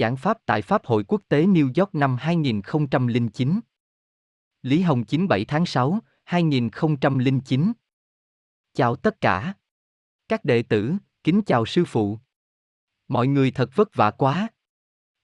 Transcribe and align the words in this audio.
Giảng 0.00 0.16
Pháp 0.16 0.38
tại 0.46 0.62
Pháp 0.62 0.86
hội 0.86 1.04
quốc 1.08 1.22
tế 1.28 1.46
New 1.46 1.72
York 1.76 1.94
năm 1.94 2.16
2009. 2.20 3.60
Lý 4.62 4.80
Hồng 4.80 5.04
97 5.04 5.44
tháng 5.44 5.66
6, 5.66 5.98
2009. 6.24 7.72
Chào 8.74 8.96
tất 8.96 9.20
cả. 9.20 9.54
Các 10.28 10.44
đệ 10.44 10.62
tử, 10.62 10.92
kính 11.24 11.42
chào 11.46 11.66
sư 11.66 11.84
phụ. 11.84 12.18
Mọi 13.08 13.26
người 13.26 13.50
thật 13.50 13.70
vất 13.74 13.88
vả 13.94 14.10
quá. 14.10 14.48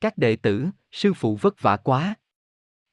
Các 0.00 0.18
đệ 0.18 0.36
tử, 0.36 0.66
sư 0.93 1.12
phụ 1.14 1.36
vất 1.36 1.62
vả 1.62 1.77
quá. 1.77 2.14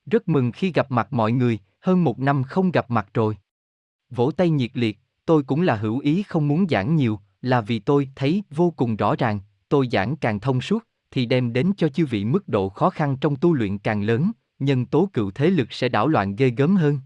Rất 0.06 0.28
mừng 0.28 0.52
khi 0.52 0.72
gặp 0.72 0.92
mặt 0.92 1.14
mọi 1.14 1.32
người, 1.32 1.60
hơn 1.80 2.04
một 2.04 2.20
năm 2.20 2.44
không 2.44 2.72
gặp 2.72 2.92
mặt 2.92 3.10
rồi. 3.14 3.38
Vỗ 4.10 4.32
tay 4.32 4.50
nhiệt 4.50 4.72
liệt, 4.74 5.00
tôi 5.26 5.44
cũng 5.44 5.62
là 5.62 5.76
hữu 5.76 6.00
ý 6.00 6.24
không 6.24 6.48
muốn 6.48 6.66
giảng 6.70 6.96
nhiều, 6.96 7.20
là 7.42 7.62
vì 7.62 7.80
tôi 7.80 8.10
thấy 8.16 8.44
vô 8.50 8.74
cùng 8.78 8.96
rõ 8.96 9.16
ràng, 9.16 9.40
tôi 9.70 9.88
giảng 9.92 10.16
càng 10.18 10.40
thông 10.40 10.62
suốt, 10.62 10.88
thì 11.14 11.26
đem 11.26 11.54
đến 11.54 11.72
cho 11.78 11.90
chư 11.90 12.06
vị 12.06 12.26
mức 12.26 12.50
độ 12.50 12.70
khó 12.70 12.90
khăn 12.90 13.18
trong 13.22 13.36
tu 13.36 13.54
luyện 13.54 13.78
càng 13.78 14.04
lớn, 14.04 14.32
nhân 14.60 14.86
tố 14.86 15.10
cựu 15.14 15.32
thế 15.32 15.50
lực 15.50 15.74
sẽ 15.74 15.90
đảo 15.90 16.08
loạn 16.08 16.36
ghê 16.36 16.50
gớm 16.50 16.76
hơn. 16.76 17.00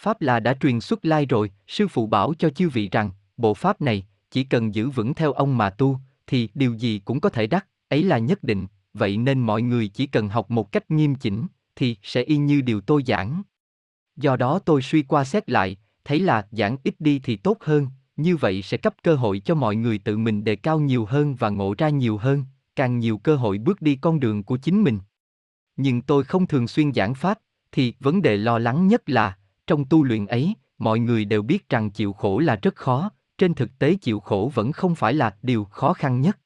Pháp 0.00 0.20
là 0.20 0.40
đã 0.40 0.54
truyền 0.54 0.80
xuất 0.80 1.04
lai 1.04 1.26
rồi, 1.26 1.50
sư 1.66 1.88
phụ 1.88 2.06
bảo 2.06 2.34
cho 2.38 2.50
chư 2.50 2.68
vị 2.68 2.88
rằng, 2.88 3.10
bộ 3.36 3.54
pháp 3.54 3.80
này, 3.80 4.06
chỉ 4.30 4.44
cần 4.44 4.74
giữ 4.74 4.90
vững 4.90 5.14
theo 5.14 5.32
ông 5.32 5.58
mà 5.58 5.70
tu, 5.70 5.98
thì 6.26 6.48
điều 6.54 6.74
gì 6.74 6.98
cũng 7.04 7.20
có 7.20 7.28
thể 7.28 7.46
đắc, 7.46 7.66
ấy 7.88 8.02
là 8.02 8.18
nhất 8.18 8.42
định, 8.42 8.66
vậy 8.94 9.16
nên 9.16 9.40
mọi 9.40 9.62
người 9.62 9.88
chỉ 9.88 10.06
cần 10.06 10.28
học 10.28 10.50
một 10.50 10.72
cách 10.72 10.90
nghiêm 10.90 11.14
chỉnh, 11.14 11.46
thì 11.76 11.96
sẽ 12.02 12.22
y 12.22 12.36
như 12.36 12.60
điều 12.60 12.80
tôi 12.80 13.02
giảng. 13.06 13.42
Do 14.16 14.36
đó 14.36 14.58
tôi 14.58 14.82
suy 14.82 15.02
qua 15.02 15.24
xét 15.24 15.50
lại, 15.50 15.76
thấy 16.04 16.20
là 16.20 16.46
giảng 16.50 16.76
ít 16.84 16.94
đi 16.98 17.20
thì 17.24 17.36
tốt 17.36 17.56
hơn, 17.60 17.88
như 18.16 18.36
vậy 18.36 18.62
sẽ 18.62 18.76
cấp 18.76 18.94
cơ 19.02 19.14
hội 19.14 19.38
cho 19.44 19.54
mọi 19.54 19.76
người 19.76 19.98
tự 19.98 20.18
mình 20.18 20.44
đề 20.44 20.56
cao 20.56 20.80
nhiều 20.80 21.04
hơn 21.04 21.34
và 21.34 21.50
ngộ 21.50 21.74
ra 21.78 21.88
nhiều 21.88 22.16
hơn, 22.16 22.44
càng 22.76 22.98
nhiều 22.98 23.18
cơ 23.18 23.36
hội 23.36 23.58
bước 23.58 23.82
đi 23.82 23.96
con 23.96 24.20
đường 24.20 24.42
của 24.42 24.56
chính 24.56 24.82
mình. 24.82 24.98
Nhưng 25.76 26.02
tôi 26.02 26.24
không 26.24 26.46
thường 26.46 26.68
xuyên 26.68 26.92
giảng 26.92 27.14
pháp, 27.14 27.38
thì 27.72 27.94
vấn 28.00 28.22
đề 28.22 28.36
lo 28.36 28.58
lắng 28.58 28.88
nhất 28.88 29.10
là, 29.10 29.38
trong 29.66 29.84
tu 29.84 30.04
luyện 30.04 30.26
ấy, 30.26 30.54
mọi 30.78 30.98
người 30.98 31.24
đều 31.24 31.42
biết 31.42 31.68
rằng 31.68 31.90
chịu 31.90 32.12
khổ 32.12 32.38
là 32.38 32.56
rất 32.56 32.76
khó, 32.76 33.10
trên 33.38 33.54
thực 33.54 33.78
tế 33.78 33.94
chịu 33.94 34.20
khổ 34.20 34.50
vẫn 34.54 34.72
không 34.72 34.94
phải 34.94 35.14
là 35.14 35.36
điều 35.42 35.64
khó 35.64 35.92
khăn 35.92 36.20
nhất. 36.20 36.38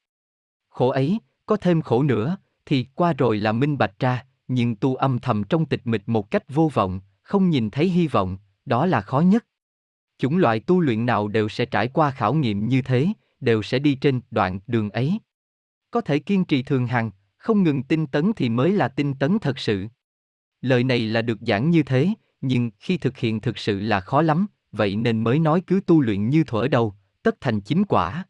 Khổ 0.69 0.89
ấy, 0.89 1.19
có 1.45 1.57
thêm 1.57 1.81
khổ 1.81 2.03
nữa, 2.03 2.37
thì 2.65 2.85
qua 2.95 3.13
rồi 3.13 3.37
là 3.37 3.51
minh 3.51 3.77
bạch 3.77 3.99
ra, 3.99 4.25
nhưng 4.47 4.75
tu 4.75 4.95
âm 4.95 5.19
thầm 5.19 5.43
trong 5.43 5.65
tịch 5.65 5.81
mịch 5.87 6.09
một 6.09 6.31
cách 6.31 6.43
vô 6.49 6.71
vọng, 6.73 7.01
không 7.21 7.49
nhìn 7.49 7.69
thấy 7.69 7.89
hy 7.89 8.07
vọng, 8.07 8.37
đó 8.65 8.85
là 8.85 9.01
khó 9.01 9.19
nhất. 9.19 9.45
Chủng 10.17 10.37
loại 10.37 10.59
tu 10.59 10.79
luyện 10.79 11.05
nào 11.05 11.27
đều 11.27 11.49
sẽ 11.49 11.65
trải 11.65 11.87
qua 11.87 12.11
khảo 12.11 12.33
nghiệm 12.33 12.67
như 12.67 12.81
thế, 12.81 13.07
đều 13.39 13.61
sẽ 13.61 13.79
đi 13.79 13.95
trên 13.95 14.21
đoạn 14.31 14.59
đường 14.67 14.89
ấy. 14.89 15.19
Có 15.91 16.01
thể 16.01 16.19
kiên 16.19 16.45
trì 16.45 16.63
thường 16.63 16.87
hằng, 16.87 17.11
không 17.37 17.63
ngừng 17.63 17.83
tinh 17.83 18.07
tấn 18.07 18.31
thì 18.35 18.49
mới 18.49 18.71
là 18.71 18.87
tinh 18.87 19.13
tấn 19.13 19.39
thật 19.39 19.59
sự. 19.59 19.87
Lời 20.61 20.83
này 20.83 20.99
là 20.99 21.21
được 21.21 21.37
giảng 21.41 21.69
như 21.69 21.83
thế, 21.83 22.09
nhưng 22.41 22.71
khi 22.79 22.97
thực 22.97 23.17
hiện 23.17 23.41
thực 23.41 23.57
sự 23.57 23.79
là 23.79 23.99
khó 23.99 24.21
lắm, 24.21 24.47
vậy 24.71 24.95
nên 24.95 25.23
mới 25.23 25.39
nói 25.39 25.61
cứ 25.67 25.81
tu 25.87 26.01
luyện 26.01 26.29
như 26.29 26.43
thuở 26.43 26.67
đầu, 26.67 26.95
tất 27.23 27.35
thành 27.41 27.61
chính 27.61 27.83
quả. 27.83 28.25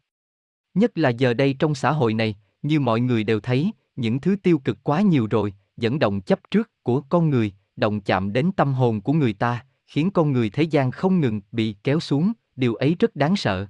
Nhất 0.74 0.98
là 0.98 1.08
giờ 1.08 1.34
đây 1.34 1.56
trong 1.58 1.74
xã 1.74 1.92
hội 1.92 2.14
này, 2.14 2.36
như 2.62 2.80
mọi 2.80 3.00
người 3.00 3.24
đều 3.24 3.40
thấy, 3.40 3.72
những 3.96 4.20
thứ 4.20 4.36
tiêu 4.42 4.58
cực 4.58 4.78
quá 4.82 5.00
nhiều 5.00 5.26
rồi, 5.30 5.54
dẫn 5.76 5.98
động 5.98 6.20
chấp 6.20 6.38
trước 6.50 6.70
của 6.82 7.00
con 7.00 7.30
người, 7.30 7.52
động 7.76 8.00
chạm 8.00 8.32
đến 8.32 8.50
tâm 8.56 8.74
hồn 8.74 9.00
của 9.00 9.12
người 9.12 9.32
ta, 9.32 9.64
khiến 9.86 10.10
con 10.10 10.32
người 10.32 10.50
thế 10.50 10.62
gian 10.62 10.90
không 10.90 11.20
ngừng 11.20 11.40
bị 11.52 11.76
kéo 11.84 12.00
xuống, 12.00 12.32
điều 12.56 12.74
ấy 12.74 12.96
rất 12.98 13.16
đáng 13.16 13.36
sợ. 13.36 13.66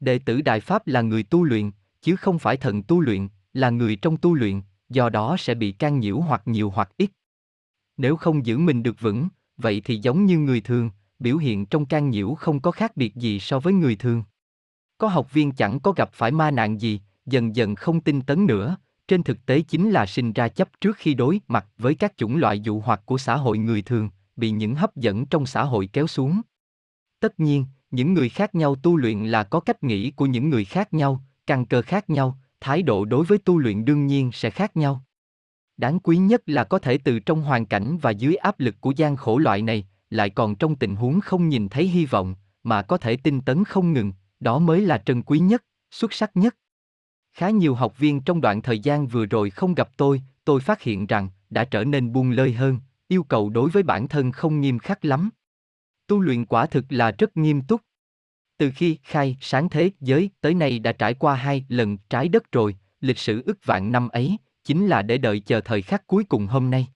Đệ 0.00 0.18
tử 0.18 0.42
Đại 0.42 0.60
Pháp 0.60 0.86
là 0.86 1.02
người 1.02 1.22
tu 1.22 1.44
luyện, 1.44 1.70
chứ 2.02 2.16
không 2.16 2.38
phải 2.38 2.56
thần 2.56 2.82
tu 2.82 3.00
luyện, 3.00 3.28
là 3.52 3.70
người 3.70 3.96
trong 3.96 4.16
tu 4.16 4.34
luyện, 4.34 4.60
do 4.88 5.08
đó 5.08 5.36
sẽ 5.38 5.54
bị 5.54 5.72
can 5.72 6.00
nhiễu 6.00 6.20
hoặc 6.20 6.42
nhiều 6.44 6.70
hoặc 6.70 6.90
ít. 6.96 7.10
Nếu 7.96 8.16
không 8.16 8.46
giữ 8.46 8.58
mình 8.58 8.82
được 8.82 9.00
vững, 9.00 9.28
vậy 9.56 9.82
thì 9.84 9.98
giống 10.02 10.26
như 10.26 10.38
người 10.38 10.60
thường, 10.60 10.90
biểu 11.18 11.36
hiện 11.36 11.66
trong 11.66 11.86
can 11.86 12.10
nhiễu 12.10 12.34
không 12.34 12.60
có 12.60 12.70
khác 12.70 12.96
biệt 12.96 13.14
gì 13.16 13.40
so 13.40 13.60
với 13.60 13.72
người 13.72 13.96
thường. 13.96 14.22
Có 14.98 15.08
học 15.08 15.32
viên 15.32 15.52
chẳng 15.52 15.80
có 15.80 15.92
gặp 15.92 16.10
phải 16.12 16.30
ma 16.30 16.50
nạn 16.50 16.80
gì, 16.80 17.00
dần 17.26 17.56
dần 17.56 17.74
không 17.74 18.00
tin 18.00 18.22
tấn 18.22 18.46
nữa, 18.46 18.76
trên 19.08 19.22
thực 19.22 19.46
tế 19.46 19.60
chính 19.60 19.90
là 19.90 20.06
sinh 20.06 20.32
ra 20.32 20.48
chấp 20.48 20.68
trước 20.80 20.96
khi 20.96 21.14
đối 21.14 21.40
mặt 21.48 21.66
với 21.78 21.94
các 21.94 22.16
chủng 22.16 22.36
loại 22.36 22.60
dụ 22.60 22.80
hoặc 22.80 23.02
của 23.04 23.18
xã 23.18 23.36
hội 23.36 23.58
người 23.58 23.82
thường, 23.82 24.10
bị 24.36 24.50
những 24.50 24.74
hấp 24.74 24.96
dẫn 24.96 25.26
trong 25.26 25.46
xã 25.46 25.64
hội 25.64 25.88
kéo 25.92 26.06
xuống. 26.06 26.40
Tất 27.20 27.40
nhiên, 27.40 27.66
những 27.90 28.14
người 28.14 28.28
khác 28.28 28.54
nhau 28.54 28.74
tu 28.74 28.96
luyện 28.96 29.24
là 29.24 29.44
có 29.44 29.60
cách 29.60 29.82
nghĩ 29.82 30.10
của 30.10 30.26
những 30.26 30.50
người 30.50 30.64
khác 30.64 30.94
nhau, 30.94 31.24
căn 31.50 31.66
cơ 31.66 31.82
khác 31.82 32.10
nhau, 32.10 32.38
thái 32.60 32.82
độ 32.82 33.04
đối 33.04 33.24
với 33.24 33.38
tu 33.38 33.58
luyện 33.58 33.84
đương 33.84 34.06
nhiên 34.06 34.32
sẽ 34.32 34.50
khác 34.50 34.76
nhau. 34.76 35.04
Đáng 35.76 36.00
quý 36.00 36.16
nhất 36.16 36.42
là 36.46 36.64
có 36.64 36.78
thể 36.78 36.98
từ 36.98 37.18
trong 37.18 37.42
hoàn 37.42 37.66
cảnh 37.66 37.98
và 38.02 38.10
dưới 38.10 38.34
áp 38.34 38.60
lực 38.60 38.80
của 38.80 38.90
gian 38.90 39.16
khổ 39.16 39.38
loại 39.38 39.62
này, 39.62 39.86
lại 40.10 40.30
còn 40.30 40.56
trong 40.56 40.76
tình 40.76 40.96
huống 40.96 41.20
không 41.20 41.48
nhìn 41.48 41.68
thấy 41.68 41.88
hy 41.88 42.06
vọng, 42.06 42.34
mà 42.62 42.82
có 42.82 42.96
thể 42.96 43.16
tinh 43.16 43.40
tấn 43.40 43.64
không 43.64 43.92
ngừng, 43.92 44.12
đó 44.40 44.58
mới 44.58 44.80
là 44.80 44.98
trân 44.98 45.22
quý 45.22 45.38
nhất, 45.38 45.64
xuất 45.90 46.12
sắc 46.12 46.30
nhất. 46.36 46.56
Khá 47.32 47.50
nhiều 47.50 47.74
học 47.74 47.98
viên 47.98 48.20
trong 48.20 48.40
đoạn 48.40 48.62
thời 48.62 48.78
gian 48.78 49.06
vừa 49.06 49.26
rồi 49.26 49.50
không 49.50 49.74
gặp 49.74 49.90
tôi, 49.96 50.22
tôi 50.44 50.60
phát 50.60 50.82
hiện 50.82 51.06
rằng 51.06 51.28
đã 51.50 51.64
trở 51.64 51.84
nên 51.84 52.12
buông 52.12 52.30
lơi 52.30 52.52
hơn, 52.52 52.78
yêu 53.08 53.22
cầu 53.22 53.50
đối 53.50 53.70
với 53.70 53.82
bản 53.82 54.08
thân 54.08 54.32
không 54.32 54.60
nghiêm 54.60 54.78
khắc 54.78 55.04
lắm. 55.04 55.30
Tu 56.06 56.20
luyện 56.20 56.44
quả 56.44 56.66
thực 56.66 56.84
là 56.88 57.10
rất 57.18 57.36
nghiêm 57.36 57.62
túc. 57.62 57.80
Từ 58.60 58.70
khi 58.74 58.98
khai 59.02 59.36
sáng 59.40 59.68
thế 59.68 59.90
giới 60.00 60.30
tới 60.40 60.54
nay 60.54 60.78
đã 60.78 60.92
trải 60.92 61.14
qua 61.14 61.34
hai 61.34 61.64
lần 61.68 61.98
trái 62.10 62.28
đất 62.28 62.52
rồi, 62.52 62.76
lịch 63.00 63.18
sử 63.18 63.42
ức 63.46 63.58
vạn 63.64 63.92
năm 63.92 64.08
ấy, 64.08 64.36
chính 64.64 64.86
là 64.86 65.02
để 65.02 65.18
đợi 65.18 65.40
chờ 65.40 65.60
thời 65.60 65.82
khắc 65.82 66.06
cuối 66.06 66.24
cùng 66.24 66.46
hôm 66.46 66.70
nay. 66.70 66.86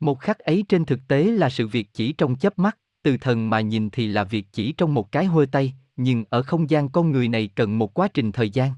Một 0.00 0.20
khắc 0.20 0.38
ấy 0.38 0.64
trên 0.68 0.84
thực 0.84 1.00
tế 1.08 1.24
là 1.24 1.50
sự 1.50 1.66
việc 1.66 1.88
chỉ 1.92 2.12
trong 2.12 2.36
chớp 2.36 2.58
mắt, 2.58 2.78
từ 3.02 3.16
thần 3.16 3.50
mà 3.50 3.60
nhìn 3.60 3.90
thì 3.90 4.06
là 4.06 4.24
việc 4.24 4.46
chỉ 4.52 4.72
trong 4.72 4.94
một 4.94 5.12
cái 5.12 5.24
hôi 5.24 5.46
tay, 5.46 5.74
nhưng 5.96 6.24
ở 6.30 6.42
không 6.42 6.70
gian 6.70 6.88
con 6.88 7.10
người 7.10 7.28
này 7.28 7.48
cần 7.54 7.78
một 7.78 7.94
quá 7.94 8.08
trình 8.14 8.32
thời 8.32 8.50
gian. 8.50 8.72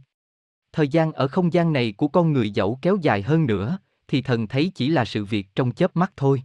Thời 0.72 0.88
gian 0.88 1.12
ở 1.12 1.28
không 1.28 1.52
gian 1.52 1.72
này 1.72 1.92
của 1.92 2.08
con 2.08 2.32
người 2.32 2.50
dẫu 2.50 2.78
kéo 2.82 2.96
dài 3.02 3.22
hơn 3.22 3.46
nữa, 3.46 3.78
thì 4.08 4.22
thần 4.22 4.46
thấy 4.46 4.72
chỉ 4.74 4.88
là 4.88 5.04
sự 5.04 5.24
việc 5.24 5.46
trong 5.54 5.72
chớp 5.72 5.96
mắt 5.96 6.12
thôi. 6.16 6.42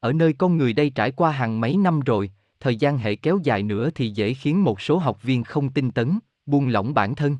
Ở 0.00 0.12
nơi 0.12 0.32
con 0.32 0.56
người 0.56 0.72
đây 0.72 0.90
trải 0.90 1.12
qua 1.12 1.30
hàng 1.30 1.60
mấy 1.60 1.76
năm 1.76 2.00
rồi, 2.00 2.30
thời 2.62 2.76
gian 2.76 2.98
hệ 2.98 3.14
kéo 3.14 3.38
dài 3.42 3.62
nữa 3.62 3.90
thì 3.94 4.10
dễ 4.10 4.34
khiến 4.34 4.64
một 4.64 4.80
số 4.80 4.98
học 4.98 5.22
viên 5.22 5.44
không 5.44 5.70
tinh 5.70 5.90
tấn, 5.90 6.18
buông 6.46 6.68
lỏng 6.68 6.94
bản 6.94 7.14
thân. 7.14 7.36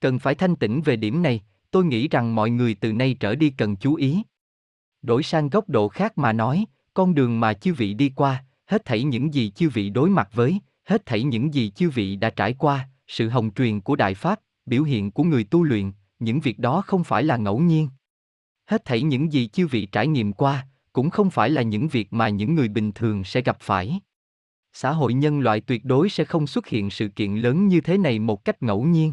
Cần 0.00 0.18
phải 0.18 0.34
thanh 0.34 0.56
tĩnh 0.56 0.82
về 0.82 0.96
điểm 0.96 1.22
này, 1.22 1.40
tôi 1.70 1.84
nghĩ 1.84 2.08
rằng 2.08 2.34
mọi 2.34 2.50
người 2.50 2.74
từ 2.74 2.92
nay 2.92 3.16
trở 3.20 3.34
đi 3.34 3.50
cần 3.50 3.76
chú 3.76 3.94
ý. 3.94 4.22
Đổi 5.02 5.22
sang 5.22 5.48
góc 5.48 5.68
độ 5.68 5.88
khác 5.88 6.18
mà 6.18 6.32
nói, 6.32 6.64
con 6.94 7.14
đường 7.14 7.40
mà 7.40 7.54
chư 7.54 7.74
vị 7.74 7.94
đi 7.94 8.12
qua, 8.16 8.44
hết 8.66 8.84
thảy 8.84 9.02
những 9.02 9.34
gì 9.34 9.50
chư 9.50 9.68
vị 9.68 9.90
đối 9.90 10.10
mặt 10.10 10.28
với, 10.32 10.60
hết 10.84 11.06
thảy 11.06 11.22
những 11.22 11.54
gì 11.54 11.70
chư 11.70 11.90
vị 11.90 12.16
đã 12.16 12.30
trải 12.30 12.54
qua, 12.58 12.88
sự 13.06 13.28
hồng 13.28 13.50
truyền 13.54 13.80
của 13.80 13.96
Đại 13.96 14.14
Pháp, 14.14 14.40
biểu 14.66 14.82
hiện 14.82 15.10
của 15.10 15.22
người 15.22 15.44
tu 15.44 15.62
luyện, 15.62 15.92
những 16.18 16.40
việc 16.40 16.58
đó 16.58 16.82
không 16.86 17.04
phải 17.04 17.24
là 17.24 17.36
ngẫu 17.36 17.58
nhiên. 17.58 17.88
Hết 18.66 18.84
thảy 18.84 19.02
những 19.02 19.32
gì 19.32 19.48
chư 19.48 19.66
vị 19.66 19.86
trải 19.86 20.06
nghiệm 20.06 20.32
qua, 20.32 20.66
cũng 20.92 21.10
không 21.10 21.30
phải 21.30 21.50
là 21.50 21.62
những 21.62 21.88
việc 21.88 22.12
mà 22.12 22.28
những 22.28 22.54
người 22.54 22.68
bình 22.68 22.92
thường 22.92 23.24
sẽ 23.24 23.40
gặp 23.40 23.56
phải. 23.60 24.00
Xã 24.72 24.92
hội 24.92 25.14
nhân 25.14 25.40
loại 25.40 25.60
tuyệt 25.60 25.84
đối 25.84 26.08
sẽ 26.08 26.24
không 26.24 26.46
xuất 26.46 26.66
hiện 26.66 26.90
sự 26.90 27.08
kiện 27.08 27.34
lớn 27.34 27.68
như 27.68 27.80
thế 27.80 27.98
này 27.98 28.18
một 28.18 28.44
cách 28.44 28.62
ngẫu 28.62 28.82
nhiên. 28.82 29.12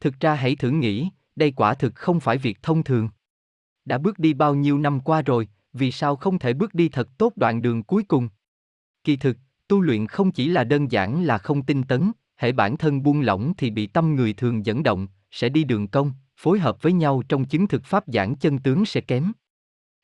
Thực 0.00 0.20
ra 0.20 0.34
hãy 0.34 0.56
thử 0.56 0.70
nghĩ, 0.70 1.10
đây 1.36 1.52
quả 1.56 1.74
thực 1.74 1.94
không 1.94 2.20
phải 2.20 2.38
việc 2.38 2.62
thông 2.62 2.84
thường. 2.84 3.08
Đã 3.84 3.98
bước 3.98 4.18
đi 4.18 4.34
bao 4.34 4.54
nhiêu 4.54 4.78
năm 4.78 5.00
qua 5.00 5.22
rồi, 5.22 5.48
vì 5.72 5.92
sao 5.92 6.16
không 6.16 6.38
thể 6.38 6.52
bước 6.52 6.74
đi 6.74 6.88
thật 6.88 7.08
tốt 7.18 7.32
đoạn 7.36 7.62
đường 7.62 7.82
cuối 7.82 8.02
cùng? 8.02 8.28
Kỳ 9.04 9.16
thực, 9.16 9.36
tu 9.68 9.80
luyện 9.80 10.06
không 10.06 10.32
chỉ 10.32 10.48
là 10.48 10.64
đơn 10.64 10.92
giản 10.92 11.22
là 11.22 11.38
không 11.38 11.62
tinh 11.62 11.82
tấn, 11.82 12.12
hệ 12.36 12.52
bản 12.52 12.76
thân 12.76 13.02
buông 13.02 13.20
lỏng 13.20 13.52
thì 13.56 13.70
bị 13.70 13.86
tâm 13.86 14.14
người 14.14 14.32
thường 14.32 14.66
dẫn 14.66 14.82
động, 14.82 15.08
sẽ 15.30 15.48
đi 15.48 15.64
đường 15.64 15.88
công, 15.88 16.12
phối 16.36 16.58
hợp 16.58 16.82
với 16.82 16.92
nhau 16.92 17.22
trong 17.28 17.44
chứng 17.44 17.68
thực 17.68 17.84
pháp 17.84 18.04
giảng 18.06 18.36
chân 18.36 18.58
tướng 18.58 18.84
sẽ 18.84 19.00
kém. 19.00 19.32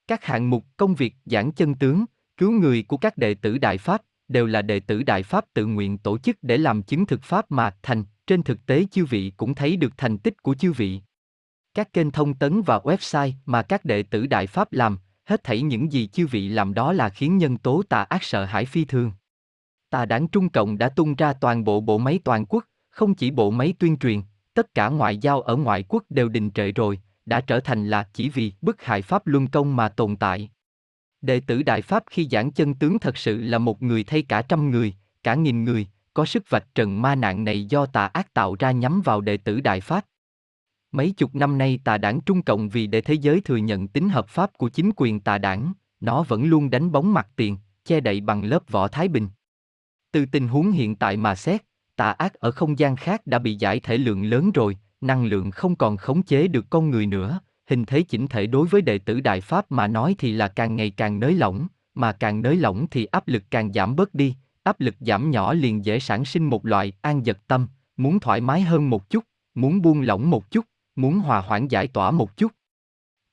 Các 0.06 0.24
hạng 0.24 0.50
mục 0.50 0.64
công 0.76 0.94
việc 0.94 1.14
giảng 1.24 1.52
chân 1.52 1.74
tướng, 1.74 2.04
cứu 2.36 2.52
người 2.52 2.82
của 2.82 2.96
các 2.96 3.18
đệ 3.18 3.34
tử 3.34 3.58
Đại 3.58 3.78
Pháp 3.78 4.02
đều 4.28 4.46
là 4.46 4.62
đệ 4.62 4.80
tử 4.80 5.02
Đại 5.02 5.22
Pháp 5.22 5.44
tự 5.54 5.66
nguyện 5.66 5.98
tổ 5.98 6.18
chức 6.18 6.36
để 6.42 6.58
làm 6.58 6.82
chứng 6.82 7.06
thực 7.06 7.22
Pháp 7.22 7.50
mà 7.50 7.76
thành, 7.82 8.04
trên 8.26 8.42
thực 8.42 8.66
tế 8.66 8.86
chư 8.90 9.04
vị 9.04 9.32
cũng 9.36 9.54
thấy 9.54 9.76
được 9.76 9.92
thành 9.96 10.18
tích 10.18 10.42
của 10.42 10.54
chư 10.54 10.72
vị. 10.72 11.00
Các 11.74 11.92
kênh 11.92 12.10
thông 12.10 12.34
tấn 12.34 12.62
và 12.62 12.78
website 12.78 13.32
mà 13.46 13.62
các 13.62 13.84
đệ 13.84 14.02
tử 14.02 14.26
Đại 14.26 14.46
Pháp 14.46 14.72
làm, 14.72 14.98
hết 15.24 15.44
thảy 15.44 15.62
những 15.62 15.92
gì 15.92 16.06
chư 16.06 16.26
vị 16.26 16.48
làm 16.48 16.74
đó 16.74 16.92
là 16.92 17.08
khiến 17.08 17.38
nhân 17.38 17.58
tố 17.58 17.82
tà 17.88 18.02
ác 18.02 18.22
sợ 18.22 18.44
hãi 18.44 18.64
phi 18.64 18.84
thường. 18.84 19.12
Tà 19.90 20.04
đảng 20.04 20.28
Trung 20.28 20.48
Cộng 20.48 20.78
đã 20.78 20.88
tung 20.88 21.14
ra 21.14 21.32
toàn 21.32 21.64
bộ 21.64 21.80
bộ 21.80 21.98
máy 21.98 22.18
toàn 22.24 22.46
quốc, 22.46 22.64
không 22.90 23.14
chỉ 23.14 23.30
bộ 23.30 23.50
máy 23.50 23.74
tuyên 23.78 23.96
truyền, 23.96 24.22
tất 24.54 24.74
cả 24.74 24.88
ngoại 24.88 25.16
giao 25.16 25.40
ở 25.40 25.56
ngoại 25.56 25.84
quốc 25.88 26.02
đều 26.10 26.28
đình 26.28 26.50
trệ 26.50 26.72
rồi, 26.72 27.00
đã 27.26 27.40
trở 27.40 27.60
thành 27.60 27.90
là 27.90 28.08
chỉ 28.12 28.28
vì 28.28 28.52
bức 28.60 28.82
hại 28.82 29.02
Pháp 29.02 29.26
luân 29.26 29.46
công 29.46 29.76
mà 29.76 29.88
tồn 29.88 30.16
tại. 30.16 30.50
Đệ 31.24 31.40
tử 31.40 31.62
Đại 31.62 31.82
Pháp 31.82 32.04
khi 32.10 32.28
giảng 32.30 32.50
chân 32.50 32.74
tướng 32.74 32.98
thật 32.98 33.16
sự 33.16 33.40
là 33.40 33.58
một 33.58 33.82
người 33.82 34.04
thay 34.04 34.22
cả 34.22 34.42
trăm 34.42 34.70
người, 34.70 34.94
cả 35.22 35.34
nghìn 35.34 35.64
người, 35.64 35.86
có 36.14 36.24
sức 36.24 36.50
vạch 36.50 36.74
trần 36.74 37.02
ma 37.02 37.14
nạn 37.14 37.44
này 37.44 37.64
do 37.64 37.86
tà 37.86 38.06
ác 38.06 38.34
tạo 38.34 38.56
ra 38.58 38.70
nhắm 38.70 39.02
vào 39.02 39.20
đệ 39.20 39.36
tử 39.36 39.60
Đại 39.60 39.80
Pháp. 39.80 40.06
Mấy 40.92 41.10
chục 41.10 41.34
năm 41.34 41.58
nay 41.58 41.78
tà 41.84 41.98
đảng 41.98 42.20
Trung 42.20 42.42
Cộng 42.42 42.68
vì 42.68 42.86
để 42.86 43.00
thế 43.00 43.14
giới 43.14 43.40
thừa 43.40 43.56
nhận 43.56 43.88
tính 43.88 44.08
hợp 44.08 44.28
pháp 44.28 44.58
của 44.58 44.68
chính 44.68 44.90
quyền 44.96 45.20
tà 45.20 45.38
đảng, 45.38 45.72
nó 46.00 46.22
vẫn 46.22 46.44
luôn 46.44 46.70
đánh 46.70 46.92
bóng 46.92 47.14
mặt 47.14 47.28
tiền, 47.36 47.56
che 47.84 48.00
đậy 48.00 48.20
bằng 48.20 48.44
lớp 48.44 48.70
vỏ 48.70 48.88
thái 48.88 49.08
bình. 49.08 49.28
Từ 50.12 50.26
tình 50.26 50.48
huống 50.48 50.70
hiện 50.70 50.96
tại 50.96 51.16
mà 51.16 51.34
xét, 51.34 51.62
tà 51.96 52.10
ác 52.10 52.34
ở 52.34 52.50
không 52.50 52.78
gian 52.78 52.96
khác 52.96 53.26
đã 53.26 53.38
bị 53.38 53.54
giải 53.54 53.80
thể 53.80 53.98
lượng 53.98 54.24
lớn 54.24 54.50
rồi, 54.50 54.78
năng 55.00 55.24
lượng 55.24 55.50
không 55.50 55.76
còn 55.76 55.96
khống 55.96 56.22
chế 56.22 56.48
được 56.48 56.64
con 56.70 56.90
người 56.90 57.06
nữa, 57.06 57.40
hình 57.66 57.84
thế 57.84 58.02
chỉnh 58.02 58.26
thể 58.26 58.46
đối 58.46 58.66
với 58.66 58.82
đệ 58.82 58.98
tử 58.98 59.20
Đại 59.20 59.40
Pháp 59.40 59.72
mà 59.72 59.86
nói 59.86 60.14
thì 60.18 60.32
là 60.32 60.48
càng 60.48 60.76
ngày 60.76 60.90
càng 60.90 61.20
nới 61.20 61.34
lỏng, 61.34 61.66
mà 61.94 62.12
càng 62.12 62.42
nới 62.42 62.56
lỏng 62.56 62.86
thì 62.90 63.04
áp 63.04 63.28
lực 63.28 63.42
càng 63.50 63.72
giảm 63.72 63.96
bớt 63.96 64.14
đi, 64.14 64.34
áp 64.62 64.80
lực 64.80 64.94
giảm 65.00 65.30
nhỏ 65.30 65.54
liền 65.54 65.84
dễ 65.84 65.98
sản 65.98 66.24
sinh 66.24 66.50
một 66.50 66.66
loại 66.66 66.92
an 67.00 67.26
giật 67.26 67.38
tâm, 67.46 67.68
muốn 67.96 68.20
thoải 68.20 68.40
mái 68.40 68.60
hơn 68.60 68.90
một 68.90 69.10
chút, 69.10 69.24
muốn 69.54 69.82
buông 69.82 70.00
lỏng 70.00 70.30
một 70.30 70.50
chút, 70.50 70.64
muốn 70.96 71.18
hòa 71.18 71.40
hoãn 71.40 71.68
giải 71.68 71.86
tỏa 71.86 72.10
một 72.10 72.36
chút. 72.36 72.52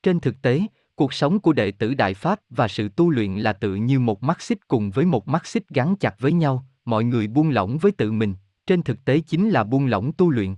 Trên 0.03 0.19
thực 0.19 0.41
tế, 0.41 0.61
cuộc 0.95 1.13
sống 1.13 1.39
của 1.39 1.53
đệ 1.53 1.71
tử 1.71 1.93
Đại 1.93 2.13
Pháp 2.13 2.39
và 2.49 2.67
sự 2.67 2.89
tu 2.89 3.09
luyện 3.09 3.35
là 3.35 3.53
tự 3.53 3.75
như 3.75 3.99
một 3.99 4.23
mắt 4.23 4.41
xích 4.41 4.67
cùng 4.67 4.91
với 4.91 5.05
một 5.05 5.27
mắt 5.27 5.45
xích 5.45 5.69
gắn 5.69 5.95
chặt 5.95 6.15
với 6.19 6.33
nhau, 6.33 6.65
mọi 6.85 7.03
người 7.03 7.27
buông 7.27 7.49
lỏng 7.49 7.77
với 7.77 7.91
tự 7.91 8.11
mình, 8.11 8.35
trên 8.67 8.83
thực 8.83 9.05
tế 9.05 9.19
chính 9.19 9.49
là 9.49 9.63
buông 9.63 9.85
lỏng 9.85 10.11
tu 10.13 10.29
luyện. 10.29 10.55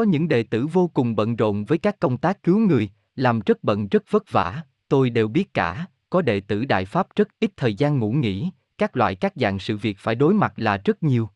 Có 0.00 0.04
những 0.04 0.28
đệ 0.28 0.42
tử 0.42 0.66
vô 0.66 0.90
cùng 0.94 1.16
bận 1.16 1.36
rộn 1.36 1.64
với 1.64 1.78
các 1.78 2.00
công 2.00 2.18
tác 2.18 2.42
cứu 2.42 2.58
người, 2.58 2.90
làm 3.16 3.40
rất 3.46 3.64
bận 3.64 3.88
rất 3.88 4.02
vất 4.10 4.32
vả, 4.32 4.62
tôi 4.88 5.10
đều 5.10 5.28
biết 5.28 5.54
cả, 5.54 5.86
có 6.10 6.22
đệ 6.22 6.40
tử 6.40 6.64
Đại 6.64 6.84
Pháp 6.84 7.06
rất 7.16 7.28
ít 7.40 7.50
thời 7.56 7.74
gian 7.74 7.98
ngủ 7.98 8.12
nghỉ, 8.12 8.50
các 8.78 8.96
loại 8.96 9.14
các 9.14 9.32
dạng 9.36 9.58
sự 9.58 9.76
việc 9.76 9.98
phải 9.98 10.14
đối 10.14 10.34
mặt 10.34 10.52
là 10.56 10.76
rất 10.84 11.02
nhiều. 11.02 11.28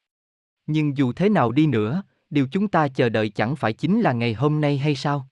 Nhưng 0.67 0.97
dù 0.97 1.13
thế 1.13 1.29
nào 1.29 1.53
đi 1.53 1.67
nữa, 1.67 2.03
điều 2.31 2.47
chúng 2.51 2.69
ta 2.69 2.89
chờ 2.89 3.09
đợi 3.09 3.29
chẳng 3.29 3.57
phải 3.57 3.73
chính 3.73 4.01
là 4.01 4.13
ngày 4.13 4.35
hôm 4.35 4.61
nay 4.61 4.79
hay 4.79 4.95
sao? 4.95 5.29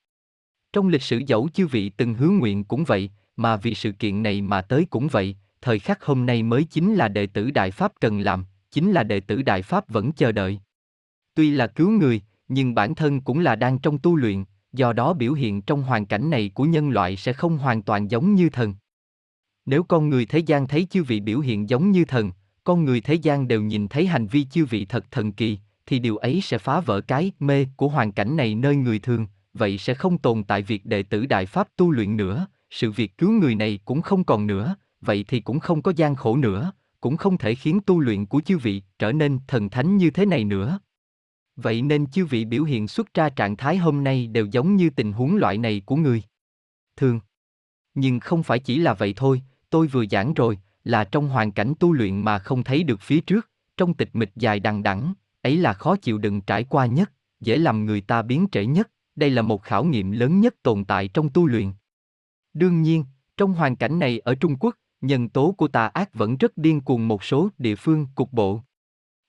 Trong 0.72 0.88
lịch 0.88 1.02
sử 1.02 1.22
dẫu 1.26 1.48
chư 1.54 1.66
vị 1.66 1.88
từng 1.88 2.14
hứa 2.14 2.28
nguyện 2.28 2.64
cũng 2.64 2.84
vậy, 2.84 3.10
mà 3.36 3.56
vì 3.56 3.74
sự 3.74 3.92
kiện 3.92 4.22
này 4.22 4.42
mà 4.42 4.62
tới 4.62 4.86
cũng 4.90 5.08
vậy, 5.08 5.36
thời 5.62 5.78
khắc 5.78 6.04
hôm 6.04 6.26
nay 6.26 6.42
mới 6.42 6.64
chính 6.64 6.94
là 6.94 7.08
đệ 7.08 7.26
tử 7.26 7.50
Đại 7.50 7.70
Pháp 7.70 7.92
cần 8.00 8.20
làm, 8.20 8.44
chính 8.70 8.92
là 8.92 9.02
đệ 9.02 9.20
tử 9.20 9.42
Đại 9.42 9.62
Pháp 9.62 9.88
vẫn 9.88 10.12
chờ 10.12 10.32
đợi. 10.32 10.60
Tuy 11.34 11.50
là 11.50 11.66
cứu 11.66 11.90
người, 11.90 12.22
nhưng 12.48 12.74
bản 12.74 12.94
thân 12.94 13.20
cũng 13.20 13.38
là 13.38 13.56
đang 13.56 13.78
trong 13.78 13.98
tu 13.98 14.16
luyện, 14.16 14.44
do 14.72 14.92
đó 14.92 15.12
biểu 15.12 15.32
hiện 15.32 15.62
trong 15.62 15.82
hoàn 15.82 16.06
cảnh 16.06 16.30
này 16.30 16.50
của 16.54 16.64
nhân 16.64 16.90
loại 16.90 17.16
sẽ 17.16 17.32
không 17.32 17.58
hoàn 17.58 17.82
toàn 17.82 18.10
giống 18.10 18.34
như 18.34 18.50
thần. 18.50 18.74
Nếu 19.66 19.82
con 19.82 20.08
người 20.08 20.26
thế 20.26 20.38
gian 20.38 20.68
thấy 20.68 20.86
chư 20.90 21.02
vị 21.02 21.20
biểu 21.20 21.40
hiện 21.40 21.68
giống 21.68 21.90
như 21.90 22.04
thần, 22.04 22.30
con 22.64 22.84
người 22.84 23.00
thế 23.00 23.14
gian 23.14 23.48
đều 23.48 23.62
nhìn 23.62 23.88
thấy 23.88 24.06
hành 24.06 24.26
vi 24.26 24.44
chư 24.44 24.64
vị 24.64 24.84
thật 24.84 25.04
thần 25.10 25.32
kỳ, 25.32 25.58
thì 25.86 25.98
điều 25.98 26.16
ấy 26.16 26.40
sẽ 26.40 26.58
phá 26.58 26.80
vỡ 26.80 27.00
cái 27.00 27.32
mê 27.38 27.66
của 27.76 27.88
hoàn 27.88 28.12
cảnh 28.12 28.36
này 28.36 28.54
nơi 28.54 28.76
người 28.76 28.98
thường, 28.98 29.26
vậy 29.54 29.78
sẽ 29.78 29.94
không 29.94 30.18
tồn 30.18 30.44
tại 30.44 30.62
việc 30.62 30.86
đệ 30.86 31.02
tử 31.02 31.26
Đại 31.26 31.46
Pháp 31.46 31.68
tu 31.76 31.90
luyện 31.90 32.16
nữa, 32.16 32.46
sự 32.70 32.90
việc 32.90 33.18
cứu 33.18 33.30
người 33.30 33.54
này 33.54 33.78
cũng 33.84 34.02
không 34.02 34.24
còn 34.24 34.46
nữa, 34.46 34.76
vậy 35.00 35.24
thì 35.28 35.40
cũng 35.40 35.60
không 35.60 35.82
có 35.82 35.92
gian 35.96 36.14
khổ 36.14 36.36
nữa, 36.36 36.72
cũng 37.00 37.16
không 37.16 37.38
thể 37.38 37.54
khiến 37.54 37.80
tu 37.86 38.00
luyện 38.00 38.26
của 38.26 38.40
chư 38.40 38.58
vị 38.58 38.82
trở 38.98 39.12
nên 39.12 39.38
thần 39.48 39.70
thánh 39.70 39.96
như 39.96 40.10
thế 40.10 40.26
này 40.26 40.44
nữa. 40.44 40.78
Vậy 41.56 41.82
nên 41.82 42.06
chư 42.06 42.24
vị 42.24 42.44
biểu 42.44 42.64
hiện 42.64 42.88
xuất 42.88 43.14
ra 43.14 43.28
trạng 43.28 43.56
thái 43.56 43.76
hôm 43.76 44.04
nay 44.04 44.26
đều 44.26 44.46
giống 44.46 44.76
như 44.76 44.90
tình 44.90 45.12
huống 45.12 45.36
loại 45.36 45.58
này 45.58 45.82
của 45.86 45.96
người. 45.96 46.22
Thường. 46.96 47.20
Nhưng 47.94 48.20
không 48.20 48.42
phải 48.42 48.58
chỉ 48.58 48.78
là 48.78 48.94
vậy 48.94 49.12
thôi, 49.16 49.42
tôi 49.70 49.86
vừa 49.86 50.04
giảng 50.06 50.34
rồi, 50.34 50.58
là 50.84 51.04
trong 51.04 51.28
hoàn 51.28 51.52
cảnh 51.52 51.74
tu 51.80 51.92
luyện 51.92 52.20
mà 52.20 52.38
không 52.38 52.64
thấy 52.64 52.82
được 52.82 53.00
phía 53.00 53.20
trước, 53.20 53.50
trong 53.76 53.94
tịch 53.94 54.10
mịch 54.12 54.30
dài 54.36 54.60
đằng 54.60 54.82
đẵng, 54.82 55.14
ấy 55.42 55.56
là 55.56 55.72
khó 55.72 55.96
chịu 55.96 56.18
đựng 56.18 56.40
trải 56.40 56.64
qua 56.64 56.86
nhất, 56.86 57.12
dễ 57.40 57.56
làm 57.56 57.86
người 57.86 58.00
ta 58.00 58.22
biến 58.22 58.46
trễ 58.52 58.66
nhất, 58.66 58.90
đây 59.16 59.30
là 59.30 59.42
một 59.42 59.62
khảo 59.62 59.84
nghiệm 59.84 60.10
lớn 60.10 60.40
nhất 60.40 60.54
tồn 60.62 60.84
tại 60.84 61.08
trong 61.08 61.28
tu 61.28 61.46
luyện. 61.46 61.72
Đương 62.54 62.82
nhiên, 62.82 63.04
trong 63.36 63.52
hoàn 63.52 63.76
cảnh 63.76 63.98
này 63.98 64.18
ở 64.18 64.34
Trung 64.34 64.56
Quốc, 64.60 64.76
nhân 65.00 65.28
tố 65.28 65.54
của 65.58 65.68
tà 65.68 65.86
ác 65.86 66.14
vẫn 66.14 66.36
rất 66.36 66.56
điên 66.56 66.80
cuồng 66.80 67.08
một 67.08 67.24
số 67.24 67.48
địa 67.58 67.74
phương 67.76 68.06
cục 68.14 68.32
bộ. 68.32 68.62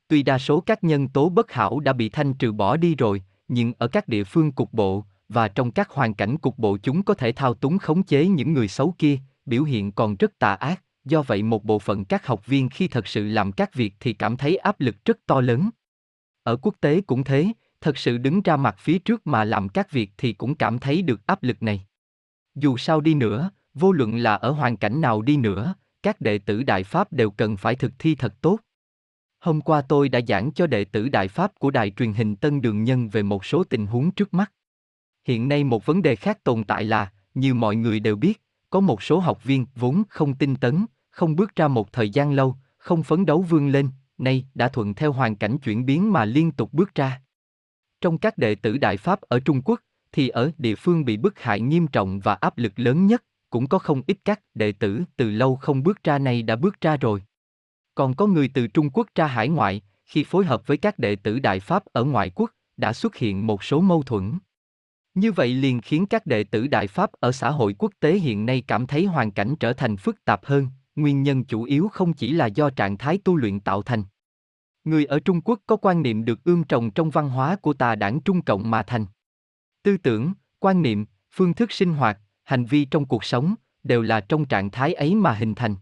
Tuy 0.07 0.23
đa 0.23 0.37
số 0.37 0.61
các 0.61 0.83
nhân 0.83 1.07
tố 1.07 1.29
bất 1.29 1.51
hảo 1.51 1.79
đã 1.79 1.93
bị 1.93 2.09
thanh 2.09 2.33
trừ 2.33 2.51
bỏ 2.51 2.77
đi 2.77 2.95
rồi, 2.95 3.23
nhưng 3.47 3.73
ở 3.77 3.87
các 3.87 4.07
địa 4.07 4.23
phương 4.23 4.51
cục 4.51 4.73
bộ 4.73 5.05
và 5.29 5.47
trong 5.47 5.71
các 5.71 5.89
hoàn 5.89 6.13
cảnh 6.13 6.37
cục 6.37 6.57
bộ 6.57 6.77
chúng 6.83 7.03
có 7.03 7.13
thể 7.13 7.31
thao 7.31 7.53
túng 7.53 7.77
khống 7.77 8.03
chế 8.03 8.27
những 8.27 8.53
người 8.53 8.67
xấu 8.67 8.95
kia, 8.97 9.17
biểu 9.45 9.63
hiện 9.63 9.91
còn 9.91 10.15
rất 10.15 10.39
tà 10.39 10.53
ác, 10.53 10.83
do 11.05 11.21
vậy 11.21 11.43
một 11.43 11.63
bộ 11.63 11.79
phận 11.79 12.05
các 12.05 12.27
học 12.27 12.45
viên 12.45 12.69
khi 12.69 12.87
thật 12.87 13.07
sự 13.07 13.27
làm 13.27 13.51
các 13.51 13.73
việc 13.73 13.93
thì 13.99 14.13
cảm 14.13 14.37
thấy 14.37 14.57
áp 14.57 14.79
lực 14.79 14.95
rất 15.05 15.17
to 15.25 15.41
lớn. 15.41 15.69
Ở 16.43 16.55
quốc 16.55 16.75
tế 16.81 17.01
cũng 17.01 17.23
thế, 17.23 17.47
thật 17.81 17.97
sự 17.97 18.17
đứng 18.17 18.41
ra 18.41 18.57
mặt 18.57 18.75
phía 18.79 18.99
trước 18.99 19.27
mà 19.27 19.43
làm 19.43 19.69
các 19.69 19.91
việc 19.91 20.11
thì 20.17 20.33
cũng 20.33 20.55
cảm 20.55 20.79
thấy 20.79 21.01
được 21.01 21.27
áp 21.27 21.43
lực 21.43 21.63
này. 21.63 21.85
Dù 22.55 22.77
sao 22.77 23.01
đi 23.01 23.13
nữa, 23.13 23.49
vô 23.73 23.91
luận 23.91 24.17
là 24.17 24.35
ở 24.35 24.51
hoàn 24.51 24.77
cảnh 24.77 25.01
nào 25.01 25.21
đi 25.21 25.37
nữa, 25.37 25.75
các 26.03 26.21
đệ 26.21 26.37
tử 26.37 26.63
Đại 26.63 26.83
Pháp 26.83 27.13
đều 27.13 27.31
cần 27.31 27.57
phải 27.57 27.75
thực 27.75 27.91
thi 27.99 28.15
thật 28.15 28.41
tốt. 28.41 28.59
Hôm 29.43 29.61
qua 29.61 29.81
tôi 29.81 30.09
đã 30.09 30.19
giảng 30.27 30.51
cho 30.51 30.67
đệ 30.67 30.85
tử 30.85 31.09
Đại 31.09 31.27
Pháp 31.27 31.59
của 31.59 31.71
đài 31.71 31.91
truyền 31.91 32.13
hình 32.13 32.35
Tân 32.35 32.61
Đường 32.61 32.83
Nhân 32.83 33.09
về 33.09 33.23
một 33.23 33.45
số 33.45 33.63
tình 33.63 33.87
huống 33.87 34.11
trước 34.11 34.33
mắt. 34.33 34.51
Hiện 35.27 35.49
nay 35.49 35.63
một 35.63 35.85
vấn 35.85 36.01
đề 36.01 36.15
khác 36.15 36.43
tồn 36.43 36.63
tại 36.63 36.83
là, 36.83 37.11
như 37.33 37.53
mọi 37.53 37.75
người 37.75 37.99
đều 37.99 38.15
biết, 38.15 38.41
có 38.69 38.79
một 38.79 39.03
số 39.03 39.19
học 39.19 39.43
viên 39.43 39.65
vốn 39.75 40.03
không 40.09 40.35
tinh 40.35 40.55
tấn, 40.55 40.85
không 41.09 41.35
bước 41.35 41.55
ra 41.55 41.67
một 41.67 41.93
thời 41.93 42.09
gian 42.09 42.33
lâu, 42.33 42.55
không 42.77 43.03
phấn 43.03 43.25
đấu 43.25 43.41
vươn 43.41 43.69
lên, 43.69 43.89
nay 44.17 44.45
đã 44.55 44.67
thuận 44.67 44.93
theo 44.93 45.11
hoàn 45.11 45.35
cảnh 45.35 45.57
chuyển 45.57 45.85
biến 45.85 46.13
mà 46.13 46.25
liên 46.25 46.51
tục 46.51 46.73
bước 46.73 46.95
ra. 46.95 47.21
Trong 48.01 48.17
các 48.17 48.37
đệ 48.37 48.55
tử 48.55 48.77
Đại 48.77 48.97
Pháp 48.97 49.21
ở 49.21 49.39
Trung 49.39 49.61
Quốc, 49.65 49.79
thì 50.11 50.29
ở 50.29 50.51
địa 50.57 50.75
phương 50.75 51.05
bị 51.05 51.17
bức 51.17 51.39
hại 51.39 51.61
nghiêm 51.61 51.87
trọng 51.87 52.19
và 52.19 52.33
áp 52.33 52.57
lực 52.57 52.73
lớn 52.75 53.07
nhất, 53.07 53.23
cũng 53.49 53.67
có 53.67 53.79
không 53.79 54.01
ít 54.07 54.17
các 54.25 54.39
đệ 54.53 54.71
tử 54.71 55.03
từ 55.17 55.29
lâu 55.29 55.55
không 55.55 55.83
bước 55.83 56.03
ra 56.03 56.19
này 56.19 56.41
đã 56.41 56.55
bước 56.55 56.81
ra 56.81 56.97
rồi. 56.97 57.21
Còn 57.95 58.15
có 58.15 58.27
người 58.27 58.49
từ 58.53 58.67
Trung 58.67 58.89
Quốc 58.89 59.07
ra 59.15 59.27
hải 59.27 59.49
ngoại, 59.49 59.81
khi 60.05 60.23
phối 60.23 60.45
hợp 60.45 60.67
với 60.67 60.77
các 60.77 60.99
đệ 60.99 61.15
tử 61.15 61.39
Đại 61.39 61.59
Pháp 61.59 61.83
ở 61.85 62.03
ngoại 62.03 62.31
quốc, 62.35 62.51
đã 62.77 62.93
xuất 62.93 63.15
hiện 63.15 63.47
một 63.47 63.63
số 63.63 63.81
mâu 63.81 64.03
thuẫn. 64.03 64.39
Như 65.13 65.31
vậy 65.31 65.53
liền 65.53 65.81
khiến 65.81 66.05
các 66.05 66.25
đệ 66.25 66.43
tử 66.43 66.67
Đại 66.67 66.87
Pháp 66.87 67.11
ở 67.11 67.31
xã 67.31 67.49
hội 67.49 67.75
quốc 67.77 67.91
tế 67.99 68.13
hiện 68.13 68.45
nay 68.45 68.63
cảm 68.67 68.87
thấy 68.87 69.05
hoàn 69.05 69.31
cảnh 69.31 69.55
trở 69.59 69.73
thành 69.73 69.97
phức 69.97 70.25
tạp 70.25 70.45
hơn, 70.45 70.67
nguyên 70.95 71.23
nhân 71.23 71.43
chủ 71.43 71.63
yếu 71.63 71.87
không 71.87 72.13
chỉ 72.13 72.33
là 72.33 72.45
do 72.45 72.69
trạng 72.69 72.97
thái 72.97 73.17
tu 73.23 73.35
luyện 73.35 73.59
tạo 73.59 73.81
thành. 73.81 74.03
Người 74.83 75.05
ở 75.05 75.19
Trung 75.19 75.41
Quốc 75.41 75.59
có 75.67 75.75
quan 75.75 76.01
niệm 76.01 76.25
được 76.25 76.43
ươm 76.43 76.63
trồng 76.63 76.91
trong 76.91 77.09
văn 77.09 77.29
hóa 77.29 77.55
của 77.55 77.73
tà 77.73 77.95
đảng 77.95 78.19
Trung 78.21 78.41
Cộng 78.41 78.71
mà 78.71 78.83
thành. 78.83 79.05
Tư 79.83 79.97
tưởng, 79.97 80.33
quan 80.59 80.81
niệm, 80.81 81.05
phương 81.31 81.53
thức 81.53 81.71
sinh 81.71 81.93
hoạt, 81.93 82.19
hành 82.43 82.65
vi 82.65 82.85
trong 82.85 83.05
cuộc 83.05 83.23
sống, 83.23 83.55
đều 83.83 84.01
là 84.01 84.19
trong 84.19 84.45
trạng 84.45 84.71
thái 84.71 84.93
ấy 84.93 85.15
mà 85.15 85.33
hình 85.33 85.55
thành. 85.55 85.75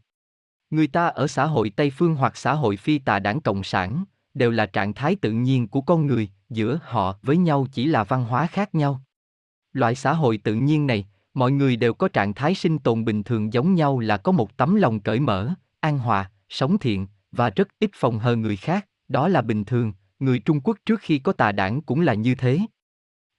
Người 0.71 0.87
ta 0.87 1.07
ở 1.07 1.27
xã 1.27 1.45
hội 1.45 1.69
Tây 1.69 1.89
phương 1.89 2.15
hoặc 2.15 2.37
xã 2.37 2.53
hội 2.53 2.77
phi 2.77 2.99
tà 2.99 3.19
đảng 3.19 3.41
Cộng 3.41 3.63
sản, 3.63 4.03
đều 4.33 4.51
là 4.51 4.65
trạng 4.65 4.93
thái 4.93 5.15
tự 5.15 5.31
nhiên 5.31 5.67
của 5.67 5.81
con 5.81 6.07
người, 6.07 6.29
giữa 6.49 6.79
họ 6.83 7.17
với 7.21 7.37
nhau 7.37 7.67
chỉ 7.71 7.85
là 7.85 8.03
văn 8.03 8.25
hóa 8.25 8.47
khác 8.47 8.75
nhau. 8.75 9.01
Loại 9.73 9.95
xã 9.95 10.13
hội 10.13 10.37
tự 10.37 10.53
nhiên 10.53 10.87
này, 10.87 11.05
mọi 11.33 11.51
người 11.51 11.75
đều 11.75 11.93
có 11.93 12.07
trạng 12.07 12.33
thái 12.33 12.55
sinh 12.55 12.79
tồn 12.79 13.05
bình 13.05 13.23
thường 13.23 13.53
giống 13.53 13.75
nhau 13.75 13.99
là 13.99 14.17
có 14.17 14.31
một 14.31 14.57
tấm 14.57 14.75
lòng 14.75 14.99
cởi 14.99 15.19
mở, 15.19 15.49
an 15.79 15.99
hòa, 15.99 16.31
sống 16.49 16.77
thiện, 16.77 17.07
và 17.31 17.49
rất 17.49 17.67
ít 17.79 17.89
phòng 17.93 18.19
hờ 18.19 18.35
người 18.35 18.55
khác, 18.55 18.87
đó 19.07 19.27
là 19.27 19.41
bình 19.41 19.65
thường, 19.65 19.93
người 20.19 20.39
Trung 20.39 20.61
Quốc 20.63 20.77
trước 20.85 20.99
khi 20.99 21.19
có 21.19 21.33
tà 21.33 21.51
đảng 21.51 21.81
cũng 21.81 22.01
là 22.01 22.13
như 22.13 22.35
thế. 22.35 22.59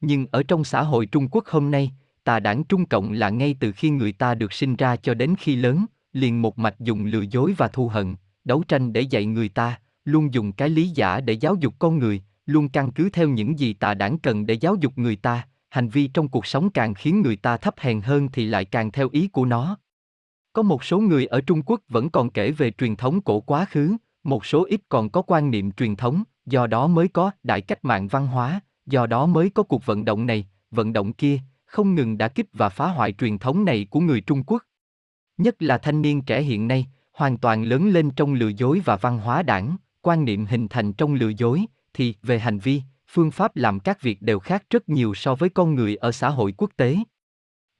Nhưng 0.00 0.26
ở 0.30 0.42
trong 0.42 0.64
xã 0.64 0.82
hội 0.82 1.06
Trung 1.06 1.28
Quốc 1.28 1.46
hôm 1.46 1.70
nay, 1.70 1.92
tà 2.24 2.40
đảng 2.40 2.64
Trung 2.64 2.86
Cộng 2.86 3.12
là 3.12 3.30
ngay 3.30 3.56
từ 3.60 3.72
khi 3.72 3.90
người 3.90 4.12
ta 4.12 4.34
được 4.34 4.52
sinh 4.52 4.76
ra 4.76 4.96
cho 4.96 5.14
đến 5.14 5.34
khi 5.38 5.56
lớn, 5.56 5.86
liền 6.12 6.42
một 6.42 6.58
mạch 6.58 6.80
dùng 6.80 7.04
lừa 7.04 7.24
dối 7.30 7.54
và 7.56 7.68
thù 7.68 7.88
hận, 7.88 8.14
đấu 8.44 8.62
tranh 8.68 8.92
để 8.92 9.00
dạy 9.00 9.24
người 9.24 9.48
ta, 9.48 9.80
luôn 10.04 10.34
dùng 10.34 10.52
cái 10.52 10.68
lý 10.68 10.88
giả 10.88 11.20
để 11.20 11.32
giáo 11.32 11.54
dục 11.54 11.74
con 11.78 11.98
người, 11.98 12.22
luôn 12.46 12.68
căn 12.68 12.92
cứ 12.92 13.10
theo 13.10 13.28
những 13.28 13.58
gì 13.58 13.72
tà 13.72 13.94
đảng 13.94 14.18
cần 14.18 14.46
để 14.46 14.54
giáo 14.54 14.74
dục 14.74 14.98
người 14.98 15.16
ta, 15.16 15.48
hành 15.70 15.88
vi 15.88 16.06
trong 16.06 16.28
cuộc 16.28 16.46
sống 16.46 16.70
càng 16.70 16.94
khiến 16.94 17.22
người 17.22 17.36
ta 17.36 17.56
thấp 17.56 17.74
hèn 17.78 18.00
hơn 18.00 18.28
thì 18.32 18.46
lại 18.46 18.64
càng 18.64 18.92
theo 18.92 19.08
ý 19.12 19.28
của 19.28 19.44
nó. 19.44 19.76
Có 20.52 20.62
một 20.62 20.84
số 20.84 21.00
người 21.00 21.26
ở 21.26 21.40
Trung 21.40 21.62
Quốc 21.66 21.80
vẫn 21.88 22.10
còn 22.10 22.30
kể 22.30 22.50
về 22.50 22.70
truyền 22.70 22.96
thống 22.96 23.20
cổ 23.20 23.40
quá 23.40 23.64
khứ, 23.70 23.96
một 24.24 24.46
số 24.46 24.64
ít 24.64 24.80
còn 24.88 25.10
có 25.10 25.22
quan 25.22 25.50
niệm 25.50 25.72
truyền 25.72 25.96
thống, 25.96 26.22
do 26.46 26.66
đó 26.66 26.86
mới 26.86 27.08
có 27.08 27.30
đại 27.42 27.60
cách 27.60 27.84
mạng 27.84 28.08
văn 28.08 28.26
hóa, 28.26 28.60
do 28.86 29.06
đó 29.06 29.26
mới 29.26 29.50
có 29.50 29.62
cuộc 29.62 29.86
vận 29.86 30.04
động 30.04 30.26
này, 30.26 30.46
vận 30.70 30.92
động 30.92 31.12
kia, 31.12 31.38
không 31.64 31.94
ngừng 31.94 32.18
đã 32.18 32.28
kích 32.28 32.46
và 32.52 32.68
phá 32.68 32.86
hoại 32.86 33.12
truyền 33.12 33.38
thống 33.38 33.64
này 33.64 33.86
của 33.90 34.00
người 34.00 34.20
Trung 34.20 34.42
Quốc. 34.46 34.62
Nhất 35.42 35.62
là 35.62 35.78
thanh 35.78 36.02
niên 36.02 36.22
trẻ 36.22 36.42
hiện 36.42 36.68
nay, 36.68 36.86
hoàn 37.12 37.38
toàn 37.38 37.62
lớn 37.64 37.88
lên 37.88 38.10
trong 38.10 38.34
lừa 38.34 38.48
dối 38.48 38.82
và 38.84 38.96
văn 38.96 39.18
hóa 39.18 39.42
đảng, 39.42 39.76
quan 40.02 40.24
niệm 40.24 40.46
hình 40.46 40.68
thành 40.68 40.92
trong 40.92 41.14
lừa 41.14 41.28
dối, 41.28 41.64
thì 41.94 42.14
về 42.22 42.38
hành 42.38 42.58
vi, 42.58 42.82
phương 43.08 43.30
pháp 43.30 43.56
làm 43.56 43.80
các 43.80 44.02
việc 44.02 44.22
đều 44.22 44.38
khác 44.38 44.64
rất 44.70 44.88
nhiều 44.88 45.14
so 45.14 45.34
với 45.34 45.48
con 45.48 45.74
người 45.74 45.96
ở 45.96 46.12
xã 46.12 46.28
hội 46.28 46.54
quốc 46.56 46.70
tế. 46.76 46.96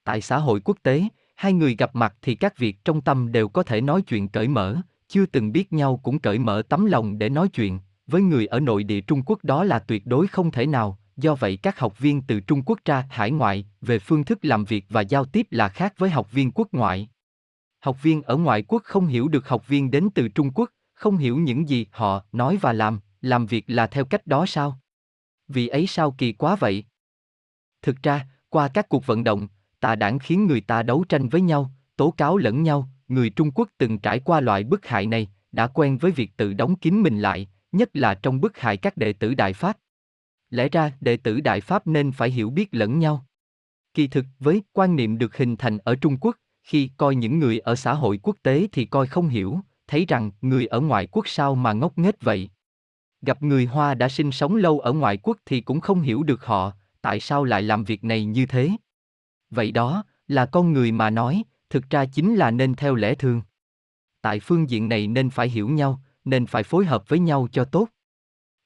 Tại 0.03 0.21
xã 0.21 0.37
hội 0.37 0.59
quốc 0.59 0.77
tế, 0.83 1.03
hai 1.35 1.53
người 1.53 1.75
gặp 1.75 1.95
mặt 1.95 2.13
thì 2.21 2.35
các 2.35 2.57
việc 2.57 2.85
trong 2.85 3.01
tâm 3.01 3.31
đều 3.31 3.47
có 3.47 3.63
thể 3.63 3.81
nói 3.81 4.01
chuyện 4.01 4.27
cởi 4.27 4.47
mở, 4.47 4.75
chưa 5.07 5.25
từng 5.25 5.51
biết 5.51 5.73
nhau 5.73 5.99
cũng 6.03 6.19
cởi 6.19 6.39
mở 6.39 6.61
tấm 6.69 6.85
lòng 6.85 7.17
để 7.17 7.29
nói 7.29 7.47
chuyện, 7.47 7.79
với 8.07 8.21
người 8.21 8.45
ở 8.45 8.59
nội 8.59 8.83
địa 8.83 9.01
Trung 9.01 9.23
Quốc 9.25 9.43
đó 9.43 9.63
là 9.63 9.79
tuyệt 9.79 10.05
đối 10.05 10.27
không 10.27 10.51
thể 10.51 10.65
nào, 10.65 10.97
do 11.17 11.35
vậy 11.35 11.57
các 11.57 11.79
học 11.79 11.99
viên 11.99 12.21
từ 12.21 12.39
Trung 12.39 12.61
Quốc 12.65 12.79
ra 12.85 13.07
hải 13.09 13.31
ngoại 13.31 13.65
về 13.81 13.99
phương 13.99 14.23
thức 14.23 14.39
làm 14.41 14.65
việc 14.65 14.85
và 14.89 15.01
giao 15.01 15.25
tiếp 15.25 15.47
là 15.51 15.69
khác 15.69 15.93
với 15.97 16.09
học 16.09 16.31
viên 16.31 16.51
quốc 16.51 16.67
ngoại. 16.71 17.09
Học 17.83 18.03
viên 18.03 18.21
ở 18.21 18.37
ngoại 18.37 18.63
quốc 18.67 18.83
không 18.83 19.07
hiểu 19.07 19.27
được 19.27 19.47
học 19.47 19.67
viên 19.67 19.91
đến 19.91 20.09
từ 20.15 20.27
Trung 20.27 20.51
Quốc, 20.55 20.69
không 20.93 21.17
hiểu 21.17 21.37
những 21.37 21.69
gì 21.69 21.87
họ 21.91 22.25
nói 22.31 22.57
và 22.61 22.73
làm, 22.73 22.99
làm 23.21 23.45
việc 23.45 23.65
là 23.67 23.87
theo 23.87 24.05
cách 24.05 24.27
đó 24.27 24.45
sao? 24.45 24.79
Vì 25.47 25.67
ấy 25.67 25.87
sao 25.87 26.15
kỳ 26.17 26.33
quá 26.33 26.55
vậy? 26.55 26.85
Thực 27.81 28.03
ra, 28.03 28.27
qua 28.49 28.67
các 28.67 28.89
cuộc 28.89 29.05
vận 29.05 29.23
động, 29.23 29.47
tà 29.79 29.95
đảng 29.95 30.19
khiến 30.19 30.47
người 30.47 30.61
ta 30.61 30.83
đấu 30.83 31.05
tranh 31.09 31.29
với 31.29 31.41
nhau, 31.41 31.71
tố 31.95 32.11
cáo 32.11 32.37
lẫn 32.37 32.63
nhau, 32.63 32.89
người 33.07 33.29
Trung 33.29 33.51
Quốc 33.51 33.69
từng 33.77 33.99
trải 33.99 34.19
qua 34.19 34.39
loại 34.39 34.63
bức 34.63 34.85
hại 34.85 35.05
này, 35.05 35.31
đã 35.51 35.67
quen 35.67 35.97
với 35.97 36.11
việc 36.11 36.31
tự 36.37 36.53
đóng 36.53 36.75
kín 36.75 37.01
mình 37.01 37.19
lại, 37.19 37.49
nhất 37.71 37.89
là 37.93 38.15
trong 38.15 38.41
bức 38.41 38.57
hại 38.57 38.77
các 38.77 38.97
đệ 38.97 39.13
tử 39.13 39.33
Đại 39.33 39.53
Pháp. 39.53 39.77
Lẽ 40.49 40.69
ra, 40.69 40.91
đệ 41.01 41.17
tử 41.17 41.41
Đại 41.41 41.61
Pháp 41.61 41.87
nên 41.87 42.11
phải 42.11 42.29
hiểu 42.29 42.49
biết 42.49 42.69
lẫn 42.71 42.99
nhau. 42.99 43.25
Kỳ 43.93 44.07
thực, 44.07 44.25
với 44.39 44.61
quan 44.73 44.95
niệm 44.95 45.17
được 45.17 45.37
hình 45.37 45.55
thành 45.57 45.77
ở 45.77 45.95
Trung 45.95 46.17
Quốc, 46.21 46.37
khi 46.63 46.89
coi 46.97 47.15
những 47.15 47.39
người 47.39 47.59
ở 47.59 47.75
xã 47.75 47.93
hội 47.93 48.19
quốc 48.23 48.37
tế 48.43 48.67
thì 48.71 48.85
coi 48.85 49.07
không 49.07 49.27
hiểu, 49.27 49.59
thấy 49.87 50.05
rằng 50.07 50.31
người 50.41 50.65
ở 50.65 50.79
ngoại 50.79 51.07
quốc 51.11 51.27
sao 51.27 51.55
mà 51.55 51.73
ngốc 51.73 51.97
nghếch 51.97 52.21
vậy. 52.21 52.49
Gặp 53.21 53.41
người 53.41 53.65
Hoa 53.65 53.93
đã 53.93 54.09
sinh 54.09 54.31
sống 54.31 54.55
lâu 54.55 54.79
ở 54.79 54.93
ngoại 54.93 55.17
quốc 55.17 55.37
thì 55.45 55.61
cũng 55.61 55.79
không 55.79 56.01
hiểu 56.01 56.23
được 56.23 56.45
họ, 56.45 56.71
tại 57.01 57.19
sao 57.19 57.43
lại 57.43 57.61
làm 57.61 57.83
việc 57.83 58.03
này 58.03 58.25
như 58.25 58.45
thế. 58.45 58.69
Vậy 59.49 59.71
đó, 59.71 60.03
là 60.27 60.45
con 60.45 60.73
người 60.73 60.91
mà 60.91 61.09
nói, 61.09 61.43
thực 61.69 61.89
ra 61.89 62.05
chính 62.05 62.35
là 62.35 62.51
nên 62.51 62.75
theo 62.75 62.95
lẽ 62.95 63.15
thường. 63.15 63.41
Tại 64.21 64.39
phương 64.39 64.69
diện 64.69 64.89
này 64.89 65.07
nên 65.07 65.29
phải 65.29 65.49
hiểu 65.49 65.69
nhau, 65.69 66.01
nên 66.25 66.45
phải 66.45 66.63
phối 66.63 66.85
hợp 66.85 67.09
với 67.09 67.19
nhau 67.19 67.47
cho 67.51 67.65
tốt. 67.65 67.87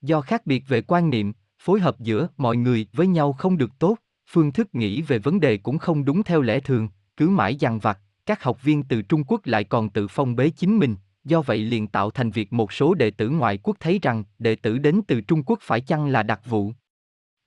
Do 0.01 0.21
khác 0.21 0.45
biệt 0.45 0.63
về 0.67 0.81
quan 0.81 1.09
niệm, 1.09 1.33
phối 1.59 1.79
hợp 1.79 1.99
giữa 1.99 2.27
mọi 2.37 2.57
người 2.57 2.87
với 2.93 3.07
nhau 3.07 3.33
không 3.33 3.57
được 3.57 3.71
tốt, 3.79 3.97
phương 4.27 4.51
thức 4.51 4.75
nghĩ 4.75 5.01
về 5.01 5.19
vấn 5.19 5.39
đề 5.39 5.57
cũng 5.57 5.77
không 5.77 6.05
đúng 6.05 6.23
theo 6.23 6.41
lẽ 6.41 6.59
thường, 6.59 6.89
cứ 7.17 7.29
mãi 7.29 7.55
dằn 7.55 7.79
vặt, 7.79 7.99
các 8.25 8.43
học 8.43 8.63
viên 8.63 8.83
từ 8.83 9.01
Trung 9.01 9.23
Quốc 9.27 9.41
lại 9.45 9.63
còn 9.63 9.89
tự 9.89 10.07
phong 10.07 10.35
bế 10.35 10.49
chính 10.49 10.79
mình, 10.79 10.95
do 11.25 11.41
vậy 11.41 11.57
liền 11.57 11.87
tạo 11.87 12.11
thành 12.11 12.31
việc 12.31 12.53
một 12.53 12.73
số 12.73 12.93
đệ 12.93 13.11
tử 13.11 13.29
ngoại 13.29 13.59
quốc 13.63 13.77
thấy 13.79 13.99
rằng 14.01 14.23
đệ 14.39 14.55
tử 14.55 14.77
đến 14.77 15.01
từ 15.07 15.21
Trung 15.21 15.43
Quốc 15.43 15.59
phải 15.61 15.81
chăng 15.81 16.07
là 16.07 16.23
đặc 16.23 16.41
vụ. 16.45 16.73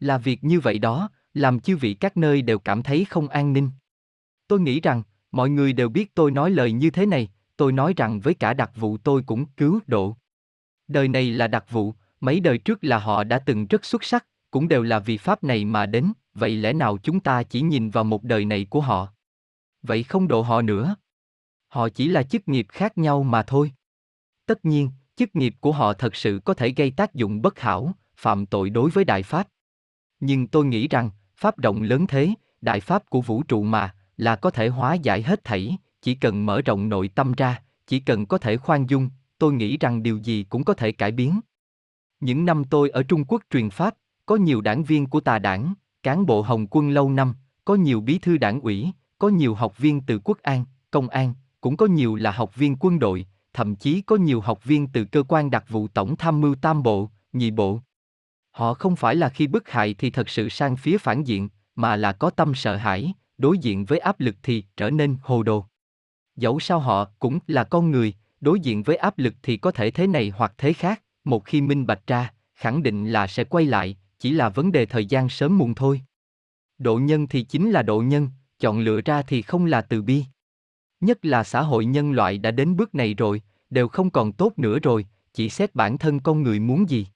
Là 0.01 0.19
việc 0.19 0.45
như 0.45 0.61
vậy 0.61 0.79
đó, 0.79 1.11
làm 1.35 1.61
chư 1.61 1.77
vị 1.77 1.95
các 1.95 2.17
nơi 2.17 2.43
đều 2.43 2.59
cảm 2.59 2.83
thấy 2.83 3.05
không 3.05 3.29
an 3.29 3.53
ninh. 3.53 3.71
Tôi 4.49 4.61
nghĩ 4.61 4.81
rằng, 4.81 5.03
mọi 5.33 5.51
người 5.51 5.73
đều 5.73 5.89
biết 5.89 6.15
tôi 6.15 6.31
nói 6.31 6.51
lời 6.51 6.73
như 6.73 6.91
thế 6.91 7.07
này, 7.07 7.29
tôi 7.57 7.73
nói 7.73 7.95
rằng 7.97 8.21
với 8.21 8.35
cả 8.35 8.55
đặc 8.55 8.71
vụ 8.77 8.97
tôi 8.97 9.23
cũng 9.27 9.47
cứu 9.47 9.81
độ. 9.87 10.17
Đời 10.89 11.09
này 11.09 11.31
là 11.31 11.49
đặc 11.49 11.65
vụ, 11.71 11.95
mấy 12.21 12.41
đời 12.41 12.59
trước 12.59 12.85
là 12.85 12.99
họ 12.99 13.25
đã 13.25 13.39
từng 13.39 13.67
rất 13.67 13.85
xuất 13.85 14.05
sắc, 14.05 14.27
cũng 14.51 14.69
đều 14.69 14.83
là 14.83 14.99
vì 14.99 15.17
pháp 15.17 15.45
này 15.45 15.65
mà 15.65 15.87
đến, 15.87 16.13
vậy 16.35 16.57
lẽ 16.57 16.73
nào 16.73 16.99
chúng 17.03 17.21
ta 17.21 17.43
chỉ 17.43 17.61
nhìn 17.61 17.91
vào 17.91 18.05
một 18.05 18.25
đời 18.25 18.45
này 18.45 18.67
của 18.71 18.81
họ? 18.81 19.13
Vậy 19.83 20.03
không 20.03 20.29
độ 20.29 20.43
họ 20.43 20.63
nữa. 20.63 20.97
Họ 21.69 21.89
chỉ 21.89 22.09
là 22.09 22.23
chức 22.23 22.49
nghiệp 22.49 22.67
khác 22.69 22.99
nhau 22.99 23.23
mà 23.23 23.43
thôi. 23.43 23.73
Tất 24.47 24.65
nhiên, 24.65 24.91
chức 25.17 25.37
nghiệp 25.37 25.55
của 25.61 25.73
họ 25.73 25.93
thật 25.93 26.17
sự 26.17 26.41
có 26.45 26.55
thể 26.55 26.71
gây 26.71 26.91
tác 26.91 27.15
dụng 27.15 27.43
bất 27.43 27.59
hảo, 27.59 27.93
phạm 28.17 28.47
tội 28.47 28.71
đối 28.71 28.91
với 28.91 29.05
đại 29.05 29.23
pháp. 29.23 29.49
Nhưng 30.21 30.47
tôi 30.47 30.65
nghĩ 30.65 30.89
rằng, 30.89 31.11
pháp 31.37 31.59
rộng 31.59 31.83
lớn 31.83 32.07
thế, 32.07 32.35
đại 32.61 32.81
pháp 32.81 33.11
của 33.11 33.21
vũ 33.21 33.43
trụ 33.43 33.63
mà, 33.63 33.95
là 34.17 34.37
có 34.37 34.51
thể 34.51 34.69
hóa 34.69 34.95
giải 34.95 35.23
hết 35.23 35.45
thảy, 35.45 35.77
chỉ 36.03 36.15
cần 36.15 36.47
mở 36.47 36.63
rộng 36.63 36.89
nội 36.89 37.09
tâm 37.09 37.33
ra, 37.33 37.63
chỉ 37.87 38.01
cần 38.01 38.27
có 38.27 38.39
thể 38.39 38.57
khoan 38.57 38.87
dung, 38.87 39.11
tôi 39.39 39.53
nghĩ 39.53 39.77
rằng 39.77 40.03
điều 40.03 40.19
gì 40.19 40.45
cũng 40.49 40.65
có 40.65 40.75
thể 40.75 40.93
cải 40.93 41.13
biến. 41.13 41.41
Những 42.21 42.45
năm 42.45 42.65
tôi 42.65 42.91
ở 42.91 43.03
Trung 43.03 43.25
Quốc 43.25 43.43
truyền 43.51 43.71
pháp, 43.71 43.95
có 44.27 44.37
nhiều 44.37 44.61
đảng 44.61 44.85
viên 44.85 45.07
của 45.07 45.21
tà 45.21 45.39
đảng, 45.39 45.75
cán 46.03 46.27
bộ 46.27 46.43
Hồng 46.43 46.67
quân 46.71 46.91
lâu 46.91 47.11
năm, 47.11 47.35
có 47.65 47.75
nhiều 47.75 48.01
bí 48.01 48.19
thư 48.19 48.39
đảng 48.39 48.61
ủy, 48.61 48.91
có 49.21 49.29
nhiều 49.29 49.55
học 49.55 49.79
viên 49.79 50.01
từ 50.01 50.19
quốc 50.25 50.39
an, 50.43 50.65
công 50.91 51.09
an, 51.09 51.35
cũng 51.61 51.77
có 51.77 51.87
nhiều 51.87 52.15
là 52.15 52.31
học 52.31 52.57
viên 52.57 52.77
quân 52.81 52.99
đội, 52.99 53.27
thậm 53.53 53.77
chí 53.77 54.01
có 54.01 54.17
nhiều 54.17 54.41
học 54.41 54.65
viên 54.65 54.87
từ 54.87 55.05
cơ 55.05 55.23
quan 55.29 55.51
đặc 55.51 55.65
vụ 55.69 55.89
tổng 55.89 56.17
tham 56.17 56.41
mưu 56.41 56.55
tam 56.55 56.83
bộ, 56.83 57.11
nhị 57.33 57.51
bộ. 57.51 57.81
Họ 58.51 58.75
không 58.75 58.97
phải 58.97 59.17
là 59.17 59.29
khi 59.29 59.47
bức 59.47 59.69
hại 59.69 59.95
thì 59.95 60.11
thật 60.11 60.29
sự 60.29 60.49
sang 60.49 60.77
phía 60.77 60.99
phản 60.99 61.25
diện, 61.25 61.49
mà 61.75 61.97
là 61.97 62.13
có 62.13 62.31
tâm 62.31 62.55
sợ 62.55 62.77
hãi, 62.77 63.13
đối 63.39 63.59
diện 63.59 63.85
với 63.85 63.99
áp 63.99 64.21
lực 64.21 64.37
thì 64.43 64.65
trở 64.77 64.91
nên 64.91 65.17
hồ 65.23 65.43
đồ. 65.43 65.65
Dẫu 66.37 66.61
sao 66.61 66.79
họ 66.79 67.05
cũng 67.19 67.39
là 67.47 67.65
con 67.65 67.91
người, 67.91 68.15
đối 68.41 68.61
diện 68.61 68.83
với 68.83 68.97
áp 68.97 69.19
lực 69.19 69.35
thì 69.43 69.57
có 69.57 69.71
thể 69.71 69.91
thế 69.91 70.07
này 70.07 70.33
hoặc 70.37 70.55
thế 70.59 70.73
khác, 70.73 71.03
một 71.25 71.45
khi 71.45 71.61
minh 71.61 71.87
bạch 71.87 72.07
ra, 72.07 72.33
khẳng 72.55 72.83
định 72.83 73.13
là 73.13 73.27
sẽ 73.27 73.45
quay 73.45 73.65
lại, 73.65 73.97
chỉ 74.19 74.31
là 74.31 74.49
vấn 74.49 74.73
đề 74.73 74.87
thời 74.87 75.07
gian 75.07 75.29
sớm 75.29 75.59
muộn 75.59 75.75
thôi. 75.75 76.01
Độ 76.79 76.99
nhân 76.99 77.27
thì 77.27 77.43
chính 77.43 77.71
là 77.71 77.83
độ 77.83 78.03
nhân, 78.03 78.29
chọn 78.61 78.81
lựa 78.81 79.01
ra 79.01 79.23
thì 79.23 79.43
không 79.43 79.67
là 79.67 79.81
từ 79.81 80.03
bi. 80.03 80.25
Nhất 81.01 81.25
là 81.25 81.45
xã 81.45 81.63
hội 81.63 81.85
nhân 81.85 82.13
loại 82.13 82.39
đã 82.39 82.51
đến 82.51 82.77
bước 82.77 82.95
này 82.95 83.15
rồi, 83.15 83.43
đều 83.71 83.89
không 83.89 84.11
còn 84.11 84.33
tốt 84.33 84.53
nữa 84.57 84.79
rồi, 84.79 85.07
chỉ 85.33 85.49
xét 85.49 85.75
bản 85.75 85.99
thân 85.99 86.21
con 86.21 86.43
người 86.43 86.59
muốn 86.61 86.89
gì. 86.89 87.07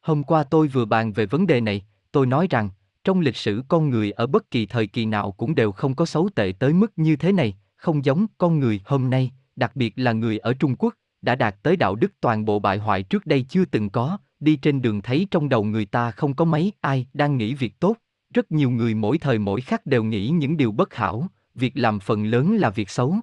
Hôm 0.00 0.22
qua 0.22 0.44
tôi 0.44 0.68
vừa 0.68 0.84
bàn 0.84 1.12
về 1.12 1.26
vấn 1.26 1.46
đề 1.46 1.60
này, 1.60 1.84
tôi 2.12 2.26
nói 2.26 2.46
rằng, 2.50 2.68
trong 3.04 3.20
lịch 3.20 3.36
sử 3.36 3.62
con 3.68 3.90
người 3.90 4.10
ở 4.10 4.26
bất 4.26 4.50
kỳ 4.50 4.66
thời 4.66 4.86
kỳ 4.86 5.06
nào 5.06 5.32
cũng 5.32 5.54
đều 5.54 5.72
không 5.72 5.94
có 5.94 6.06
xấu 6.06 6.28
tệ 6.34 6.52
tới 6.58 6.72
mức 6.72 6.92
như 6.96 7.16
thế 7.16 7.32
này, 7.32 7.56
không 7.76 8.04
giống 8.04 8.26
con 8.38 8.58
người 8.58 8.80
hôm 8.84 9.10
nay, 9.10 9.30
đặc 9.56 9.76
biệt 9.76 9.92
là 9.96 10.12
người 10.12 10.38
ở 10.38 10.54
Trung 10.54 10.76
Quốc, 10.78 10.94
đã 11.22 11.34
đạt 11.34 11.56
tới 11.62 11.76
đạo 11.76 11.94
đức 11.94 12.12
toàn 12.20 12.44
bộ 12.44 12.58
bại 12.58 12.78
hoại 12.78 13.02
trước 13.02 13.26
đây 13.26 13.46
chưa 13.48 13.64
từng 13.64 13.90
có, 13.90 14.18
đi 14.40 14.56
trên 14.56 14.82
đường 14.82 15.02
thấy 15.02 15.26
trong 15.30 15.48
đầu 15.48 15.64
người 15.64 15.86
ta 15.86 16.10
không 16.10 16.34
có 16.34 16.44
mấy 16.44 16.72
ai 16.80 17.06
đang 17.12 17.36
nghĩ 17.36 17.54
việc 17.54 17.80
tốt, 17.80 17.96
rất 18.34 18.52
nhiều 18.52 18.70
người 18.70 18.94
mỗi 18.94 19.18
thời 19.18 19.38
mỗi 19.38 19.60
khắc 19.60 19.86
đều 19.86 20.04
nghĩ 20.04 20.28
những 20.28 20.56
điều 20.56 20.72
bất 20.72 20.94
hảo, 20.94 21.26
việc 21.54 21.72
làm 21.74 22.00
phần 22.00 22.24
lớn 22.24 22.56
là 22.56 22.70
việc 22.70 22.90
xấu. 22.90 23.16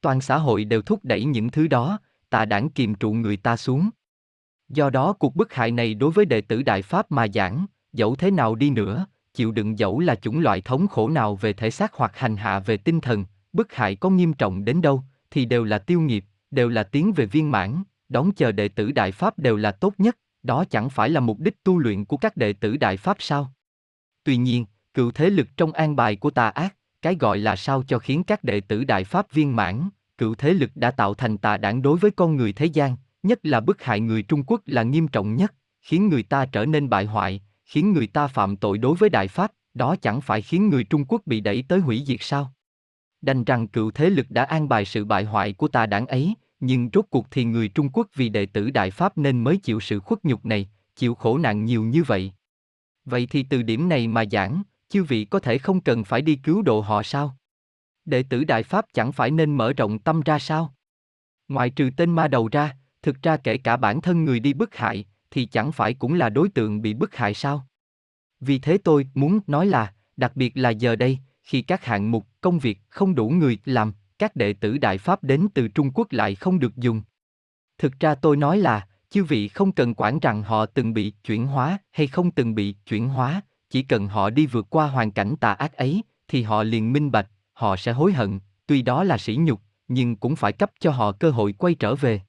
Toàn 0.00 0.20
xã 0.20 0.38
hội 0.38 0.64
đều 0.64 0.82
thúc 0.82 1.00
đẩy 1.02 1.24
những 1.24 1.50
thứ 1.50 1.66
đó, 1.66 1.98
tà 2.30 2.44
đảng 2.44 2.70
kiềm 2.70 2.94
trụ 2.94 3.12
người 3.12 3.36
ta 3.36 3.56
xuống. 3.56 3.90
Do 4.68 4.90
đó 4.90 5.12
cuộc 5.12 5.36
bức 5.36 5.52
hại 5.52 5.70
này 5.70 5.94
đối 5.94 6.10
với 6.10 6.24
đệ 6.24 6.40
tử 6.40 6.62
Đại 6.62 6.82
Pháp 6.82 7.12
mà 7.12 7.26
giảng, 7.34 7.66
dẫu 7.92 8.14
thế 8.14 8.30
nào 8.30 8.54
đi 8.54 8.70
nữa, 8.70 9.06
chịu 9.34 9.52
đựng 9.52 9.78
dẫu 9.78 10.00
là 10.00 10.14
chủng 10.14 10.40
loại 10.40 10.60
thống 10.60 10.88
khổ 10.88 11.08
nào 11.08 11.36
về 11.36 11.52
thể 11.52 11.70
xác 11.70 11.94
hoặc 11.94 12.16
hành 12.16 12.36
hạ 12.36 12.58
về 12.58 12.76
tinh 12.76 13.00
thần, 13.00 13.24
bức 13.52 13.72
hại 13.72 13.96
có 13.96 14.10
nghiêm 14.10 14.32
trọng 14.32 14.64
đến 14.64 14.82
đâu, 14.82 15.02
thì 15.30 15.44
đều 15.44 15.64
là 15.64 15.78
tiêu 15.78 16.00
nghiệp, 16.00 16.24
đều 16.50 16.68
là 16.68 16.82
tiến 16.82 17.12
về 17.12 17.26
viên 17.26 17.50
mãn, 17.50 17.82
đón 18.08 18.32
chờ 18.32 18.52
đệ 18.52 18.68
tử 18.68 18.92
Đại 18.92 19.12
Pháp 19.12 19.38
đều 19.38 19.56
là 19.56 19.72
tốt 19.72 19.94
nhất, 19.98 20.18
đó 20.42 20.64
chẳng 20.70 20.90
phải 20.90 21.10
là 21.10 21.20
mục 21.20 21.40
đích 21.40 21.64
tu 21.64 21.78
luyện 21.78 22.04
của 22.04 22.16
các 22.16 22.36
đệ 22.36 22.52
tử 22.52 22.76
Đại 22.76 22.96
Pháp 22.96 23.16
sao? 23.20 23.53
Tuy 24.24 24.36
nhiên, 24.36 24.64
cựu 24.94 25.10
thế 25.10 25.30
lực 25.30 25.48
trong 25.56 25.72
an 25.72 25.96
bài 25.96 26.16
của 26.16 26.30
tà 26.30 26.48
ác, 26.48 26.76
cái 27.02 27.16
gọi 27.20 27.38
là 27.38 27.56
sao 27.56 27.82
cho 27.88 27.98
khiến 27.98 28.24
các 28.24 28.44
đệ 28.44 28.60
tử 28.60 28.84
Đại 28.84 29.04
Pháp 29.04 29.32
viên 29.32 29.56
mãn, 29.56 29.88
cựu 30.18 30.34
thế 30.34 30.52
lực 30.52 30.70
đã 30.74 30.90
tạo 30.90 31.14
thành 31.14 31.38
tà 31.38 31.56
đảng 31.56 31.82
đối 31.82 31.98
với 31.98 32.10
con 32.10 32.36
người 32.36 32.52
thế 32.52 32.66
gian, 32.66 32.96
nhất 33.22 33.38
là 33.42 33.60
bức 33.60 33.82
hại 33.82 34.00
người 34.00 34.22
Trung 34.22 34.44
Quốc 34.46 34.60
là 34.66 34.82
nghiêm 34.82 35.08
trọng 35.08 35.36
nhất, 35.36 35.54
khiến 35.80 36.08
người 36.08 36.22
ta 36.22 36.46
trở 36.46 36.66
nên 36.66 36.88
bại 36.88 37.04
hoại, 37.04 37.40
khiến 37.64 37.92
người 37.92 38.06
ta 38.06 38.26
phạm 38.26 38.56
tội 38.56 38.78
đối 38.78 38.96
với 38.96 39.10
Đại 39.10 39.28
Pháp, 39.28 39.52
đó 39.74 39.96
chẳng 39.96 40.20
phải 40.20 40.42
khiến 40.42 40.68
người 40.68 40.84
Trung 40.84 41.04
Quốc 41.08 41.22
bị 41.26 41.40
đẩy 41.40 41.64
tới 41.68 41.80
hủy 41.80 42.02
diệt 42.06 42.20
sao? 42.20 42.52
Đành 43.22 43.44
rằng 43.44 43.68
cựu 43.68 43.90
thế 43.90 44.10
lực 44.10 44.26
đã 44.30 44.44
an 44.44 44.68
bài 44.68 44.84
sự 44.84 45.04
bại 45.04 45.24
hoại 45.24 45.52
của 45.52 45.68
tà 45.68 45.86
đảng 45.86 46.06
ấy, 46.06 46.34
nhưng 46.60 46.90
rốt 46.92 47.04
cuộc 47.10 47.26
thì 47.30 47.44
người 47.44 47.68
Trung 47.68 47.88
Quốc 47.92 48.06
vì 48.14 48.28
đệ 48.28 48.46
tử 48.46 48.70
Đại 48.70 48.90
Pháp 48.90 49.18
nên 49.18 49.44
mới 49.44 49.56
chịu 49.56 49.80
sự 49.80 50.00
khuất 50.00 50.24
nhục 50.24 50.44
này, 50.44 50.68
chịu 50.96 51.14
khổ 51.14 51.38
nạn 51.38 51.64
nhiều 51.64 51.82
như 51.82 52.02
vậy. 52.02 52.32
Vậy 53.04 53.26
thì 53.30 53.42
từ 53.42 53.62
điểm 53.62 53.88
này 53.88 54.08
mà 54.08 54.24
giảng, 54.32 54.62
chư 54.88 55.04
vị 55.04 55.24
có 55.24 55.40
thể 55.40 55.58
không 55.58 55.80
cần 55.80 56.04
phải 56.04 56.22
đi 56.22 56.36
cứu 56.36 56.62
độ 56.62 56.80
họ 56.80 57.02
sao? 57.02 57.36
Đệ 58.04 58.22
tử 58.22 58.44
Đại 58.44 58.62
Pháp 58.62 58.86
chẳng 58.92 59.12
phải 59.12 59.30
nên 59.30 59.56
mở 59.56 59.72
rộng 59.72 59.98
tâm 59.98 60.20
ra 60.20 60.38
sao? 60.38 60.74
Ngoài 61.48 61.70
trừ 61.70 61.90
tên 61.96 62.10
ma 62.10 62.28
đầu 62.28 62.48
ra, 62.52 62.76
thực 63.02 63.22
ra 63.22 63.36
kể 63.36 63.58
cả 63.58 63.76
bản 63.76 64.00
thân 64.00 64.24
người 64.24 64.40
đi 64.40 64.52
bức 64.52 64.74
hại, 64.74 65.04
thì 65.30 65.46
chẳng 65.46 65.72
phải 65.72 65.94
cũng 65.94 66.14
là 66.14 66.28
đối 66.28 66.48
tượng 66.48 66.82
bị 66.82 66.94
bức 66.94 67.14
hại 67.14 67.34
sao? 67.34 67.66
Vì 68.40 68.58
thế 68.58 68.78
tôi 68.78 69.08
muốn 69.14 69.40
nói 69.46 69.66
là, 69.66 69.94
đặc 70.16 70.36
biệt 70.36 70.56
là 70.56 70.70
giờ 70.70 70.96
đây, 70.96 71.18
khi 71.42 71.62
các 71.62 71.84
hạng 71.84 72.10
mục 72.10 72.26
công 72.40 72.58
việc 72.58 72.78
không 72.88 73.14
đủ 73.14 73.28
người 73.28 73.58
làm, 73.64 73.92
các 74.18 74.36
đệ 74.36 74.52
tử 74.52 74.78
Đại 74.78 74.98
Pháp 74.98 75.24
đến 75.24 75.48
từ 75.54 75.68
Trung 75.68 75.90
Quốc 75.94 76.12
lại 76.12 76.34
không 76.34 76.58
được 76.58 76.76
dùng. 76.76 77.02
Thực 77.78 78.00
ra 78.00 78.14
tôi 78.14 78.36
nói 78.36 78.58
là, 78.58 78.86
chư 79.14 79.24
vị 79.24 79.48
không 79.48 79.72
cần 79.72 79.94
quản 79.94 80.18
rằng 80.18 80.42
họ 80.42 80.66
từng 80.66 80.94
bị 80.94 81.10
chuyển 81.24 81.46
hóa 81.46 81.78
hay 81.90 82.06
không 82.06 82.30
từng 82.30 82.54
bị 82.54 82.74
chuyển 82.86 83.08
hóa, 83.08 83.40
chỉ 83.70 83.82
cần 83.82 84.08
họ 84.08 84.30
đi 84.30 84.46
vượt 84.46 84.66
qua 84.70 84.86
hoàn 84.86 85.10
cảnh 85.10 85.36
tà 85.40 85.52
ác 85.52 85.76
ấy, 85.76 86.02
thì 86.28 86.42
họ 86.42 86.62
liền 86.62 86.92
minh 86.92 87.10
bạch, 87.10 87.30
họ 87.52 87.76
sẽ 87.76 87.92
hối 87.92 88.12
hận, 88.12 88.40
tuy 88.66 88.82
đó 88.82 89.04
là 89.04 89.18
sỉ 89.18 89.36
nhục, 89.36 89.60
nhưng 89.88 90.16
cũng 90.16 90.36
phải 90.36 90.52
cấp 90.52 90.70
cho 90.80 90.90
họ 90.90 91.12
cơ 91.12 91.30
hội 91.30 91.52
quay 91.52 91.74
trở 91.74 91.94
về. 91.94 92.20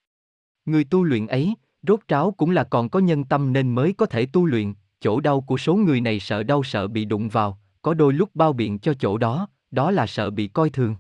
Người 0.66 0.84
tu 0.84 1.04
luyện 1.04 1.28
ấy, 1.28 1.56
rốt 1.88 2.00
ráo 2.08 2.32
cũng 2.32 2.52
là 2.52 2.64
còn 2.64 2.90
có 2.90 3.00
nhân 3.00 3.24
tâm 3.24 3.54
nên 3.54 3.76
mới 3.76 3.94
có 3.94 4.06
thể 4.06 4.26
tu 4.26 4.46
luyện, 4.46 4.74
chỗ 5.02 5.20
đau 5.20 5.42
của 5.42 5.58
số 5.58 5.76
người 5.76 6.02
này 6.02 6.20
sợ 6.20 6.44
đau 6.44 6.64
sợ 6.64 6.88
bị 6.88 7.06
đụng 7.06 7.30
vào, 7.30 7.60
có 7.82 7.94
đôi 7.94 8.14
lúc 8.14 8.30
bao 8.34 8.54
biện 8.54 8.80
cho 8.80 8.94
chỗ 8.94 9.18
đó, 9.18 9.48
đó 9.72 9.92
là 9.92 10.08
sợ 10.08 10.30
bị 10.30 10.48
coi 10.48 10.70
thường. 10.70 10.96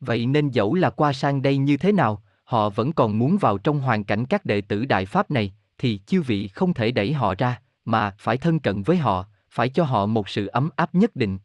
Vậy 0.00 0.26
nên 0.26 0.50
dẫu 0.50 0.74
là 0.74 0.90
qua 0.90 1.12
sang 1.12 1.42
đây 1.42 1.56
như 1.56 1.76
thế 1.76 1.92
nào, 1.92 2.23
họ 2.54 2.70
vẫn 2.70 2.92
còn 2.92 3.18
muốn 3.18 3.38
vào 3.38 3.58
trong 3.58 3.80
hoàn 3.80 4.04
cảnh 4.04 4.26
các 4.26 4.44
đệ 4.44 4.60
tử 4.60 4.84
Đại 4.84 5.06
Pháp 5.06 5.30
này, 5.30 5.54
thì 5.78 6.00
chư 6.06 6.22
vị 6.22 6.48
không 6.48 6.74
thể 6.74 6.90
đẩy 6.90 7.12
họ 7.12 7.34
ra, 7.38 7.60
mà 7.84 8.14
phải 8.18 8.36
thân 8.36 8.58
cận 8.58 8.82
với 8.82 8.96
họ, 8.96 9.26
phải 9.50 9.68
cho 9.68 9.84
họ 9.84 10.06
một 10.06 10.28
sự 10.28 10.46
ấm 10.46 10.70
áp 10.76 10.94
nhất 10.94 11.16
định. 11.16 11.38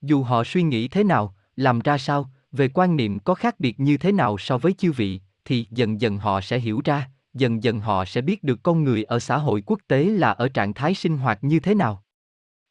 Dù 0.00 0.22
họ 0.22 0.44
suy 0.44 0.62
nghĩ 0.62 0.88
thế 0.88 1.04
nào, 1.04 1.34
làm 1.56 1.80
ra 1.80 1.98
sao, 1.98 2.30
về 2.52 2.68
quan 2.68 2.96
niệm 2.96 3.18
có 3.18 3.34
khác 3.34 3.60
biệt 3.60 3.80
như 3.80 3.96
thế 3.96 4.12
nào 4.12 4.38
so 4.38 4.58
với 4.58 4.72
chư 4.72 4.92
vị, 4.92 5.20
thì 5.44 5.66
dần 5.70 6.00
dần 6.00 6.18
họ 6.18 6.40
sẽ 6.40 6.58
hiểu 6.58 6.80
ra, 6.84 7.10
dần 7.34 7.62
dần 7.62 7.80
họ 7.80 8.04
sẽ 8.04 8.20
biết 8.20 8.44
được 8.44 8.62
con 8.62 8.84
người 8.84 9.04
ở 9.04 9.18
xã 9.18 9.38
hội 9.38 9.62
quốc 9.66 9.80
tế 9.88 10.04
là 10.04 10.30
ở 10.30 10.48
trạng 10.48 10.74
thái 10.74 10.94
sinh 10.94 11.18
hoạt 11.18 11.44
như 11.44 11.60
thế 11.60 11.74
nào. 11.74 12.02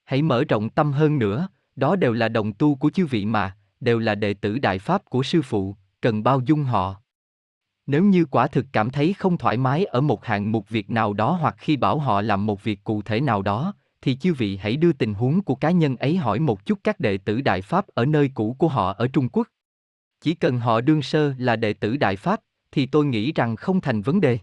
Hãy 0.04 0.22
mở 0.22 0.44
rộng 0.50 0.70
tâm 0.70 0.92
hơn 0.92 1.20
nữa, 1.20 1.48
đó 1.76 1.96
đều 1.96 2.14
là 2.14 2.30
đồng 2.30 2.54
tu 2.54 2.76
của 2.76 2.90
chư 2.90 3.06
vị 3.06 3.26
mà, 3.26 3.58
đều 3.80 4.00
là 4.00 4.16
đệ 4.16 4.34
tử 4.34 4.60
đại 4.60 4.80
pháp 4.80 5.06
của 5.06 5.24
sư 5.24 5.42
phụ, 5.42 5.76
cần 6.02 6.24
bao 6.24 6.42
dung 6.46 6.64
họ. 6.64 7.02
Nếu 7.92 8.04
như 8.04 8.26
quả 8.26 8.48
thực 8.48 8.66
cảm 8.74 8.90
thấy 8.90 9.14
không 9.14 9.38
thoải 9.38 9.58
mái 9.58 9.86
ở 9.86 10.02
một 10.02 10.26
hạng 10.26 10.52
mục 10.52 10.70
việc 10.70 10.90
nào 10.90 11.14
đó 11.14 11.38
hoặc 11.42 11.56
khi 11.58 11.78
bảo 11.78 12.00
họ 12.00 12.22
làm 12.22 12.46
một 12.46 12.64
việc 12.64 12.84
cụ 12.84 13.02
thể 13.02 13.22
nào 13.22 13.42
đó, 13.42 13.74
thì 14.02 14.16
chư 14.16 14.34
vị 14.34 14.58
hãy 14.58 14.76
đưa 14.76 14.94
tình 14.94 15.14
huống 15.14 15.42
của 15.42 15.56
cá 15.56 15.72
nhân 15.72 15.96
ấy 15.96 16.18
hỏi 16.18 16.40
một 16.40 16.66
chút 16.66 16.80
các 16.84 17.00
đệ 17.00 17.18
tử 17.18 17.42
Đại 17.42 17.62
Pháp 17.62 17.88
ở 17.88 18.06
nơi 18.06 18.32
cũ 18.34 18.56
của 18.60 18.68
họ 18.68 18.94
ở 18.94 19.08
Trung 19.08 19.30
Quốc. 19.30 19.48
Chỉ 20.22 20.36
cần 20.36 20.60
họ 20.60 20.82
đương 20.82 21.02
sơ 21.02 21.34
là 21.38 21.56
đệ 21.56 21.74
tử 21.74 21.98
Đại 21.98 22.16
Pháp, 22.16 22.40
thì 22.72 22.86
tôi 22.86 23.06
nghĩ 23.06 23.32
rằng 23.32 23.56
không 23.56 23.82
thành 23.82 24.02
vấn 24.02 24.22
đề. 24.22 24.40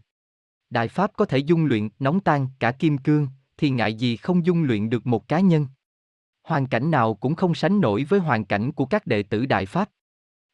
Đại 0.71 0.89
Pháp 0.89 1.11
có 1.17 1.25
thể 1.25 1.39
dung 1.39 1.65
luyện, 1.65 1.89
nóng 1.99 2.21
tan 2.21 2.49
cả 2.59 2.73
kim 2.73 2.99
cương, 2.99 3.29
thì 3.57 3.71
ngại 3.71 3.95
gì 3.95 4.17
không 4.17 4.47
dung 4.47 4.63
luyện 4.63 4.91
được 4.91 5.07
một 5.07 5.29
cá 5.29 5.41
nhân. 5.41 5.67
Hoàn 6.45 6.67
cảnh 6.67 6.91
nào 6.91 7.15
cũng 7.15 7.35
không 7.35 7.55
sánh 7.55 7.81
nổi 7.81 8.05
với 8.05 8.21
hoàn 8.21 8.45
cảnh 8.45 8.73
của 8.73 8.87
các 8.87 9.07
đệ 9.07 9.23
tử 9.23 9.47
Đại 9.47 9.67
Pháp. 9.67 9.91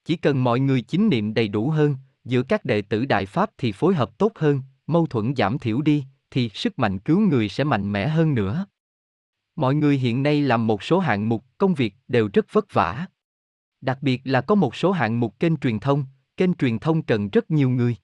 Chỉ 0.04 0.16
cần 0.16 0.44
mọi 0.44 0.60
người 0.60 0.82
chính 0.82 1.08
niệm 1.08 1.34
đầy 1.34 1.48
đủ 1.48 1.70
hơn, 1.70 1.96
giữa 2.24 2.42
các 2.42 2.64
đệ 2.64 2.82
tử 2.82 3.04
Đại 3.04 3.26
Pháp 3.26 3.50
thì 3.58 3.72
phối 3.72 3.94
hợp 3.94 4.18
tốt 4.18 4.32
hơn, 4.34 4.62
mâu 4.86 5.06
thuẫn 5.06 5.34
giảm 5.36 5.58
thiểu 5.58 5.82
đi, 5.82 6.04
thì 6.30 6.48
sức 6.48 6.78
mạnh 6.78 6.98
cứu 6.98 7.20
người 7.20 7.48
sẽ 7.48 7.64
mạnh 7.64 7.92
mẽ 7.92 8.08
hơn 8.08 8.34
nữa. 8.34 8.66
Mọi 9.56 9.74
người 9.74 9.98
hiện 9.98 10.22
nay 10.22 10.42
làm 10.42 10.66
một 10.66 10.82
số 10.82 10.98
hạng 10.98 11.28
mục 11.28 11.44
công 11.58 11.74
việc 11.74 11.94
đều 12.08 12.28
rất 12.32 12.52
vất 12.52 12.74
vả. 12.74 13.06
Đặc 13.80 13.98
biệt 14.02 14.20
là 14.24 14.40
có 14.40 14.54
một 14.54 14.76
số 14.76 14.92
hạng 14.92 15.20
mục 15.20 15.40
kênh 15.40 15.56
truyền 15.56 15.80
thông, 15.80 16.04
kênh 16.36 16.54
truyền 16.54 16.78
thông 16.78 17.02
cần 17.02 17.30
rất 17.30 17.50
nhiều 17.50 17.70
người. 17.70 17.96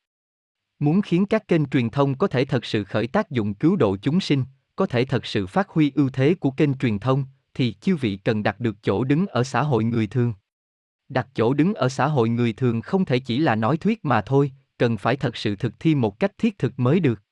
Muốn 0.79 1.03
khiến 1.03 1.27
các 1.27 1.49
kênh 1.49 1.67
truyền 1.67 1.91
thông 1.91 2.19
có 2.19 2.27
thể 2.27 2.45
thật 2.45 2.65
sự 2.65 2.85
khởi 2.85 3.07
tác 3.07 3.31
dụng 3.31 3.55
cứu 3.55 3.77
độ 3.77 3.97
chúng 4.03 4.21
sinh, 4.21 4.45
có 4.77 4.87
thể 4.87 5.05
thật 5.05 5.27
sự 5.27 5.47
phát 5.47 5.69
huy 5.69 5.93
ưu 5.95 6.11
thế 6.11 6.35
của 6.35 6.51
kênh 6.51 6.79
truyền 6.79 6.99
thông, 6.99 7.25
thì 7.55 7.75
chư 7.81 7.97
vị 7.97 8.17
cần 8.17 8.43
đặt 8.43 8.61
được 8.61 8.77
chỗ 8.83 9.05
đứng 9.05 9.27
ở 9.27 9.45
xã 9.45 9.63
hội 9.63 9.85
người 9.85 10.07
thường. 10.07 10.33
Đặt 11.11 11.29
chỗ 11.35 11.55
đứng 11.55 11.75
ở 11.75 11.89
xã 11.89 12.07
hội 12.07 12.29
người 12.29 12.53
thường 12.53 12.81
không 12.81 13.05
thể 13.05 13.19
chỉ 13.19 13.39
là 13.39 13.55
nói 13.55 13.77
thuyết 13.77 14.05
mà 14.05 14.21
thôi, 14.21 14.53
cần 14.79 14.97
phải 14.97 15.17
thật 15.17 15.37
sự 15.37 15.57
thực 15.57 15.81
thi 15.81 15.95
một 15.95 16.21
cách 16.21 16.33
thiết 16.39 16.59
thực 16.59 16.81
mới 16.81 17.01
được. 17.01 17.23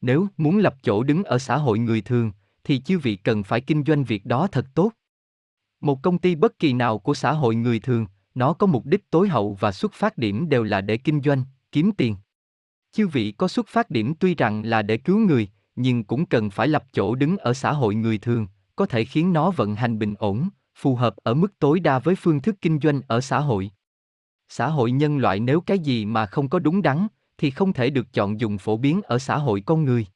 Nếu 0.00 0.26
muốn 0.36 0.58
lập 0.58 0.76
chỗ 0.82 1.02
đứng 1.02 1.24
ở 1.24 1.38
xã 1.38 1.56
hội 1.56 1.78
người 1.78 2.00
thường, 2.00 2.32
thì 2.64 2.78
chư 2.80 2.98
vị 2.98 3.16
cần 3.16 3.42
phải 3.42 3.60
kinh 3.60 3.84
doanh 3.84 4.04
việc 4.04 4.26
đó 4.26 4.46
thật 4.52 4.66
tốt. 4.74 4.92
Một 5.80 6.02
công 6.02 6.18
ty 6.18 6.34
bất 6.34 6.58
kỳ 6.58 6.72
nào 6.72 6.98
của 6.98 7.14
xã 7.14 7.32
hội 7.32 7.54
người 7.54 7.80
thường, 7.80 8.06
nó 8.34 8.52
có 8.52 8.66
mục 8.66 8.86
đích 8.86 9.10
tối 9.10 9.28
hậu 9.28 9.54
và 9.60 9.72
xuất 9.72 9.92
phát 9.92 10.18
điểm 10.18 10.48
đều 10.48 10.62
là 10.62 10.80
để 10.80 10.96
kinh 10.96 11.22
doanh, 11.22 11.44
kiếm 11.72 11.92
tiền. 11.92 12.16
Chư 12.92 13.06
vị 13.06 13.32
có 13.32 13.48
xuất 13.48 13.68
phát 13.68 13.90
điểm 13.90 14.14
tuy 14.14 14.34
rằng 14.34 14.64
là 14.64 14.82
để 14.82 14.96
cứu 14.96 15.18
người, 15.18 15.48
nhưng 15.76 16.04
cũng 16.04 16.26
cần 16.26 16.50
phải 16.50 16.68
lập 16.68 16.84
chỗ 16.92 17.14
đứng 17.14 17.36
ở 17.36 17.54
xã 17.54 17.72
hội 17.72 17.94
người 17.94 18.18
thường, 18.18 18.46
có 18.76 18.86
thể 18.86 19.04
khiến 19.04 19.32
nó 19.32 19.50
vận 19.50 19.74
hành 19.74 19.98
bình 19.98 20.14
ổn, 20.18 20.48
phù 20.76 20.94
hợp 20.94 21.16
ở 21.16 21.34
mức 21.34 21.58
tối 21.58 21.80
đa 21.80 21.98
với 21.98 22.14
phương 22.14 22.42
thức 22.42 22.56
kinh 22.60 22.80
doanh 22.82 23.00
ở 23.08 23.20
xã 23.20 23.40
hội. 23.40 23.70
Xã 24.48 24.68
hội 24.68 24.90
nhân 24.90 25.18
loại 25.18 25.40
nếu 25.40 25.60
cái 25.60 25.78
gì 25.78 26.04
mà 26.04 26.26
không 26.26 26.48
có 26.48 26.58
đúng 26.58 26.82
đắn, 26.82 27.06
thì 27.38 27.50
không 27.50 27.72
thể 27.72 27.90
được 27.90 28.12
chọn 28.12 28.40
dùng 28.40 28.58
phổ 28.58 28.76
biến 28.76 29.00
ở 29.02 29.18
xã 29.18 29.36
hội 29.38 29.62
con 29.66 29.84
người. 29.84 30.06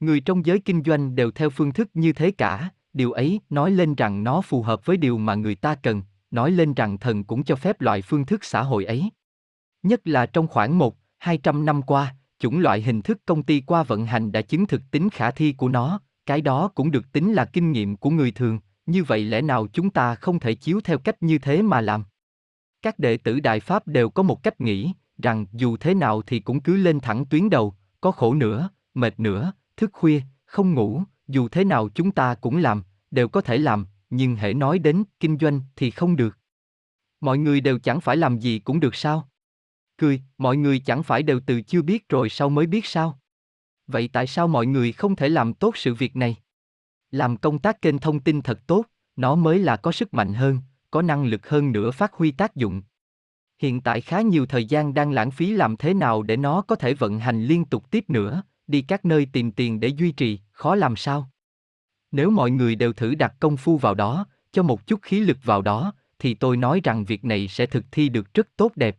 Người 0.00 0.20
trong 0.20 0.46
giới 0.46 0.58
kinh 0.58 0.82
doanh 0.82 1.14
đều 1.14 1.30
theo 1.30 1.50
phương 1.50 1.72
thức 1.72 1.88
như 1.94 2.12
thế 2.12 2.30
cả, 2.30 2.70
điều 2.92 3.12
ấy 3.12 3.40
nói 3.50 3.70
lên 3.70 3.94
rằng 3.94 4.24
nó 4.24 4.40
phù 4.40 4.62
hợp 4.62 4.86
với 4.86 4.96
điều 4.96 5.18
mà 5.18 5.34
người 5.34 5.54
ta 5.54 5.74
cần, 5.74 6.02
nói 6.30 6.50
lên 6.50 6.74
rằng 6.74 6.98
thần 6.98 7.24
cũng 7.24 7.44
cho 7.44 7.56
phép 7.56 7.80
loại 7.80 8.02
phương 8.02 8.26
thức 8.26 8.44
xã 8.44 8.62
hội 8.62 8.84
ấy. 8.84 9.10
Nhất 9.82 10.00
là 10.04 10.26
trong 10.26 10.48
khoảng 10.48 10.78
một, 10.78 10.96
hai 11.18 11.38
trăm 11.38 11.64
năm 11.64 11.82
qua, 11.82 12.14
chủng 12.38 12.58
loại 12.58 12.82
hình 12.82 13.02
thức 13.02 13.18
công 13.26 13.42
ty 13.42 13.60
qua 13.60 13.82
vận 13.82 14.06
hành 14.06 14.32
đã 14.32 14.42
chứng 14.42 14.66
thực 14.66 14.82
tính 14.90 15.10
khả 15.10 15.30
thi 15.30 15.52
của 15.52 15.68
nó, 15.68 16.00
cái 16.26 16.40
đó 16.40 16.68
cũng 16.74 16.90
được 16.90 17.12
tính 17.12 17.32
là 17.32 17.44
kinh 17.44 17.72
nghiệm 17.72 17.96
của 17.96 18.10
người 18.10 18.30
thường, 18.30 18.58
như 18.86 19.04
vậy 19.04 19.24
lẽ 19.24 19.42
nào 19.42 19.66
chúng 19.72 19.90
ta 19.90 20.14
không 20.14 20.40
thể 20.40 20.54
chiếu 20.54 20.80
theo 20.80 20.98
cách 20.98 21.22
như 21.22 21.38
thế 21.38 21.62
mà 21.62 21.80
làm? 21.80 22.04
Các 22.82 22.98
đệ 22.98 23.16
tử 23.16 23.40
Đại 23.40 23.60
Pháp 23.60 23.88
đều 23.88 24.10
có 24.10 24.22
một 24.22 24.42
cách 24.42 24.60
nghĩ, 24.60 24.92
rằng 25.22 25.46
dù 25.52 25.76
thế 25.76 25.94
nào 25.94 26.22
thì 26.22 26.40
cũng 26.40 26.60
cứ 26.60 26.76
lên 26.76 27.00
thẳng 27.00 27.26
tuyến 27.26 27.50
đầu, 27.50 27.74
có 28.00 28.10
khổ 28.10 28.34
nữa, 28.34 28.70
mệt 28.94 29.20
nữa, 29.20 29.52
thức 29.76 29.90
khuya, 29.92 30.20
không 30.44 30.74
ngủ, 30.74 31.02
dù 31.28 31.48
thế 31.48 31.64
nào 31.64 31.88
chúng 31.88 32.10
ta 32.10 32.34
cũng 32.34 32.56
làm, 32.56 32.82
đều 33.10 33.28
có 33.28 33.40
thể 33.40 33.58
làm, 33.58 33.86
nhưng 34.10 34.36
hễ 34.36 34.54
nói 34.54 34.78
đến 34.78 35.04
kinh 35.20 35.38
doanh 35.38 35.60
thì 35.76 35.90
không 35.90 36.16
được. 36.16 36.38
Mọi 37.20 37.38
người 37.38 37.60
đều 37.60 37.78
chẳng 37.78 38.00
phải 38.00 38.16
làm 38.16 38.38
gì 38.38 38.58
cũng 38.58 38.80
được 38.80 38.94
sao? 38.94 39.28
Cười, 39.98 40.22
mọi 40.38 40.56
người 40.56 40.78
chẳng 40.78 41.02
phải 41.02 41.22
đều 41.22 41.40
từ 41.46 41.62
chưa 41.62 41.82
biết 41.82 42.08
rồi 42.08 42.28
sau 42.28 42.48
mới 42.48 42.66
biết 42.66 42.86
sao? 42.86 43.20
Vậy 43.86 44.10
tại 44.12 44.26
sao 44.26 44.48
mọi 44.48 44.66
người 44.66 44.92
không 44.92 45.16
thể 45.16 45.28
làm 45.28 45.54
tốt 45.54 45.76
sự 45.76 45.94
việc 45.94 46.16
này? 46.16 46.36
Làm 47.16 47.36
công 47.36 47.58
tác 47.58 47.82
kênh 47.82 47.98
thông 47.98 48.20
tin 48.20 48.42
thật 48.42 48.66
tốt, 48.66 48.84
nó 49.16 49.34
mới 49.34 49.58
là 49.58 49.76
có 49.76 49.92
sức 49.92 50.14
mạnh 50.14 50.34
hơn, 50.34 50.58
có 50.90 51.02
năng 51.02 51.24
lực 51.26 51.48
hơn 51.48 51.72
nữa 51.72 51.90
phát 51.90 52.12
huy 52.12 52.30
tác 52.30 52.56
dụng. 52.56 52.82
Hiện 53.58 53.80
tại 53.80 54.00
khá 54.00 54.20
nhiều 54.20 54.46
thời 54.46 54.64
gian 54.64 54.94
đang 54.94 55.12
lãng 55.12 55.30
phí 55.30 55.52
làm 55.52 55.76
thế 55.76 55.94
nào 55.94 56.22
để 56.22 56.36
nó 56.36 56.62
có 56.62 56.76
thể 56.76 56.94
vận 56.94 57.18
hành 57.18 57.44
liên 57.44 57.64
tục 57.64 57.90
tiếp 57.90 58.10
nữa, 58.10 58.42
đi 58.66 58.82
các 58.82 59.04
nơi 59.04 59.26
tìm 59.32 59.52
tiền 59.52 59.80
để 59.80 59.88
duy 59.88 60.12
trì, 60.12 60.40
khó 60.52 60.74
làm 60.74 60.96
sao? 60.96 61.30
Nếu 62.12 62.30
mọi 62.30 62.50
người 62.50 62.74
đều 62.74 62.92
thử 62.92 63.14
đặt 63.14 63.34
công 63.40 63.56
phu 63.56 63.78
vào 63.78 63.94
đó, 63.94 64.26
cho 64.52 64.62
một 64.62 64.86
chút 64.86 65.02
khí 65.02 65.20
lực 65.20 65.38
vào 65.42 65.62
đó, 65.62 65.92
thì 66.18 66.34
tôi 66.34 66.56
nói 66.56 66.80
rằng 66.84 67.04
việc 67.04 67.24
này 67.24 67.48
sẽ 67.48 67.66
thực 67.66 67.84
thi 67.92 68.08
được 68.08 68.34
rất 68.34 68.48
tốt 68.56 68.72
đẹp. 68.76 68.96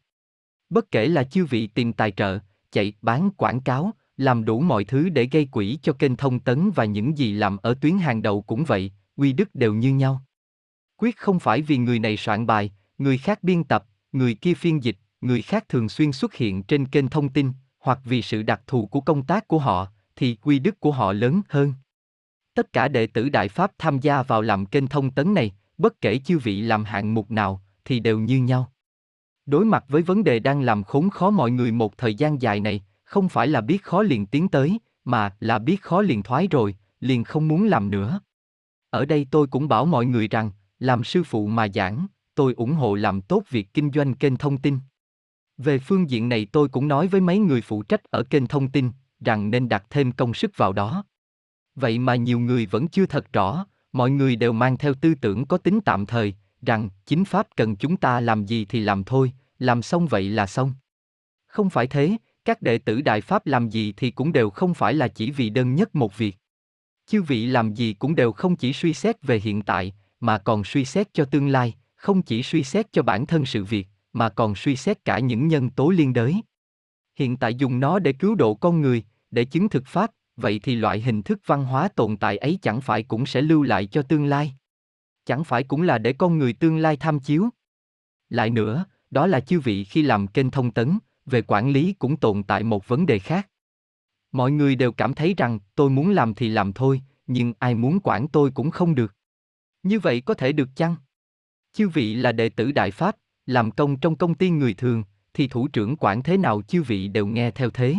Bất 0.69 0.91
kể 0.91 1.08
là 1.08 1.23
chư 1.23 1.45
vị 1.45 1.67
tìm 1.67 1.93
tài 1.93 2.12
trợ, 2.12 2.39
chạy, 2.71 2.93
bán 3.01 3.32
quảng 3.32 3.62
cáo, 3.62 3.93
làm 4.17 4.45
đủ 4.45 4.60
mọi 4.60 4.84
thứ 4.84 5.10
để 5.10 5.27
gây 5.32 5.45
quỹ 5.45 5.80
cho 5.82 5.93
kênh 5.93 6.15
thông 6.15 6.39
tấn 6.39 6.71
và 6.75 6.86
những 6.86 7.17
gì 7.17 7.34
làm 7.34 7.58
ở 7.58 7.73
tuyến 7.82 7.97
hàng 7.97 8.21
đầu 8.21 8.41
cũng 8.41 8.63
vậy, 8.63 8.91
quy 9.15 9.34
đức 9.34 9.56
đều 9.56 9.73
như 9.73 9.93
nhau. 9.93 10.21
Quyết 10.97 11.17
không 11.17 11.39
phải 11.39 11.62
vì 11.62 11.77
người 11.77 11.99
này 11.99 12.17
soạn 12.17 12.45
bài, 12.45 12.71
người 12.97 13.17
khác 13.17 13.43
biên 13.43 13.63
tập, 13.63 13.86
người 14.12 14.34
kia 14.34 14.53
phiên 14.53 14.84
dịch, 14.84 14.97
người 15.21 15.41
khác 15.41 15.69
thường 15.69 15.89
xuyên 15.89 16.12
xuất 16.12 16.34
hiện 16.34 16.63
trên 16.63 16.86
kênh 16.86 17.10
thông 17.10 17.30
tin, 17.30 17.51
hoặc 17.80 17.99
vì 18.06 18.21
sự 18.21 18.43
đặc 18.43 18.62
thù 18.67 18.86
của 18.86 19.01
công 19.01 19.23
tác 19.23 19.47
của 19.47 19.60
họ, 19.60 19.88
thì 20.15 20.36
quy 20.36 20.60
đức 20.60 20.80
của 20.80 20.91
họ 20.91 21.13
lớn 21.13 21.41
hơn. 21.49 21.73
Tất 22.53 22.73
cả 22.73 22.88
đệ 22.88 23.08
tử 23.08 23.30
Đại 23.30 23.47
Pháp 23.47 23.71
tham 23.77 23.99
gia 23.99 24.23
vào 24.23 24.41
làm 24.41 24.65
kênh 24.65 24.88
thông 24.88 25.12
tấn 25.12 25.34
này, 25.34 25.51
bất 25.77 26.01
kể 26.01 26.19
chư 26.25 26.38
vị 26.38 26.62
làm 26.62 26.84
hạng 26.84 27.13
mục 27.13 27.32
nào, 27.32 27.62
thì 27.86 27.99
đều 27.99 28.19
như 28.19 28.38
nhau. 28.38 28.71
Đối 29.45 29.65
mặt 29.65 29.86
với 29.88 30.01
vấn 30.01 30.23
đề 30.23 30.39
đang 30.39 30.62
làm 30.62 30.84
khốn 30.84 31.10
khó 31.10 31.30
mọi 31.30 31.51
người 31.51 31.71
một 31.71 31.97
thời 31.97 32.15
gian 32.15 32.41
dài 32.41 32.60
này, 32.60 32.84
không 33.08 33.30
phải 33.30 33.48
là 33.48 33.62
biết 33.62 33.84
khó 33.84 34.02
liền 34.02 34.26
tiến 34.26 34.48
tới, 34.48 34.80
mà 35.04 35.36
là 35.39 35.60
biết 35.60 35.82
khó 35.82 36.02
liền 36.02 36.24
thoái 36.24 36.48
rồi, 36.48 36.76
liền 37.00 37.24
không 37.24 37.48
muốn 37.48 37.63
làm 37.63 37.91
nữa. 37.91 38.20
Ở 38.89 39.06
đây 39.06 39.28
tôi 39.32 39.48
cũng 39.48 39.67
bảo 39.67 39.86
mọi 39.86 40.06
người 40.06 40.28
rằng, 40.28 40.52
làm 40.80 41.04
sư 41.04 41.24
phụ 41.24 41.48
mà 41.48 41.67
giảng, 41.74 42.08
tôi 42.36 42.54
ủng 42.54 42.74
hộ 42.74 42.96
làm 42.96 43.22
tốt 43.22 43.43
việc 43.50 43.74
kinh 43.74 43.91
doanh 43.91 44.13
kênh 44.13 44.38
thông 44.38 44.58
tin. 44.58 44.80
Về 45.58 45.80
phương 45.80 46.10
diện 46.10 46.30
này 46.30 46.48
tôi 46.52 46.70
cũng 46.70 46.88
nói 46.88 47.08
với 47.08 47.22
mấy 47.22 47.39
người 47.39 47.62
phụ 47.62 47.84
trách 47.84 48.04
ở 48.04 48.24
kênh 48.24 48.48
thông 48.48 48.67
tin, 48.67 48.91
rằng 49.20 49.52
nên 49.52 49.70
đặt 49.70 49.84
thêm 49.89 50.12
công 50.12 50.34
sức 50.34 50.52
vào 50.58 50.74
đó. 50.74 51.04
Vậy 51.76 52.00
mà 52.00 52.15
nhiều 52.15 52.39
người 52.39 52.65
vẫn 52.65 52.88
chưa 52.88 53.06
thật 53.06 53.34
rõ, 53.34 53.65
mọi 53.91 54.12
người 54.12 54.36
đều 54.36 54.54
mang 54.54 54.78
theo 54.78 54.93
tư 54.93 55.15
tưởng 55.22 55.46
có 55.46 55.58
tính 55.58 55.80
tạm 55.86 56.06
thời, 56.06 56.36
rằng 56.62 56.89
chính 57.06 57.26
pháp 57.26 57.48
cần 57.56 57.76
chúng 57.76 57.98
ta 57.98 58.20
làm 58.20 58.46
gì 58.46 58.65
thì 58.65 58.80
làm 58.80 59.04
thôi, 59.04 59.32
làm 59.60 59.82
xong 59.82 60.08
vậy 60.08 60.30
là 60.30 60.48
xong. 60.48 60.74
Không 61.48 61.70
phải 61.70 61.88
thế, 61.88 62.17
các 62.47 62.62
đệ 62.62 62.77
tử 62.77 63.01
Đại 63.01 63.21
Pháp 63.21 63.45
làm 63.45 63.69
gì 63.69 63.93
thì 63.97 64.12
cũng 64.12 64.33
đều 64.33 64.49
không 64.49 64.73
phải 64.73 64.93
là 64.93 65.07
chỉ 65.07 65.31
vì 65.31 65.49
đơn 65.49 65.75
nhất 65.75 65.95
một 65.95 66.17
việc. 66.17 66.38
Chư 67.07 67.21
vị 67.21 67.45
làm 67.45 67.73
gì 67.73 67.93
cũng 67.93 68.15
đều 68.15 68.31
không 68.31 68.55
chỉ 68.55 68.73
suy 68.73 68.93
xét 68.93 69.23
về 69.23 69.39
hiện 69.39 69.62
tại, 69.62 69.93
mà 70.19 70.38
còn 70.38 70.63
suy 70.63 70.86
xét 70.86 71.13
cho 71.13 71.25
tương 71.25 71.47
lai, 71.47 71.75
không 71.95 72.21
chỉ 72.21 72.43
suy 72.43 72.63
xét 72.63 72.93
cho 72.93 73.03
bản 73.03 73.25
thân 73.25 73.45
sự 73.45 73.63
việc, 73.63 73.88
mà 74.13 74.29
còn 74.29 74.55
suy 74.55 74.75
xét 74.75 75.05
cả 75.05 75.19
những 75.19 75.47
nhân 75.47 75.69
tố 75.69 75.89
liên 75.89 76.13
đới. 76.13 76.41
Hiện 77.15 77.38
tại 77.38 77.55
dùng 77.55 77.79
nó 77.79 77.99
để 77.99 78.13
cứu 78.13 78.36
độ 78.36 78.55
con 78.55 78.81
người, 78.81 79.03
để 79.31 79.45
chứng 79.45 79.69
thực 79.69 79.88
pháp, 79.88 80.12
vậy 80.38 80.60
thì 80.63 80.75
loại 80.75 81.01
hình 81.01 81.23
thức 81.23 81.39
văn 81.45 81.65
hóa 81.65 81.88
tồn 81.88 82.17
tại 82.17 82.38
ấy 82.38 82.60
chẳng 82.62 82.81
phải 82.81 83.03
cũng 83.03 83.25
sẽ 83.25 83.41
lưu 83.41 83.63
lại 83.63 83.86
cho 83.86 84.01
tương 84.01 84.25
lai. 84.25 84.53
Chẳng 85.25 85.43
phải 85.43 85.63
cũng 85.63 85.81
là 85.81 85.97
để 85.97 86.13
con 86.13 86.38
người 86.38 86.53
tương 86.53 86.77
lai 86.77 86.97
tham 86.97 87.19
chiếu. 87.19 87.49
Lại 88.29 88.49
nữa, 88.49 88.86
đó 89.12 89.27
là 89.27 89.39
chư 89.39 89.60
vị 89.60 89.83
khi 89.83 90.01
làm 90.01 90.27
kênh 90.27 90.51
thông 90.51 90.71
tấn, 90.71 90.97
về 91.27 91.41
quản 91.41 91.69
lý 91.69 91.93
cũng 91.93 92.17
tồn 92.17 92.43
tại 92.43 92.63
một 92.63 92.87
vấn 92.87 93.05
đề 93.05 93.19
khác. 93.19 93.49
Mọi 94.31 94.51
người 94.51 94.75
đều 94.75 94.91
cảm 94.91 95.13
thấy 95.13 95.33
rằng 95.37 95.59
tôi 95.75 95.89
muốn 95.89 96.09
làm 96.09 96.33
thì 96.33 96.49
làm 96.49 96.73
thôi, 96.73 97.01
nhưng 97.27 97.53
ai 97.59 97.75
muốn 97.75 97.99
quản 98.03 98.27
tôi 98.27 98.51
cũng 98.51 98.71
không 98.71 98.95
được. 98.95 99.15
Như 99.83 99.99
vậy 99.99 100.21
có 100.21 100.33
thể 100.33 100.51
được 100.51 100.69
chăng? 100.75 100.95
Chư 101.73 101.89
vị 101.89 102.15
là 102.15 102.31
đệ 102.31 102.49
tử 102.49 102.71
Đại 102.71 102.91
Pháp, 102.91 103.15
làm 103.45 103.71
công 103.71 103.99
trong 103.99 104.15
công 104.15 104.35
ty 104.35 104.49
người 104.49 104.73
thường, 104.73 105.03
thì 105.33 105.47
thủ 105.47 105.67
trưởng 105.67 105.97
quản 105.97 106.23
thế 106.23 106.37
nào 106.37 106.61
chư 106.61 106.83
vị 106.83 107.07
đều 107.07 107.27
nghe 107.27 107.51
theo 107.51 107.69
thế. 107.69 107.95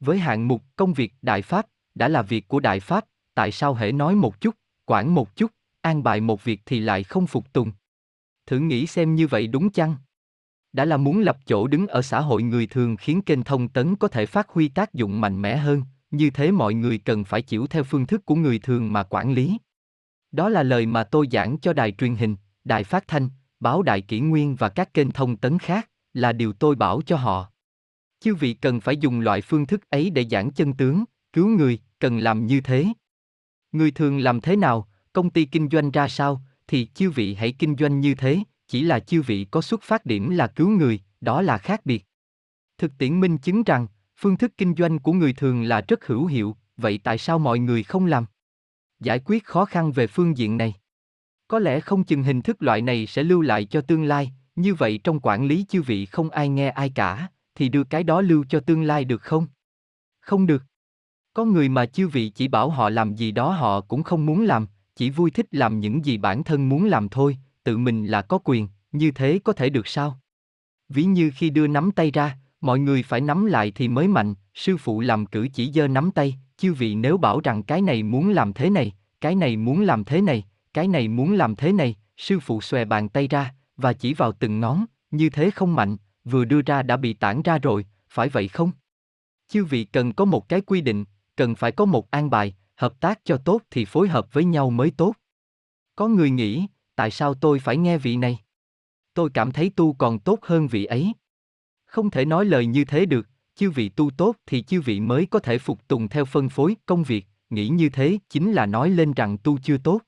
Với 0.00 0.18
hạng 0.18 0.48
mục 0.48 0.62
công 0.76 0.92
việc 0.92 1.14
Đại 1.22 1.42
Pháp, 1.42 1.66
đã 1.94 2.08
là 2.08 2.22
việc 2.22 2.48
của 2.48 2.60
Đại 2.60 2.80
Pháp, 2.80 3.04
tại 3.34 3.52
sao 3.52 3.74
hễ 3.74 3.92
nói 3.92 4.14
một 4.14 4.40
chút, 4.40 4.56
quản 4.86 5.14
một 5.14 5.36
chút, 5.36 5.50
an 5.80 6.02
bài 6.02 6.20
một 6.20 6.44
việc 6.44 6.60
thì 6.66 6.80
lại 6.80 7.04
không 7.04 7.26
phục 7.26 7.52
tùng. 7.52 7.72
Thử 8.46 8.58
nghĩ 8.58 8.86
xem 8.86 9.14
như 9.14 9.26
vậy 9.26 9.46
đúng 9.46 9.70
chăng? 9.70 9.96
Đã 10.72 10.84
là 10.84 10.96
muốn 10.96 11.20
lập 11.20 11.38
chỗ 11.46 11.66
đứng 11.66 11.86
ở 11.86 12.02
xã 12.02 12.20
hội 12.20 12.42
người 12.42 12.66
thường 12.66 12.96
khiến 12.96 13.22
kênh 13.22 13.42
thông 13.42 13.68
tấn 13.68 13.96
có 13.96 14.08
thể 14.08 14.26
phát 14.26 14.48
huy 14.48 14.68
tác 14.68 14.94
dụng 14.94 15.20
mạnh 15.20 15.42
mẽ 15.42 15.56
hơn, 15.56 15.82
như 16.10 16.30
thế 16.30 16.50
mọi 16.50 16.74
người 16.74 16.98
cần 16.98 17.24
phải 17.24 17.42
chịu 17.42 17.66
theo 17.66 17.84
phương 17.84 18.06
thức 18.06 18.26
của 18.26 18.34
người 18.34 18.58
thường 18.58 18.92
mà 18.92 19.02
quản 19.02 19.32
lý. 19.32 19.58
Đó 20.32 20.48
là 20.48 20.62
lời 20.62 20.86
mà 20.86 21.04
tôi 21.04 21.28
giảng 21.32 21.58
cho 21.58 21.72
đài 21.72 21.92
truyền 21.92 22.14
hình, 22.14 22.36
đài 22.64 22.84
phát 22.84 23.08
thanh, 23.08 23.28
báo 23.60 23.82
đại 23.82 24.00
kỷ 24.00 24.20
nguyên 24.20 24.56
và 24.56 24.68
các 24.68 24.94
kênh 24.94 25.10
thông 25.10 25.36
tấn 25.36 25.58
khác, 25.58 25.88
là 26.14 26.32
điều 26.32 26.52
tôi 26.52 26.74
bảo 26.74 27.02
cho 27.06 27.16
họ. 27.16 27.52
Chư 28.20 28.34
vị 28.34 28.54
cần 28.54 28.80
phải 28.80 28.96
dùng 28.96 29.20
loại 29.20 29.40
phương 29.40 29.66
thức 29.66 29.90
ấy 29.90 30.10
để 30.10 30.26
giảng 30.30 30.50
chân 30.50 30.72
tướng, 30.72 31.04
cứu 31.32 31.48
người, 31.48 31.78
cần 31.98 32.18
làm 32.18 32.46
như 32.46 32.60
thế. 32.60 32.86
Người 33.72 33.90
thường 33.90 34.18
làm 34.18 34.40
thế 34.40 34.56
nào, 34.56 34.88
công 35.12 35.30
ty 35.30 35.44
kinh 35.44 35.68
doanh 35.68 35.90
ra 35.90 36.08
sao, 36.08 36.42
thì 36.66 36.88
chư 36.94 37.10
vị 37.10 37.34
hãy 37.34 37.52
kinh 37.52 37.76
doanh 37.78 38.00
như 38.00 38.14
thế, 38.14 38.38
chỉ 38.72 38.82
là 38.82 39.00
chư 39.00 39.22
vị 39.22 39.46
có 39.50 39.60
xuất 39.60 39.82
phát 39.82 40.06
điểm 40.06 40.30
là 40.30 40.46
cứu 40.46 40.68
người, 40.68 41.00
đó 41.20 41.42
là 41.42 41.58
khác 41.58 41.80
biệt. 41.84 42.06
Thực 42.78 42.92
tiễn 42.98 43.20
minh 43.20 43.38
chứng 43.38 43.62
rằng, 43.62 43.86
phương 44.16 44.36
thức 44.36 44.52
kinh 44.56 44.74
doanh 44.78 44.98
của 44.98 45.12
người 45.12 45.32
thường 45.32 45.62
là 45.62 45.80
rất 45.88 46.06
hữu 46.06 46.26
hiệu, 46.26 46.56
vậy 46.76 47.00
tại 47.04 47.18
sao 47.18 47.38
mọi 47.38 47.58
người 47.58 47.82
không 47.82 48.06
làm? 48.06 48.24
Giải 49.00 49.20
quyết 49.24 49.44
khó 49.44 49.64
khăn 49.64 49.92
về 49.92 50.06
phương 50.06 50.36
diện 50.36 50.56
này. 50.56 50.74
Có 51.48 51.58
lẽ 51.58 51.80
không 51.80 52.04
chừng 52.04 52.22
hình 52.22 52.42
thức 52.42 52.62
loại 52.62 52.82
này 52.82 53.06
sẽ 53.06 53.22
lưu 53.22 53.40
lại 53.40 53.64
cho 53.64 53.80
tương 53.80 54.04
lai, 54.04 54.32
như 54.56 54.74
vậy 54.74 55.00
trong 55.04 55.20
quản 55.20 55.46
lý 55.46 55.66
chư 55.68 55.82
vị 55.82 56.06
không 56.06 56.30
ai 56.30 56.48
nghe 56.48 56.68
ai 56.68 56.90
cả, 56.94 57.28
thì 57.54 57.68
đưa 57.68 57.84
cái 57.84 58.04
đó 58.04 58.20
lưu 58.20 58.44
cho 58.48 58.60
tương 58.60 58.82
lai 58.82 59.04
được 59.04 59.22
không? 59.22 59.46
Không 60.20 60.46
được. 60.46 60.62
Có 61.34 61.44
người 61.44 61.68
mà 61.68 61.86
chư 61.86 62.08
vị 62.08 62.28
chỉ 62.28 62.48
bảo 62.48 62.70
họ 62.70 62.90
làm 62.90 63.14
gì 63.14 63.32
đó 63.32 63.50
họ 63.50 63.80
cũng 63.80 64.02
không 64.02 64.26
muốn 64.26 64.44
làm, 64.44 64.66
chỉ 64.96 65.10
vui 65.10 65.30
thích 65.30 65.46
làm 65.50 65.80
những 65.80 66.04
gì 66.04 66.18
bản 66.18 66.44
thân 66.44 66.68
muốn 66.68 66.84
làm 66.84 67.08
thôi, 67.08 67.38
tự 67.64 67.78
mình 67.78 68.06
là 68.06 68.22
có 68.22 68.38
quyền, 68.44 68.68
như 68.92 69.10
thế 69.10 69.40
có 69.44 69.52
thể 69.52 69.70
được 69.70 69.86
sao? 69.86 70.20
Ví 70.88 71.04
như 71.04 71.30
khi 71.34 71.50
đưa 71.50 71.66
nắm 71.66 71.90
tay 71.90 72.10
ra, 72.10 72.38
mọi 72.60 72.78
người 72.78 73.02
phải 73.02 73.20
nắm 73.20 73.46
lại 73.46 73.72
thì 73.74 73.88
mới 73.88 74.08
mạnh, 74.08 74.34
sư 74.54 74.76
phụ 74.76 75.00
làm 75.00 75.26
cử 75.26 75.48
chỉ 75.54 75.72
giơ 75.72 75.88
nắm 75.88 76.10
tay, 76.10 76.38
chư 76.56 76.72
vị 76.72 76.94
nếu 76.94 77.16
bảo 77.16 77.40
rằng 77.40 77.62
cái 77.62 77.82
này 77.82 78.02
muốn 78.02 78.30
làm 78.30 78.52
thế 78.52 78.70
này, 78.70 78.92
cái 79.20 79.34
này 79.34 79.56
muốn 79.56 79.82
làm 79.82 80.04
thế 80.04 80.20
này, 80.20 80.44
cái 80.74 80.88
này 80.88 81.08
muốn 81.08 81.32
làm 81.32 81.56
thế 81.56 81.72
này, 81.72 81.96
sư 82.16 82.40
phụ 82.40 82.60
xòe 82.60 82.84
bàn 82.84 83.08
tay 83.08 83.28
ra, 83.28 83.54
và 83.76 83.92
chỉ 83.92 84.14
vào 84.14 84.32
từng 84.32 84.60
ngón, 84.60 84.84
như 85.10 85.30
thế 85.30 85.50
không 85.50 85.74
mạnh, 85.74 85.96
vừa 86.24 86.44
đưa 86.44 86.62
ra 86.62 86.82
đã 86.82 86.96
bị 86.96 87.12
tản 87.12 87.42
ra 87.42 87.58
rồi, 87.58 87.86
phải 88.08 88.28
vậy 88.28 88.48
không? 88.48 88.70
Chư 89.48 89.64
vị 89.64 89.84
cần 89.84 90.12
có 90.12 90.24
một 90.24 90.48
cái 90.48 90.60
quy 90.60 90.80
định, 90.80 91.04
cần 91.36 91.54
phải 91.54 91.72
có 91.72 91.84
một 91.84 92.10
an 92.10 92.30
bài, 92.30 92.54
hợp 92.76 93.00
tác 93.00 93.24
cho 93.24 93.36
tốt 93.36 93.62
thì 93.70 93.84
phối 93.84 94.08
hợp 94.08 94.32
với 94.32 94.44
nhau 94.44 94.70
mới 94.70 94.90
tốt. 94.90 95.14
Có 95.96 96.08
người 96.08 96.30
nghĩ, 96.30 96.66
tại 96.94 97.10
sao 97.10 97.34
tôi 97.34 97.58
phải 97.58 97.76
nghe 97.76 97.98
vị 97.98 98.16
này? 98.16 98.38
Tôi 99.14 99.30
cảm 99.34 99.52
thấy 99.52 99.70
tu 99.76 99.92
còn 99.92 100.18
tốt 100.18 100.38
hơn 100.42 100.68
vị 100.68 100.84
ấy. 100.84 101.12
Không 101.84 102.10
thể 102.10 102.24
nói 102.24 102.44
lời 102.44 102.66
như 102.66 102.84
thế 102.84 103.06
được, 103.06 103.26
chư 103.54 103.70
vị 103.70 103.88
tu 103.88 104.10
tốt 104.10 104.36
thì 104.46 104.62
chư 104.62 104.80
vị 104.80 105.00
mới 105.00 105.26
có 105.26 105.38
thể 105.38 105.58
phục 105.58 105.88
tùng 105.88 106.08
theo 106.08 106.24
phân 106.24 106.48
phối 106.48 106.76
công 106.86 107.02
việc, 107.02 107.26
nghĩ 107.50 107.68
như 107.68 107.88
thế 107.88 108.18
chính 108.28 108.52
là 108.52 108.66
nói 108.66 108.90
lên 108.90 109.12
rằng 109.12 109.38
tu 109.38 109.58
chưa 109.58 109.78
tốt. 109.78 110.00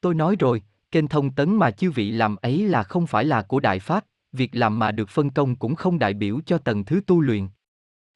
Tôi 0.00 0.14
nói 0.14 0.36
rồi, 0.38 0.62
kênh 0.90 1.08
thông 1.08 1.34
tấn 1.34 1.56
mà 1.56 1.70
chư 1.70 1.90
vị 1.90 2.10
làm 2.10 2.36
ấy 2.36 2.68
là 2.68 2.82
không 2.82 3.06
phải 3.06 3.24
là 3.24 3.42
của 3.42 3.60
Đại 3.60 3.78
Pháp, 3.78 4.04
việc 4.32 4.50
làm 4.52 4.78
mà 4.78 4.92
được 4.92 5.08
phân 5.08 5.30
công 5.30 5.56
cũng 5.56 5.74
không 5.74 5.98
đại 5.98 6.14
biểu 6.14 6.40
cho 6.46 6.58
tầng 6.58 6.84
thứ 6.84 7.00
tu 7.06 7.20
luyện. 7.20 7.48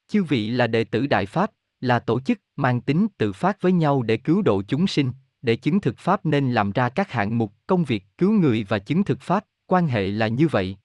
Chư 0.08 0.22
vị 0.22 0.50
là 0.50 0.66
đệ 0.66 0.84
tử 0.84 1.06
Đại 1.06 1.26
Pháp, 1.26 1.50
là 1.80 1.98
tổ 1.98 2.20
chức 2.20 2.38
mang 2.56 2.80
tính 2.80 3.06
tự 3.18 3.32
phát 3.32 3.62
với 3.62 3.72
nhau 3.72 4.02
để 4.02 4.16
cứu 4.16 4.42
độ 4.42 4.62
chúng 4.68 4.86
sinh, 4.86 5.12
để 5.42 5.56
chứng 5.56 5.80
thực 5.80 5.98
Pháp 5.98 6.26
nên 6.26 6.52
làm 6.52 6.72
ra 6.72 6.88
các 6.88 7.10
hạng 7.10 7.38
mục 7.38 7.52
công 7.66 7.84
việc 7.84 8.04
cứu 8.18 8.32
người 8.32 8.64
và 8.68 8.78
chứng 8.78 9.04
thực 9.04 9.20
Pháp, 9.20 9.44
quan 9.66 9.86
hệ 9.86 10.06
là 10.06 10.28
như 10.28 10.48
vậy. 10.48 10.76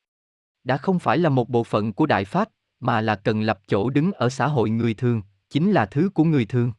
Đã 0.64 0.78
không 0.78 1.00
phải 1.00 1.18
là 1.18 1.30
một 1.30 1.50
bộ 1.50 1.64
phận 1.64 1.94
của 1.94 2.06
Đại 2.06 2.26
Pháp, 2.26 2.50
mà 2.80 3.02
là 3.02 3.16
cần 3.16 3.42
lập 3.42 3.60
chỗ 3.68 3.90
đứng 3.90 4.12
ở 4.12 4.30
xã 4.30 4.48
hội 4.48 4.70
người 4.70 4.94
thường, 4.94 5.22
chính 5.50 5.72
là 5.72 5.86
thứ 5.86 6.10
của 6.14 6.24
người 6.24 6.46
thường. 6.46 6.72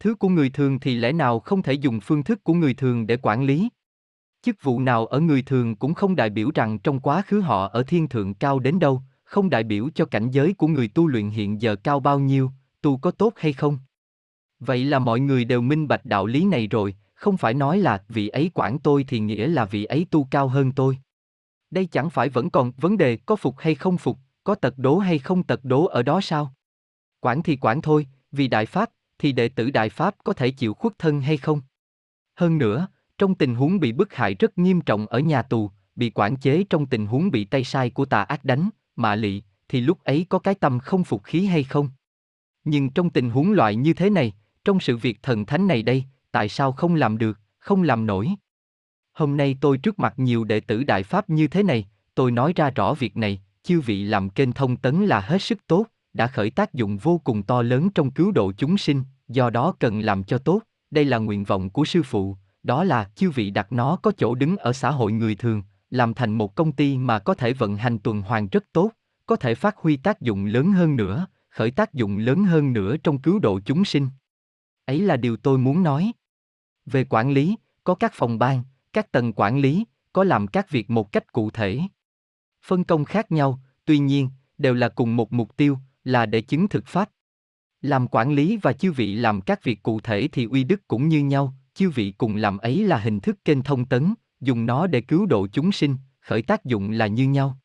Thứ 0.00 0.14
của 0.14 0.28
người 0.28 0.50
thường 0.50 0.80
thì 0.80 0.94
lẽ 0.94 1.12
nào 1.12 1.40
không 1.40 1.62
thể 1.62 1.72
dùng 1.72 2.00
phương 2.00 2.22
thức 2.22 2.44
của 2.44 2.54
người 2.54 2.74
thường 2.74 3.06
để 3.06 3.16
quản 3.16 3.44
lý? 3.44 3.68
Chức 4.42 4.62
vụ 4.62 4.80
nào 4.80 5.06
ở 5.06 5.20
người 5.20 5.42
thường 5.42 5.76
cũng 5.76 5.94
không 5.94 6.16
đại 6.16 6.30
biểu 6.30 6.50
rằng 6.54 6.78
trong 6.78 7.00
quá 7.00 7.22
khứ 7.26 7.40
họ 7.40 7.68
ở 7.68 7.82
thiên 7.82 8.08
thượng 8.08 8.34
cao 8.34 8.58
đến 8.58 8.78
đâu, 8.78 9.02
không 9.24 9.50
đại 9.50 9.62
biểu 9.62 9.88
cho 9.94 10.04
cảnh 10.04 10.30
giới 10.30 10.54
của 10.54 10.66
người 10.66 10.88
tu 10.88 11.06
luyện 11.06 11.30
hiện 11.30 11.62
giờ 11.62 11.76
cao 11.76 12.00
bao 12.00 12.18
nhiêu, 12.18 12.50
tu 12.82 12.98
có 12.98 13.10
tốt 13.10 13.32
hay 13.36 13.52
không. 13.52 13.78
Vậy 14.60 14.84
là 14.84 14.98
mọi 14.98 15.20
người 15.20 15.44
đều 15.44 15.60
minh 15.60 15.88
bạch 15.88 16.04
đạo 16.04 16.26
lý 16.26 16.44
này 16.44 16.66
rồi, 16.66 16.94
không 17.14 17.36
phải 17.36 17.54
nói 17.54 17.78
là 17.78 18.02
vị 18.08 18.28
ấy 18.28 18.50
quản 18.54 18.78
tôi 18.78 19.04
thì 19.08 19.18
nghĩa 19.20 19.46
là 19.46 19.64
vị 19.64 19.84
ấy 19.84 20.06
tu 20.10 20.28
cao 20.30 20.48
hơn 20.48 20.72
tôi. 20.72 20.98
Đây 21.70 21.86
chẳng 21.86 22.10
phải 22.10 22.28
vẫn 22.28 22.50
còn 22.50 22.72
vấn 22.76 22.96
đề 22.96 23.16
có 23.16 23.36
phục 23.36 23.58
hay 23.58 23.74
không 23.74 23.98
phục, 23.98 24.18
có 24.44 24.54
tật 24.54 24.78
đố 24.78 24.98
hay 24.98 25.18
không 25.18 25.42
tật 25.42 25.64
đố 25.64 25.86
ở 25.86 26.02
đó 26.02 26.20
sao? 26.20 26.54
Quản 27.20 27.42
thì 27.42 27.56
quản 27.56 27.82
thôi, 27.82 28.06
vì 28.32 28.48
đại 28.48 28.66
pháp, 28.66 28.90
thì 29.18 29.32
đệ 29.32 29.48
tử 29.48 29.70
đại 29.70 29.88
pháp 29.88 30.14
có 30.24 30.32
thể 30.32 30.50
chịu 30.50 30.74
khuất 30.74 30.98
thân 30.98 31.20
hay 31.20 31.36
không? 31.36 31.60
Hơn 32.34 32.58
nữa, 32.58 32.88
trong 33.18 33.34
tình 33.34 33.54
huống 33.54 33.80
bị 33.80 33.92
bức 33.92 34.14
hại 34.14 34.34
rất 34.34 34.58
nghiêm 34.58 34.80
trọng 34.80 35.06
ở 35.06 35.18
nhà 35.18 35.42
tù, 35.42 35.70
bị 35.96 36.10
quản 36.14 36.36
chế 36.36 36.64
trong 36.70 36.86
tình 36.86 37.06
huống 37.06 37.30
bị 37.30 37.44
tay 37.44 37.64
sai 37.64 37.90
của 37.90 38.04
tà 38.04 38.22
ác 38.22 38.44
đánh, 38.44 38.68
mạ 38.96 39.14
lị, 39.14 39.42
thì 39.68 39.80
lúc 39.80 40.04
ấy 40.04 40.26
có 40.28 40.38
cái 40.38 40.54
tâm 40.54 40.78
không 40.78 41.04
phục 41.04 41.24
khí 41.24 41.46
hay 41.46 41.64
không? 41.64 41.90
Nhưng 42.64 42.90
trong 42.90 43.10
tình 43.10 43.30
huống 43.30 43.52
loại 43.52 43.76
như 43.76 43.92
thế 43.92 44.10
này, 44.10 44.32
trong 44.68 44.80
sự 44.80 44.96
việc 44.96 45.22
thần 45.22 45.46
thánh 45.46 45.66
này 45.66 45.82
đây, 45.82 46.04
tại 46.32 46.48
sao 46.48 46.72
không 46.72 46.94
làm 46.94 47.18
được, 47.18 47.38
không 47.58 47.82
làm 47.82 48.06
nổi? 48.06 48.28
Hôm 49.12 49.36
nay 49.36 49.56
tôi 49.60 49.78
trước 49.78 49.98
mặt 49.98 50.14
nhiều 50.16 50.44
đệ 50.44 50.60
tử 50.60 50.84
Đại 50.84 51.02
Pháp 51.02 51.30
như 51.30 51.48
thế 51.48 51.62
này, 51.62 51.88
tôi 52.14 52.30
nói 52.30 52.52
ra 52.56 52.70
rõ 52.70 52.94
việc 52.94 53.16
này, 53.16 53.42
chư 53.62 53.80
vị 53.80 54.04
làm 54.04 54.30
kênh 54.30 54.52
thông 54.52 54.76
tấn 54.76 55.06
là 55.06 55.20
hết 55.20 55.42
sức 55.42 55.66
tốt, 55.66 55.86
đã 56.12 56.26
khởi 56.26 56.50
tác 56.50 56.74
dụng 56.74 56.98
vô 56.98 57.20
cùng 57.24 57.42
to 57.42 57.62
lớn 57.62 57.88
trong 57.94 58.10
cứu 58.10 58.32
độ 58.32 58.52
chúng 58.52 58.78
sinh, 58.78 59.02
do 59.28 59.50
đó 59.50 59.74
cần 59.78 60.00
làm 60.00 60.24
cho 60.24 60.38
tốt, 60.38 60.60
đây 60.90 61.04
là 61.04 61.18
nguyện 61.18 61.44
vọng 61.44 61.70
của 61.70 61.84
sư 61.84 62.02
phụ, 62.02 62.36
đó 62.62 62.84
là 62.84 63.10
chư 63.14 63.30
vị 63.30 63.50
đặt 63.50 63.72
nó 63.72 63.96
có 63.96 64.12
chỗ 64.16 64.34
đứng 64.34 64.56
ở 64.56 64.72
xã 64.72 64.90
hội 64.90 65.12
người 65.12 65.34
thường, 65.34 65.62
làm 65.90 66.14
thành 66.14 66.32
một 66.32 66.54
công 66.54 66.72
ty 66.72 66.98
mà 66.98 67.18
có 67.18 67.34
thể 67.34 67.52
vận 67.52 67.76
hành 67.76 67.98
tuần 67.98 68.22
hoàn 68.22 68.48
rất 68.48 68.64
tốt, 68.72 68.90
có 69.26 69.36
thể 69.36 69.54
phát 69.54 69.76
huy 69.76 69.96
tác 69.96 70.20
dụng 70.20 70.46
lớn 70.46 70.72
hơn 70.72 70.96
nữa, 70.96 71.26
khởi 71.50 71.70
tác 71.70 71.94
dụng 71.94 72.18
lớn 72.18 72.44
hơn 72.44 72.72
nữa 72.72 72.96
trong 72.96 73.18
cứu 73.18 73.38
độ 73.38 73.60
chúng 73.64 73.84
sinh. 73.84 74.08
Ấy 74.88 75.00
là 75.00 75.16
điều 75.16 75.36
tôi 75.36 75.58
muốn 75.58 75.82
nói. 75.82 76.12
Về 76.86 77.04
quản 77.04 77.30
lý, 77.30 77.56
có 77.84 77.94
các 77.94 78.12
phòng 78.14 78.38
ban, 78.38 78.62
các 78.92 79.12
tầng 79.12 79.32
quản 79.32 79.58
lý, 79.58 79.84
có 80.12 80.24
làm 80.24 80.46
các 80.46 80.70
việc 80.70 80.90
một 80.90 81.12
cách 81.12 81.32
cụ 81.32 81.50
thể. 81.50 81.80
Phân 82.64 82.84
công 82.84 83.04
khác 83.04 83.32
nhau, 83.32 83.60
tuy 83.84 83.98
nhiên, 83.98 84.30
đều 84.58 84.74
là 84.74 84.88
cùng 84.88 85.16
một 85.16 85.32
mục 85.32 85.56
tiêu, 85.56 85.78
là 86.04 86.26
để 86.26 86.40
chứng 86.40 86.68
thực 86.68 86.86
pháp. 86.86 87.10
Làm 87.82 88.08
quản 88.08 88.32
lý 88.32 88.56
và 88.56 88.72
chư 88.72 88.92
vị 88.92 89.14
làm 89.14 89.40
các 89.40 89.64
việc 89.64 89.82
cụ 89.82 90.00
thể 90.00 90.28
thì 90.32 90.44
uy 90.44 90.64
đức 90.64 90.88
cũng 90.88 91.08
như 91.08 91.24
nhau, 91.24 91.54
chư 91.74 91.90
vị 91.90 92.14
cùng 92.18 92.36
làm 92.36 92.58
ấy 92.58 92.84
là 92.84 92.98
hình 92.98 93.20
thức 93.20 93.44
kênh 93.44 93.62
thông 93.62 93.84
tấn, 93.86 94.14
dùng 94.40 94.66
nó 94.66 94.86
để 94.86 95.00
cứu 95.00 95.26
độ 95.26 95.46
chúng 95.52 95.72
sinh, 95.72 95.96
khởi 96.20 96.42
tác 96.42 96.64
dụng 96.64 96.90
là 96.90 97.06
như 97.06 97.28
nhau. 97.28 97.58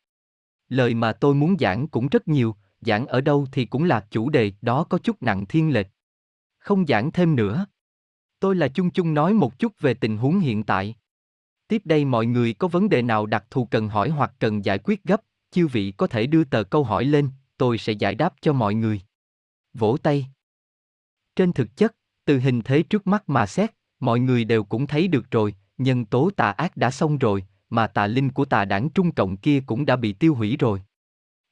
Lời 0.68 0.94
mà 0.94 1.12
tôi 1.12 1.34
muốn 1.34 1.56
giảng 1.58 1.88
cũng 1.88 2.08
rất 2.08 2.28
nhiều, 2.28 2.56
giảng 2.80 3.06
ở 3.06 3.20
đâu 3.20 3.46
thì 3.52 3.64
cũng 3.64 3.84
là 3.84 4.06
chủ 4.10 4.30
đề 4.30 4.52
đó 4.62 4.84
có 4.84 4.98
chút 4.98 5.22
nặng 5.22 5.46
thiên 5.46 5.72
lệch. 5.72 5.86
Không 6.64 6.86
giảng 6.86 7.12
thêm 7.12 7.36
nữa. 7.36 7.66
Tôi 8.40 8.56
là 8.56 8.68
chung 8.68 8.90
chung 8.90 9.14
nói 9.14 9.34
một 9.34 9.58
chút 9.58 9.80
về 9.80 9.94
tình 9.94 10.16
huống 10.16 10.40
hiện 10.40 10.62
tại. 10.62 10.94
Tiếp 11.68 11.82
đây 11.84 12.04
mọi 12.04 12.26
người 12.26 12.54
có 12.54 12.68
vấn 12.68 12.88
đề 12.88 13.02
nào 13.02 13.26
đặc 13.26 13.44
thù 13.50 13.64
cần 13.64 13.88
hỏi 13.88 14.08
hoặc 14.08 14.32
cần 14.38 14.64
giải 14.64 14.78
quyết 14.78 15.04
gấp, 15.04 15.20
chư 15.50 15.66
vị 15.66 15.92
có 15.96 16.06
thể 16.06 16.26
đưa 16.26 16.44
tờ 16.44 16.62
câu 16.62 16.84
hỏi 16.84 17.04
lên, 17.04 17.28
tôi 17.56 17.78
sẽ 17.78 17.92
giải 17.92 18.14
đáp 18.14 18.34
cho 18.40 18.52
mọi 18.52 18.74
người. 18.74 19.00
Vỗ 19.74 19.96
tay. 20.02 20.26
Trên 21.36 21.52
thực 21.52 21.76
chất, 21.76 21.96
từ 22.24 22.38
hình 22.38 22.62
thế 22.62 22.82
trước 22.82 23.06
mắt 23.06 23.28
mà 23.28 23.46
xét, 23.46 23.70
mọi 24.00 24.20
người 24.20 24.44
đều 24.44 24.64
cũng 24.64 24.86
thấy 24.86 25.08
được 25.08 25.30
rồi, 25.30 25.54
nhân 25.78 26.04
tố 26.04 26.30
tà 26.36 26.50
ác 26.50 26.76
đã 26.76 26.90
xong 26.90 27.18
rồi, 27.18 27.44
mà 27.70 27.86
tà 27.86 28.06
linh 28.06 28.30
của 28.30 28.44
tà 28.44 28.64
đảng 28.64 28.90
Trung 28.90 29.12
Cộng 29.12 29.36
kia 29.36 29.60
cũng 29.66 29.86
đã 29.86 29.96
bị 29.96 30.12
tiêu 30.12 30.34
hủy 30.34 30.56
rồi. 30.56 30.82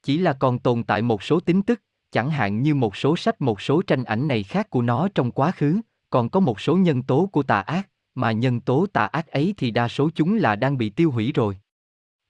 Chỉ 0.03 0.17
là 0.17 0.33
còn 0.33 0.59
tồn 0.59 0.83
tại 0.83 1.01
một 1.01 1.23
số 1.23 1.39
tính 1.39 1.61
tức, 1.61 1.81
chẳng 2.13 2.29
hạn 2.29 2.61
như 2.63 2.75
một 2.75 2.95
số 2.95 3.15
sách 3.15 3.41
một 3.41 3.61
số 3.61 3.81
tranh 3.81 4.03
ảnh 4.03 4.27
này 4.27 4.43
khác 4.43 4.69
của 4.69 4.81
nó 4.81 5.07
trong 5.15 5.31
quá 5.31 5.51
khứ, 5.51 5.81
còn 6.09 6.29
có 6.29 6.39
một 6.39 6.59
số 6.59 6.77
nhân 6.77 7.03
tố 7.03 7.29
của 7.31 7.43
tà 7.43 7.59
ác, 7.59 7.89
mà 8.15 8.31
nhân 8.31 8.59
tố 8.59 8.85
tà 8.93 9.05
ác 9.05 9.27
ấy 9.27 9.53
thì 9.57 9.71
đa 9.71 9.87
số 9.87 10.09
chúng 10.15 10.35
là 10.35 10.55
đang 10.55 10.77
bị 10.77 10.89
tiêu 10.89 11.11
hủy 11.11 11.31
rồi. 11.31 11.57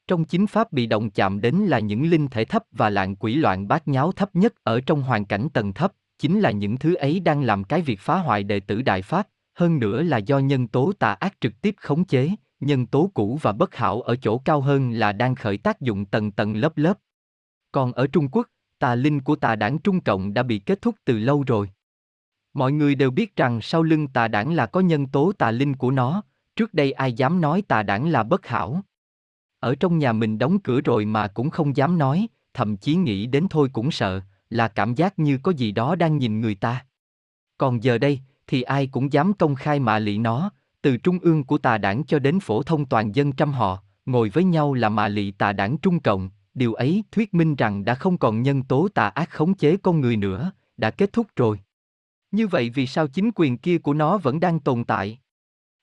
Trong 0.07 0.25
chính 0.25 0.47
pháp 0.47 0.71
bị 0.71 0.85
động 0.85 1.09
chạm 1.09 1.41
đến 1.41 1.55
là 1.55 1.79
những 1.79 2.09
linh 2.09 2.27
thể 2.27 2.45
thấp 2.45 2.63
và 2.71 2.89
lạng 2.89 3.15
quỷ 3.15 3.35
loạn 3.35 3.67
bát 3.67 3.87
nháo 3.87 4.11
thấp 4.11 4.29
nhất 4.33 4.53
ở 4.63 4.81
trong 4.81 5.01
hoàn 5.01 5.25
cảnh 5.25 5.47
tầng 5.53 5.73
thấp, 5.73 5.93
chính 6.19 6.39
là 6.39 6.51
những 6.51 6.77
thứ 6.77 6.95
ấy 6.95 7.19
đang 7.19 7.43
làm 7.43 7.63
cái 7.63 7.81
việc 7.81 7.99
phá 7.99 8.17
hoại 8.17 8.43
đệ 8.43 8.59
tử 8.59 8.81
đại 8.81 9.01
pháp, 9.01 9.27
hơn 9.53 9.79
nữa 9.79 10.03
là 10.03 10.17
do 10.17 10.39
nhân 10.39 10.67
tố 10.67 10.91
tà 10.99 11.13
ác 11.13 11.33
trực 11.41 11.61
tiếp 11.61 11.75
khống 11.77 12.05
chế, 12.05 12.29
nhân 12.59 12.85
tố 12.85 13.11
cũ 13.13 13.39
và 13.41 13.51
bất 13.51 13.75
hảo 13.75 14.01
ở 14.01 14.15
chỗ 14.15 14.37
cao 14.37 14.61
hơn 14.61 14.91
là 14.91 15.11
đang 15.11 15.35
khởi 15.35 15.57
tác 15.57 15.81
dụng 15.81 16.05
tầng 16.05 16.31
tầng 16.31 16.55
lớp 16.55 16.77
lớp. 16.77 16.97
Còn 17.71 17.93
ở 17.93 18.07
Trung 18.07 18.27
Quốc, 18.31 18.47
tà 18.83 18.95
linh 18.95 19.21
của 19.21 19.35
tà 19.35 19.55
đảng 19.55 19.79
Trung 19.79 20.01
Cộng 20.01 20.33
đã 20.33 20.43
bị 20.43 20.59
kết 20.59 20.81
thúc 20.81 20.95
từ 21.05 21.19
lâu 21.19 21.43
rồi. 21.47 21.69
Mọi 22.53 22.71
người 22.71 22.95
đều 22.95 23.11
biết 23.11 23.35
rằng 23.35 23.61
sau 23.61 23.83
lưng 23.83 24.07
tà 24.07 24.27
đảng 24.27 24.53
là 24.53 24.65
có 24.65 24.79
nhân 24.79 25.07
tố 25.07 25.31
tà 25.37 25.51
linh 25.51 25.75
của 25.75 25.91
nó, 25.91 26.23
trước 26.55 26.73
đây 26.73 26.91
ai 26.91 27.13
dám 27.13 27.41
nói 27.41 27.63
tà 27.67 27.83
đảng 27.83 28.09
là 28.09 28.23
bất 28.23 28.47
hảo. 28.47 28.81
Ở 29.59 29.75
trong 29.75 29.99
nhà 29.99 30.13
mình 30.13 30.37
đóng 30.37 30.59
cửa 30.59 30.81
rồi 30.81 31.05
mà 31.05 31.27
cũng 31.27 31.49
không 31.49 31.77
dám 31.77 31.97
nói, 31.97 32.27
thậm 32.53 32.77
chí 32.77 32.95
nghĩ 32.95 33.25
đến 33.25 33.47
thôi 33.49 33.69
cũng 33.73 33.91
sợ, 33.91 34.21
là 34.49 34.67
cảm 34.67 34.95
giác 34.95 35.19
như 35.19 35.37
có 35.43 35.51
gì 35.51 35.71
đó 35.71 35.95
đang 35.95 36.17
nhìn 36.17 36.41
người 36.41 36.55
ta. 36.55 36.85
Còn 37.57 37.83
giờ 37.83 37.97
đây, 37.97 38.19
thì 38.47 38.61
ai 38.61 38.87
cũng 38.87 39.13
dám 39.13 39.33
công 39.33 39.55
khai 39.55 39.79
mạ 39.79 39.99
lị 39.99 40.17
nó, 40.17 40.51
từ 40.81 40.97
trung 40.97 41.19
ương 41.19 41.43
của 41.43 41.57
tà 41.57 41.77
đảng 41.77 42.03
cho 42.05 42.19
đến 42.19 42.39
phổ 42.39 42.63
thông 42.63 42.85
toàn 42.85 43.15
dân 43.15 43.31
trăm 43.31 43.53
họ, 43.53 43.83
ngồi 44.05 44.29
với 44.29 44.43
nhau 44.43 44.73
là 44.73 44.89
mạ 44.89 45.07
lị 45.07 45.31
tà 45.31 45.53
đảng 45.53 45.77
trung 45.77 45.99
cộng, 45.99 46.29
điều 46.53 46.73
ấy 46.73 47.03
thuyết 47.11 47.33
minh 47.33 47.55
rằng 47.55 47.85
đã 47.85 47.95
không 47.95 48.17
còn 48.17 48.41
nhân 48.41 48.63
tố 48.63 48.87
tà 48.87 49.07
ác 49.07 49.29
khống 49.29 49.53
chế 49.53 49.77
con 49.77 50.01
người 50.01 50.15
nữa, 50.15 50.51
đã 50.77 50.91
kết 50.91 51.13
thúc 51.13 51.27
rồi. 51.35 51.59
Như 52.31 52.47
vậy 52.47 52.69
vì 52.69 52.87
sao 52.87 53.07
chính 53.07 53.31
quyền 53.35 53.57
kia 53.57 53.77
của 53.77 53.93
nó 53.93 54.17
vẫn 54.17 54.39
đang 54.39 54.59
tồn 54.59 54.83
tại? 54.83 55.19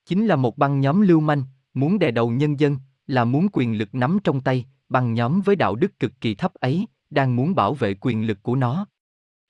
Chính 0.06 0.26
là 0.26 0.37
một 0.37 0.59
băng 0.59 0.80
nhóm 0.80 1.00
lưu 1.00 1.20
manh, 1.20 1.42
muốn 1.74 1.98
đè 1.98 2.11
đầu 2.11 2.30
nhân 2.30 2.61
dân, 2.61 2.76
là 3.06 3.24
muốn 3.24 3.48
quyền 3.52 3.78
lực 3.78 3.94
nắm 3.94 4.18
trong 4.24 4.40
tay, 4.40 4.66
băng 4.88 5.14
nhóm 5.14 5.40
với 5.40 5.56
đạo 5.56 5.74
đức 5.74 5.98
cực 5.98 6.12
kỳ 6.20 6.35
thấp 6.35 6.54
ấy, 6.54 6.87
đang 7.11 7.37
muốn 7.37 7.54
bảo 7.54 7.74
vệ 7.74 7.94
quyền 8.00 8.26
lực 8.26 8.42
của 8.42 8.56
nó. 8.56 8.87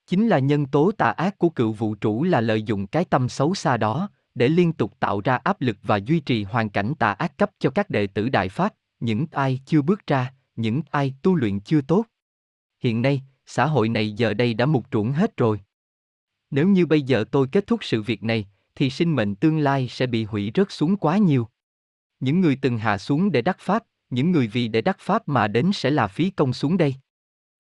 Chính 0.07 0.29
là 0.29 0.39
nhân 0.39 0.67
tố 0.67 0.93
tà 0.93 1.11
ác 1.11 1.39
của 1.39 1.49
cựu 1.49 1.73
vụ 1.73 1.95
chủ 2.01 2.25
là 2.25 2.41
lợi 2.41 2.63
dụng 2.63 2.87
cái 2.87 3.05
tâm 3.05 3.29
xấu 3.29 3.55
xa 3.55 3.77
đó, 3.77 4.09
để 4.35 4.49
liên 4.49 4.73
tục 4.73 5.01
tạo 5.01 5.21
ra 5.21 5.37
áp 5.37 5.61
lực 5.61 5.77
và 5.83 5.97
duy 5.97 6.21
trì 6.21 6.45
hoàn 6.45 6.69
cảnh 6.69 6.93
tà 6.99 7.13
ác 7.13 7.39
cấp 7.39 7.51
cho 7.59 7.71
các 7.71 7.91
đệ 7.91 8.07
tử 8.07 8.29
Đại 8.29 8.49
Pháp, 8.49 8.75
những 9.01 9.27
ai 9.31 9.61
chưa 9.67 9.83
bước 9.83 10.07
ra, 10.07 10.33
những 10.61 10.83
ai 10.91 11.15
tu 11.23 11.35
luyện 11.35 11.61
chưa 11.61 11.81
tốt. 11.81 12.05
Hiện 12.81 13.03
nay, 13.03 13.23
xã 13.47 13.67
hội 13.67 13.89
này 13.89 14.13
giờ 14.13 14.35
đây 14.35 14.55
đã 14.55 14.67
mục 14.67 14.87
ruộng 14.93 15.13
hết 15.13 15.37
rồi. 15.37 15.61
Nếu 16.51 16.69
như 16.69 16.87
bây 16.87 17.03
giờ 17.03 17.25
tôi 17.31 17.47
kết 17.53 17.67
thúc 17.67 17.85
sự 17.85 18.03
việc 18.03 18.23
này, 18.23 18.49
thì 18.75 18.91
sinh 18.91 19.17
mệnh 19.17 19.35
tương 19.35 19.59
lai 19.59 19.89
sẽ 19.89 20.07
bị 20.07 20.25
hủy 20.25 20.53
rớt 20.55 20.67
xuống 20.71 20.97
quá 20.97 21.19
nhiều. 21.19 21.49
Những 22.21 22.41
người 22.41 22.59
từng 22.63 22.79
hạ 22.79 22.99
xuống 22.99 23.33
để 23.33 23.43
đắc 23.43 23.57
pháp, 23.61 23.85
những 24.11 24.31
người 24.31 24.47
vì 24.47 24.69
để 24.69 24.81
đắc 24.81 24.97
pháp 25.01 25.29
mà 25.29 25.49
đến 25.49 25.71
sẽ 25.75 25.91
là 25.91 26.07
phí 26.07 26.31
công 26.31 26.53
xuống 26.53 26.77
đây. 26.77 26.95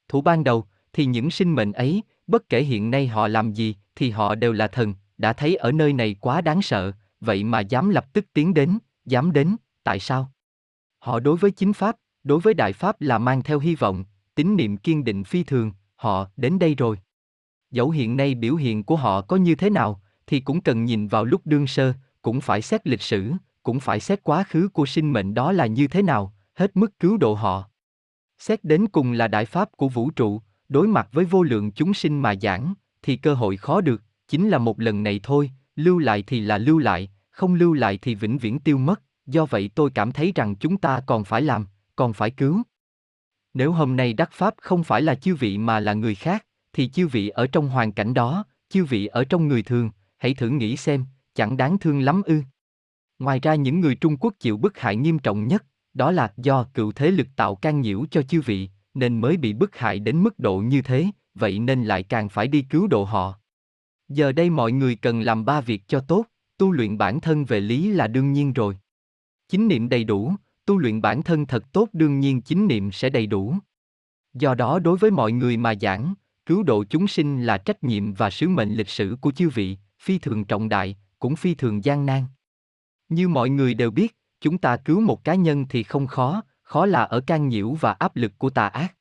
Thủ 0.09 0.21
ban 0.21 0.45
đầu, 0.45 0.67
thì 0.93 1.07
những 1.07 1.31
sinh 1.31 1.55
mệnh 1.55 1.73
ấy, 1.73 2.03
bất 2.27 2.49
kể 2.49 2.63
hiện 2.63 2.91
nay 2.91 3.07
họ 3.07 3.29
làm 3.29 3.53
gì, 3.53 3.77
thì 3.95 4.11
họ 4.11 4.35
đều 4.35 4.53
là 4.53 4.67
thần, 4.69 4.95
đã 5.19 5.33
thấy 5.33 5.57
ở 5.57 5.73
nơi 5.73 5.93
này 5.93 6.17
quá 6.21 6.41
đáng 6.41 6.63
sợ, 6.63 6.93
vậy 7.21 7.45
mà 7.45 7.61
dám 7.61 7.89
lập 7.89 8.13
tức 8.13 8.27
tiến 8.33 8.55
đến, 8.55 8.79
dám 9.05 9.33
đến, 9.33 9.57
tại 9.85 10.01
sao? 10.01 10.33
Họ 10.99 11.21
đối 11.21 11.37
với 11.37 11.51
chính 11.51 11.73
pháp, 11.73 11.97
đối 12.25 12.41
với 12.41 12.55
đại 12.55 12.73
pháp 12.73 13.01
là 13.01 13.19
mang 13.19 13.43
theo 13.43 13.59
hy 13.59 13.75
vọng, 13.75 14.05
tín 14.35 14.57
niệm 14.57 14.77
kiên 14.77 15.05
định 15.05 15.25
phi 15.25 15.45
thường, 15.45 15.73
họ 15.97 16.27
đến 16.37 16.59
đây 16.59 16.75
rồi. 16.75 16.99
Dẫu 17.71 17.91
hiện 17.91 18.17
nay 18.17 18.35
biểu 18.35 18.55
hiện 18.55 18.85
của 18.85 18.97
họ 18.97 19.21
có 19.21 19.37
như 19.37 19.55
thế 19.55 19.71
nào, 19.71 20.01
thì 20.27 20.41
cũng 20.41 20.61
cần 20.61 20.85
nhìn 20.85 21.09
vào 21.09 21.25
lúc 21.25 21.41
đương 21.45 21.67
sơ, 21.67 21.93
cũng 22.23 22.41
phải 22.41 22.63
xét 22.63 22.87
lịch 22.87 23.03
sử, 23.03 23.33
cũng 23.63 23.81
phải 23.81 24.01
xét 24.01 24.23
quá 24.23 24.45
khứ 24.49 24.69
của 24.69 24.87
sinh 24.87 25.13
mệnh 25.13 25.35
đó 25.35 25.53
là 25.53 25.67
như 25.67 25.89
thế 25.89 26.03
nào, 26.03 26.35
hết 26.55 26.77
mức 26.77 26.99
cứu 26.99 27.17
độ 27.17 27.35
họ. 27.35 27.65
Xét 28.39 28.65
đến 28.65 28.89
cùng 28.89 29.13
là 29.13 29.29
đại 29.29 29.45
pháp 29.45 29.69
của 29.77 29.89
vũ 29.89 30.11
trụ, 30.11 30.41
đối 30.69 30.89
mặt 30.89 31.09
với 31.13 31.25
vô 31.25 31.43
lượng 31.43 31.73
chúng 31.73 31.95
sinh 31.95 32.23
mà 32.23 32.35
giảng, 32.43 32.75
thì 33.03 33.17
cơ 33.17 33.35
hội 33.35 33.57
khó 33.57 33.81
được, 33.81 34.03
chính 34.29 34.49
là 34.49 34.59
một 34.59 34.81
lần 34.81 35.03
này 35.03 35.21
thôi, 35.23 35.51
lưu 35.77 35.99
lại 35.99 36.25
thì 36.27 36.41
là 36.41 36.59
lưu 36.59 36.79
lại, 36.79 37.11
không 37.31 37.55
lưu 37.55 37.73
lại 37.73 37.99
thì 38.03 38.15
vĩnh 38.15 38.39
viễn 38.39 38.59
tiêu 38.59 38.79
mất, 38.79 39.03
do 39.27 39.47
vậy 39.47 39.71
tôi 39.75 39.91
cảm 39.91 40.13
thấy 40.13 40.33
rằng 40.35 40.57
chúng 40.57 40.77
ta 40.77 41.01
còn 41.07 41.25
phải 41.25 41.43
làm, 41.43 41.67
còn 42.01 42.13
phải 42.13 42.31
cứu. 42.31 42.63
Nếu 43.55 43.73
hôm 43.73 43.97
nay 43.97 44.13
đắc 44.13 44.31
pháp 44.33 44.55
không 44.57 44.85
phải 44.85 45.03
là 45.03 45.15
chư 45.15 45.35
vị 45.35 45.59
mà 45.59 45.81
là 45.81 45.95
người 45.95 46.15
khác, 46.15 46.47
thì 46.73 46.89
chư 46.89 47.07
vị 47.09 47.29
ở 47.29 47.47
trong 47.47 47.69
hoàn 47.69 47.93
cảnh 47.93 48.15
đó, 48.15 48.45
chư 48.69 48.85
vị 48.85 49.07
ở 49.07 49.25
trong 49.25 49.49
người 49.49 49.63
thường, 49.63 49.91
hãy 50.19 50.35
thử 50.35 50.49
nghĩ 50.49 50.77
xem, 50.77 51.05
chẳng 51.35 51.57
đáng 51.57 51.79
thương 51.79 52.01
lắm 52.01 52.23
ư. 52.23 52.43
Ngoài 53.19 53.41
ra 53.41 53.55
những 53.55 53.81
người 53.81 53.95
Trung 53.95 54.17
Quốc 54.17 54.35
chịu 54.39 54.57
bức 54.57 54.79
hại 54.79 54.97
nghiêm 54.97 55.19
trọng 55.19 55.49
nhất, 55.49 55.65
đó 55.95 56.11
là 56.11 56.33
do 56.37 56.67
cựu 56.75 56.93
thế 56.93 57.11
lực 57.11 57.27
tạo 57.37 57.55
can 57.55 57.81
nhiễu 57.81 58.05
cho 58.11 58.23
chư 58.23 58.41
vị, 58.41 58.69
nên 58.95 59.21
mới 59.21 59.37
bị 59.37 59.53
bức 59.53 59.77
hại 59.77 59.99
đến 59.99 60.23
mức 60.23 60.39
độ 60.39 60.59
như 60.59 60.83
thế, 60.83 61.07
vậy 61.35 61.59
nên 61.59 61.85
lại 61.85 62.03
càng 62.03 62.29
phải 62.29 62.49
đi 62.49 62.63
cứu 62.63 62.87
độ 62.87 63.05
họ. 63.05 63.35
Giờ 64.09 64.33
đây 64.33 64.51
mọi 64.51 64.73
người 64.73 64.97
cần 64.97 65.21
làm 65.21 65.45
ba 65.45 65.61
việc 65.61 65.83
cho 65.89 66.01
tốt, 66.01 66.25
tu 66.59 66.73
luyện 66.73 66.99
bản 66.99 67.21
thân 67.21 67.45
về 67.45 67.61
lý 67.61 67.93
là 67.93 68.07
đương 68.07 68.33
nhiên 68.33 68.53
rồi. 68.53 68.79
Chính 69.49 69.69
niệm 69.69 69.89
đầy 69.89 70.05
đủ, 70.05 70.35
tu 70.67 70.79
luyện 70.79 71.01
bản 71.01 71.23
thân 71.23 71.47
thật 71.47 71.73
tốt 71.73 71.89
đương 71.93 72.21
nhiên 72.21 72.43
chính 72.43 72.69
niệm 72.69 72.93
sẽ 72.93 73.11
đầy 73.11 73.27
đủ. 73.27 73.55
Do 74.35 74.55
đó 74.55 74.79
đối 74.79 74.99
với 74.99 75.11
mọi 75.11 75.33
người 75.33 75.57
mà 75.57 75.75
giảng, 75.81 76.15
cứu 76.47 76.63
độ 76.63 76.85
chúng 76.85 77.09
sinh 77.09 77.43
là 77.43 77.59
trách 77.59 77.85
nhiệm 77.85 78.13
và 78.13 78.31
sứ 78.31 78.49
mệnh 78.49 78.75
lịch 78.75 78.89
sử 78.89 79.17
của 79.21 79.31
chư 79.33 79.49
vị, 79.49 79.77
phi 80.01 80.19
thường 80.19 80.45
trọng 80.45 80.69
đại, 80.69 80.97
cũng 81.19 81.37
phi 81.37 81.55
thường 81.55 81.85
gian 81.85 82.07
nan. 82.07 82.25
Như 83.09 83.29
mọi 83.29 83.51
người 83.51 83.75
đều 83.75 83.91
biết, 83.91 84.17
chúng 84.41 84.59
ta 84.59 84.77
cứu 84.77 85.01
một 85.01 85.25
cá 85.25 85.35
nhân 85.35 85.67
thì 85.69 85.83
không 85.83 86.07
khó, 86.07 86.43
khó 86.63 86.87
là 86.87 87.03
ở 87.03 87.21
can 87.21 87.49
nhiễu 87.49 87.73
và 87.73 87.93
áp 87.93 88.17
lực 88.17 88.33
của 88.39 88.51
tà 88.51 88.67
ác. 88.67 88.95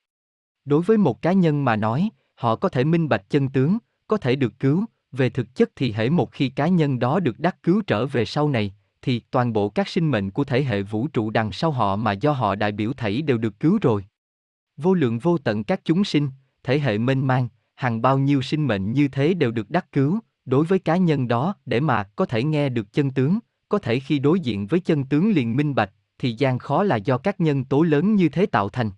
Đối 0.66 0.82
với 0.82 0.98
một 0.98 1.22
cá 1.22 1.34
nhân 1.34 1.66
mà 1.66 1.76
nói, 1.76 2.10
họ 2.36 2.56
có 2.56 2.70
thể 2.70 2.84
minh 2.84 3.10
bạch 3.10 3.30
chân 3.30 3.50
tướng, 3.50 3.78
có 4.08 4.18
thể 4.18 4.36
được 4.36 4.54
cứu, 4.60 4.86
về 5.12 5.30
thực 5.30 5.56
chất 5.56 5.70
thì 5.76 5.92
hễ 5.92 6.10
một 6.10 6.32
khi 6.32 6.50
cá 6.50 6.68
nhân 6.68 7.00
đó 7.00 7.20
được 7.20 7.40
đắc 7.40 7.64
cứu 7.64 7.82
trở 7.88 8.06
về 8.06 8.26
sau 8.26 8.50
này, 8.50 8.74
thì 9.02 9.22
toàn 9.32 9.54
bộ 9.54 9.70
các 9.70 9.88
sinh 9.88 10.12
mệnh 10.12 10.32
của 10.32 10.44
thể 10.44 10.64
hệ 10.64 10.82
vũ 10.82 11.08
trụ 11.08 11.30
đằng 11.30 11.52
sau 11.52 11.72
họ 11.72 11.96
mà 11.96 12.12
do 12.12 12.32
họ 12.32 12.56
đại 12.56 12.72
biểu 12.72 12.94
thảy 12.94 13.22
đều 13.22 13.38
được 13.38 13.60
cứu 13.60 13.80
rồi. 13.82 14.06
Vô 14.78 14.94
lượng 14.94 15.20
vô 15.20 15.38
tận 15.38 15.64
các 15.64 15.82
chúng 15.84 16.04
sinh, 16.04 16.30
thể 16.64 16.80
hệ 16.80 16.98
mênh 16.98 17.28
mang, 17.28 17.48
hàng 17.76 18.02
bao 18.02 18.18
nhiêu 18.18 18.42
sinh 18.42 18.68
mệnh 18.68 18.94
như 18.94 19.08
thế 19.08 19.34
đều 19.34 19.52
được 19.52 19.70
đắc 19.70 19.92
cứu, 19.92 20.20
đối 20.46 20.66
với 20.66 20.80
cá 20.80 20.98
nhân 20.98 21.28
đó 21.28 21.56
để 21.66 21.80
mà 21.80 22.04
có 22.04 22.26
thể 22.26 22.44
nghe 22.44 22.70
được 22.70 22.94
chân 22.94 23.12
tướng, 23.12 23.40
có 23.70 23.80
thể 23.80 24.00
khi 24.00 24.20
đối 24.20 24.40
diện 24.40 24.68
với 24.68 24.80
chân 24.80 25.04
tướng 25.04 25.32
liền 25.32 25.56
minh 25.56 25.76
bạch, 25.76 25.92
thì 26.20 26.34
gian 26.34 26.60
khó 26.60 26.84
là 26.84 26.96
do 26.96 27.18
các 27.18 27.42
nhân 27.42 27.66
tố 27.66 27.82
lớn 27.82 28.16
như 28.16 28.30
thế 28.30 28.46
tạo 28.46 28.70
thành. 28.70 28.92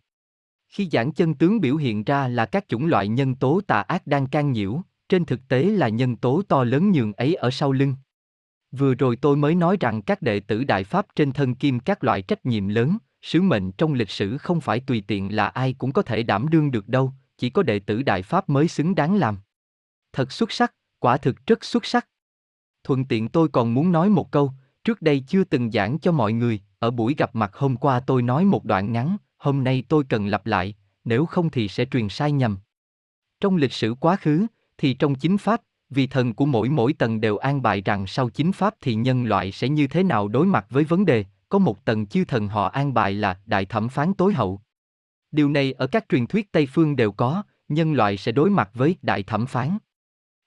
Khi 0.68 0.90
giảng 0.92 1.12
chân 1.12 1.34
tướng 1.34 1.62
biểu 1.62 1.76
hiện 1.76 2.04
ra 2.04 2.28
là 2.28 2.46
các 2.46 2.66
chủng 2.68 2.86
loại 2.86 3.08
nhân 3.08 3.36
tố 3.36 3.62
tà 3.68 3.82
ác 3.82 4.08
đang 4.08 4.28
can 4.28 4.52
nhiễu, 4.52 4.82
trên 5.10 5.26
thực 5.26 5.48
tế 5.48 5.64
là 5.64 5.90
nhân 5.90 6.16
tố 6.16 6.42
to 6.48 6.64
lớn 6.64 6.92
nhường 6.92 7.14
ấy 7.14 7.36
ở 7.36 7.52
sau 7.52 7.72
lưng. 7.72 7.96
Vừa 8.72 8.94
rồi 8.94 9.16
tôi 9.16 9.38
mới 9.38 9.56
nói 9.56 9.78
rằng 9.80 10.02
các 10.02 10.22
đệ 10.22 10.40
tử 10.40 10.64
Đại 10.64 10.84
Pháp 10.84 11.06
trên 11.16 11.32
thân 11.32 11.56
kim 11.56 11.80
các 11.80 12.04
loại 12.04 12.22
trách 12.22 12.46
nhiệm 12.46 12.68
lớn, 12.68 12.98
sứ 13.22 13.42
mệnh 13.42 13.72
trong 13.72 13.94
lịch 13.94 14.10
sử 14.10 14.38
không 14.38 14.62
phải 14.62 14.80
tùy 14.80 15.04
tiện 15.08 15.36
là 15.36 15.48
ai 15.48 15.74
cũng 15.74 15.92
có 15.92 16.02
thể 16.02 16.24
đảm 16.24 16.50
đương 16.50 16.72
được 16.72 16.88
đâu, 16.88 17.14
chỉ 17.38 17.50
có 17.50 17.64
đệ 17.64 17.80
tử 17.80 18.04
Đại 18.04 18.22
Pháp 18.22 18.50
mới 18.50 18.68
xứng 18.68 18.96
đáng 18.96 19.16
làm. 19.16 19.38
Thật 20.14 20.32
xuất 20.32 20.52
sắc, 20.52 20.74
quả 21.00 21.18
thực 21.18 21.46
rất 21.48 21.64
xuất 21.64 21.86
sắc. 21.86 22.08
Thuận 22.84 23.06
tiện 23.06 23.30
tôi 23.30 23.48
còn 23.48 23.74
muốn 23.74 23.92
nói 23.92 24.10
một 24.10 24.32
câu, 24.32 24.54
trước 24.84 25.02
đây 25.02 25.24
chưa 25.28 25.44
từng 25.44 25.72
giảng 25.72 26.00
cho 26.00 26.12
mọi 26.12 26.34
người, 26.34 26.62
ở 26.80 26.92
buổi 26.92 27.16
gặp 27.18 27.36
mặt 27.36 27.56
hôm 27.56 27.78
qua 27.78 28.00
tôi 28.00 28.22
nói 28.22 28.46
một 28.46 28.66
đoạn 28.66 28.92
ngắn, 28.92 29.18
hôm 29.38 29.64
nay 29.64 29.84
tôi 29.90 30.04
cần 30.10 30.28
lặp 30.28 30.46
lại, 30.46 30.76
nếu 31.04 31.26
không 31.26 31.50
thì 31.50 31.68
sẽ 31.68 31.86
truyền 31.86 32.10
sai 32.10 32.32
nhầm. 32.32 32.58
Trong 33.40 33.56
lịch 33.56 33.74
sử 33.74 33.94
quá 34.00 34.16
khứ, 34.16 34.46
thì 34.78 34.94
trong 34.94 35.16
chính 35.16 35.38
pháp, 35.38 35.62
vì 35.92 36.08
thần 36.08 36.34
của 36.34 36.46
mỗi 36.46 36.70
mỗi 36.70 36.94
tầng 36.94 37.22
đều 37.22 37.38
an 37.38 37.62
bài 37.62 37.82
rằng 37.82 38.08
sau 38.08 38.30
chính 38.30 38.52
pháp 38.52 38.76
thì 38.82 38.96
nhân 38.96 39.24
loại 39.24 39.52
sẽ 39.52 39.70
như 39.70 39.88
thế 39.88 40.04
nào 40.04 40.28
đối 40.28 40.46
mặt 40.46 40.66
với 40.70 40.84
vấn 40.84 41.06
đề, 41.06 41.26
có 41.50 41.60
một 41.60 41.86
tầng 41.86 42.06
chư 42.06 42.26
thần 42.26 42.48
họ 42.48 42.68
an 42.68 42.94
bài 42.94 43.14
là 43.14 43.40
đại 43.46 43.66
thẩm 43.66 43.90
phán 43.90 44.14
tối 44.14 44.34
hậu. 44.34 44.62
Điều 45.32 45.50
này 45.50 45.72
ở 45.72 45.88
các 45.88 46.06
truyền 46.10 46.28
thuyết 46.28 46.52
Tây 46.52 46.66
phương 46.66 46.96
đều 46.96 47.12
có, 47.12 47.44
nhân 47.70 47.94
loại 47.94 48.18
sẽ 48.18 48.32
đối 48.32 48.50
mặt 48.50 48.70
với 48.74 48.96
đại 49.02 49.24
thẩm 49.24 49.46
phán. 49.46 49.78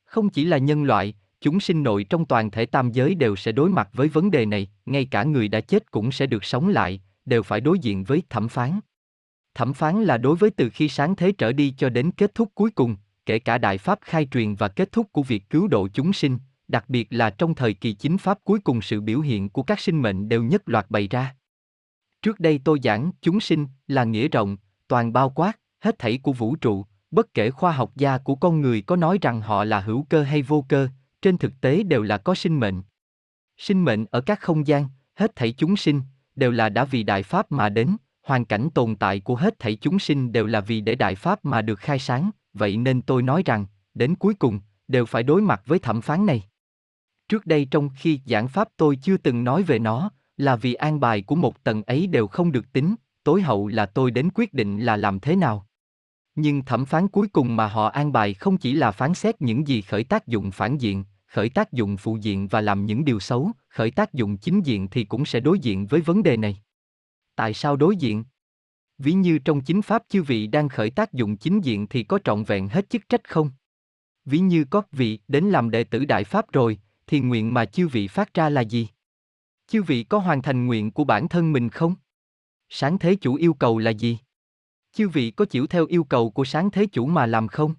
Không 0.04 0.28
chỉ 0.28 0.44
là 0.44 0.58
nhân 0.58 0.84
loại, 0.84 1.14
chúng 1.40 1.60
sinh 1.60 1.82
nội 1.82 2.04
trong 2.04 2.24
toàn 2.24 2.50
thể 2.50 2.66
tam 2.66 2.92
giới 2.92 3.14
đều 3.14 3.36
sẽ 3.36 3.52
đối 3.52 3.70
mặt 3.70 3.88
với 3.92 4.08
vấn 4.08 4.30
đề 4.30 4.46
này, 4.46 4.70
ngay 4.86 5.04
cả 5.04 5.24
người 5.24 5.48
đã 5.48 5.60
chết 5.60 5.90
cũng 5.90 6.12
sẽ 6.12 6.26
được 6.26 6.44
sống 6.44 6.68
lại, 6.68 7.00
đều 7.24 7.42
phải 7.42 7.60
đối 7.60 7.78
diện 7.78 8.04
với 8.04 8.22
thẩm 8.30 8.48
phán. 8.48 8.80
Thẩm 9.54 9.74
phán 9.74 10.02
là 10.02 10.18
đối 10.18 10.36
với 10.36 10.50
từ 10.50 10.70
khi 10.70 10.88
sáng 10.88 11.16
thế 11.16 11.32
trở 11.32 11.52
đi 11.52 11.74
cho 11.78 11.88
đến 11.88 12.10
kết 12.10 12.34
thúc 12.34 12.50
cuối 12.54 12.70
cùng, 12.70 12.96
kể 13.26 13.38
cả 13.38 13.58
đại 13.58 13.78
pháp 13.78 13.98
khai 14.02 14.28
truyền 14.30 14.54
và 14.54 14.68
kết 14.68 14.92
thúc 14.92 15.12
của 15.12 15.22
việc 15.22 15.50
cứu 15.50 15.68
độ 15.68 15.88
chúng 15.88 16.12
sinh, 16.12 16.38
đặc 16.68 16.84
biệt 16.88 17.08
là 17.10 17.30
trong 17.30 17.54
thời 17.54 17.74
kỳ 17.74 17.92
chính 17.92 18.18
pháp 18.18 18.38
cuối 18.44 18.60
cùng 18.60 18.82
sự 18.82 19.00
biểu 19.00 19.20
hiện 19.20 19.48
của 19.48 19.62
các 19.62 19.80
sinh 19.80 20.02
mệnh 20.02 20.28
đều 20.28 20.42
nhất 20.42 20.62
loạt 20.66 20.86
bày 20.88 21.08
ra. 21.08 21.34
Trước 22.22 22.40
đây 22.40 22.60
tôi 22.64 22.78
giảng 22.82 23.10
chúng 23.20 23.40
sinh 23.40 23.66
là 23.88 24.04
nghĩa 24.04 24.28
rộng, 24.28 24.56
toàn 24.88 25.12
bao 25.12 25.30
quát, 25.30 25.58
hết 25.80 25.98
thảy 25.98 26.18
của 26.18 26.32
vũ 26.32 26.56
trụ, 26.56 26.86
bất 27.10 27.34
kể 27.34 27.50
khoa 27.50 27.72
học 27.72 27.92
gia 27.96 28.18
của 28.18 28.34
con 28.34 28.60
người 28.60 28.82
có 28.82 28.96
nói 28.96 29.18
rằng 29.22 29.40
họ 29.40 29.64
là 29.64 29.80
hữu 29.80 30.02
cơ 30.02 30.22
hay 30.22 30.42
vô 30.42 30.64
cơ, 30.68 30.88
trên 31.22 31.38
thực 31.38 31.60
tế 31.60 31.82
đều 31.82 32.02
là 32.02 32.18
có 32.18 32.34
sinh 32.34 32.60
mệnh. 32.60 32.82
Sinh 33.56 33.84
mệnh 33.84 34.04
ở 34.10 34.20
các 34.20 34.40
không 34.40 34.66
gian, 34.66 34.88
hết 35.14 35.36
thảy 35.36 35.52
chúng 35.52 35.76
sinh, 35.76 36.02
đều 36.36 36.50
là 36.50 36.68
đã 36.68 36.84
vì 36.84 37.02
đại 37.02 37.22
pháp 37.22 37.52
mà 37.52 37.68
đến, 37.68 37.96
hoàn 38.22 38.44
cảnh 38.44 38.68
tồn 38.74 38.96
tại 38.96 39.20
của 39.20 39.36
hết 39.36 39.58
thảy 39.58 39.76
chúng 39.76 39.98
sinh 39.98 40.32
đều 40.32 40.46
là 40.46 40.60
vì 40.60 40.80
để 40.80 40.94
đại 40.94 41.14
pháp 41.14 41.44
mà 41.44 41.62
được 41.62 41.78
khai 41.78 41.98
sáng, 41.98 42.30
vậy 42.54 42.76
nên 42.76 43.02
tôi 43.02 43.22
nói 43.22 43.42
rằng, 43.46 43.66
đến 43.94 44.14
cuối 44.14 44.34
cùng, 44.34 44.60
đều 44.88 45.06
phải 45.06 45.22
đối 45.22 45.42
mặt 45.42 45.62
với 45.66 45.78
thẩm 45.78 46.00
phán 46.00 46.26
này. 46.26 46.42
Trước 47.28 47.46
đây 47.46 47.68
trong 47.70 47.88
khi 47.96 48.20
giảng 48.26 48.48
pháp 48.48 48.68
tôi 48.76 48.96
chưa 49.02 49.16
từng 49.16 49.44
nói 49.44 49.62
về 49.62 49.78
nó, 49.78 50.10
là 50.36 50.56
vì 50.56 50.74
an 50.74 51.00
bài 51.00 51.22
của 51.22 51.34
một 51.34 51.64
tầng 51.64 51.82
ấy 51.82 52.06
đều 52.06 52.26
không 52.26 52.52
được 52.52 52.72
tính, 52.72 52.94
tối 53.24 53.42
hậu 53.42 53.68
là 53.68 53.86
tôi 53.86 54.10
đến 54.10 54.28
quyết 54.34 54.54
định 54.54 54.80
là 54.80 54.96
làm 54.96 55.20
thế 55.20 55.36
nào. 55.36 55.66
Nhưng 56.34 56.62
thẩm 56.64 56.84
phán 56.84 57.08
cuối 57.08 57.28
cùng 57.28 57.56
mà 57.56 57.66
họ 57.66 57.88
an 57.88 58.12
bài 58.12 58.34
không 58.34 58.56
chỉ 58.56 58.74
là 58.74 58.90
phán 58.90 59.14
xét 59.14 59.42
những 59.42 59.68
gì 59.68 59.82
khởi 59.82 60.04
tác 60.04 60.26
dụng 60.26 60.50
phản 60.50 60.78
diện, 60.78 61.04
khởi 61.26 61.48
tác 61.48 61.72
dụng 61.72 61.96
phụ 61.96 62.16
diện 62.16 62.48
và 62.48 62.60
làm 62.60 62.86
những 62.86 63.04
điều 63.04 63.20
xấu, 63.20 63.50
khởi 63.68 63.90
tác 63.90 64.12
dụng 64.12 64.36
chính 64.36 64.60
diện 64.60 64.88
thì 64.88 65.04
cũng 65.04 65.24
sẽ 65.24 65.40
đối 65.40 65.58
diện 65.58 65.86
với 65.86 66.00
vấn 66.00 66.22
đề 66.22 66.36
này. 66.36 66.62
Tại 67.36 67.54
sao 67.54 67.76
đối 67.76 67.96
diện? 67.96 68.24
Ví 68.98 69.12
như 69.12 69.38
trong 69.38 69.60
chính 69.60 69.82
pháp 69.82 70.02
chư 70.08 70.22
vị 70.22 70.46
đang 70.46 70.68
khởi 70.68 70.90
tác 70.90 71.12
dụng 71.12 71.36
chính 71.36 71.60
diện 71.60 71.86
thì 71.86 72.02
có 72.02 72.18
trọn 72.24 72.44
vẹn 72.44 72.68
hết 72.68 72.90
chức 72.90 73.08
trách 73.08 73.28
không? 73.28 73.50
Ví 74.24 74.38
như 74.38 74.64
có 74.64 74.82
vị 74.92 75.18
đến 75.28 75.44
làm 75.44 75.70
đệ 75.70 75.84
tử 75.84 76.04
đại 76.04 76.24
pháp 76.24 76.52
rồi, 76.52 76.78
thì 77.06 77.20
nguyện 77.20 77.54
mà 77.54 77.64
chư 77.64 77.88
vị 77.88 78.08
phát 78.08 78.34
ra 78.34 78.48
là 78.48 78.60
gì? 78.60 78.88
Chư 79.66 79.82
vị 79.82 80.04
có 80.04 80.18
hoàn 80.18 80.42
thành 80.42 80.66
nguyện 80.66 80.90
của 80.90 81.04
bản 81.04 81.28
thân 81.28 81.52
mình 81.52 81.68
không? 81.68 81.94
Sáng 82.68 82.98
thế 82.98 83.14
chủ 83.14 83.34
yêu 83.34 83.54
cầu 83.54 83.78
là 83.78 83.90
gì? 83.90 84.18
Chư 84.92 85.08
vị 85.08 85.30
có 85.30 85.44
chịu 85.44 85.66
theo 85.66 85.86
yêu 85.86 86.04
cầu 86.04 86.30
của 86.30 86.44
sáng 86.44 86.70
thế 86.70 86.86
chủ 86.86 87.06
mà 87.06 87.26
làm 87.26 87.48
không? 87.48 87.74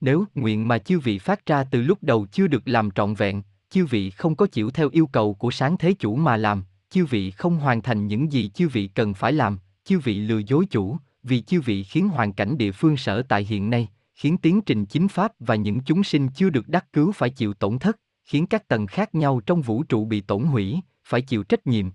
Nếu 0.00 0.24
nguyện 0.34 0.68
mà 0.68 0.78
chư 0.78 0.98
vị 0.98 1.18
phát 1.18 1.46
ra 1.46 1.64
từ 1.64 1.82
lúc 1.82 1.98
đầu 2.02 2.26
chưa 2.32 2.46
được 2.46 2.62
làm 2.68 2.90
trọn 2.90 3.14
vẹn, 3.14 3.42
chư 3.70 3.86
vị 3.86 4.10
không 4.10 4.36
có 4.36 4.46
chịu 4.46 4.70
theo 4.70 4.88
yêu 4.92 5.06
cầu 5.06 5.34
của 5.34 5.50
sáng 5.50 5.76
thế 5.78 5.94
chủ 5.98 6.16
mà 6.16 6.36
làm, 6.36 6.64
chư 6.90 7.04
vị 7.04 7.30
không 7.30 7.56
hoàn 7.56 7.82
thành 7.82 8.06
những 8.06 8.32
gì 8.32 8.48
chư 8.48 8.68
vị 8.68 8.90
cần 8.94 9.14
phải 9.14 9.32
làm, 9.32 9.58
chư 9.84 9.98
vị 9.98 10.20
lừa 10.20 10.40
dối 10.46 10.66
chủ, 10.70 10.96
vì 11.22 11.40
chư 11.40 11.60
vị 11.60 11.82
khiến 11.82 12.08
hoàn 12.08 12.32
cảnh 12.32 12.58
địa 12.58 12.72
phương 12.72 12.96
sở 12.96 13.22
tại 13.22 13.44
hiện 13.44 13.70
nay, 13.70 13.88
khiến 14.14 14.38
tiến 14.38 14.62
trình 14.62 14.86
chính 14.86 15.08
pháp 15.08 15.32
và 15.38 15.54
những 15.54 15.80
chúng 15.80 16.04
sinh 16.04 16.28
chưa 16.28 16.50
được 16.50 16.68
đắc 16.68 16.92
cứu 16.92 17.12
phải 17.12 17.30
chịu 17.30 17.54
tổn 17.54 17.78
thất, 17.78 18.00
khiến 18.24 18.46
các 18.46 18.68
tầng 18.68 18.86
khác 18.86 19.14
nhau 19.14 19.40
trong 19.46 19.62
vũ 19.62 19.82
trụ 19.82 20.04
bị 20.04 20.20
tổn 20.20 20.44
hủy, 20.44 20.80
phải 21.04 21.22
chịu 21.22 21.42
trách 21.42 21.66
nhiệm. 21.66 21.86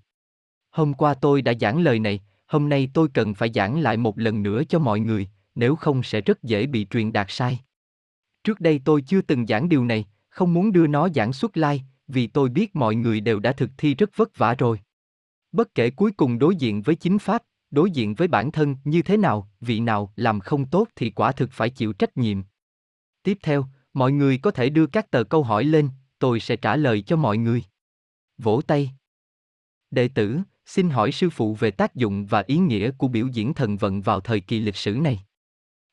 Hôm 0.69 0.93
qua 0.93 1.13
tôi 1.13 1.41
đã 1.41 1.53
giảng 1.61 1.81
lời 1.81 1.99
này, 1.99 2.19
hôm 2.47 2.69
nay 2.69 2.89
tôi 2.93 3.07
cần 3.13 3.33
phải 3.33 3.51
giảng 3.53 3.79
lại 3.79 3.97
một 3.97 4.19
lần 4.19 4.43
nữa 4.43 4.61
cho 4.69 4.79
mọi 4.79 4.99
người, 4.99 5.27
nếu 5.55 5.75
không 5.75 6.03
sẽ 6.03 6.21
rất 6.21 6.43
dễ 6.43 6.67
bị 6.67 6.87
truyền 6.89 7.13
đạt 7.13 7.27
sai. 7.29 7.59
Trước 8.43 8.59
đây 8.59 8.81
tôi 8.85 9.01
chưa 9.01 9.21
từng 9.21 9.47
giảng 9.47 9.69
điều 9.69 9.85
này, 9.85 10.05
không 10.29 10.53
muốn 10.53 10.71
đưa 10.71 10.87
nó 10.87 11.09
giảng 11.15 11.33
xuất 11.33 11.57
lai, 11.57 11.83
vì 12.07 12.27
tôi 12.27 12.49
biết 12.49 12.75
mọi 12.75 12.95
người 12.95 13.21
đều 13.21 13.39
đã 13.39 13.51
thực 13.51 13.69
thi 13.77 13.95
rất 13.95 14.09
vất 14.15 14.37
vả 14.37 14.53
rồi. 14.53 14.79
Bất 15.51 15.75
kể 15.75 15.89
cuối 15.89 16.11
cùng 16.11 16.39
đối 16.39 16.55
diện 16.55 16.81
với 16.81 16.95
chính 16.95 17.19
pháp, 17.19 17.43
đối 17.71 17.91
diện 17.91 18.15
với 18.15 18.27
bản 18.27 18.51
thân 18.51 18.75
như 18.83 19.01
thế 19.01 19.17
nào, 19.17 19.49
vị 19.61 19.79
nào 19.79 20.13
làm 20.15 20.39
không 20.39 20.65
tốt 20.65 20.87
thì 20.95 21.09
quả 21.09 21.31
thực 21.31 21.51
phải 21.51 21.69
chịu 21.69 21.93
trách 21.93 22.17
nhiệm. 22.17 22.41
Tiếp 23.23 23.37
theo, 23.43 23.65
mọi 23.93 24.11
người 24.11 24.37
có 24.37 24.51
thể 24.51 24.69
đưa 24.69 24.87
các 24.87 25.11
tờ 25.11 25.23
câu 25.23 25.43
hỏi 25.43 25.63
lên, 25.63 25.89
tôi 26.19 26.39
sẽ 26.39 26.55
trả 26.55 26.75
lời 26.75 27.01
cho 27.01 27.15
mọi 27.15 27.37
người. 27.37 27.63
Vỗ 28.37 28.61
tay. 28.67 28.91
Đệ 29.91 30.07
tử, 30.07 30.39
xin 30.65 30.89
hỏi 30.89 31.11
sư 31.11 31.29
phụ 31.29 31.55
về 31.55 31.71
tác 31.71 31.95
dụng 31.95 32.25
và 32.25 32.43
ý 32.47 32.57
nghĩa 32.57 32.91
của 32.91 33.07
biểu 33.07 33.27
diễn 33.27 33.53
thần 33.53 33.77
vận 33.77 34.01
vào 34.01 34.19
thời 34.19 34.39
kỳ 34.39 34.59
lịch 34.59 34.75
sử 34.75 34.91
này. 34.91 35.19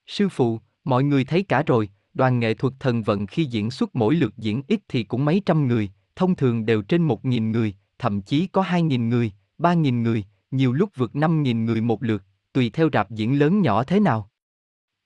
Sư 0.06 0.28
phụ, 0.28 0.60
mọi 0.84 1.04
người 1.04 1.24
thấy 1.24 1.42
cả 1.42 1.62
rồi, 1.66 1.88
đoàn 2.14 2.38
nghệ 2.38 2.54
thuật 2.54 2.74
thần 2.80 3.02
vận 3.02 3.26
khi 3.26 3.44
diễn 3.44 3.70
xuất 3.70 3.96
mỗi 3.96 4.14
lượt 4.14 4.34
diễn 4.36 4.62
ít 4.68 4.80
thì 4.88 5.04
cũng 5.04 5.24
mấy 5.24 5.42
trăm 5.46 5.68
người, 5.68 5.90
thông 6.16 6.36
thường 6.36 6.66
đều 6.66 6.82
trên 6.82 7.02
một 7.02 7.24
nghìn 7.24 7.52
người, 7.52 7.74
thậm 7.98 8.22
chí 8.22 8.46
có 8.46 8.62
hai 8.62 8.82
nghìn 8.82 9.08
người, 9.08 9.32
ba 9.58 9.74
nghìn 9.74 10.02
người, 10.02 10.24
nhiều 10.56 10.72
lúc 10.72 10.90
vượt 10.96 11.16
năm 11.16 11.42
nghìn 11.42 11.64
người 11.64 11.80
một 11.80 12.02
lượt, 12.02 12.22
tùy 12.52 12.70
theo 12.70 12.88
rạp 12.92 13.10
diễn 13.10 13.38
lớn 13.38 13.62
nhỏ 13.62 13.84
thế 13.84 14.00
nào. 14.00 14.30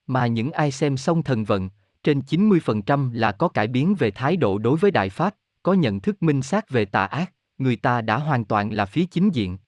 Mà 0.07 0.27
những 0.27 0.53
ai 0.53 0.71
xem 0.71 0.97
xong 0.97 1.23
thần 1.23 1.45
vận, 1.45 1.71
trên 2.03 2.21
90% 2.21 3.13
là 3.13 3.33
có 3.33 3.49
cải 3.49 3.67
biến 3.67 3.95
về 3.95 4.11
thái 4.11 4.37
độ 4.37 4.59
đối 4.59 4.79
với 4.79 4.91
Đại 4.91 5.11
Pháp, 5.11 5.35
có 5.63 5.73
nhận 5.73 6.01
thức 6.01 6.23
minh 6.23 6.43
xác 6.43 6.71
về 6.71 6.85
tà 6.85 7.05
ác, 7.05 7.33
người 7.59 7.77
ta 7.77 8.01
đã 8.01 8.19
hoàn 8.19 8.45
toàn 8.45 8.73
là 8.73 8.87
phía 8.87 9.05
chính 9.05 9.31
diện. 9.35 9.59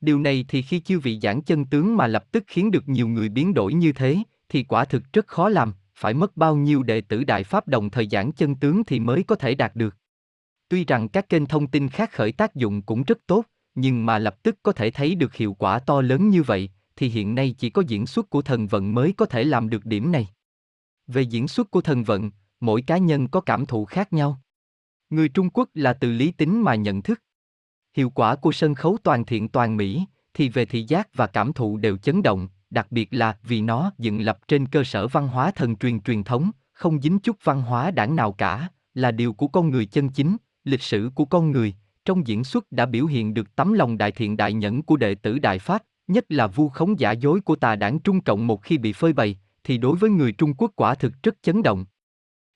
Điều 0.00 0.20
này 0.20 0.44
thì 0.48 0.62
khi 0.62 0.80
chư 0.80 0.98
vị 0.98 1.18
giảng 1.22 1.42
chân 1.42 1.64
tướng 1.64 1.96
mà 1.96 2.06
lập 2.06 2.32
tức 2.32 2.44
khiến 2.46 2.70
được 2.70 2.88
nhiều 2.88 3.08
người 3.08 3.28
biến 3.28 3.54
đổi 3.54 3.74
như 3.74 3.92
thế, 3.92 4.18
thì 4.48 4.62
quả 4.62 4.84
thực 4.84 5.02
rất 5.12 5.26
khó 5.26 5.48
làm, 5.48 5.72
phải 5.94 6.14
mất 6.14 6.36
bao 6.36 6.56
nhiêu 6.56 6.82
đệ 6.82 7.00
tử 7.00 7.24
Đại 7.24 7.44
Pháp 7.44 7.68
đồng 7.68 7.90
thời 7.90 8.08
giảng 8.08 8.32
chân 8.32 8.54
tướng 8.54 8.84
thì 8.84 9.00
mới 9.00 9.22
có 9.22 9.34
thể 9.34 9.54
đạt 9.54 9.76
được. 9.76 9.96
Tuy 10.68 10.84
rằng 10.84 11.08
các 11.08 11.28
kênh 11.28 11.46
thông 11.46 11.66
tin 11.66 11.88
khác 11.88 12.12
khởi 12.12 12.32
tác 12.32 12.54
dụng 12.54 12.82
cũng 12.82 13.02
rất 13.02 13.18
tốt, 13.26 13.44
nhưng 13.76 14.06
mà 14.06 14.18
lập 14.18 14.42
tức 14.42 14.58
có 14.62 14.72
thể 14.72 14.90
thấy 14.90 15.14
được 15.14 15.34
hiệu 15.34 15.54
quả 15.54 15.78
to 15.78 16.00
lớn 16.00 16.28
như 16.28 16.42
vậy, 16.42 16.70
thì 16.96 17.08
hiện 17.08 17.34
nay 17.34 17.54
chỉ 17.58 17.70
có 17.70 17.82
diễn 17.86 18.06
xuất 18.06 18.30
của 18.30 18.42
thần 18.42 18.66
vận 18.66 18.94
mới 18.94 19.12
có 19.16 19.26
thể 19.26 19.44
làm 19.44 19.68
được 19.68 19.86
điểm 19.86 20.12
này. 20.12 20.28
Về 21.06 21.22
diễn 21.22 21.48
xuất 21.48 21.70
của 21.70 21.80
thần 21.80 22.04
vận, 22.04 22.30
mỗi 22.60 22.82
cá 22.82 22.98
nhân 22.98 23.28
có 23.28 23.40
cảm 23.40 23.66
thụ 23.66 23.84
khác 23.84 24.12
nhau. 24.12 24.40
Người 25.10 25.28
Trung 25.28 25.50
Quốc 25.50 25.68
là 25.74 25.92
từ 25.92 26.12
lý 26.12 26.32
tính 26.32 26.62
mà 26.62 26.74
nhận 26.74 27.02
thức. 27.02 27.22
Hiệu 27.96 28.10
quả 28.10 28.36
của 28.36 28.52
sân 28.52 28.74
khấu 28.74 28.98
toàn 29.02 29.24
thiện 29.24 29.48
toàn 29.48 29.76
mỹ, 29.76 30.04
thì 30.34 30.48
về 30.48 30.64
thị 30.64 30.82
giác 30.82 31.08
và 31.14 31.26
cảm 31.26 31.52
thụ 31.52 31.76
đều 31.76 31.96
chấn 31.96 32.22
động, 32.22 32.48
đặc 32.70 32.86
biệt 32.90 33.08
là 33.10 33.38
vì 33.42 33.60
nó 33.60 33.92
dựng 33.98 34.20
lập 34.20 34.38
trên 34.48 34.66
cơ 34.66 34.84
sở 34.84 35.08
văn 35.08 35.28
hóa 35.28 35.50
thần 35.50 35.76
truyền 35.76 36.00
truyền 36.00 36.24
thống, 36.24 36.50
không 36.72 37.00
dính 37.00 37.18
chút 37.18 37.36
văn 37.44 37.62
hóa 37.62 37.90
đảng 37.90 38.16
nào 38.16 38.32
cả, 38.32 38.68
là 38.94 39.10
điều 39.10 39.32
của 39.32 39.48
con 39.48 39.70
người 39.70 39.86
chân 39.86 40.08
chính, 40.08 40.36
lịch 40.64 40.82
sử 40.82 41.10
của 41.14 41.24
con 41.24 41.50
người, 41.50 41.74
trong 42.06 42.26
diễn 42.26 42.44
xuất 42.44 42.72
đã 42.72 42.86
biểu 42.86 43.06
hiện 43.06 43.34
được 43.34 43.56
tấm 43.56 43.72
lòng 43.72 43.98
đại 43.98 44.12
thiện 44.12 44.36
đại 44.36 44.52
nhẫn 44.52 44.82
của 44.82 44.96
đệ 44.96 45.14
tử 45.14 45.38
Đại 45.38 45.58
Pháp, 45.58 45.82
nhất 46.08 46.24
là 46.28 46.46
vu 46.46 46.68
khống 46.68 47.00
giả 47.00 47.12
dối 47.12 47.40
của 47.40 47.56
tà 47.56 47.76
đảng 47.76 47.98
Trung 47.98 48.20
Cộng 48.20 48.46
một 48.46 48.62
khi 48.62 48.78
bị 48.78 48.92
phơi 48.92 49.12
bày, 49.12 49.38
thì 49.64 49.78
đối 49.78 49.96
với 49.96 50.10
người 50.10 50.32
Trung 50.32 50.54
Quốc 50.54 50.72
quả 50.76 50.94
thực 50.94 51.12
rất 51.22 51.34
chấn 51.42 51.62
động. 51.62 51.84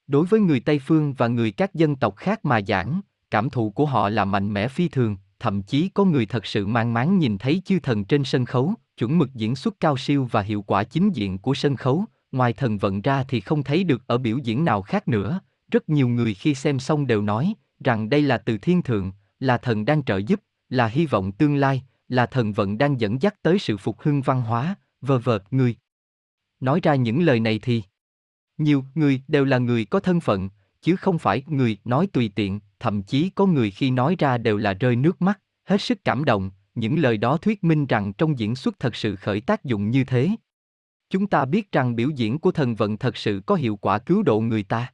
Đối 0.07 0.27
với 0.27 0.41
người 0.41 0.61
Tây 0.61 0.79
Phương 0.79 1.13
và 1.13 1.29
người 1.29 1.51
các 1.51 1.75
dân 1.75 1.97
tộc 1.97 2.17
khác 2.17 2.45
mà 2.45 2.61
giảng, 2.67 3.01
cảm 3.31 3.51
thụ 3.51 3.71
của 3.71 3.87
họ 3.87 4.09
là 4.09 4.25
mạnh 4.25 4.53
mẽ 4.53 4.69
phi 4.69 4.89
thường, 4.89 5.17
thậm 5.39 5.63
chí 5.63 5.89
có 5.89 6.05
người 6.05 6.27
thật 6.27 6.47
sự 6.47 6.67
mang 6.67 6.95
máng 6.95 7.19
nhìn 7.19 7.39
thấy 7.39 7.63
chư 7.65 7.79
thần 7.81 8.05
trên 8.05 8.25
sân 8.25 8.45
khấu, 8.45 8.75
chuẩn 8.97 9.19
mực 9.19 9.35
diễn 9.35 9.57
xuất 9.57 9.75
cao 9.81 9.97
siêu 9.97 10.29
và 10.31 10.43
hiệu 10.43 10.63
quả 10.63 10.85
chính 10.85 11.11
diện 11.13 11.39
của 11.39 11.55
sân 11.55 11.77
khấu, 11.77 12.05
ngoài 12.33 12.53
thần 12.53 12.79
vận 12.79 13.01
ra 13.01 13.25
thì 13.29 13.41
không 13.41 13.63
thấy 13.63 13.85
được 13.85 14.03
ở 14.07 14.19
biểu 14.19 14.39
diễn 14.39 14.65
nào 14.65 14.83
khác 14.83 15.09
nữa. 15.09 15.41
Rất 15.73 15.89
nhiều 15.89 16.09
người 16.09 16.35
khi 16.35 16.55
xem 16.55 16.79
xong 16.79 17.07
đều 17.07 17.23
nói 17.23 17.55
rằng 17.85 18.09
đây 18.09 18.23
là 18.23 18.39
từ 18.39 18.59
thiên 18.59 18.83
thượng, 18.83 19.13
là 19.41 19.59
thần 19.59 19.85
đang 19.85 20.05
trợ 20.05 20.17
giúp, 20.17 20.41
là 20.69 20.87
hy 20.87 21.07
vọng 21.07 21.33
tương 21.33 21.57
lai, 21.57 21.83
là 22.09 22.27
thần 22.27 22.53
vận 22.53 22.79
đang 22.79 23.01
dẫn 23.01 23.23
dắt 23.23 23.43
tới 23.43 23.59
sự 23.59 23.77
phục 23.77 24.01
hưng 24.01 24.23
văn 24.23 24.43
hóa, 24.43 24.75
vờ 25.01 25.19
vợt 25.19 25.43
người. 25.51 25.77
Nói 26.61 26.81
ra 26.83 26.95
những 26.95 27.23
lời 27.23 27.41
này 27.41 27.59
thì 27.63 27.83
nhiều 28.59 28.85
người 28.95 29.23
đều 29.29 29.45
là 29.45 29.59
người 29.59 29.85
có 29.85 30.01
thân 30.01 30.21
phận, 30.21 30.49
chứ 30.83 30.97
không 30.97 31.19
phải 31.19 31.43
người 31.47 31.79
nói 31.85 32.09
tùy 32.13 32.33
tiện, 32.35 32.61
thậm 32.79 33.03
chí 33.03 33.31
có 33.31 33.47
người 33.47 33.71
khi 33.71 33.91
nói 33.91 34.17
ra 34.19 34.39
đều 34.39 34.57
là 34.57 34.73
rơi 34.73 34.97
nước 34.97 35.23
mắt, 35.23 35.41
hết 35.65 35.81
sức 35.81 36.05
cảm 36.05 36.25
động, 36.25 36.51
những 36.75 36.99
lời 36.99 37.17
đó 37.17 37.37
thuyết 37.37 37.65
minh 37.65 37.87
rằng 37.87 38.13
trong 38.13 38.39
diễn 38.39 38.57
xuất 38.57 38.79
thật 38.79 38.97
sự 38.97 39.17
khởi 39.17 39.41
tác 39.41 39.65
dụng 39.65 39.91
như 39.91 40.05
thế. 40.05 40.31
Chúng 41.11 41.27
ta 41.27 41.45
biết 41.45 41.73
rằng 41.73 41.97
biểu 41.97 42.11
diễn 42.11 42.39
của 42.39 42.53
thần 42.53 42.75
vận 42.75 42.97
thật 42.97 43.17
sự 43.17 43.43
có 43.47 43.55
hiệu 43.55 43.77
quả 43.77 43.99
cứu 43.99 44.23
độ 44.23 44.41
người 44.41 44.63
ta. 44.63 44.93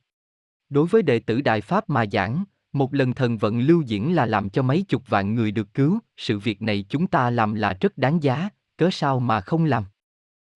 Đối 0.69 0.87
với 0.87 1.03
đệ 1.03 1.19
tử 1.19 1.41
Đại 1.41 1.61
Pháp 1.61 1.91
mà 1.91 2.05
giảng, 2.13 2.45
một 2.79 2.95
lần 2.95 3.13
thần 3.13 3.39
vận 3.39 3.61
lưu 3.61 3.83
diễn 3.83 4.15
là 4.15 4.27
làm 4.27 4.51
cho 4.51 4.63
mấy 4.63 4.85
chục 4.89 5.09
vạn 5.09 5.35
người 5.35 5.51
được 5.51 5.75
cứu, 5.75 5.99
sự 6.17 6.39
việc 6.39 6.63
này 6.63 6.85
chúng 6.89 7.07
ta 7.07 7.31
làm 7.31 7.55
là 7.55 7.77
rất 7.81 7.99
đáng 7.99 8.23
giá, 8.23 8.49
cớ 8.77 8.89
sao 8.93 9.21
mà 9.21 9.41
không 9.41 9.65
làm. 9.65 9.85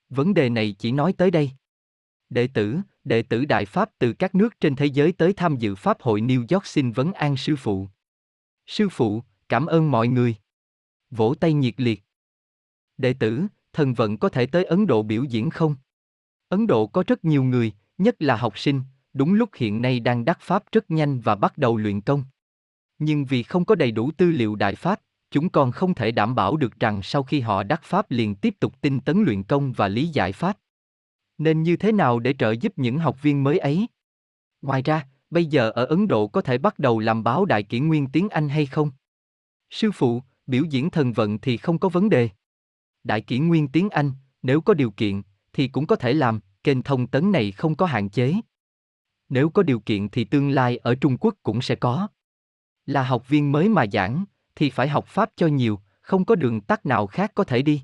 Vấn 0.08 0.34
đề 0.34 0.48
này 0.48 0.74
chỉ 0.78 0.92
nói 0.92 1.12
tới 1.12 1.30
đây. 1.30 1.50
Đệ 2.30 2.46
tử, 2.46 2.78
đệ 3.04 3.22
tử 3.22 3.44
Đại 3.44 3.64
Pháp 3.64 3.90
từ 3.98 4.12
các 4.12 4.34
nước 4.34 4.60
trên 4.60 4.76
thế 4.76 4.86
giới 4.86 5.12
tới 5.12 5.32
tham 5.32 5.56
dự 5.56 5.74
Pháp 5.74 6.00
hội 6.00 6.20
New 6.20 6.46
York 6.50 6.66
xin 6.66 6.92
vấn 6.92 7.12
an 7.12 7.36
sư 7.36 7.56
phụ. 7.56 7.88
Sư 8.66 8.88
phụ, 8.88 9.22
cảm 9.48 9.66
ơn 9.66 9.90
mọi 9.90 10.08
người. 10.08 10.36
Vỗ 11.10 11.34
tay 11.40 11.52
nhiệt 11.52 11.74
liệt. 11.76 12.02
Đệ 12.98 13.14
tử, 13.14 13.46
thần 13.72 13.94
vận 13.94 14.18
có 14.18 14.28
thể 14.28 14.46
tới 14.46 14.64
Ấn 14.64 14.86
Độ 14.86 15.02
biểu 15.02 15.24
diễn 15.24 15.50
không? 15.50 15.76
Ấn 16.48 16.66
Độ 16.66 16.86
có 16.86 17.04
rất 17.06 17.24
nhiều 17.24 17.44
người, 17.44 17.72
nhất 17.98 18.16
là 18.18 18.36
học 18.36 18.58
sinh, 18.58 18.82
đúng 19.12 19.34
lúc 19.34 19.50
hiện 19.56 19.82
nay 19.82 20.00
đang 20.00 20.24
đắc 20.24 20.38
pháp 20.40 20.64
rất 20.72 20.90
nhanh 20.90 21.20
và 21.20 21.34
bắt 21.34 21.58
đầu 21.58 21.76
luyện 21.76 22.00
công. 22.00 22.24
Nhưng 22.98 23.24
vì 23.24 23.42
không 23.42 23.64
có 23.64 23.74
đầy 23.74 23.90
đủ 23.90 24.10
tư 24.16 24.30
liệu 24.30 24.54
đại 24.54 24.74
pháp, 24.74 25.00
chúng 25.30 25.48
còn 25.48 25.72
không 25.72 25.94
thể 25.94 26.10
đảm 26.10 26.34
bảo 26.34 26.56
được 26.56 26.80
rằng 26.80 27.02
sau 27.02 27.22
khi 27.22 27.40
họ 27.40 27.62
đắc 27.62 27.82
pháp 27.82 28.10
liền 28.10 28.34
tiếp 28.34 28.54
tục 28.60 28.74
tinh 28.80 29.00
tấn 29.00 29.22
luyện 29.22 29.42
công 29.42 29.72
và 29.72 29.88
lý 29.88 30.06
giải 30.06 30.32
pháp. 30.32 30.58
Nên 31.38 31.62
như 31.62 31.76
thế 31.76 31.92
nào 31.92 32.18
để 32.18 32.34
trợ 32.38 32.50
giúp 32.50 32.72
những 32.76 32.98
học 32.98 33.22
viên 33.22 33.44
mới 33.44 33.58
ấy? 33.58 33.86
Ngoài 34.62 34.82
ra, 34.82 35.06
bây 35.30 35.46
giờ 35.46 35.70
ở 35.70 35.84
Ấn 35.84 36.08
Độ 36.08 36.28
có 36.28 36.42
thể 36.42 36.58
bắt 36.58 36.78
đầu 36.78 36.98
làm 36.98 37.24
báo 37.24 37.44
đại 37.44 37.62
kỷ 37.62 37.80
nguyên 37.80 38.06
tiếng 38.06 38.28
Anh 38.28 38.48
hay 38.48 38.66
không? 38.66 38.90
Sư 39.70 39.90
phụ, 39.92 40.22
biểu 40.46 40.64
diễn 40.64 40.90
thần 40.90 41.12
vận 41.12 41.38
thì 41.38 41.56
không 41.56 41.78
có 41.78 41.88
vấn 41.88 42.08
đề. 42.08 42.28
Đại 43.04 43.20
kỷ 43.20 43.38
nguyên 43.38 43.68
tiếng 43.68 43.90
Anh, 43.90 44.12
nếu 44.42 44.60
có 44.60 44.74
điều 44.74 44.90
kiện, 44.90 45.22
thì 45.52 45.68
cũng 45.68 45.86
có 45.86 45.96
thể 45.96 46.12
làm, 46.12 46.40
kênh 46.64 46.82
thông 46.82 47.06
tấn 47.06 47.32
này 47.32 47.52
không 47.52 47.74
có 47.74 47.86
hạn 47.86 48.08
chế 48.08 48.34
nếu 49.30 49.50
có 49.50 49.62
điều 49.62 49.80
kiện 49.80 50.08
thì 50.08 50.24
tương 50.24 50.50
lai 50.50 50.76
ở 50.76 50.94
Trung 50.94 51.16
Quốc 51.20 51.34
cũng 51.42 51.62
sẽ 51.62 51.74
có. 51.74 52.08
Là 52.86 53.02
học 53.02 53.28
viên 53.28 53.52
mới 53.52 53.68
mà 53.68 53.84
giảng, 53.92 54.24
thì 54.56 54.70
phải 54.70 54.88
học 54.88 55.06
Pháp 55.06 55.30
cho 55.36 55.46
nhiều, 55.46 55.80
không 56.00 56.24
có 56.24 56.34
đường 56.34 56.60
tắt 56.60 56.86
nào 56.86 57.06
khác 57.06 57.32
có 57.34 57.44
thể 57.44 57.62
đi. 57.62 57.82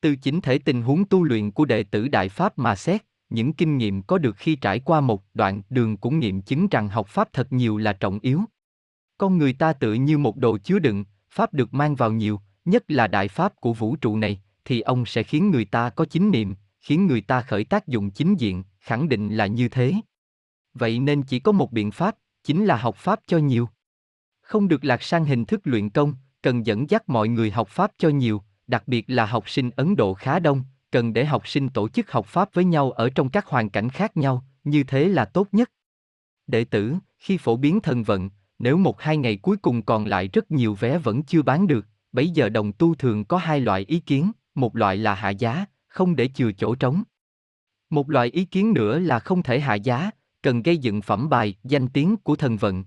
Từ 0.00 0.16
chính 0.16 0.40
thể 0.40 0.58
tình 0.58 0.82
huống 0.82 1.04
tu 1.04 1.24
luyện 1.24 1.50
của 1.50 1.64
đệ 1.64 1.82
tử 1.82 2.08
Đại 2.08 2.28
Pháp 2.28 2.58
mà 2.58 2.76
xét, 2.76 3.02
những 3.30 3.52
kinh 3.52 3.78
nghiệm 3.78 4.02
có 4.02 4.18
được 4.18 4.36
khi 4.36 4.56
trải 4.56 4.80
qua 4.80 5.00
một 5.00 5.24
đoạn 5.34 5.62
đường 5.70 5.96
cũng 5.96 6.18
nghiệm 6.18 6.42
chứng 6.42 6.68
rằng 6.68 6.88
học 6.88 7.08
Pháp 7.08 7.32
thật 7.32 7.52
nhiều 7.52 7.76
là 7.76 7.92
trọng 7.92 8.18
yếu. 8.22 8.40
Con 9.18 9.38
người 9.38 9.52
ta 9.52 9.72
tự 9.72 9.94
như 9.94 10.18
một 10.18 10.36
đồ 10.36 10.58
chứa 10.58 10.78
đựng, 10.78 11.04
Pháp 11.30 11.54
được 11.54 11.74
mang 11.74 11.94
vào 11.94 12.12
nhiều, 12.12 12.40
nhất 12.64 12.84
là 12.88 13.06
Đại 13.06 13.28
Pháp 13.28 13.56
của 13.60 13.72
vũ 13.72 13.96
trụ 13.96 14.16
này, 14.16 14.42
thì 14.64 14.80
ông 14.80 15.06
sẽ 15.06 15.22
khiến 15.22 15.50
người 15.50 15.64
ta 15.64 15.90
có 15.90 16.04
chính 16.04 16.30
niệm, 16.30 16.54
khiến 16.80 17.06
người 17.06 17.20
ta 17.20 17.40
khởi 17.40 17.64
tác 17.64 17.88
dụng 17.88 18.10
chính 18.10 18.34
diện, 18.34 18.64
khẳng 18.80 19.08
định 19.08 19.36
là 19.36 19.46
như 19.46 19.68
thế. 19.68 19.94
Vậy 20.74 20.98
nên 20.98 21.22
chỉ 21.22 21.38
có 21.38 21.52
một 21.52 21.72
biện 21.72 21.90
pháp, 21.90 22.16
chính 22.44 22.64
là 22.64 22.76
học 22.76 22.96
pháp 22.96 23.20
cho 23.26 23.38
nhiều. 23.38 23.68
Không 24.42 24.68
được 24.68 24.84
lạc 24.84 25.02
sang 25.02 25.24
hình 25.24 25.44
thức 25.44 25.60
luyện 25.64 25.90
công, 25.90 26.14
cần 26.42 26.66
dẫn 26.66 26.90
dắt 26.90 27.08
mọi 27.08 27.28
người 27.28 27.50
học 27.50 27.68
pháp 27.68 27.92
cho 27.98 28.08
nhiều, 28.08 28.42
đặc 28.66 28.82
biệt 28.86 29.04
là 29.08 29.26
học 29.26 29.48
sinh 29.48 29.70
Ấn 29.76 29.96
Độ 29.96 30.14
khá 30.14 30.38
đông, 30.38 30.62
cần 30.90 31.12
để 31.12 31.24
học 31.24 31.48
sinh 31.48 31.68
tổ 31.68 31.88
chức 31.88 32.12
học 32.12 32.26
pháp 32.26 32.54
với 32.54 32.64
nhau 32.64 32.90
ở 32.90 33.10
trong 33.10 33.28
các 33.28 33.46
hoàn 33.46 33.70
cảnh 33.70 33.88
khác 33.88 34.16
nhau, 34.16 34.44
như 34.64 34.84
thế 34.84 35.08
là 35.08 35.24
tốt 35.24 35.48
nhất. 35.52 35.70
Đệ 36.46 36.64
tử, 36.64 36.94
khi 37.18 37.36
phổ 37.36 37.56
biến 37.56 37.80
thần 37.80 38.02
vận, 38.02 38.30
nếu 38.58 38.76
một 38.76 39.00
hai 39.00 39.16
ngày 39.16 39.36
cuối 39.36 39.56
cùng 39.56 39.82
còn 39.82 40.06
lại 40.06 40.28
rất 40.28 40.50
nhiều 40.50 40.74
vé 40.74 40.98
vẫn 40.98 41.22
chưa 41.22 41.42
bán 41.42 41.66
được, 41.66 41.86
bấy 42.12 42.30
giờ 42.30 42.48
đồng 42.48 42.72
tu 42.72 42.94
thường 42.94 43.24
có 43.24 43.36
hai 43.36 43.60
loại 43.60 43.84
ý 43.88 44.00
kiến, 44.00 44.32
một 44.54 44.76
loại 44.76 44.96
là 44.96 45.14
hạ 45.14 45.30
giá, 45.30 45.64
không 45.88 46.16
để 46.16 46.28
chừa 46.34 46.52
chỗ 46.52 46.74
trống. 46.74 47.02
Một 47.90 48.10
loại 48.10 48.28
ý 48.28 48.44
kiến 48.44 48.72
nữa 48.72 48.98
là 48.98 49.18
không 49.18 49.42
thể 49.42 49.60
hạ 49.60 49.74
giá, 49.74 50.10
cần 50.42 50.62
gây 50.62 50.78
dựng 50.78 51.02
phẩm 51.02 51.28
bài, 51.28 51.54
danh 51.64 51.88
tiếng 51.88 52.16
của 52.16 52.36
thần 52.36 52.56
vận. 52.56 52.84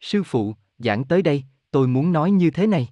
Sư 0.00 0.22
phụ, 0.22 0.54
giảng 0.78 1.04
tới 1.04 1.22
đây, 1.22 1.44
tôi 1.70 1.88
muốn 1.88 2.12
nói 2.12 2.30
như 2.30 2.50
thế 2.50 2.66
này. 2.66 2.88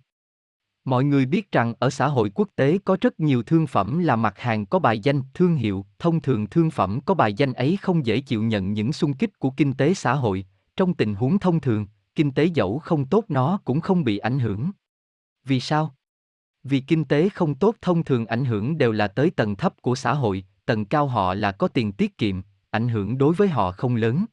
Mọi 0.85 1.05
người 1.05 1.27
biết 1.27 1.53
rằng 1.53 1.75
ở 1.79 1.91
xã 1.91 2.07
hội 2.07 2.31
quốc 2.35 2.49
tế 2.57 2.79
có 2.85 2.97
rất 3.01 3.21
nhiều 3.21 3.43
thương 3.43 3.67
phẩm 3.67 3.99
là 3.99 4.17
mặt 4.17 4.39
hàng 4.39 4.67
có 4.67 4.79
bài 4.79 4.99
danh, 4.99 5.23
thương 5.35 5.57
hiệu, 5.57 5.87
thông 5.99 6.21
thường 6.21 6.47
thương 6.47 6.71
phẩm 6.71 7.01
có 7.07 7.15
bài 7.15 7.35
danh 7.35 7.53
ấy 7.53 7.79
không 7.83 8.07
dễ 8.07 8.21
chịu 8.21 8.43
nhận 8.43 8.73
những 8.73 8.93
xung 8.93 9.13
kích 9.13 9.39
của 9.39 9.51
kinh 9.51 9.73
tế 9.73 9.95
xã 9.95 10.15
hội, 10.15 10.47
trong 10.77 10.95
tình 10.95 11.15
huống 11.15 11.39
thông 11.39 11.61
thường, 11.61 11.87
kinh 12.15 12.33
tế 12.33 12.45
dẫu 12.45 12.79
không 12.79 13.07
tốt 13.07 13.25
nó 13.29 13.59
cũng 13.65 13.81
không 13.81 14.05
bị 14.05 14.19
ảnh 14.19 14.39
hưởng. 14.39 14.71
Vì 15.45 15.61
sao? 15.61 15.95
Vì 16.65 16.81
kinh 16.81 17.05
tế 17.05 17.29
không 17.29 17.55
tốt 17.55 17.75
thông 17.83 18.05
thường 18.05 18.27
ảnh 18.27 18.45
hưởng 18.45 18.79
đều 18.79 18.93
là 18.93 19.09
tới 19.09 19.31
tầng 19.31 19.57
thấp 19.57 19.75
của 19.83 19.95
xã 19.95 20.13
hội, 20.15 20.45
tầng 20.67 20.85
cao 20.85 21.07
họ 21.07 21.35
là 21.35 21.53
có 21.53 21.69
tiền 21.69 21.93
tiết 21.93 22.19
kiệm, 22.19 22.43
ảnh 22.77 22.89
hưởng 22.89 23.19
đối 23.19 23.35
với 23.35 23.49
họ 23.49 23.73
không 23.73 23.97
lớn. 23.97 24.25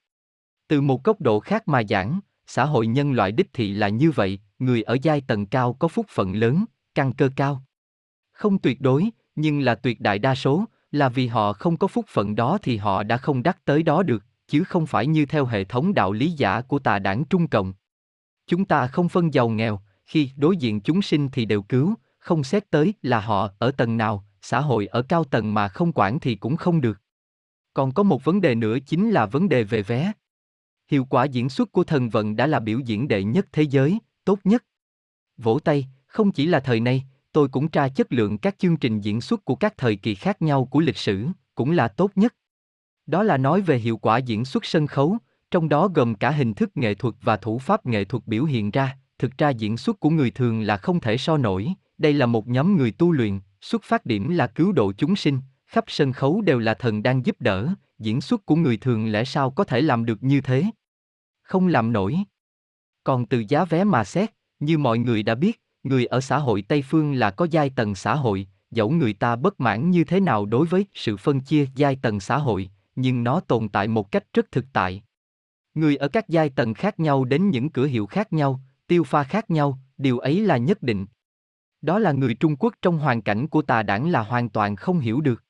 Từ 0.67 0.81
một 0.81 1.03
góc 1.03 1.21
độ 1.21 1.39
khác 1.39 1.67
mà 1.67 1.81
giảng, 1.89 2.19
xã 2.47 2.65
hội 2.65 2.87
nhân 2.87 3.11
loại 3.11 3.31
đích 3.31 3.53
thị 3.53 3.73
là 3.73 3.89
như 3.89 4.11
vậy, 4.11 4.39
người 4.59 4.81
ở 4.83 4.97
giai 5.01 5.21
tầng 5.21 5.45
cao 5.45 5.73
có 5.73 5.87
phúc 5.87 6.05
phận 6.09 6.35
lớn, 6.35 6.65
căn 6.95 7.13
cơ 7.13 7.29
cao. 7.35 7.63
Không 8.31 8.59
tuyệt 8.59 8.81
đối, 8.81 9.09
nhưng 9.35 9.59
là 9.59 9.75
tuyệt 9.75 10.01
đại 10.01 10.19
đa 10.19 10.35
số, 10.35 10.65
là 10.91 11.09
vì 11.09 11.27
họ 11.27 11.53
không 11.53 11.77
có 11.77 11.87
phúc 11.87 12.05
phận 12.07 12.35
đó 12.35 12.57
thì 12.61 12.77
họ 12.77 13.03
đã 13.03 13.17
không 13.17 13.43
đắc 13.43 13.65
tới 13.65 13.83
đó 13.83 14.03
được, 14.03 14.23
chứ 14.47 14.63
không 14.63 14.85
phải 14.85 15.07
như 15.07 15.25
theo 15.25 15.45
hệ 15.45 15.63
thống 15.63 15.93
đạo 15.93 16.11
lý 16.11 16.31
giả 16.31 16.61
của 16.61 16.79
tà 16.79 16.99
đảng 16.99 17.25
Trung 17.25 17.47
Cộng. 17.47 17.73
Chúng 18.47 18.65
ta 18.65 18.87
không 18.87 19.09
phân 19.09 19.33
giàu 19.33 19.49
nghèo, 19.49 19.79
khi 20.05 20.29
đối 20.35 20.57
diện 20.57 20.81
chúng 20.81 21.01
sinh 21.01 21.29
thì 21.29 21.45
đều 21.45 21.61
cứu, 21.61 21.95
không 22.19 22.43
xét 22.43 22.69
tới 22.69 22.93
là 23.01 23.19
họ 23.19 23.49
ở 23.59 23.71
tầng 23.71 23.97
nào, 23.97 24.25
xã 24.41 24.59
hội 24.59 24.87
ở 24.87 25.01
cao 25.01 25.23
tầng 25.23 25.53
mà 25.53 25.67
không 25.67 25.91
quản 25.95 26.19
thì 26.19 26.35
cũng 26.35 26.57
không 26.57 26.81
được. 26.81 27.02
Còn 27.73 27.91
có 27.93 28.03
một 28.03 28.23
vấn 28.23 28.41
đề 28.41 28.55
nữa 28.55 28.77
chính 28.85 29.11
là 29.11 29.25
vấn 29.25 29.49
đề 29.49 29.63
về 29.63 29.81
vé. 29.81 30.11
Hiệu 30.87 31.05
quả 31.05 31.25
diễn 31.25 31.49
xuất 31.49 31.71
của 31.71 31.83
thần 31.83 32.09
vận 32.09 32.35
đã 32.35 32.47
là 32.47 32.59
biểu 32.59 32.79
diễn 32.79 33.07
đệ 33.07 33.23
nhất 33.23 33.47
thế 33.51 33.63
giới, 33.63 33.99
tốt 34.25 34.39
nhất. 34.43 34.63
Vỗ 35.37 35.59
tay, 35.59 35.87
không 36.07 36.31
chỉ 36.31 36.45
là 36.45 36.59
thời 36.59 36.79
nay, 36.79 37.03
tôi 37.31 37.47
cũng 37.47 37.67
tra 37.67 37.87
chất 37.87 38.13
lượng 38.13 38.37
các 38.37 38.59
chương 38.59 38.77
trình 38.77 39.01
diễn 39.01 39.21
xuất 39.21 39.45
của 39.45 39.55
các 39.55 39.77
thời 39.77 39.95
kỳ 39.95 40.15
khác 40.15 40.41
nhau 40.41 40.65
của 40.65 40.79
lịch 40.79 40.97
sử, 40.97 41.27
cũng 41.55 41.71
là 41.71 41.87
tốt 41.87 42.11
nhất. 42.15 42.35
Đó 43.05 43.23
là 43.23 43.37
nói 43.37 43.61
về 43.61 43.77
hiệu 43.77 43.97
quả 43.97 44.17
diễn 44.17 44.45
xuất 44.45 44.65
sân 44.65 44.87
khấu, 44.87 45.17
trong 45.51 45.69
đó 45.69 45.87
gồm 45.87 46.15
cả 46.15 46.31
hình 46.31 46.53
thức 46.53 46.71
nghệ 46.75 46.93
thuật 46.93 47.15
và 47.21 47.37
thủ 47.37 47.59
pháp 47.59 47.85
nghệ 47.85 48.03
thuật 48.03 48.27
biểu 48.27 48.45
hiện 48.45 48.71
ra, 48.71 48.97
thực 49.19 49.37
ra 49.37 49.49
diễn 49.49 49.77
xuất 49.77 49.99
của 49.99 50.09
người 50.09 50.31
thường 50.31 50.61
là 50.61 50.77
không 50.77 50.99
thể 50.99 51.17
so 51.17 51.37
nổi, 51.37 51.73
đây 51.97 52.13
là 52.13 52.25
một 52.25 52.47
nhóm 52.47 52.77
người 52.77 52.91
tu 52.91 53.11
luyện, 53.11 53.39
xuất 53.61 53.83
phát 53.83 54.05
điểm 54.05 54.29
là 54.29 54.47
cứu 54.47 54.71
độ 54.71 54.93
chúng 54.97 55.15
sinh, 55.15 55.39
khắp 55.73 55.83
sân 55.87 56.13
khấu 56.13 56.41
đều 56.41 56.59
là 56.59 56.73
thần 56.73 57.03
đang 57.03 57.25
giúp 57.25 57.35
đỡ, 57.39 57.69
diễn 57.99 58.21
xuất 58.21 58.45
của 58.45 58.55
người 58.55 58.77
thường 58.77 59.11
lẽ 59.11 59.23
sao 59.23 59.51
có 59.51 59.63
thể 59.63 59.81
làm 59.81 60.05
được 60.05 60.23
như 60.23 60.41
thế? 60.41 60.63
Không 61.41 61.67
làm 61.67 61.93
nổi. 61.93 62.17
Còn 63.03 63.25
từ 63.25 63.43
giá 63.47 63.65
vé 63.65 63.83
mà 63.83 64.03
xét, 64.03 64.29
như 64.59 64.77
mọi 64.77 64.97
người 64.97 65.23
đã 65.23 65.35
biết, 65.35 65.61
người 65.83 66.05
ở 66.05 66.21
xã 66.21 66.37
hội 66.37 66.61
Tây 66.61 66.81
Phương 66.81 67.13
là 67.13 67.31
có 67.31 67.47
giai 67.51 67.69
tầng 67.69 67.95
xã 67.95 68.15
hội, 68.15 68.47
dẫu 68.71 68.89
người 68.89 69.13
ta 69.13 69.35
bất 69.35 69.59
mãn 69.59 69.91
như 69.91 70.03
thế 70.03 70.19
nào 70.19 70.45
đối 70.45 70.67
với 70.67 70.85
sự 70.93 71.17
phân 71.17 71.39
chia 71.39 71.65
giai 71.75 71.95
tầng 71.95 72.19
xã 72.19 72.37
hội, 72.37 72.69
nhưng 72.95 73.23
nó 73.23 73.39
tồn 73.39 73.69
tại 73.69 73.87
một 73.87 74.11
cách 74.11 74.23
rất 74.33 74.51
thực 74.51 74.65
tại. 74.73 75.03
Người 75.73 75.95
ở 75.95 76.07
các 76.07 76.29
giai 76.29 76.49
tầng 76.49 76.73
khác 76.73 76.99
nhau 76.99 77.25
đến 77.25 77.49
những 77.49 77.69
cửa 77.69 77.85
hiệu 77.85 78.05
khác 78.05 78.33
nhau, 78.33 78.59
tiêu 78.87 79.03
pha 79.03 79.23
khác 79.23 79.51
nhau, 79.51 79.79
điều 79.97 80.19
ấy 80.19 80.39
là 80.39 80.57
nhất 80.57 80.83
định. 80.83 81.05
Đó 81.81 81.99
là 81.99 82.11
người 82.11 82.33
Trung 82.33 82.55
Quốc 82.55 82.73
trong 82.81 82.97
hoàn 82.97 83.21
cảnh 83.21 83.47
của 83.47 83.61
tà 83.61 83.83
đảng 83.83 84.09
là 84.09 84.23
hoàn 84.23 84.49
toàn 84.49 84.75
không 84.75 84.99
hiểu 84.99 85.21
được. 85.21 85.43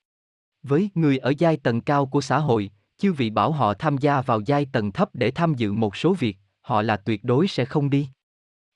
Với 0.64 0.90
người 0.96 1.18
ở 1.18 1.34
giai 1.38 1.58
tầng 1.58 1.82
cao 1.82 2.06
của 2.06 2.22
xã 2.22 2.40
hội, 2.40 2.72
chư 2.98 3.14
vị 3.14 3.30
bảo 3.30 3.52
họ 3.52 3.74
tham 3.74 3.98
gia 3.98 4.22
vào 4.22 4.42
giai 4.46 4.66
tầng 4.66 4.92
thấp 4.92 5.10
để 5.14 5.32
tham 5.32 5.54
dự 5.54 5.74
một 5.74 5.96
số 5.96 6.14
việc, 6.14 6.38
họ 6.62 6.82
là 6.82 6.98
tuyệt 6.98 7.24
đối 7.24 7.48
sẽ 7.48 7.66
không 7.66 7.90
đi. 7.90 8.10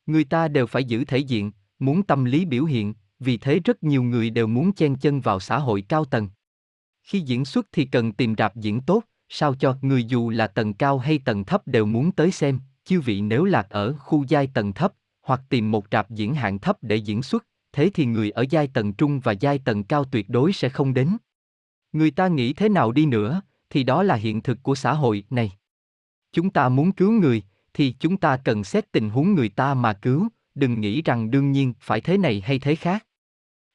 Người 0.05 0.23
ta 0.23 0.47
đều 0.47 0.67
phải 0.67 0.83
giữ 0.83 1.05
thể 1.05 1.17
diện, 1.17 1.51
muốn 1.79 2.03
tâm 2.03 2.25
lý 2.25 2.45
biểu 2.45 2.65
hiện, 2.65 2.93
vì 3.19 3.38
thế 3.38 3.59
rất 3.59 3.83
nhiều 3.83 4.03
người 4.03 4.29
đều 4.29 4.47
muốn 4.47 4.73
chen 4.73 4.95
chân 4.95 5.21
vào 5.21 5.39
xã 5.39 5.59
hội 5.59 5.81
cao 5.81 6.05
tầng. 6.05 6.29
Khi 7.03 7.19
diễn 7.19 7.45
xuất 7.45 7.67
thì 7.71 7.85
cần 7.85 8.13
tìm 8.13 8.35
rạp 8.38 8.55
diễn 8.55 8.81
tốt, 8.81 9.03
sao 9.29 9.55
cho 9.55 9.77
người 9.81 10.03
dù 10.03 10.29
là 10.29 10.47
tầng 10.47 10.73
cao 10.73 10.97
hay 10.97 11.19
tầng 11.25 11.45
thấp 11.45 11.67
đều 11.67 11.85
muốn 11.85 12.11
tới 12.11 12.31
xem, 12.31 12.59
chư 12.85 13.01
vị 13.01 13.21
nếu 13.21 13.43
lạc 13.43 13.69
ở 13.69 13.93
khu 13.93 14.25
giai 14.27 14.47
tầng 14.53 14.73
thấp, 14.73 14.93
hoặc 15.21 15.41
tìm 15.49 15.71
một 15.71 15.85
rạp 15.91 16.09
diễn 16.09 16.33
hạng 16.33 16.59
thấp 16.59 16.77
để 16.81 16.95
diễn 16.95 17.23
xuất, 17.23 17.45
thế 17.71 17.89
thì 17.93 18.05
người 18.05 18.31
ở 18.31 18.45
giai 18.49 18.67
tầng 18.67 18.93
trung 18.93 19.19
và 19.19 19.31
giai 19.31 19.59
tầng 19.59 19.83
cao 19.83 20.03
tuyệt 20.03 20.29
đối 20.29 20.53
sẽ 20.53 20.69
không 20.69 20.93
đến. 20.93 21.17
Người 21.98 22.12
ta 22.12 22.28
nghĩ 22.28 22.54
thế 22.54 22.70
nào 22.70 22.91
đi 22.91 23.06
nữa, 23.06 23.41
thì 23.70 23.84
đó 23.84 24.04
là 24.04 24.16
hiện 24.16 24.41
thực 24.41 24.64
của 24.64 24.76
xã 24.76 24.93
hội 24.93 25.24
này. 25.30 25.52
Chúng 26.34 26.50
ta 26.50 26.70
muốn 26.70 26.91
cứu 26.91 27.12
người, 27.12 27.43
thì 27.74 27.95
chúng 28.00 28.18
ta 28.18 28.38
cần 28.38 28.64
xét 28.64 28.91
tình 28.91 29.10
huống 29.10 29.34
người 29.34 29.50
ta 29.50 29.74
mà 29.74 29.93
cứu, 29.93 30.28
đừng 30.56 30.82
nghĩ 30.82 31.02
rằng 31.02 31.32
đương 31.32 31.52
nhiên 31.52 31.74
phải 31.80 32.02
thế 32.02 32.18
này 32.18 32.41
hay 32.45 32.60
thế 32.60 32.76
khác. 32.76 33.06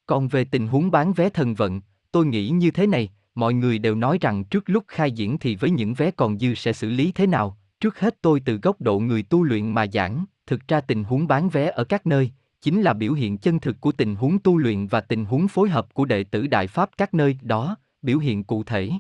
Còn 0.07 0.29
về 0.29 0.45
tình 0.45 0.69
huống 0.69 0.91
bán 0.91 1.13
vé 1.13 1.29
thần 1.29 1.55
vận, 1.55 1.81
tôi 2.13 2.27
nghĩ 2.27 2.49
như 2.49 2.71
thế 2.71 2.87
này, 2.87 3.11
mọi 3.35 3.55
người 3.55 3.79
đều 3.79 3.95
nói 3.95 4.19
rằng 4.21 4.45
trước 4.45 4.65
lúc 4.67 4.85
khai 4.89 5.13
diễn 5.13 5.39
thì 5.39 5.57
với 5.57 5.71
những 5.71 5.95
vé 5.95 6.11
còn 6.11 6.39
dư 6.39 6.55
sẽ 6.55 6.73
xử 6.73 6.91
lý 6.91 7.13
thế 7.13 7.27
nào, 7.27 7.57
trước 7.81 7.99
hết 7.99 8.23
tôi 8.23 8.41
từ 8.41 8.57
góc 8.57 8.81
độ 8.81 8.99
người 8.99 9.23
tu 9.23 9.43
luyện 9.43 9.71
mà 9.71 9.87
giảng, 9.93 10.25
thực 10.47 10.69
ra 10.69 10.81
tình 10.81 11.05
huống 11.05 11.27
bán 11.27 11.49
vé 11.49 11.71
ở 11.71 11.85
các 11.85 12.07
nơi, 12.07 12.31
chính 12.61 12.83
là 12.83 12.93
biểu 12.93 13.13
hiện 13.13 13.39
chân 13.39 13.61
thực 13.61 13.81
của 13.81 13.93
tình 13.93 14.17
huống 14.17 14.39
tu 14.39 14.59
luyện 14.59 14.87
và 14.87 15.01
tình 15.01 15.25
huống 15.25 15.49
phối 15.49 15.69
hợp 15.69 15.95
của 15.95 16.05
đệ 16.05 16.25
tử 16.25 16.47
Đại 16.47 16.67
Pháp 16.67 16.91
các 16.97 17.15
nơi 17.15 17.39
đó, 17.43 17.77
biểu 18.03 18.19
hiện 18.19 18.45
cụ 18.45 18.65
thể. 18.65 18.91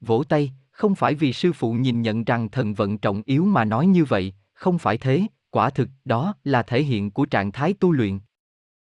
Vỗ 0.00 0.24
tay, 0.28 0.52
không 0.70 0.94
phải 0.94 1.14
vì 1.14 1.32
sư 1.32 1.52
phụ 1.52 1.72
nhìn 1.72 2.02
nhận 2.02 2.24
rằng 2.24 2.48
thần 2.48 2.74
vận 2.74 2.98
trọng 2.98 3.22
yếu 3.26 3.44
mà 3.44 3.64
nói 3.64 3.86
như 3.86 4.04
vậy, 4.04 4.32
không 4.52 4.78
phải 4.78 4.98
thế, 4.98 5.26
quả 5.50 5.70
thực 5.70 5.88
đó 6.04 6.34
là 6.44 6.62
thể 6.62 6.82
hiện 6.82 7.10
của 7.10 7.26
trạng 7.26 7.52
thái 7.52 7.74
tu 7.74 7.92
luyện. 7.92 8.18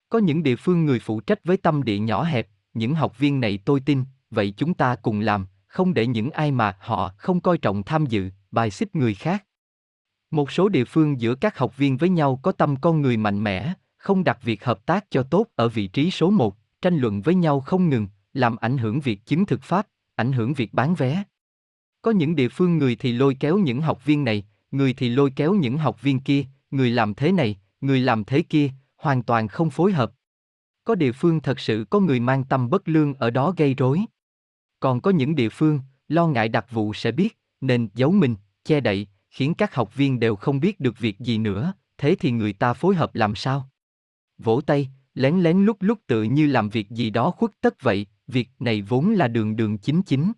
Có 0.09 0.19
những 0.19 0.43
địa 0.43 0.55
phương 0.55 0.85
người 0.85 0.99
phụ 0.99 1.19
trách 1.19 1.39
với 1.43 1.57
tâm 1.57 1.83
địa 1.83 1.99
nhỏ 1.99 2.23
hẹp, 2.23 2.47
những 2.73 2.95
học 2.95 3.19
viên 3.19 3.39
này 3.39 3.59
tôi 3.65 3.79
tin, 3.79 4.03
vậy 4.29 4.53
chúng 4.57 4.73
ta 4.73 4.95
cùng 4.95 5.19
làm, 5.19 5.45
không 5.67 5.93
để 5.93 6.07
những 6.07 6.31
ai 6.31 6.51
mà 6.51 6.77
họ 6.79 7.13
không 7.17 7.41
coi 7.41 7.57
trọng 7.57 7.83
tham 7.83 8.05
dự, 8.05 8.29
bài 8.51 8.71
xích 8.71 8.95
người 8.95 9.13
khác. 9.13 9.45
Một 10.31 10.51
số 10.51 10.69
địa 10.69 10.85
phương 10.85 11.21
giữa 11.21 11.35
các 11.35 11.57
học 11.57 11.77
viên 11.77 11.97
với 11.97 12.09
nhau 12.09 12.39
có 12.43 12.51
tâm 12.51 12.75
con 12.75 13.01
người 13.01 13.17
mạnh 13.17 13.43
mẽ, 13.43 13.73
không 13.97 14.23
đặt 14.23 14.43
việc 14.43 14.63
hợp 14.63 14.85
tác 14.85 15.05
cho 15.11 15.23
tốt 15.23 15.45
ở 15.55 15.69
vị 15.69 15.87
trí 15.87 16.11
số 16.11 16.29
một, 16.29 16.57
tranh 16.81 16.97
luận 16.97 17.21
với 17.21 17.35
nhau 17.35 17.59
không 17.59 17.89
ngừng, 17.89 18.07
làm 18.35 18.55
ảnh 18.55 18.77
hưởng 18.77 18.99
việc 18.99 19.25
chứng 19.25 19.45
thực 19.45 19.63
pháp, 19.63 19.87
ảnh 20.15 20.31
hưởng 20.31 20.53
việc 20.53 20.73
bán 20.73 20.95
vé. 20.95 21.23
Có 22.01 22.11
những 22.11 22.35
địa 22.35 22.49
phương 22.49 22.77
người 22.77 22.95
thì 22.95 23.11
lôi 23.11 23.37
kéo 23.39 23.57
những 23.57 23.81
học 23.81 24.05
viên 24.05 24.23
này, 24.23 24.45
người 24.71 24.93
thì 24.93 25.09
lôi 25.09 25.31
kéo 25.35 25.53
những 25.53 25.77
học 25.77 26.01
viên 26.01 26.19
kia, 26.19 26.45
người 26.71 26.89
làm 26.89 27.13
thế 27.13 27.31
này, 27.31 27.59
người 27.81 27.99
làm 27.99 28.23
thế 28.23 28.41
kia, 28.41 28.69
hoàn 28.97 29.23
toàn 29.23 29.47
không 29.47 29.69
phối 29.69 29.91
hợp. 29.91 30.11
Có 30.83 30.95
địa 30.95 31.11
phương 31.11 31.39
thật 31.39 31.59
sự 31.59 31.85
có 31.89 31.99
người 31.99 32.19
mang 32.19 32.43
tâm 32.43 32.69
bất 32.69 32.87
lương 32.87 33.13
ở 33.13 33.29
đó 33.29 33.53
gây 33.57 33.73
rối. 33.73 34.01
Còn 34.79 35.01
có 35.01 35.11
những 35.11 35.35
địa 35.35 35.49
phương, 35.49 35.79
lo 36.07 36.27
ngại 36.27 36.49
đặc 36.49 36.71
vụ 36.71 36.93
sẽ 36.93 37.11
biết, 37.11 37.37
nên 37.61 37.89
giấu 37.93 38.11
mình, 38.11 38.35
che 38.63 38.79
đậy, 38.79 39.07
khiến 39.29 39.53
các 39.53 39.75
học 39.75 39.95
viên 39.95 40.19
đều 40.19 40.35
không 40.35 40.59
biết 40.59 40.79
được 40.79 40.99
việc 40.99 41.19
gì 41.19 41.37
nữa, 41.37 41.73
thế 41.97 42.15
thì 42.19 42.31
người 42.31 42.53
ta 42.53 42.73
phối 42.73 42.95
hợp 42.95 43.15
làm 43.15 43.35
sao? 43.35 43.69
Vỗ 44.37 44.61
tay, 44.61 44.89
lén 45.13 45.39
lén 45.39 45.65
lúc 45.65 45.77
lúc 45.79 45.99
tự 46.07 46.23
như 46.23 46.47
làm 46.47 46.69
việc 46.69 46.89
gì 46.89 47.09
đó 47.09 47.31
khuất 47.31 47.51
tất 47.61 47.81
vậy, 47.81 48.07
việc 48.27 48.49
này 48.59 48.81
vốn 48.81 49.09
là 49.09 49.27
đường 49.27 49.55
đường 49.55 49.77
chính 49.77 50.01
chính. 50.01 50.31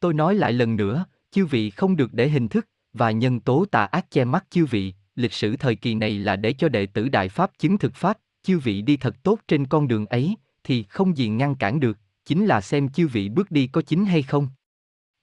Tôi 0.00 0.14
nói 0.14 0.34
lại 0.34 0.52
lần 0.52 0.76
nữa, 0.76 1.04
chư 1.30 1.46
vị 1.46 1.70
không 1.70 1.96
được 1.96 2.12
để 2.12 2.28
hình 2.28 2.48
thức 2.48 2.68
và 2.92 3.10
nhân 3.10 3.40
tố 3.40 3.64
tà 3.70 3.84
ác 3.84 4.10
che 4.10 4.24
mắt 4.24 4.46
chư 4.50 4.66
vị, 4.66 4.94
lịch 5.14 5.32
sử 5.32 5.56
thời 5.56 5.76
kỳ 5.76 5.94
này 5.94 6.18
là 6.18 6.36
để 6.36 6.52
cho 6.52 6.68
đệ 6.68 6.86
tử 6.86 7.08
Đại 7.08 7.28
Pháp 7.28 7.50
chứng 7.58 7.78
thực 7.78 7.94
Pháp, 7.94 8.18
chư 8.42 8.58
vị 8.58 8.82
đi 8.82 8.96
thật 8.96 9.22
tốt 9.22 9.38
trên 9.48 9.66
con 9.66 9.88
đường 9.88 10.06
ấy, 10.06 10.36
thì 10.64 10.82
không 10.82 11.16
gì 11.16 11.28
ngăn 11.28 11.54
cản 11.54 11.80
được, 11.80 11.98
chính 12.24 12.46
là 12.46 12.60
xem 12.60 12.88
chư 12.88 13.08
vị 13.08 13.28
bước 13.28 13.50
đi 13.50 13.66
có 13.66 13.82
chính 13.82 14.04
hay 14.04 14.22
không. 14.22 14.48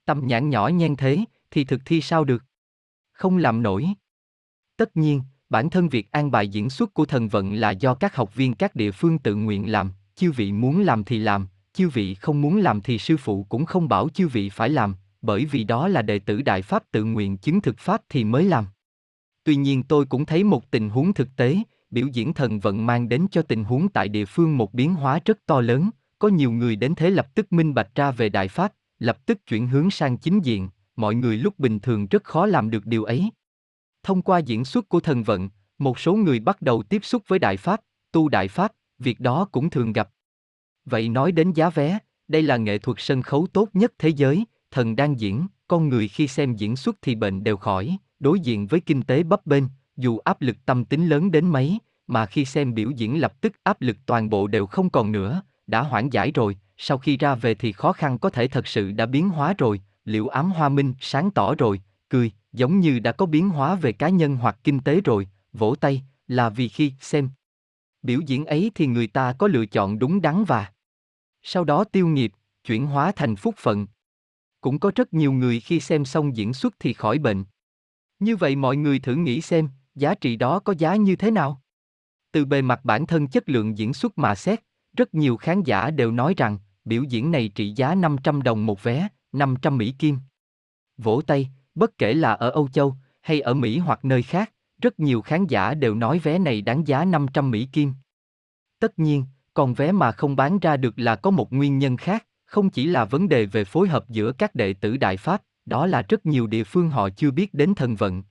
Tâm 0.05 0.27
nhãn 0.27 0.49
nhỏ 0.49 0.67
nhen 0.67 0.95
thế, 0.95 1.19
thì 1.51 1.63
thực 1.63 1.81
thi 1.85 2.01
sao 2.01 2.23
được? 2.23 2.43
Không 3.11 3.37
làm 3.37 3.63
nổi. 3.63 3.87
Tất 4.77 4.97
nhiên, 4.97 5.21
bản 5.49 5.69
thân 5.69 5.89
việc 5.89 6.11
an 6.11 6.31
bài 6.31 6.47
diễn 6.47 6.69
xuất 6.69 6.93
của 6.93 7.05
thần 7.05 7.27
vận 7.27 7.53
là 7.53 7.71
do 7.71 7.95
các 7.95 8.15
học 8.15 8.35
viên 8.35 8.53
các 8.53 8.75
địa 8.75 8.91
phương 8.91 9.19
tự 9.19 9.35
nguyện 9.35 9.71
làm, 9.71 9.91
chư 10.15 10.31
vị 10.31 10.51
muốn 10.51 10.81
làm 10.81 11.03
thì 11.03 11.19
làm, 11.19 11.47
chư 11.73 11.89
vị 11.89 12.15
không 12.15 12.41
muốn 12.41 12.57
làm 12.57 12.81
thì 12.81 12.97
sư 12.97 13.17
phụ 13.17 13.43
cũng 13.43 13.65
không 13.65 13.87
bảo 13.87 14.09
chư 14.09 14.27
vị 14.27 14.49
phải 14.49 14.69
làm, 14.69 14.95
bởi 15.21 15.45
vì 15.45 15.63
đó 15.63 15.87
là 15.87 16.01
đệ 16.01 16.19
tử 16.19 16.41
Đại 16.41 16.61
Pháp 16.61 16.83
tự 16.91 17.03
nguyện 17.03 17.37
chứng 17.37 17.61
thực 17.61 17.79
Pháp 17.79 18.01
thì 18.09 18.23
mới 18.23 18.45
làm. 18.45 18.65
Tuy 19.43 19.55
nhiên 19.55 19.83
tôi 19.83 20.05
cũng 20.05 20.25
thấy 20.25 20.43
một 20.43 20.71
tình 20.71 20.89
huống 20.89 21.13
thực 21.13 21.35
tế, 21.35 21.57
biểu 21.91 22.07
diễn 22.07 22.33
thần 22.33 22.59
vận 22.59 22.85
mang 22.85 23.09
đến 23.09 23.27
cho 23.31 23.41
tình 23.41 23.63
huống 23.63 23.89
tại 23.89 24.09
địa 24.09 24.25
phương 24.25 24.57
một 24.57 24.73
biến 24.73 24.93
hóa 24.93 25.19
rất 25.25 25.45
to 25.45 25.61
lớn, 25.61 25.89
có 26.19 26.27
nhiều 26.27 26.51
người 26.51 26.75
đến 26.75 26.95
thế 26.95 27.09
lập 27.09 27.35
tức 27.35 27.53
minh 27.53 27.73
bạch 27.73 27.95
ra 27.95 28.11
về 28.11 28.29
Đại 28.29 28.47
Pháp, 28.47 28.73
lập 28.99 29.25
tức 29.25 29.45
chuyển 29.47 29.67
hướng 29.67 29.91
sang 29.91 30.17
chính 30.17 30.39
diện, 30.39 30.69
mọi 30.95 31.15
người 31.15 31.37
lúc 31.37 31.59
bình 31.59 31.79
thường 31.79 32.07
rất 32.07 32.23
khó 32.23 32.45
làm 32.45 32.69
được 32.69 32.85
điều 32.85 33.03
ấy. 33.03 33.29
Thông 34.03 34.21
qua 34.21 34.39
diễn 34.39 34.65
xuất 34.65 34.89
của 34.89 34.99
thần 34.99 35.23
vận, 35.23 35.49
một 35.77 35.99
số 35.99 36.13
người 36.13 36.39
bắt 36.39 36.61
đầu 36.61 36.83
tiếp 36.83 37.05
xúc 37.05 37.23
với 37.27 37.39
Đại 37.39 37.57
Pháp, 37.57 37.81
tu 38.11 38.29
Đại 38.29 38.47
Pháp, 38.47 38.71
việc 38.99 39.19
đó 39.19 39.47
cũng 39.51 39.69
thường 39.69 39.93
gặp. 39.93 40.09
Vậy 40.85 41.09
nói 41.09 41.31
đến 41.31 41.51
giá 41.53 41.69
vé, 41.69 41.99
đây 42.27 42.41
là 42.41 42.57
nghệ 42.57 42.77
thuật 42.77 42.97
sân 42.99 43.21
khấu 43.21 43.47
tốt 43.53 43.69
nhất 43.73 43.93
thế 43.99 44.09
giới, 44.09 44.45
thần 44.71 44.95
đang 44.95 45.19
diễn, 45.19 45.47
con 45.67 45.89
người 45.89 46.07
khi 46.07 46.27
xem 46.27 46.55
diễn 46.55 46.75
xuất 46.75 46.95
thì 47.01 47.15
bệnh 47.15 47.43
đều 47.43 47.57
khỏi, 47.57 47.97
đối 48.19 48.39
diện 48.39 48.67
với 48.67 48.79
kinh 48.79 49.01
tế 49.01 49.23
bấp 49.23 49.45
bênh, 49.45 49.63
dù 49.97 50.17
áp 50.17 50.41
lực 50.41 50.57
tâm 50.65 50.85
tính 50.85 51.07
lớn 51.07 51.31
đến 51.31 51.47
mấy, 51.47 51.79
mà 52.07 52.25
khi 52.25 52.45
xem 52.45 52.73
biểu 52.73 52.89
diễn 52.89 53.21
lập 53.21 53.41
tức 53.41 53.53
áp 53.63 53.81
lực 53.81 53.97
toàn 54.05 54.29
bộ 54.29 54.47
đều 54.47 54.65
không 54.65 54.89
còn 54.89 55.11
nữa, 55.11 55.41
đã 55.67 55.81
hoãn 55.81 56.09
giải 56.09 56.31
rồi, 56.31 56.57
sau 56.77 56.97
khi 56.97 57.17
ra 57.17 57.35
về 57.35 57.55
thì 57.55 57.71
khó 57.71 57.93
khăn 57.93 58.17
có 58.17 58.29
thể 58.29 58.47
thật 58.47 58.67
sự 58.67 58.91
đã 58.91 59.05
biến 59.05 59.29
hóa 59.29 59.53
rồi, 59.57 59.81
liệu 60.05 60.27
ám 60.27 60.51
hoa 60.51 60.69
minh 60.69 60.93
sáng 60.99 61.31
tỏ 61.31 61.55
rồi, 61.55 61.81
cười, 62.09 62.31
giống 62.53 62.79
như 62.79 62.99
đã 62.99 63.11
có 63.11 63.25
biến 63.25 63.49
hóa 63.49 63.75
về 63.75 63.91
cá 63.91 64.09
nhân 64.09 64.35
hoặc 64.35 64.57
kinh 64.63 64.79
tế 64.79 65.01
rồi, 65.01 65.27
vỗ 65.53 65.75
tay, 65.75 66.03
là 66.27 66.49
vì 66.49 66.67
khi 66.67 66.93
xem 66.99 67.29
biểu 68.03 68.19
diễn 68.25 68.45
ấy 68.45 68.71
thì 68.75 68.87
người 68.87 69.07
ta 69.07 69.33
có 69.39 69.47
lựa 69.47 69.65
chọn 69.65 69.99
đúng 69.99 70.21
đắn 70.21 70.43
và 70.43 70.73
sau 71.43 71.63
đó 71.63 71.83
tiêu 71.83 72.07
nghiệp, 72.07 72.31
chuyển 72.63 72.85
hóa 72.85 73.11
thành 73.15 73.35
phúc 73.35 73.55
phận. 73.57 73.87
Cũng 74.61 74.79
có 74.79 74.91
rất 74.95 75.13
nhiều 75.13 75.31
người 75.31 75.59
khi 75.59 75.79
xem 75.79 76.05
xong 76.05 76.35
diễn 76.35 76.53
xuất 76.53 76.73
thì 76.79 76.93
khỏi 76.93 77.19
bệnh. 77.19 77.43
Như 78.19 78.35
vậy 78.35 78.55
mọi 78.55 78.77
người 78.77 78.99
thử 78.99 79.15
nghĩ 79.15 79.41
xem, 79.41 79.69
giá 79.95 80.15
trị 80.15 80.35
đó 80.35 80.59
có 80.59 80.73
giá 80.77 80.95
như 80.95 81.15
thế 81.15 81.31
nào? 81.31 81.61
Từ 82.31 82.45
bề 82.45 82.61
mặt 82.61 82.79
bản 82.83 83.07
thân 83.07 83.27
chất 83.27 83.49
lượng 83.49 83.77
diễn 83.77 83.93
xuất 83.93 84.17
mà 84.17 84.35
xét, 84.35 84.59
rất 84.97 85.13
nhiều 85.13 85.37
khán 85.37 85.63
giả 85.63 85.91
đều 85.91 86.11
nói 86.11 86.33
rằng, 86.37 86.57
biểu 86.85 87.03
diễn 87.03 87.31
này 87.31 87.47
trị 87.55 87.73
giá 87.75 87.95
500 87.95 88.41
đồng 88.41 88.65
một 88.65 88.83
vé, 88.83 89.07
500 89.31 89.77
Mỹ 89.77 89.93
Kim. 89.99 90.19
Vỗ 90.97 91.21
tay, 91.27 91.49
bất 91.75 91.97
kể 91.97 92.13
là 92.13 92.33
ở 92.33 92.49
Âu 92.49 92.67
Châu, 92.67 92.95
hay 93.21 93.41
ở 93.41 93.53
Mỹ 93.53 93.77
hoặc 93.77 94.05
nơi 94.05 94.23
khác, 94.23 94.53
rất 94.83 94.99
nhiều 94.99 95.21
khán 95.21 95.47
giả 95.47 95.73
đều 95.73 95.95
nói 95.95 96.19
vé 96.19 96.39
này 96.39 96.61
đáng 96.61 96.87
giá 96.87 97.05
500 97.05 97.51
Mỹ 97.51 97.67
Kim. 97.71 97.93
Tất 98.79 98.99
nhiên, 98.99 99.25
còn 99.53 99.73
vé 99.73 99.91
mà 99.91 100.11
không 100.11 100.35
bán 100.35 100.59
ra 100.59 100.77
được 100.77 100.93
là 100.99 101.15
có 101.15 101.31
một 101.31 101.53
nguyên 101.53 101.77
nhân 101.77 101.97
khác, 101.97 102.25
không 102.45 102.69
chỉ 102.69 102.85
là 102.85 103.05
vấn 103.05 103.29
đề 103.29 103.45
về 103.45 103.63
phối 103.63 103.87
hợp 103.87 104.09
giữa 104.09 104.31
các 104.31 104.55
đệ 104.55 104.73
tử 104.73 104.97
Đại 104.97 105.17
Pháp, 105.17 105.41
đó 105.65 105.87
là 105.87 106.01
rất 106.01 106.25
nhiều 106.25 106.47
địa 106.47 106.63
phương 106.63 106.89
họ 106.89 107.09
chưa 107.09 107.31
biết 107.31 107.53
đến 107.53 107.75
thần 107.75 107.95
vận. 107.95 108.23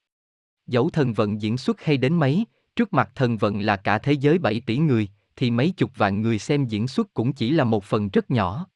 Dẫu 0.67 0.91
thần 0.91 1.13
vận 1.13 1.43
diễn 1.43 1.59
xuất 1.59 1.81
hay 1.81 1.97
đến 1.97 2.15
mấy, 2.15 2.45
trước 2.77 2.93
mặt 2.93 3.11
thần 3.15 3.37
vận 3.37 3.61
là 3.61 3.77
cả 3.77 3.99
thế 3.99 4.13
giới 4.13 4.39
7 4.39 4.61
tỷ 4.67 4.79
người, 4.79 5.09
thì 5.37 5.51
mấy 5.51 5.73
chục 5.77 5.91
vạn 5.97 6.23
người 6.23 6.39
xem 6.39 6.65
diễn 6.65 6.89
xuất 6.89 7.15
cũng 7.15 7.33
chỉ 7.33 7.51
là 7.51 7.65
một 7.65 7.85
phần 7.85 8.09
rất 8.09 8.31
nhỏ. 8.31 8.67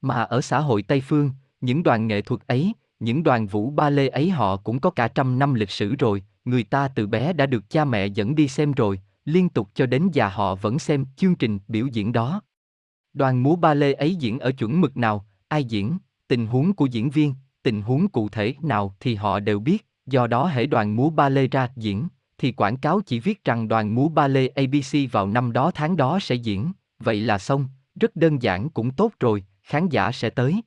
Mà 0.00 0.22
ở 0.22 0.40
xã 0.40 0.58
hội 0.58 0.82
Tây 0.82 1.00
Phương, 1.00 1.30
những 1.60 1.82
đoàn 1.82 2.06
nghệ 2.06 2.22
thuật 2.22 2.46
ấy, 2.46 2.72
những 3.00 3.22
đoàn 3.22 3.46
vũ 3.46 3.70
ba 3.70 3.90
lê 3.90 4.08
ấy 4.08 4.30
họ 4.30 4.56
cũng 4.56 4.80
có 4.80 4.90
cả 4.90 5.08
trăm 5.08 5.38
năm 5.38 5.54
lịch 5.54 5.70
sử 5.70 5.94
rồi, 5.94 6.22
người 6.44 6.62
ta 6.62 6.88
từ 6.88 7.06
bé 7.06 7.32
đã 7.32 7.46
được 7.46 7.70
cha 7.70 7.84
mẹ 7.84 8.06
dẫn 8.06 8.34
đi 8.34 8.48
xem 8.48 8.72
rồi, 8.72 9.00
liên 9.24 9.48
tục 9.48 9.68
cho 9.74 9.86
đến 9.86 10.08
già 10.12 10.28
họ 10.28 10.54
vẫn 10.54 10.78
xem 10.78 11.04
chương 11.16 11.34
trình 11.34 11.58
biểu 11.68 11.86
diễn 11.86 12.12
đó. 12.12 12.42
Đoàn 13.12 13.42
múa 13.42 13.56
ba 13.56 13.74
lê 13.74 13.92
ấy 13.92 14.14
diễn 14.14 14.38
ở 14.38 14.52
chuẩn 14.52 14.80
mực 14.80 14.96
nào, 14.96 15.26
ai 15.48 15.64
diễn, 15.64 15.98
tình 16.28 16.46
huống 16.46 16.72
của 16.72 16.86
diễn 16.86 17.10
viên, 17.10 17.34
tình 17.62 17.82
huống 17.82 18.08
cụ 18.08 18.28
thể 18.28 18.54
nào 18.62 18.94
thì 19.00 19.14
họ 19.14 19.40
đều 19.40 19.60
biết, 19.60 19.86
do 20.06 20.26
đó 20.26 20.46
hễ 20.46 20.66
đoàn 20.66 20.96
múa 20.96 21.10
ba 21.10 21.28
lê 21.28 21.46
ra 21.46 21.68
diễn, 21.76 22.08
thì 22.38 22.52
quảng 22.52 22.76
cáo 22.76 23.00
chỉ 23.06 23.20
viết 23.20 23.44
rằng 23.44 23.68
đoàn 23.68 23.94
múa 23.94 24.08
ba 24.08 24.28
lê 24.28 24.48
ABC 24.48 25.12
vào 25.12 25.26
năm 25.26 25.52
đó 25.52 25.70
tháng 25.74 25.96
đó 25.96 26.18
sẽ 26.22 26.34
diễn, 26.34 26.72
vậy 26.98 27.20
là 27.20 27.38
xong, 27.38 27.68
rất 28.00 28.16
đơn 28.16 28.42
giản 28.42 28.70
cũng 28.70 28.90
tốt 28.90 29.12
rồi, 29.20 29.44
khán 29.62 29.88
giả 29.88 30.12
sẽ 30.12 30.30
tới. 30.30 30.62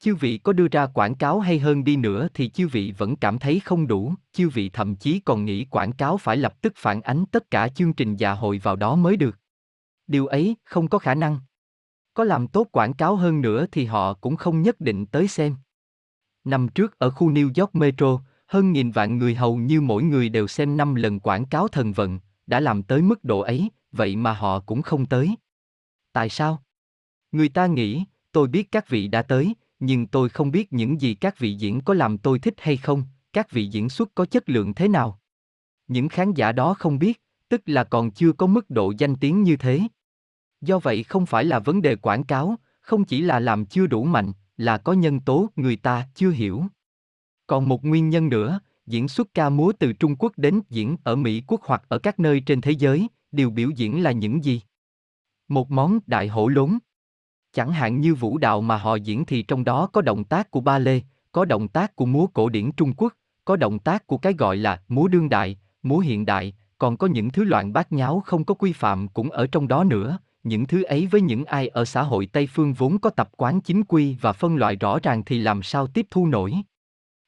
Chư 0.00 0.14
vị 0.14 0.38
có 0.38 0.52
đưa 0.52 0.68
ra 0.68 0.86
quảng 0.86 1.14
cáo 1.14 1.40
hay 1.40 1.58
hơn 1.58 1.84
đi 1.84 1.96
nữa 1.96 2.28
thì 2.34 2.48
chư 2.48 2.68
vị 2.68 2.92
vẫn 2.98 3.16
cảm 3.16 3.38
thấy 3.38 3.60
không 3.60 3.86
đủ, 3.86 4.14
chư 4.32 4.48
vị 4.48 4.70
thậm 4.72 4.96
chí 4.96 5.20
còn 5.20 5.44
nghĩ 5.44 5.64
quảng 5.64 5.92
cáo 5.92 6.16
phải 6.16 6.36
lập 6.36 6.62
tức 6.62 6.72
phản 6.76 7.00
ánh 7.00 7.24
tất 7.26 7.50
cả 7.50 7.68
chương 7.68 7.92
trình 7.92 8.16
dạ 8.16 8.32
hội 8.32 8.58
vào 8.58 8.76
đó 8.76 8.96
mới 8.96 9.16
được. 9.16 9.38
Điều 10.06 10.26
ấy 10.26 10.56
không 10.64 10.88
có 10.88 10.98
khả 10.98 11.14
năng. 11.14 11.38
Có 12.14 12.24
làm 12.24 12.48
tốt 12.48 12.68
quảng 12.72 12.92
cáo 12.92 13.16
hơn 13.16 13.40
nữa 13.40 13.66
thì 13.72 13.84
họ 13.84 14.14
cũng 14.14 14.36
không 14.36 14.62
nhất 14.62 14.80
định 14.80 15.06
tới 15.06 15.28
xem. 15.28 15.56
Năm 16.44 16.68
trước 16.68 16.98
ở 16.98 17.10
khu 17.10 17.30
New 17.30 17.50
York 17.56 17.74
Metro, 17.74 18.20
hơn 18.46 18.72
nghìn 18.72 18.90
vạn 18.90 19.18
người 19.18 19.34
hầu 19.34 19.56
như 19.56 19.80
mỗi 19.80 20.02
người 20.02 20.28
đều 20.28 20.46
xem 20.46 20.76
5 20.76 20.94
lần 20.94 21.20
quảng 21.20 21.46
cáo 21.46 21.68
thần 21.68 21.92
vận, 21.92 22.20
đã 22.46 22.60
làm 22.60 22.82
tới 22.82 23.02
mức 23.02 23.24
độ 23.24 23.40
ấy, 23.40 23.70
vậy 23.92 24.16
mà 24.16 24.32
họ 24.32 24.60
cũng 24.60 24.82
không 24.82 25.06
tới. 25.06 25.34
Tại 26.12 26.28
sao? 26.28 26.62
Người 27.32 27.48
ta 27.48 27.66
nghĩ, 27.66 28.04
tôi 28.32 28.48
biết 28.48 28.72
các 28.72 28.88
vị 28.88 29.08
đã 29.08 29.22
tới, 29.22 29.54
nhưng 29.80 30.06
tôi 30.06 30.28
không 30.28 30.50
biết 30.50 30.72
những 30.72 31.00
gì 31.00 31.14
các 31.14 31.38
vị 31.38 31.54
diễn 31.54 31.80
có 31.80 31.94
làm 31.94 32.18
tôi 32.18 32.38
thích 32.38 32.54
hay 32.58 32.76
không, 32.76 33.04
các 33.32 33.50
vị 33.50 33.66
diễn 33.66 33.88
xuất 33.88 34.14
có 34.14 34.24
chất 34.24 34.48
lượng 34.48 34.74
thế 34.74 34.88
nào. 34.88 35.20
Những 35.88 36.08
khán 36.08 36.34
giả 36.34 36.52
đó 36.52 36.74
không 36.74 36.98
biết, 36.98 37.22
tức 37.48 37.62
là 37.66 37.84
còn 37.84 38.10
chưa 38.10 38.32
có 38.32 38.46
mức 38.46 38.70
độ 38.70 38.92
danh 38.98 39.16
tiếng 39.16 39.42
như 39.42 39.56
thế. 39.56 39.80
Do 40.60 40.78
vậy 40.78 41.02
không 41.02 41.26
phải 41.26 41.44
là 41.44 41.58
vấn 41.58 41.82
đề 41.82 41.96
quảng 41.96 42.24
cáo, 42.24 42.56
không 42.80 43.04
chỉ 43.04 43.20
là 43.20 43.40
làm 43.40 43.66
chưa 43.66 43.86
đủ 43.86 44.04
mạnh, 44.04 44.32
là 44.56 44.78
có 44.78 44.92
nhân 44.92 45.20
tố 45.20 45.48
người 45.56 45.76
ta 45.76 46.08
chưa 46.14 46.30
hiểu. 46.30 46.64
Còn 47.46 47.68
một 47.68 47.84
nguyên 47.84 48.08
nhân 48.08 48.28
nữa, 48.28 48.60
diễn 48.86 49.08
xuất 49.08 49.34
ca 49.34 49.50
múa 49.50 49.72
từ 49.78 49.92
Trung 49.92 50.16
Quốc 50.18 50.32
đến 50.36 50.60
diễn 50.68 50.96
ở 51.04 51.16
Mỹ 51.16 51.42
quốc 51.46 51.60
hoặc 51.64 51.82
ở 51.88 51.98
các 51.98 52.20
nơi 52.20 52.40
trên 52.40 52.60
thế 52.60 52.70
giới, 52.70 53.08
điều 53.32 53.50
biểu 53.50 53.70
diễn 53.70 54.02
là 54.02 54.12
những 54.12 54.44
gì? 54.44 54.60
Một 55.48 55.70
món 55.70 55.98
đại 56.06 56.28
hổ 56.28 56.48
lốn. 56.48 56.78
Chẳng 57.52 57.72
hạn 57.72 58.00
như 58.00 58.14
vũ 58.14 58.38
đạo 58.38 58.60
mà 58.60 58.76
họ 58.76 58.94
diễn 58.94 59.24
thì 59.24 59.42
trong 59.42 59.64
đó 59.64 59.86
có 59.92 60.02
động 60.02 60.24
tác 60.24 60.50
của 60.50 60.60
ba 60.60 60.78
lê, 60.78 61.00
có 61.32 61.44
động 61.44 61.68
tác 61.68 61.96
của 61.96 62.06
múa 62.06 62.26
cổ 62.26 62.48
điển 62.48 62.72
Trung 62.72 62.92
Quốc, 62.96 63.14
có 63.44 63.56
động 63.56 63.78
tác 63.78 64.06
của 64.06 64.18
cái 64.18 64.32
gọi 64.32 64.56
là 64.56 64.82
múa 64.88 65.08
đương 65.08 65.28
đại, 65.28 65.58
múa 65.82 65.98
hiện 65.98 66.26
đại, 66.26 66.54
còn 66.78 66.96
có 66.96 67.06
những 67.06 67.30
thứ 67.30 67.44
loạn 67.44 67.72
bát 67.72 67.92
nháo 67.92 68.20
không 68.20 68.44
có 68.44 68.54
quy 68.54 68.72
phạm 68.72 69.08
cũng 69.08 69.30
ở 69.30 69.46
trong 69.46 69.68
đó 69.68 69.84
nữa, 69.84 70.18
những 70.42 70.66
thứ 70.66 70.82
ấy 70.82 71.06
với 71.06 71.20
những 71.20 71.44
ai 71.44 71.68
ở 71.68 71.84
xã 71.84 72.02
hội 72.02 72.26
Tây 72.26 72.48
phương 72.52 72.72
vốn 72.72 72.98
có 72.98 73.10
tập 73.10 73.30
quán 73.36 73.60
chính 73.60 73.84
quy 73.84 74.16
và 74.20 74.32
phân 74.32 74.56
loại 74.56 74.76
rõ 74.76 74.98
ràng 75.02 75.22
thì 75.24 75.38
làm 75.38 75.62
sao 75.62 75.86
tiếp 75.86 76.06
thu 76.10 76.26
nổi. 76.26 76.54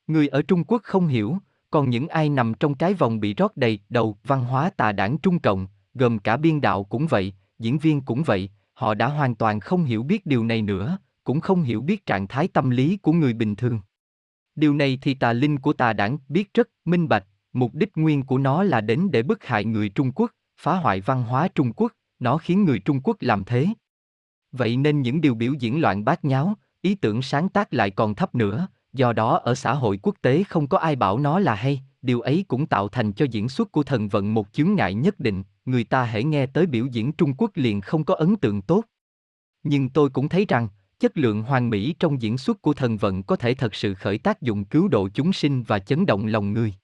Người 0.07 0.29
ở 0.29 0.43
Trung 0.43 0.65
Quốc 0.65 0.83
không 0.85 1.07
hiểu, 1.07 1.37
còn 1.71 1.91
những 1.91 2.09
ai 2.09 2.29
nằm 2.29 2.55
trong 2.55 2.75
cái 2.75 2.95
vòng 2.95 3.21
bị 3.21 3.35
rót 3.35 3.57
đầy 3.57 3.79
đầu 3.89 4.17
văn 4.25 4.45
hóa 4.45 4.71
tà 4.77 4.93
đảng 4.93 5.19
Trung 5.19 5.39
Cộng, 5.39 5.67
gồm 5.95 6.19
cả 6.19 6.37
biên 6.37 6.61
đạo 6.61 6.85
cũng 6.85 7.07
vậy, 7.07 7.33
diễn 7.59 7.79
viên 7.79 8.01
cũng 8.01 8.23
vậy, 8.23 8.51
họ 8.75 8.95
đã 8.95 9.07
hoàn 9.07 9.35
toàn 9.35 9.61
không 9.61 9.85
hiểu 9.85 10.03
biết 10.03 10.27
điều 10.27 10.45
này 10.45 10.63
nữa, 10.63 10.99
cũng 11.25 11.41
không 11.41 11.63
hiểu 11.63 11.81
biết 11.81 12.07
trạng 12.07 12.29
thái 12.29 12.49
tâm 12.49 12.71
lý 12.71 12.97
của 12.97 13.13
người 13.13 13.33
bình 13.33 13.57
thường. 13.57 13.81
Điều 14.55 14.75
này 14.75 14.99
thì 15.03 15.15
tà 15.15 15.33
linh 15.33 15.59
của 15.59 15.73
tà 15.73 15.93
đảng 15.93 16.19
biết 16.29 16.55
rất 16.55 16.69
minh 16.85 17.09
bạch, 17.09 17.27
mục 17.53 17.75
đích 17.75 17.91
nguyên 17.95 18.23
của 18.23 18.39
nó 18.39 18.63
là 18.63 18.81
đến 18.81 19.09
để 19.11 19.23
bức 19.23 19.45
hại 19.45 19.65
người 19.65 19.89
Trung 19.89 20.13
Quốc, 20.13 20.31
phá 20.61 20.75
hoại 20.75 21.01
văn 21.01 21.23
hóa 21.23 21.49
Trung 21.49 21.73
Quốc, 21.73 21.93
nó 22.19 22.39
khiến 22.39 22.65
người 22.65 22.79
Trung 22.79 23.01
Quốc 23.05 23.17
làm 23.21 23.45
thế. 23.45 23.67
Vậy 24.53 24.77
nên 24.77 25.03
những 25.03 25.21
điều 25.21 25.35
biểu 25.35 25.53
diễn 25.53 25.81
loạn 25.81 26.05
bát 26.05 26.25
nháo, 26.25 26.55
ý 26.81 26.95
tưởng 26.95 27.23
sáng 27.23 27.49
tác 27.49 27.75
lại 27.75 27.91
còn 27.91 28.15
thấp 28.15 28.35
nữa, 28.35 28.69
do 28.93 29.13
đó 29.13 29.37
ở 29.37 29.55
xã 29.55 29.75
hội 29.75 29.99
quốc 30.03 30.15
tế 30.23 30.43
không 30.43 30.67
có 30.67 30.79
ai 30.79 30.97
bảo 30.97 31.19
nó 31.19 31.39
là 31.39 31.55
hay, 31.55 31.83
điều 32.03 32.21
ấy 32.21 32.45
cũng 32.49 32.67
tạo 32.67 32.89
thành 32.89 33.13
cho 33.13 33.27
diễn 33.31 33.49
xuất 33.49 33.73
của 33.73 33.83
thần 33.83 34.09
vận 34.09 34.35
một 34.35 34.53
chướng 34.53 34.75
ngại 34.75 34.95
nhất 34.95 35.21
định, 35.21 35.43
người 35.65 35.85
ta 35.85 36.05
hãy 36.05 36.25
nghe 36.25 36.47
tới 36.47 36.67
biểu 36.67 36.87
diễn 36.87 37.13
Trung 37.13 37.35
Quốc 37.39 37.51
liền 37.55 37.81
không 37.81 38.05
có 38.05 38.15
ấn 38.15 38.37
tượng 38.37 38.63
tốt. 38.63 38.85
Nhưng 39.63 39.89
tôi 39.89 40.11
cũng 40.11 40.29
thấy 40.29 40.47
rằng, 40.49 40.69
chất 40.99 41.19
lượng 41.19 41.43
hoàn 41.43 41.71
mỹ 41.71 41.95
trong 41.99 42.23
diễn 42.23 42.39
xuất 42.39 42.63
của 42.63 42.75
thần 42.75 42.97
vận 42.97 43.23
có 43.23 43.37
thể 43.37 43.55
thật 43.55 43.75
sự 43.75 43.95
khởi 43.95 44.19
tác 44.19 44.43
dụng 44.43 44.65
cứu 44.65 44.89
độ 44.89 45.09
chúng 45.15 45.33
sinh 45.33 45.63
và 45.63 45.79
chấn 45.79 46.07
động 46.07 46.27
lòng 46.27 46.53
người. 46.53 46.75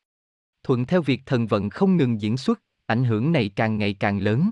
Thuận 0.63 0.87
theo 0.87 1.03
việc 1.03 1.23
thần 1.27 1.47
vận 1.47 1.71
không 1.71 1.97
ngừng 1.97 2.21
diễn 2.21 2.37
xuất, 2.37 2.63
ảnh 2.87 3.05
hưởng 3.05 3.33
này 3.33 3.49
càng 3.49 3.79
ngày 3.79 3.95
càng 3.95 4.19
lớn. 4.19 4.51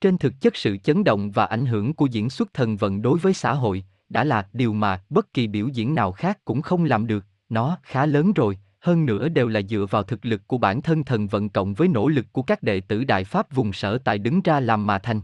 Trên 0.00 0.18
thực 0.18 0.40
chất 0.40 0.56
sự 0.56 0.76
chấn 0.76 1.04
động 1.04 1.30
và 1.30 1.44
ảnh 1.44 1.66
hưởng 1.66 1.94
của 1.94 2.06
diễn 2.06 2.30
xuất 2.30 2.54
thần 2.54 2.76
vận 2.76 3.02
đối 3.02 3.18
với 3.18 3.34
xã 3.34 3.52
hội 3.52 3.84
đã 4.08 4.24
là 4.24 4.48
điều 4.52 4.72
mà 4.72 5.04
bất 5.10 5.32
kỳ 5.32 5.46
biểu 5.46 5.68
diễn 5.68 5.94
nào 5.94 6.12
khác 6.12 6.38
cũng 6.44 6.62
không 6.62 6.84
làm 6.84 7.06
được, 7.06 7.24
nó 7.48 7.78
khá 7.82 8.06
lớn 8.06 8.32
rồi, 8.32 8.58
hơn 8.84 9.06
nữa 9.06 9.28
đều 9.28 9.48
là 9.48 9.62
dựa 9.62 9.86
vào 9.90 10.02
thực 10.02 10.24
lực 10.24 10.48
của 10.48 10.58
bản 10.58 10.82
thân 10.82 11.04
thần 11.04 11.26
vận 11.26 11.48
cộng 11.48 11.74
với 11.74 11.88
nỗ 11.88 12.08
lực 12.08 12.26
của 12.32 12.42
các 12.42 12.62
đệ 12.62 12.80
tử 12.80 13.04
Đại 13.04 13.24
Pháp 13.24 13.52
vùng 13.52 13.72
sở 13.72 13.98
tại 13.98 14.18
đứng 14.18 14.40
ra 14.42 14.60
làm 14.60 14.86
mà 14.86 14.98
thành. 14.98 15.20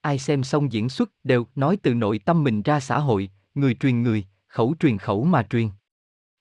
Ai 0.00 0.18
xem 0.18 0.42
xong 0.42 0.72
diễn 0.72 0.88
xuất 0.88 1.10
đều 1.24 1.46
nói 1.54 1.78
từ 1.82 1.94
nội 1.94 2.20
tâm 2.24 2.44
mình 2.44 2.62
ra 2.62 2.80
xã 2.80 2.98
hội, 2.98 3.30
người 3.54 3.74
truyền 3.74 4.02
người, 4.02 4.24
khẩu 4.46 4.74
truyền 4.80 4.98
khẩu 4.98 5.24
mà 5.24 5.42
truyền. 5.42 5.68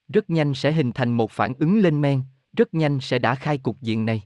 Rất 0.08 0.30
nhanh 0.30 0.54
sẽ 0.54 0.72
hình 0.72 0.92
thành 0.92 1.12
một 1.12 1.32
phản 1.32 1.54
ứng 1.60 1.80
lên 1.80 2.02
men, 2.02 2.22
rất 2.58 2.74
nhanh 2.74 3.00
sẽ 3.00 3.20
đã 3.20 3.36
khai 3.36 3.58
cục 3.58 3.82
diện 3.82 4.06
này. 4.06 4.24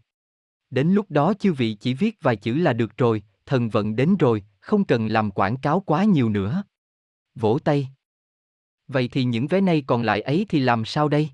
Đến 0.69 0.87
lúc 0.87 1.11
đó 1.11 1.33
chư 1.39 1.53
vị 1.53 1.73
chỉ 1.73 1.93
viết 1.93 2.17
vài 2.21 2.35
chữ 2.35 2.53
là 2.53 2.73
được 2.73 2.97
rồi, 2.97 3.23
thần 3.45 3.69
vận 3.69 3.95
đến 3.95 4.15
rồi, 4.19 4.43
không 4.59 4.85
cần 4.85 5.07
làm 5.07 5.31
quảng 5.31 5.57
cáo 5.57 5.79
quá 5.79 6.03
nhiều 6.03 6.29
nữa. 6.29 6.63
Vỗ 7.35 7.59
tay. 7.63 7.87
Vậy 8.87 9.07
thì 9.07 9.23
những 9.23 9.47
vé 9.47 9.61
này 9.61 9.83
còn 9.87 10.03
lại 10.03 10.21
ấy 10.21 10.45
thì 10.49 10.59
làm 10.59 10.85
sao 10.85 11.09
đây? 11.09 11.29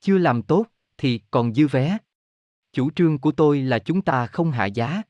Chưa 0.00 0.18
làm 0.18 0.42
tốt, 0.42 0.66
thì 0.98 1.20
còn 1.30 1.54
dư 1.54 1.66
vé. 1.66 1.98
Chủ 2.72 2.90
trương 2.90 3.18
của 3.18 3.32
tôi 3.32 3.62
là 3.62 3.78
chúng 3.78 4.02
ta 4.02 4.26
không 4.26 4.50
hạ 4.50 4.64
giá. 4.64 5.02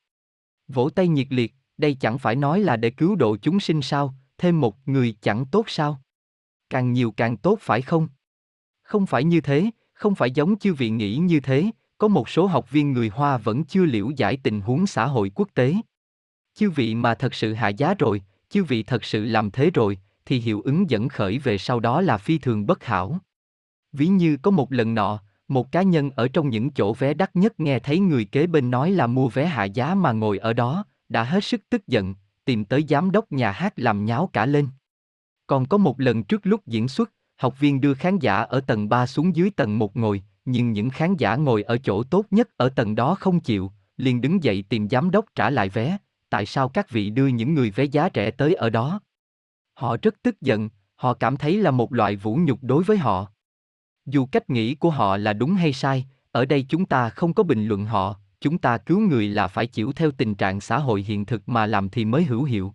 Vỗ 0.68 0.90
tay 0.90 1.08
nhiệt 1.08 1.26
liệt, 1.30 1.54
đây 1.78 1.94
chẳng 2.00 2.18
phải 2.18 2.36
nói 2.36 2.60
là 2.60 2.76
để 2.76 2.90
cứu 2.90 3.16
độ 3.16 3.36
chúng 3.36 3.60
sinh 3.60 3.82
sao, 3.82 4.14
thêm 4.38 4.60
một 4.60 4.88
người 4.88 5.16
chẳng 5.20 5.44
tốt 5.46 5.64
sao? 5.68 6.02
Càng 6.70 6.92
nhiều 6.92 7.10
càng 7.10 7.36
tốt 7.36 7.58
phải 7.60 7.82
không? 7.82 8.08
Không 8.82 9.06
phải 9.06 9.24
như 9.24 9.40
thế, 9.40 9.70
không 9.92 10.14
phải 10.14 10.30
giống 10.30 10.58
chư 10.58 10.74
vị 10.74 10.90
nghĩ 10.90 11.16
như 11.16 11.40
thế, 11.40 11.70
có 11.98 12.08
một 12.08 12.28
số 12.28 12.46
học 12.46 12.70
viên 12.70 12.92
người 12.92 13.08
Hoa 13.08 13.38
vẫn 13.38 13.64
chưa 13.64 13.84
liễu 13.84 14.10
giải 14.16 14.38
tình 14.42 14.60
huống 14.60 14.86
xã 14.86 15.06
hội 15.06 15.30
quốc 15.34 15.48
tế. 15.54 15.74
Chư 16.54 16.70
vị 16.70 16.94
mà 16.94 17.14
thật 17.14 17.34
sự 17.34 17.54
hạ 17.54 17.68
giá 17.68 17.94
rồi, 17.98 18.22
chư 18.48 18.64
vị 18.64 18.82
thật 18.82 19.04
sự 19.04 19.24
làm 19.24 19.50
thế 19.50 19.70
rồi, 19.74 19.98
thì 20.24 20.38
hiệu 20.38 20.60
ứng 20.64 20.90
dẫn 20.90 21.08
khởi 21.08 21.38
về 21.38 21.58
sau 21.58 21.80
đó 21.80 22.00
là 22.00 22.18
phi 22.18 22.38
thường 22.38 22.66
bất 22.66 22.84
hảo. 22.84 23.18
Ví 23.92 24.06
như 24.06 24.36
có 24.36 24.50
một 24.50 24.72
lần 24.72 24.94
nọ, 24.94 25.20
một 25.48 25.72
cá 25.72 25.82
nhân 25.82 26.10
ở 26.10 26.28
trong 26.28 26.48
những 26.48 26.70
chỗ 26.70 26.94
vé 26.94 27.14
đắt 27.14 27.36
nhất 27.36 27.60
nghe 27.60 27.78
thấy 27.78 27.98
người 27.98 28.24
kế 28.24 28.46
bên 28.46 28.70
nói 28.70 28.90
là 28.90 29.06
mua 29.06 29.28
vé 29.28 29.46
hạ 29.46 29.64
giá 29.64 29.94
mà 29.94 30.12
ngồi 30.12 30.38
ở 30.38 30.52
đó, 30.52 30.84
đã 31.08 31.24
hết 31.24 31.44
sức 31.44 31.60
tức 31.70 31.86
giận, 31.86 32.14
tìm 32.44 32.64
tới 32.64 32.84
giám 32.88 33.10
đốc 33.10 33.32
nhà 33.32 33.50
hát 33.50 33.72
làm 33.76 34.04
nháo 34.04 34.30
cả 34.32 34.46
lên. 34.46 34.68
Còn 35.46 35.66
có 35.66 35.76
một 35.76 36.00
lần 36.00 36.24
trước 36.24 36.46
lúc 36.46 36.66
diễn 36.66 36.88
xuất, 36.88 37.12
học 37.36 37.60
viên 37.60 37.80
đưa 37.80 37.94
khán 37.94 38.18
giả 38.18 38.36
ở 38.36 38.60
tầng 38.60 38.88
3 38.88 39.06
xuống 39.06 39.36
dưới 39.36 39.50
tầng 39.50 39.78
1 39.78 39.96
ngồi, 39.96 40.22
nhưng 40.44 40.72
những 40.72 40.90
khán 40.90 41.16
giả 41.16 41.36
ngồi 41.36 41.62
ở 41.62 41.78
chỗ 41.78 42.02
tốt 42.02 42.26
nhất 42.30 42.48
ở 42.56 42.68
tầng 42.68 42.94
đó 42.94 43.14
không 43.14 43.40
chịu, 43.40 43.72
liền 43.96 44.20
đứng 44.20 44.44
dậy 44.44 44.64
tìm 44.68 44.88
giám 44.88 45.10
đốc 45.10 45.24
trả 45.34 45.50
lại 45.50 45.68
vé, 45.68 45.98
tại 46.30 46.46
sao 46.46 46.68
các 46.68 46.90
vị 46.90 47.10
đưa 47.10 47.26
những 47.26 47.54
người 47.54 47.70
vé 47.70 47.84
giá 47.84 48.08
rẻ 48.14 48.30
tới 48.30 48.54
ở 48.54 48.70
đó? 48.70 49.00
Họ 49.74 49.96
rất 50.02 50.14
tức 50.22 50.40
giận, 50.40 50.68
họ 50.96 51.14
cảm 51.14 51.36
thấy 51.36 51.58
là 51.58 51.70
một 51.70 51.92
loại 51.92 52.16
vũ 52.16 52.36
nhục 52.36 52.58
đối 52.62 52.84
với 52.84 52.98
họ. 52.98 53.32
Dù 54.10 54.26
cách 54.26 54.50
nghĩ 54.50 54.74
của 54.74 54.90
họ 54.90 55.16
là 55.16 55.32
đúng 55.32 55.54
hay 55.54 55.72
sai, 55.72 56.06
ở 56.32 56.44
đây 56.44 56.66
chúng 56.68 56.86
ta 56.86 57.08
không 57.08 57.34
có 57.34 57.42
bình 57.42 57.66
luận 57.66 57.86
họ, 57.86 58.16
chúng 58.40 58.58
ta 58.58 58.78
cứu 58.78 59.00
người 59.00 59.28
là 59.28 59.48
phải 59.48 59.66
chịu 59.66 59.92
theo 59.92 60.10
tình 60.10 60.34
trạng 60.34 60.60
xã 60.60 60.78
hội 60.78 61.02
hiện 61.02 61.26
thực 61.26 61.48
mà 61.48 61.66
làm 61.66 61.88
thì 61.88 62.04
mới 62.04 62.24
hữu 62.24 62.44
hiệu. 62.44 62.74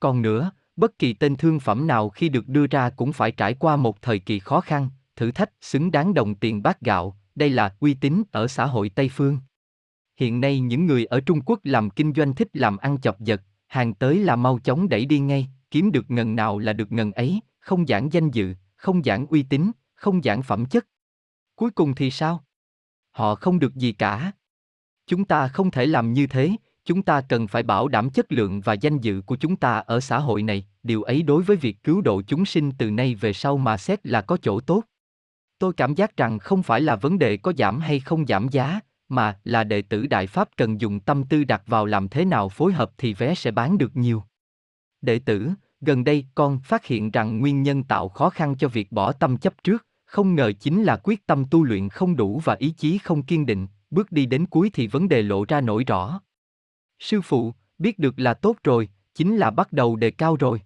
Còn 0.00 0.22
nữa, 0.22 0.50
bất 0.76 0.98
kỳ 0.98 1.12
tên 1.12 1.36
thương 1.36 1.60
phẩm 1.60 1.86
nào 1.86 2.08
khi 2.08 2.28
được 2.28 2.48
đưa 2.48 2.66
ra 2.66 2.90
cũng 2.90 3.12
phải 3.12 3.32
trải 3.32 3.54
qua 3.54 3.76
một 3.76 4.02
thời 4.02 4.18
kỳ 4.18 4.38
khó 4.38 4.60
khăn, 4.60 4.88
thử 5.16 5.30
thách 5.30 5.50
xứng 5.60 5.90
đáng 5.90 6.14
đồng 6.14 6.34
tiền 6.34 6.62
bát 6.62 6.80
gạo, 6.80 7.16
đây 7.34 7.50
là 7.50 7.74
uy 7.80 7.94
tín 7.94 8.22
ở 8.32 8.48
xã 8.48 8.66
hội 8.66 8.88
Tây 8.88 9.08
phương. 9.08 9.38
Hiện 10.16 10.40
nay 10.40 10.60
những 10.60 10.86
người 10.86 11.04
ở 11.04 11.20
Trung 11.20 11.40
Quốc 11.40 11.60
làm 11.64 11.90
kinh 11.90 12.12
doanh 12.14 12.34
thích 12.34 12.48
làm 12.52 12.76
ăn 12.76 13.00
chọc 13.00 13.20
giật, 13.20 13.42
hàng 13.66 13.94
tới 13.94 14.18
là 14.18 14.36
mau 14.36 14.58
chóng 14.58 14.88
đẩy 14.88 15.06
đi 15.06 15.18
ngay, 15.18 15.48
kiếm 15.70 15.92
được 15.92 16.10
ngần 16.10 16.36
nào 16.36 16.58
là 16.58 16.72
được 16.72 16.92
ngần 16.92 17.12
ấy, 17.12 17.40
không 17.60 17.86
giảng 17.86 18.12
danh 18.12 18.30
dự, 18.30 18.54
không 18.76 19.02
giảng 19.02 19.26
uy 19.26 19.42
tín, 19.42 19.70
không 20.04 20.22
giảng 20.22 20.42
phẩm 20.42 20.66
chất. 20.66 20.86
Cuối 21.56 21.70
cùng 21.70 21.94
thì 21.94 22.10
sao? 22.10 22.44
Họ 23.10 23.34
không 23.34 23.58
được 23.58 23.74
gì 23.74 23.92
cả. 23.92 24.32
Chúng 25.06 25.24
ta 25.24 25.48
không 25.48 25.70
thể 25.70 25.86
làm 25.86 26.12
như 26.12 26.26
thế, 26.26 26.50
chúng 26.84 27.02
ta 27.02 27.20
cần 27.28 27.46
phải 27.46 27.62
bảo 27.62 27.88
đảm 27.88 28.10
chất 28.10 28.32
lượng 28.32 28.60
và 28.60 28.72
danh 28.72 28.98
dự 28.98 29.20
của 29.26 29.36
chúng 29.36 29.56
ta 29.56 29.78
ở 29.78 30.00
xã 30.00 30.18
hội 30.18 30.42
này, 30.42 30.66
điều 30.82 31.02
ấy 31.02 31.22
đối 31.22 31.42
với 31.42 31.56
việc 31.56 31.76
cứu 31.82 32.00
độ 32.00 32.22
chúng 32.26 32.44
sinh 32.44 32.72
từ 32.78 32.90
nay 32.90 33.14
về 33.14 33.32
sau 33.32 33.56
mà 33.56 33.76
xét 33.76 34.06
là 34.06 34.22
có 34.22 34.36
chỗ 34.42 34.60
tốt. 34.60 34.82
Tôi 35.58 35.72
cảm 35.72 35.94
giác 35.94 36.16
rằng 36.16 36.38
không 36.38 36.62
phải 36.62 36.80
là 36.80 36.96
vấn 36.96 37.18
đề 37.18 37.36
có 37.36 37.52
giảm 37.58 37.80
hay 37.80 38.00
không 38.00 38.26
giảm 38.26 38.48
giá, 38.48 38.80
mà 39.08 39.38
là 39.44 39.64
đệ 39.64 39.82
tử 39.82 40.06
Đại 40.06 40.26
Pháp 40.26 40.48
cần 40.56 40.80
dùng 40.80 41.00
tâm 41.00 41.24
tư 41.24 41.44
đặt 41.44 41.62
vào 41.66 41.86
làm 41.86 42.08
thế 42.08 42.24
nào 42.24 42.48
phối 42.48 42.72
hợp 42.72 42.90
thì 42.98 43.14
vé 43.14 43.34
sẽ 43.34 43.50
bán 43.50 43.78
được 43.78 43.96
nhiều. 43.96 44.22
Đệ 45.00 45.18
tử, 45.18 45.50
gần 45.80 46.04
đây 46.04 46.26
con 46.34 46.60
phát 46.60 46.84
hiện 46.84 47.10
rằng 47.10 47.40
nguyên 47.40 47.62
nhân 47.62 47.84
tạo 47.84 48.08
khó 48.08 48.30
khăn 48.30 48.56
cho 48.58 48.68
việc 48.68 48.92
bỏ 48.92 49.12
tâm 49.12 49.36
chấp 49.36 49.64
trước, 49.64 49.86
không 50.14 50.34
ngờ 50.34 50.52
chính 50.60 50.82
là 50.82 50.96
quyết 51.04 51.26
tâm 51.26 51.44
tu 51.50 51.64
luyện 51.64 51.88
không 51.88 52.16
đủ 52.16 52.40
và 52.44 52.54
ý 52.54 52.70
chí 52.70 52.98
không 52.98 53.22
kiên 53.22 53.46
định, 53.46 53.66
bước 53.90 54.12
đi 54.12 54.26
đến 54.26 54.46
cuối 54.46 54.70
thì 54.72 54.86
vấn 54.86 55.08
đề 55.08 55.22
lộ 55.22 55.44
ra 55.48 55.60
nổi 55.60 55.84
rõ. 55.84 56.20
Sư 56.98 57.20
phụ, 57.20 57.54
biết 57.78 57.98
được 57.98 58.18
là 58.18 58.34
tốt 58.34 58.56
rồi, 58.64 58.88
chính 59.14 59.36
là 59.36 59.50
bắt 59.50 59.72
đầu 59.72 59.96
đề 59.96 60.10
cao 60.10 60.36
rồi. 60.36 60.60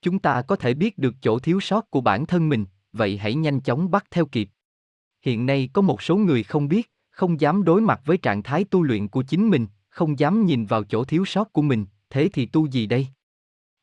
Chúng 0.00 0.18
ta 0.18 0.42
có 0.42 0.56
thể 0.56 0.74
biết 0.74 0.98
được 0.98 1.14
chỗ 1.20 1.38
thiếu 1.38 1.60
sót 1.60 1.90
của 1.90 2.00
bản 2.00 2.26
thân 2.26 2.48
mình, 2.48 2.66
vậy 2.92 3.18
hãy 3.18 3.34
nhanh 3.34 3.60
chóng 3.60 3.90
bắt 3.90 4.04
theo 4.10 4.26
kịp. 4.26 4.48
Hiện 5.24 5.46
nay 5.46 5.68
có 5.72 5.82
một 5.82 6.02
số 6.02 6.16
người 6.16 6.42
không 6.42 6.68
biết, 6.68 6.90
không 7.10 7.40
dám 7.40 7.64
đối 7.64 7.80
mặt 7.80 8.00
với 8.04 8.16
trạng 8.16 8.42
thái 8.42 8.64
tu 8.64 8.82
luyện 8.82 9.08
của 9.08 9.22
chính 9.22 9.50
mình, 9.50 9.66
không 9.88 10.18
dám 10.18 10.46
nhìn 10.46 10.66
vào 10.66 10.84
chỗ 10.84 11.04
thiếu 11.04 11.24
sót 11.24 11.52
của 11.52 11.62
mình, 11.62 11.86
thế 12.10 12.28
thì 12.32 12.46
tu 12.46 12.66
gì 12.66 12.86
đây? 12.86 13.06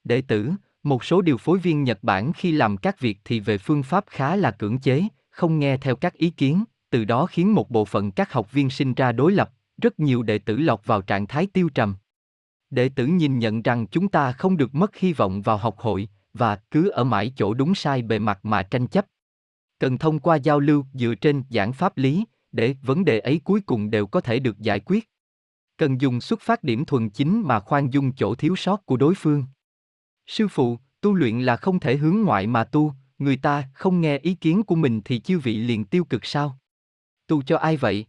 Đệ 0.04 0.22
tử, 0.22 0.52
một 0.84 1.04
số 1.04 1.22
điều 1.22 1.38
phối 1.38 1.60
viên 1.60 1.84
Nhật 1.84 2.00
Bản 2.02 2.34
khi 2.34 2.52
làm 2.52 2.78
các 2.78 3.00
việc 3.00 3.20
thì 3.26 3.40
về 3.40 3.58
phương 3.58 3.84
pháp 3.84 4.06
khá 4.08 4.36
là 4.36 4.52
cưỡng 4.52 4.80
chế, 4.80 5.04
không 5.30 5.60
nghe 5.60 5.78
theo 5.78 5.96
các 5.96 6.14
ý 6.14 6.30
kiến, 6.30 6.64
từ 6.90 7.06
đó 7.06 7.26
khiến 7.26 7.54
một 7.54 7.70
bộ 7.70 7.86
phận 7.86 8.12
các 8.12 8.34
học 8.34 8.52
viên 8.52 8.70
sinh 8.70 8.94
ra 8.94 9.12
đối 9.12 9.32
lập, 9.32 9.52
rất 9.82 10.00
nhiều 10.00 10.24
đệ 10.24 10.38
tử 10.38 10.58
lọt 10.58 10.86
vào 10.86 11.02
trạng 11.02 11.28
thái 11.28 11.48
tiêu 11.54 11.70
trầm. 11.70 11.96
Đệ 12.70 12.90
tử 12.90 13.06
nhìn 13.06 13.40
nhận 13.40 13.62
rằng 13.62 13.88
chúng 13.88 14.08
ta 14.08 14.32
không 14.32 14.58
được 14.58 14.76
mất 14.76 14.96
hy 14.96 15.14
vọng 15.14 15.42
vào 15.42 15.58
học 15.58 15.78
hội, 15.78 16.10
và 16.34 16.56
cứ 16.56 16.90
ở 16.90 17.04
mãi 17.04 17.34
chỗ 17.36 17.54
đúng 17.54 17.76
sai 17.76 18.02
bề 18.02 18.20
mặt 18.20 18.40
mà 18.44 18.64
tranh 18.64 18.88
chấp. 18.88 19.06
Cần 19.80 19.98
thông 19.98 20.20
qua 20.20 20.36
giao 20.36 20.60
lưu 20.60 20.86
dựa 20.94 21.16
trên 21.16 21.44
giảng 21.50 21.74
pháp 21.74 21.98
lý, 21.98 22.26
để 22.52 22.76
vấn 22.82 23.06
đề 23.06 23.20
ấy 23.20 23.42
cuối 23.44 23.62
cùng 23.62 23.92
đều 23.92 24.08
có 24.08 24.22
thể 24.22 24.40
được 24.40 24.60
giải 24.60 24.80
quyết. 24.80 25.10
Cần 25.78 26.02
dùng 26.02 26.22
xuất 26.22 26.42
phát 26.42 26.64
điểm 26.64 26.86
thuần 26.86 27.10
chính 27.10 27.42
mà 27.46 27.60
khoan 27.60 27.94
dung 27.94 28.12
chỗ 28.12 28.36
thiếu 28.36 28.56
sót 28.56 28.86
của 28.86 28.98
đối 28.98 29.16
phương. 29.16 29.44
Sư 30.30 30.48
phụ, 30.48 30.80
tu 31.02 31.14
luyện 31.14 31.40
là 31.40 31.58
không 31.58 31.80
thể 31.80 31.98
hướng 31.98 32.22
ngoại 32.22 32.48
mà 32.48 32.64
tu, 32.64 32.94
người 33.20 33.38
ta 33.38 33.64
không 33.74 34.02
nghe 34.02 34.18
ý 34.18 34.36
kiến 34.36 34.64
của 34.64 34.76
mình 34.76 35.02
thì 35.06 35.20
chư 35.20 35.40
vị 35.40 35.58
liền 35.58 35.86
tiêu 35.86 36.04
cực 36.06 36.26
sao? 36.26 36.60
Tu 37.28 37.42
cho 37.42 37.58
ai 37.58 37.78
vậy? 37.78 38.06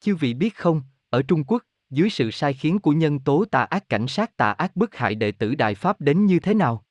Chư 0.00 0.14
vị 0.14 0.34
biết 0.34 0.56
không, 0.56 0.82
ở 1.10 1.22
Trung 1.22 1.44
Quốc, 1.44 1.62
dưới 1.90 2.10
sự 2.10 2.30
sai 2.30 2.54
khiến 2.54 2.78
của 2.78 2.92
nhân 2.92 3.18
tố 3.18 3.44
tà 3.44 3.62
ác 3.62 3.88
cảnh 3.88 4.08
sát 4.08 4.36
tà 4.36 4.52
ác 4.52 4.76
bức 4.76 4.94
hại 4.94 5.14
đệ 5.14 5.32
tử 5.32 5.54
Đại 5.54 5.74
Pháp 5.74 6.00
đến 6.00 6.26
như 6.26 6.40
thế 6.40 6.54
nào? 6.54 6.84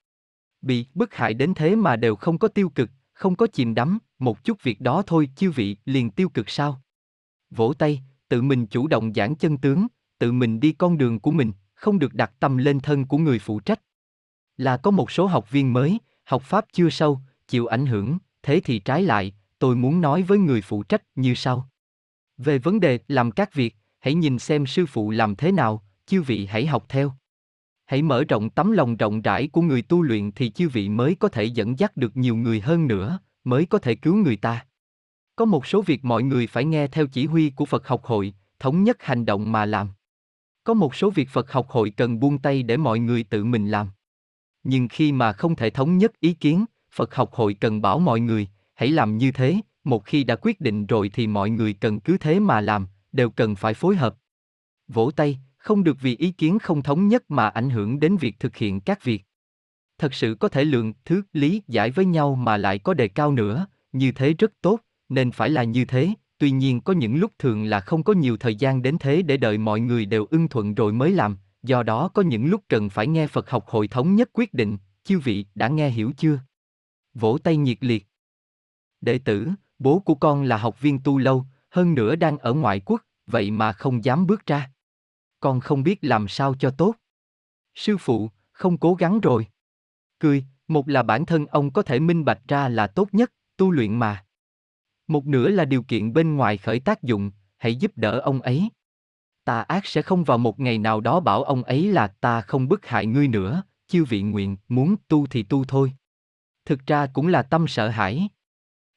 Bị 0.61 0.85
bức 0.93 1.13
hại 1.13 1.33
đến 1.33 1.53
thế 1.53 1.75
mà 1.75 1.95
đều 1.95 2.15
không 2.15 2.37
có 2.37 2.47
tiêu 2.47 2.69
cực, 2.69 2.89
không 3.13 3.35
có 3.35 3.47
chìm 3.47 3.75
đắm, 3.75 3.99
một 4.19 4.43
chút 4.43 4.63
việc 4.63 4.81
đó 4.81 5.03
thôi 5.07 5.29
chư 5.35 5.51
vị 5.51 5.77
liền 5.85 6.09
tiêu 6.09 6.29
cực 6.29 6.49
sao? 6.49 6.81
Vỗ 7.49 7.73
tay, 7.73 8.01
tự 8.29 8.41
mình 8.41 8.67
chủ 8.67 8.87
động 8.87 9.13
giảng 9.13 9.35
chân 9.35 9.57
tướng, 9.57 9.87
tự 10.19 10.31
mình 10.31 10.59
đi 10.59 10.71
con 10.71 10.97
đường 10.97 11.19
của 11.19 11.31
mình, 11.31 11.51
không 11.73 11.99
được 11.99 12.13
đặt 12.13 12.31
tâm 12.39 12.57
lên 12.57 12.79
thân 12.79 13.05
của 13.05 13.17
người 13.17 13.39
phụ 13.39 13.59
trách. 13.59 13.79
Là 14.61 14.77
có 14.77 14.91
một 14.91 15.11
số 15.11 15.25
học 15.25 15.51
viên 15.51 15.73
mới, 15.73 15.99
học 16.23 16.43
pháp 16.43 16.65
chưa 16.73 16.89
sâu, 16.89 17.19
chịu 17.47 17.65
ảnh 17.65 17.85
hưởng, 17.85 18.17
thế 18.43 18.61
thì 18.63 18.79
trái 18.79 19.03
lại, 19.03 19.33
tôi 19.59 19.75
muốn 19.75 20.01
nói 20.01 20.21
với 20.21 20.37
người 20.37 20.61
phụ 20.61 20.83
trách 20.83 21.01
như 21.15 21.35
sau. 21.35 21.69
Về 22.37 22.57
vấn 22.57 22.79
đề 22.79 22.99
làm 23.07 23.31
các 23.31 23.53
việc, 23.53 23.75
hãy 23.99 24.13
nhìn 24.13 24.39
xem 24.39 24.65
sư 24.65 24.85
phụ 24.85 25.11
làm 25.11 25.35
thế 25.35 25.51
nào, 25.51 25.83
chư 26.05 26.21
vị 26.21 26.45
hãy 26.45 26.65
học 26.65 26.85
theo. 26.89 27.13
Hãy 27.85 28.01
mở 28.01 28.23
rộng 28.23 28.49
tấm 28.49 28.71
lòng 28.71 28.97
rộng 28.97 29.21
rãi 29.21 29.47
của 29.47 29.61
người 29.61 29.81
tu 29.81 30.01
luyện 30.01 30.31
thì 30.31 30.49
chư 30.49 30.69
vị 30.69 30.89
mới 30.89 31.15
có 31.15 31.27
thể 31.27 31.43
dẫn 31.43 31.79
dắt 31.79 31.97
được 31.97 32.17
nhiều 32.17 32.35
người 32.35 32.59
hơn 32.59 32.87
nữa, 32.87 33.19
mới 33.43 33.65
có 33.65 33.77
thể 33.77 33.95
cứu 33.95 34.15
người 34.15 34.35
ta. 34.35 34.65
Có 35.35 35.45
một 35.45 35.67
số 35.67 35.81
việc 35.81 36.05
mọi 36.05 36.23
người 36.23 36.47
phải 36.47 36.65
nghe 36.65 36.87
theo 36.87 37.07
chỉ 37.07 37.25
huy 37.25 37.49
của 37.49 37.65
Phật 37.65 37.87
học 37.87 38.03
hội, 38.03 38.33
thống 38.59 38.83
nhất 38.83 38.97
hành 38.99 39.25
động 39.25 39.51
mà 39.51 39.65
làm. 39.65 39.89
Có 40.63 40.73
một 40.73 40.95
số 40.95 41.09
việc 41.09 41.29
Phật 41.29 41.51
học 41.51 41.69
hội 41.69 41.89
cần 41.89 42.19
buông 42.19 42.37
tay 42.37 42.63
để 42.63 42.77
mọi 42.77 42.99
người 42.99 43.23
tự 43.23 43.43
mình 43.43 43.67
làm. 43.67 43.89
Nhưng 44.63 44.87
khi 44.87 45.11
mà 45.11 45.33
không 45.33 45.55
thể 45.55 45.69
thống 45.69 45.97
nhất 45.97 46.19
ý 46.19 46.33
kiến, 46.33 46.65
Phật 46.93 47.15
học 47.15 47.33
hội 47.33 47.53
cần 47.53 47.81
bảo 47.81 47.99
mọi 47.99 48.19
người, 48.19 48.47
hãy 48.73 48.91
làm 48.91 49.17
như 49.17 49.31
thế, 49.31 49.57
một 49.83 50.05
khi 50.05 50.23
đã 50.23 50.35
quyết 50.35 50.61
định 50.61 50.85
rồi 50.85 51.09
thì 51.13 51.27
mọi 51.27 51.49
người 51.49 51.73
cần 51.73 51.99
cứ 51.99 52.17
thế 52.17 52.39
mà 52.39 52.61
làm, 52.61 52.87
đều 53.11 53.29
cần 53.29 53.55
phải 53.55 53.73
phối 53.73 53.95
hợp. 53.95 54.15
Vỗ 54.87 55.11
tay, 55.15 55.39
không 55.57 55.83
được 55.83 55.97
vì 56.01 56.15
ý 56.15 56.31
kiến 56.31 56.59
không 56.59 56.83
thống 56.83 57.07
nhất 57.07 57.31
mà 57.31 57.49
ảnh 57.49 57.69
hưởng 57.69 57.99
đến 57.99 58.17
việc 58.17 58.39
thực 58.39 58.55
hiện 58.55 58.81
các 58.81 59.03
việc. 59.03 59.23
Thật 59.97 60.13
sự 60.13 60.35
có 60.39 60.47
thể 60.47 60.63
lượng, 60.63 60.93
thứ, 61.05 61.21
lý, 61.33 61.61
giải 61.67 61.91
với 61.91 62.05
nhau 62.05 62.35
mà 62.35 62.57
lại 62.57 62.79
có 62.79 62.93
đề 62.93 63.07
cao 63.07 63.31
nữa, 63.31 63.67
như 63.91 64.11
thế 64.11 64.33
rất 64.33 64.51
tốt, 64.61 64.79
nên 65.09 65.31
phải 65.31 65.49
là 65.49 65.63
như 65.63 65.85
thế, 65.85 66.09
tuy 66.37 66.51
nhiên 66.51 66.81
có 66.81 66.93
những 66.93 67.15
lúc 67.15 67.31
thường 67.39 67.63
là 67.63 67.79
không 67.79 68.03
có 68.03 68.13
nhiều 68.13 68.37
thời 68.37 68.55
gian 68.55 68.81
đến 68.81 68.97
thế 68.99 69.21
để 69.21 69.37
đợi 69.37 69.57
mọi 69.57 69.79
người 69.79 70.05
đều 70.05 70.25
ưng 70.31 70.47
thuận 70.47 70.75
rồi 70.75 70.93
mới 70.93 71.11
làm, 71.11 71.37
do 71.63 71.83
đó 71.83 72.07
có 72.07 72.21
những 72.21 72.45
lúc 72.45 72.63
cần 72.67 72.89
phải 72.89 73.07
nghe 73.07 73.27
Phật 73.27 73.49
học 73.49 73.67
hội 73.67 73.87
thống 73.87 74.15
nhất 74.15 74.29
quyết 74.33 74.53
định, 74.53 74.77
chư 75.03 75.19
vị 75.19 75.45
đã 75.55 75.67
nghe 75.67 75.89
hiểu 75.89 76.11
chưa? 76.17 76.39
Vỗ 77.13 77.37
tay 77.43 77.57
nhiệt 77.57 77.77
liệt. 77.81 78.07
Đệ 79.01 79.17
tử, 79.17 79.49
bố 79.79 79.99
của 79.99 80.15
con 80.15 80.43
là 80.43 80.57
học 80.57 80.81
viên 80.81 80.99
tu 81.03 81.17
lâu, 81.17 81.45
hơn 81.69 81.93
nữa 81.93 82.15
đang 82.15 82.37
ở 82.37 82.53
ngoại 82.53 82.79
quốc, 82.85 83.01
vậy 83.27 83.51
mà 83.51 83.73
không 83.73 84.05
dám 84.05 84.27
bước 84.27 84.45
ra. 84.45 84.71
Con 85.39 85.59
không 85.59 85.83
biết 85.83 85.99
làm 86.01 86.27
sao 86.27 86.55
cho 86.59 86.71
tốt. 86.77 86.95
Sư 87.75 87.97
phụ, 87.97 88.29
không 88.51 88.77
cố 88.77 88.93
gắng 88.93 89.19
rồi. 89.19 89.47
Cười, 90.19 90.45
một 90.67 90.89
là 90.89 91.03
bản 91.03 91.25
thân 91.25 91.45
ông 91.45 91.73
có 91.73 91.81
thể 91.81 91.99
minh 91.99 92.25
bạch 92.25 92.41
ra 92.47 92.69
là 92.69 92.87
tốt 92.87 93.09
nhất, 93.11 93.33
tu 93.57 93.71
luyện 93.71 93.95
mà. 93.95 94.25
Một 95.07 95.25
nửa 95.25 95.49
là 95.49 95.65
điều 95.65 95.83
kiện 95.83 96.13
bên 96.13 96.35
ngoài 96.35 96.57
khởi 96.57 96.79
tác 96.79 97.03
dụng, 97.03 97.31
hãy 97.57 97.75
giúp 97.75 97.91
đỡ 97.95 98.19
ông 98.19 98.41
ấy 98.41 98.69
tà 99.51 99.61
ác 99.61 99.85
sẽ 99.85 100.01
không 100.01 100.23
vào 100.23 100.37
một 100.37 100.59
ngày 100.59 100.77
nào 100.77 101.01
đó 101.01 101.19
bảo 101.19 101.43
ông 101.43 101.63
ấy 101.63 101.87
là 101.87 102.07
ta 102.07 102.41
không 102.41 102.67
bức 102.67 102.85
hại 102.85 103.05
ngươi 103.05 103.27
nữa, 103.27 103.63
chư 103.87 104.03
vị 104.03 104.21
nguyện, 104.21 104.57
muốn 104.67 104.95
tu 105.07 105.27
thì 105.27 105.43
tu 105.43 105.65
thôi. 105.65 105.93
Thực 106.65 106.87
ra 106.87 107.07
cũng 107.13 107.27
là 107.27 107.43
tâm 107.43 107.67
sợ 107.67 107.89
hãi. 107.89 108.29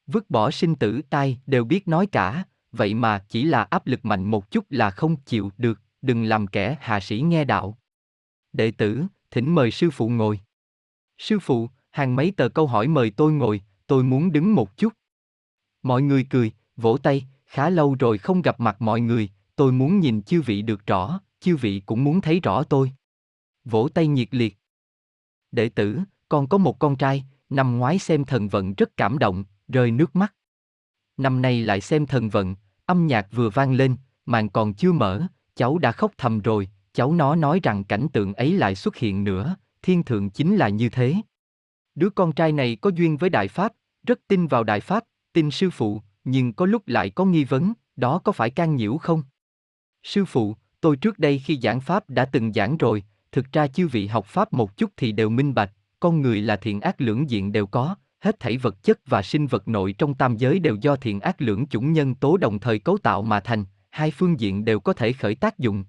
Vứt 0.07 0.31
bỏ 0.31 0.51
sinh 0.51 0.75
tử 0.75 1.01
tai 1.11 1.41
đều 1.47 1.65
biết 1.65 1.89
nói 1.89 2.07
cả, 2.07 2.45
vậy 2.73 2.95
mà 2.95 3.25
chỉ 3.29 3.45
là 3.45 3.63
áp 3.63 3.87
lực 3.87 4.05
mạnh 4.05 4.25
một 4.25 4.51
chút 4.51 4.65
là 4.71 4.91
không 4.91 5.17
chịu 5.17 5.51
được, 5.59 5.81
đừng 6.03 6.25
làm 6.25 6.47
kẻ 6.47 6.77
hạ 6.81 7.01
sĩ 7.01 7.21
nghe 7.21 7.45
đạo. 7.45 7.79
Đệ 8.53 8.71
tử, 8.71 9.05
thỉnh 9.31 9.55
mời 9.55 9.71
sư 9.71 9.91
phụ 9.91 10.09
ngồi. 10.09 10.41
Sư 11.19 11.39
phụ, 11.39 11.69
hàng 11.91 12.17
mấy 12.17 12.33
tờ 12.37 12.49
câu 12.49 12.67
hỏi 12.67 12.89
mời 12.89 13.11
tôi 13.11 13.33
ngồi, 13.33 13.61
tôi 13.87 14.05
muốn 14.05 14.33
đứng 14.33 14.55
một 14.55 14.77
chút. 14.77 14.93
Mọi 15.83 16.03
người 16.03 16.27
cười, 16.31 16.53
vỗ 16.77 16.99
tay, 16.99 17.25
khá 17.47 17.71
lâu 17.71 17.97
rồi 17.99 18.19
không 18.19 18.43
gặp 18.43 18.61
mặt 18.61 18.83
mọi 18.83 19.01
người, 19.01 19.31
tôi 19.57 19.73
muốn 19.73 20.01
nhìn 20.01 20.23
chư 20.23 20.43
vị 20.43 20.63
được 20.63 20.87
rõ, 20.87 21.21
chư 21.41 21.57
vị 21.57 21.83
cũng 21.87 22.05
muốn 22.05 22.21
thấy 22.21 22.41
rõ 22.41 22.63
tôi. 22.63 22.93
Vỗ 23.65 23.89
tay 23.95 24.07
nhiệt 24.07 24.29
liệt. 24.31 24.59
Đệ 25.53 25.69
tử, 25.69 26.01
con 26.29 26.49
có 26.49 26.59
một 26.59 26.79
con 26.79 26.97
trai, 26.97 27.25
năm 27.51 27.79
ngoái 27.79 27.99
xem 27.99 28.25
thần 28.25 28.49
vận 28.49 28.75
rất 28.75 28.97
cảm 28.97 29.19
động, 29.19 29.45
rơi 29.69 29.91
nước 29.91 30.17
mắt. 30.17 30.35
Năm 31.17 31.43
nay 31.43 31.63
lại 31.63 31.81
xem 31.81 32.07
thần 32.07 32.29
vận, 32.29 32.57
âm 32.87 33.07
nhạc 33.07 33.29
vừa 33.33 33.51
vang 33.51 33.73
lên, 33.73 33.97
màn 34.27 34.49
còn 34.49 34.75
chưa 34.75 34.93
mở, 34.93 35.27
cháu 35.55 35.79
đã 35.79 35.93
khóc 35.93 36.13
thầm 36.19 36.41
rồi, 36.41 36.69
cháu 36.93 37.13
nó 37.13 37.37
nói 37.37 37.61
rằng 37.63 37.85
cảnh 37.85 38.07
tượng 38.13 38.35
ấy 38.35 38.53
lại 38.53 38.75
xuất 38.75 38.97
hiện 38.97 39.25
nữa, 39.25 39.57
thiên 39.83 40.03
thượng 40.03 40.31
chính 40.31 40.57
là 40.57 40.69
như 40.69 40.89
thế. 40.89 41.15
Đứa 41.95 42.11
con 42.11 42.33
trai 42.33 42.53
này 42.53 42.77
có 42.77 42.91
duyên 42.95 43.17
với 43.17 43.31
Đại 43.31 43.49
Pháp, 43.49 43.73
rất 44.07 44.21
tin 44.29 44.47
vào 44.47 44.65
Đại 44.65 44.81
Pháp, 44.81 45.05
tin 45.33 45.51
sư 45.51 45.71
phụ, 45.71 46.03
nhưng 46.25 46.53
có 46.53 46.67
lúc 46.67 46.83
lại 46.89 47.11
có 47.11 47.25
nghi 47.25 47.45
vấn, 47.45 47.73
đó 47.97 48.19
có 48.19 48.33
phải 48.33 48.51
can 48.51 48.77
nhiễu 48.77 48.97
không? 48.97 49.23
Sư 50.05 50.25
phụ, 50.25 50.57
tôi 50.81 50.97
trước 50.97 51.19
đây 51.19 51.39
khi 51.39 51.59
giảng 51.63 51.81
Pháp 51.81 52.11
đã 52.11 52.25
từng 52.25 52.53
giảng 52.53 52.77
rồi, 52.77 53.05
thực 53.33 53.53
ra 53.53 53.67
chư 53.67 53.89
vị 53.89 54.07
học 54.07 54.27
Pháp 54.27 54.53
một 54.53 54.77
chút 54.77 54.91
thì 54.97 55.13
đều 55.13 55.31
minh 55.31 55.55
bạch, 55.55 55.73
con 56.01 56.23
người 56.23 56.41
là 56.41 56.57
thiện 56.57 56.81
ác 56.81 57.01
lưỡng 57.01 57.31
diện 57.31 57.53
đều 57.53 57.67
có, 57.67 57.97
hết 58.21 58.41
thảy 58.41 58.57
vật 58.57 58.83
chất 58.83 59.01
và 59.07 59.23
sinh 59.23 59.47
vật 59.47 59.69
nội 59.69 59.95
trong 59.99 60.15
tam 60.15 60.37
giới 60.37 60.59
đều 60.59 60.77
do 60.81 60.97
thiện 60.97 61.21
ác 61.21 61.43
lưỡng 61.43 61.67
chủng 61.67 61.93
nhân 61.93 62.15
tố 62.15 62.37
đồng 62.37 62.59
thời 62.59 62.79
cấu 62.79 62.99
tạo 62.99 63.23
mà 63.23 63.41
thành, 63.41 63.65
hai 63.91 64.11
phương 64.11 64.41
diện 64.41 64.65
đều 64.65 64.81
có 64.81 64.93
thể 64.93 65.13
khởi 65.13 65.35
tác 65.35 65.59
dụng. 65.59 65.85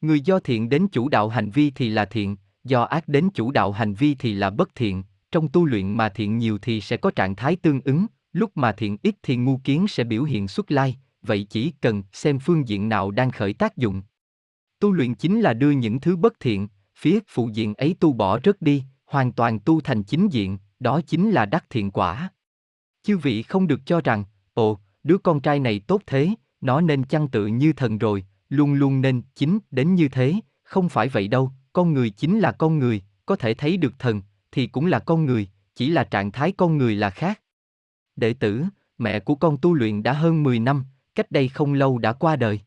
Người 0.00 0.20
do 0.20 0.38
thiện 0.38 0.68
đến 0.68 0.88
chủ 0.88 1.08
đạo 1.08 1.28
hành 1.28 1.50
vi 1.50 1.70
thì 1.70 1.88
là 1.88 2.04
thiện, 2.04 2.36
do 2.64 2.82
ác 2.82 3.08
đến 3.08 3.28
chủ 3.34 3.50
đạo 3.50 3.72
hành 3.72 3.94
vi 3.94 4.14
thì 4.14 4.32
là 4.34 4.50
bất 4.50 4.74
thiện, 4.74 5.02
trong 5.32 5.48
tu 5.48 5.64
luyện 5.64 5.96
mà 5.96 6.08
thiện 6.08 6.38
nhiều 6.38 6.58
thì 6.62 6.80
sẽ 6.80 6.96
có 6.96 7.10
trạng 7.10 7.36
thái 7.36 7.56
tương 7.56 7.80
ứng, 7.80 8.06
lúc 8.32 8.50
mà 8.54 8.72
thiện 8.72 8.96
ít 9.02 9.14
thì 9.22 9.36
ngu 9.36 9.56
kiến 9.64 9.88
sẽ 9.88 10.04
biểu 10.04 10.24
hiện 10.24 10.48
xuất 10.48 10.70
lai, 10.70 10.96
vậy 11.26 11.46
chỉ 11.50 11.72
cần 11.80 12.02
xem 12.12 12.38
phương 12.38 12.68
diện 12.68 12.88
nào 12.88 13.10
đang 13.10 13.30
khởi 13.30 13.52
tác 13.52 13.76
dụng. 13.76 14.02
Tu 14.80 14.92
luyện 14.92 15.14
chính 15.14 15.40
là 15.40 15.54
đưa 15.54 15.70
những 15.70 16.00
thứ 16.00 16.16
bất 16.16 16.40
thiện, 16.40 16.68
phía 16.98 17.18
phụ 17.28 17.50
diện 17.52 17.74
ấy 17.74 17.96
tu 18.00 18.12
bỏ 18.12 18.40
rớt 18.44 18.62
đi, 18.62 18.84
hoàn 19.06 19.32
toàn 19.32 19.60
tu 19.60 19.80
thành 19.80 20.02
chính 20.02 20.28
diện, 20.28 20.58
đó 20.80 21.00
chính 21.06 21.30
là 21.30 21.46
đắc 21.46 21.64
thiện 21.70 21.90
quả. 21.90 22.30
Chư 23.02 23.18
vị 23.18 23.42
không 23.42 23.66
được 23.66 23.80
cho 23.86 24.00
rằng, 24.00 24.24
ồ, 24.54 24.78
đứa 25.02 25.18
con 25.18 25.40
trai 25.40 25.58
này 25.58 25.80
tốt 25.80 26.02
thế, 26.06 26.30
nó 26.60 26.80
nên 26.80 27.04
chăng 27.04 27.28
tự 27.28 27.46
như 27.46 27.72
thần 27.72 27.98
rồi, 27.98 28.24
luôn 28.48 28.74
luôn 28.74 29.00
nên 29.00 29.22
chính 29.34 29.58
đến 29.70 29.94
như 29.94 30.08
thế, 30.08 30.34
không 30.62 30.88
phải 30.88 31.08
vậy 31.08 31.28
đâu, 31.28 31.52
con 31.72 31.92
người 31.92 32.10
chính 32.10 32.38
là 32.38 32.52
con 32.52 32.78
người, 32.78 33.02
có 33.26 33.36
thể 33.36 33.54
thấy 33.54 33.76
được 33.76 33.98
thần, 33.98 34.22
thì 34.52 34.66
cũng 34.66 34.86
là 34.86 34.98
con 34.98 35.24
người, 35.24 35.48
chỉ 35.74 35.90
là 35.90 36.04
trạng 36.04 36.32
thái 36.32 36.52
con 36.52 36.78
người 36.78 36.94
là 36.94 37.10
khác. 37.10 37.40
Đệ 38.16 38.34
tử, 38.34 38.64
mẹ 38.98 39.20
của 39.20 39.34
con 39.34 39.58
tu 39.62 39.74
luyện 39.74 40.02
đã 40.02 40.12
hơn 40.12 40.42
10 40.42 40.58
năm, 40.58 40.84
cách 41.16 41.30
đây 41.30 41.48
không 41.48 41.72
lâu 41.72 41.98
đã 41.98 42.12
qua 42.12 42.36
đời. 42.36 42.60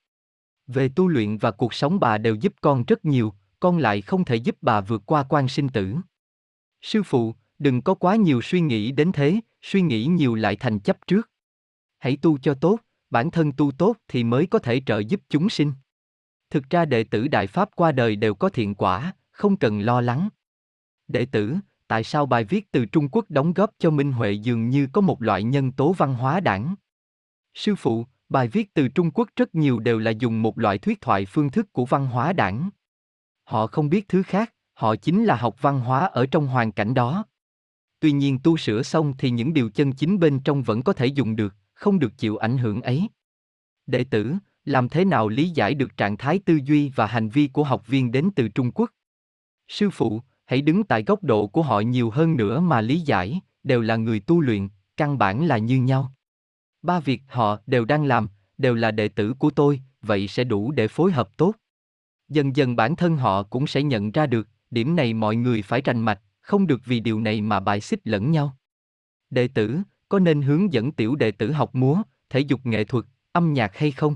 Về 0.67 0.89
tu 0.95 1.07
luyện 1.07 1.37
và 1.37 1.51
cuộc 1.51 1.73
sống 1.73 1.99
bà 1.99 2.17
đều 2.17 2.35
giúp 2.35 2.53
con 2.61 2.83
rất 2.87 3.05
nhiều, 3.05 3.33
con 3.59 3.77
lại 3.77 4.01
không 4.01 4.25
thể 4.25 4.35
giúp 4.35 4.57
bà 4.61 4.81
vượt 4.81 5.01
qua 5.05 5.23
quan 5.29 5.47
sinh 5.47 5.69
tử. 5.69 5.95
Sư 6.81 7.03
phụ, 7.03 7.35
đừng 7.59 7.81
có 7.81 7.93
quá 7.93 8.15
nhiều 8.15 8.41
suy 8.41 8.61
nghĩ 8.61 8.91
đến 8.91 9.11
thế, 9.11 9.39
suy 9.61 9.81
nghĩ 9.81 10.05
nhiều 10.05 10.35
lại 10.35 10.55
thành 10.55 10.79
chấp 10.79 11.07
trước. 11.07 11.29
Hãy 11.97 12.17
tu 12.21 12.37
cho 12.37 12.53
tốt, 12.53 12.79
bản 13.09 13.31
thân 13.31 13.51
tu 13.51 13.71
tốt 13.71 13.97
thì 14.07 14.23
mới 14.23 14.45
có 14.45 14.59
thể 14.59 14.81
trợ 14.85 14.99
giúp 14.99 15.21
chúng 15.29 15.49
sinh. 15.49 15.73
Thực 16.49 16.69
ra 16.69 16.85
đệ 16.85 17.03
tử 17.03 17.27
Đại 17.27 17.47
Pháp 17.47 17.69
qua 17.75 17.91
đời 17.91 18.15
đều 18.15 18.35
có 18.35 18.49
thiện 18.49 18.75
quả, 18.75 19.13
không 19.31 19.57
cần 19.57 19.79
lo 19.79 20.01
lắng. 20.01 20.29
Đệ 21.07 21.25
tử, 21.25 21.55
tại 21.87 22.03
sao 22.03 22.25
bài 22.25 22.43
viết 22.43 22.71
từ 22.71 22.85
Trung 22.85 23.09
Quốc 23.11 23.25
đóng 23.29 23.53
góp 23.53 23.71
cho 23.79 23.89
Minh 23.89 24.11
Huệ 24.11 24.31
dường 24.31 24.69
như 24.69 24.87
có 24.93 25.01
một 25.01 25.21
loại 25.21 25.43
nhân 25.43 25.71
tố 25.71 25.93
văn 25.93 26.13
hóa 26.13 26.39
đảng? 26.39 26.75
Sư 27.53 27.75
phụ, 27.75 28.05
bài 28.29 28.47
viết 28.47 28.73
từ 28.73 28.87
Trung 28.87 29.11
Quốc 29.11 29.29
rất 29.35 29.55
nhiều 29.55 29.79
đều 29.79 29.99
là 29.99 30.11
dùng 30.11 30.41
một 30.41 30.59
loại 30.59 30.77
thuyết 30.77 31.01
thoại 31.01 31.25
phương 31.25 31.49
thức 31.49 31.73
của 31.73 31.85
văn 31.85 32.07
hóa 32.07 32.33
đảng. 32.33 32.69
Họ 33.43 33.67
không 33.67 33.89
biết 33.89 34.07
thứ 34.07 34.23
khác, 34.23 34.53
họ 34.73 34.95
chính 34.95 35.25
là 35.25 35.35
học 35.35 35.61
văn 35.61 35.79
hóa 35.79 35.99
ở 35.99 36.25
trong 36.25 36.47
hoàn 36.47 36.71
cảnh 36.71 36.93
đó. 36.93 37.25
Tuy 37.99 38.11
nhiên 38.11 38.39
tu 38.43 38.57
sửa 38.57 38.83
xong 38.83 39.13
thì 39.17 39.29
những 39.29 39.53
điều 39.53 39.69
chân 39.69 39.93
chính 39.93 40.19
bên 40.19 40.39
trong 40.39 40.63
vẫn 40.63 40.81
có 40.81 40.93
thể 40.93 41.05
dùng 41.05 41.35
được, 41.35 41.55
không 41.73 41.99
được 41.99 42.17
chịu 42.17 42.37
ảnh 42.37 42.57
hưởng 42.57 42.81
ấy. 42.81 43.07
Đệ 43.87 44.03
tử, 44.03 44.33
làm 44.65 44.89
thế 44.89 45.05
nào 45.05 45.29
lý 45.29 45.49
giải 45.49 45.73
được 45.73 45.97
trạng 45.97 46.17
thái 46.17 46.39
tư 46.39 46.59
duy 46.63 46.89
và 46.89 47.05
hành 47.05 47.29
vi 47.29 47.47
của 47.47 47.63
học 47.63 47.87
viên 47.87 48.11
đến 48.11 48.29
từ 48.35 48.47
Trung 48.47 48.71
Quốc? 48.71 48.91
Sư 49.67 49.89
phụ, 49.89 50.21
hãy 50.45 50.61
đứng 50.61 50.83
tại 50.83 51.03
góc 51.03 51.23
độ 51.23 51.47
của 51.47 51.61
họ 51.61 51.79
nhiều 51.79 52.09
hơn 52.09 52.37
nữa 52.37 52.59
mà 52.59 52.81
lý 52.81 52.99
giải, 52.99 53.41
đều 53.63 53.81
là 53.81 53.95
người 53.95 54.19
tu 54.19 54.41
luyện, 54.41 54.67
căn 54.97 55.17
bản 55.17 55.45
là 55.45 55.57
như 55.57 55.77
nhau. 55.77 56.13
Ba 56.81 56.99
việc 56.99 57.21
họ 57.27 57.59
đều 57.67 57.85
đang 57.85 58.05
làm, 58.05 58.27
đều 58.57 58.75
là 58.75 58.91
đệ 58.91 59.07
tử 59.07 59.33
của 59.39 59.49
tôi, 59.49 59.81
vậy 60.01 60.27
sẽ 60.27 60.43
đủ 60.43 60.71
để 60.71 60.87
phối 60.87 61.11
hợp 61.11 61.37
tốt. 61.37 61.53
Dần 62.29 62.55
dần 62.55 62.75
bản 62.75 62.95
thân 62.95 63.17
họ 63.17 63.43
cũng 63.43 63.67
sẽ 63.67 63.83
nhận 63.83 64.11
ra 64.11 64.25
được, 64.25 64.47
điểm 64.71 64.95
này 64.95 65.13
mọi 65.13 65.35
người 65.35 65.61
phải 65.61 65.81
rành 65.81 66.01
mạch, 66.01 66.21
không 66.41 66.67
được 66.67 66.81
vì 66.85 66.99
điều 66.99 67.19
này 67.19 67.41
mà 67.41 67.59
bài 67.59 67.81
xích 67.81 67.99
lẫn 68.03 68.31
nhau. 68.31 68.57
Đệ 69.29 69.47
tử, 69.47 69.79
có 70.09 70.19
nên 70.19 70.41
hướng 70.41 70.73
dẫn 70.73 70.91
tiểu 70.91 71.15
đệ 71.15 71.31
tử 71.31 71.51
học 71.51 71.75
múa, 71.75 72.01
thể 72.29 72.39
dục 72.39 72.65
nghệ 72.65 72.83
thuật, 72.83 73.05
âm 73.31 73.53
nhạc 73.53 73.77
hay 73.77 73.91
không? 73.91 74.15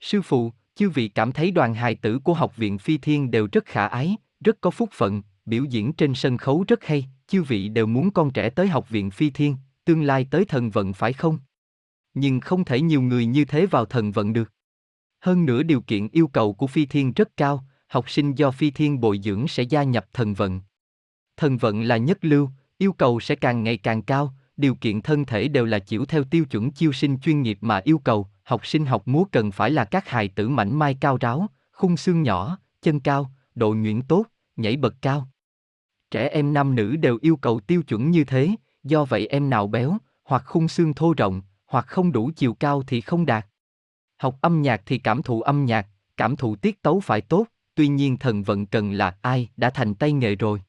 Sư 0.00 0.22
phụ, 0.22 0.52
chư 0.74 0.90
vị 0.90 1.08
cảm 1.08 1.32
thấy 1.32 1.50
đoàn 1.50 1.74
hài 1.74 1.94
tử 1.94 2.18
của 2.18 2.34
học 2.34 2.56
viện 2.56 2.78
Phi 2.78 2.98
Thiên 2.98 3.30
đều 3.30 3.48
rất 3.52 3.64
khả 3.64 3.86
ái, 3.86 4.16
rất 4.44 4.60
có 4.60 4.70
phúc 4.70 4.88
phận, 4.92 5.22
biểu 5.46 5.64
diễn 5.64 5.92
trên 5.92 6.14
sân 6.14 6.36
khấu 6.38 6.64
rất 6.68 6.84
hay, 6.84 7.06
chư 7.26 7.42
vị 7.42 7.68
đều 7.68 7.86
muốn 7.86 8.10
con 8.10 8.30
trẻ 8.30 8.50
tới 8.50 8.68
học 8.68 8.90
viện 8.90 9.10
Phi 9.10 9.30
Thiên, 9.30 9.56
tương 9.84 10.02
lai 10.02 10.26
tới 10.30 10.44
thần 10.44 10.70
vận 10.70 10.92
phải 10.92 11.12
không? 11.12 11.38
Nhưng 12.14 12.40
không 12.40 12.64
thể 12.64 12.80
nhiều 12.80 13.02
người 13.02 13.26
như 13.26 13.44
thế 13.44 13.66
vào 13.66 13.84
thần 13.84 14.12
vận 14.12 14.32
được. 14.32 14.52
Hơn 15.20 15.46
nữa 15.46 15.62
điều 15.62 15.80
kiện 15.80 16.08
yêu 16.08 16.26
cầu 16.26 16.52
của 16.52 16.66
Phi 16.66 16.86
Thiên 16.86 17.12
rất 17.12 17.36
cao, 17.36 17.64
học 17.88 18.10
sinh 18.10 18.34
do 18.34 18.50
Phi 18.50 18.70
Thiên 18.70 19.00
bồi 19.00 19.20
dưỡng 19.24 19.48
sẽ 19.48 19.62
gia 19.62 19.82
nhập 19.82 20.06
thần 20.12 20.34
vận. 20.34 20.60
Thần 21.36 21.56
vận 21.56 21.82
là 21.82 21.96
nhất 21.96 22.18
lưu, 22.20 22.50
yêu 22.78 22.92
cầu 22.92 23.20
sẽ 23.20 23.34
càng 23.34 23.62
ngày 23.62 23.76
càng 23.76 24.02
cao, 24.02 24.34
điều 24.56 24.74
kiện 24.74 25.02
thân 25.02 25.24
thể 25.24 25.48
đều 25.48 25.64
là 25.64 25.78
chịu 25.78 26.04
theo 26.04 26.24
tiêu 26.24 26.44
chuẩn 26.44 26.70
chiêu 26.70 26.92
sinh 26.92 27.18
chuyên 27.18 27.42
nghiệp 27.42 27.58
mà 27.60 27.80
yêu 27.84 27.98
cầu, 27.98 28.28
học 28.42 28.66
sinh 28.66 28.86
học 28.86 29.08
múa 29.08 29.24
cần 29.24 29.52
phải 29.52 29.70
là 29.70 29.84
các 29.84 30.08
hài 30.08 30.28
tử 30.28 30.48
mảnh 30.48 30.78
mai 30.78 30.96
cao 31.00 31.16
ráo, 31.20 31.46
khung 31.72 31.96
xương 31.96 32.22
nhỏ, 32.22 32.58
chân 32.82 33.00
cao, 33.00 33.30
độ 33.54 33.74
nhuyễn 33.74 34.02
tốt, 34.02 34.24
nhảy 34.56 34.76
bật 34.76 34.94
cao. 35.02 35.28
Trẻ 36.10 36.28
em 36.28 36.52
nam 36.52 36.74
nữ 36.74 36.96
đều 36.96 37.18
yêu 37.22 37.36
cầu 37.36 37.60
tiêu 37.60 37.82
chuẩn 37.82 38.10
như 38.10 38.24
thế, 38.24 38.50
do 38.84 39.04
vậy 39.04 39.26
em 39.26 39.50
nào 39.50 39.66
béo, 39.66 39.98
hoặc 40.24 40.42
khung 40.46 40.68
xương 40.68 40.94
thô 40.94 41.14
rộng, 41.16 41.42
hoặc 41.74 41.86
không 41.86 42.12
đủ 42.12 42.30
chiều 42.36 42.54
cao 42.54 42.82
thì 42.86 43.00
không 43.00 43.26
đạt. 43.26 43.46
Học 44.16 44.38
âm 44.40 44.62
nhạc 44.62 44.82
thì 44.86 44.98
cảm 44.98 45.22
thụ 45.22 45.42
âm 45.42 45.64
nhạc, 45.64 45.88
cảm 46.16 46.36
thụ 46.36 46.56
tiết 46.56 46.82
tấu 46.82 47.00
phải 47.00 47.20
tốt, 47.20 47.46
tuy 47.74 47.88
nhiên 47.88 48.16
thần 48.16 48.42
vận 48.42 48.66
cần 48.66 48.92
là 48.92 49.18
ai 49.22 49.48
đã 49.56 49.70
thành 49.70 49.94
tay 49.94 50.12
nghề 50.12 50.34
rồi. 50.34 50.62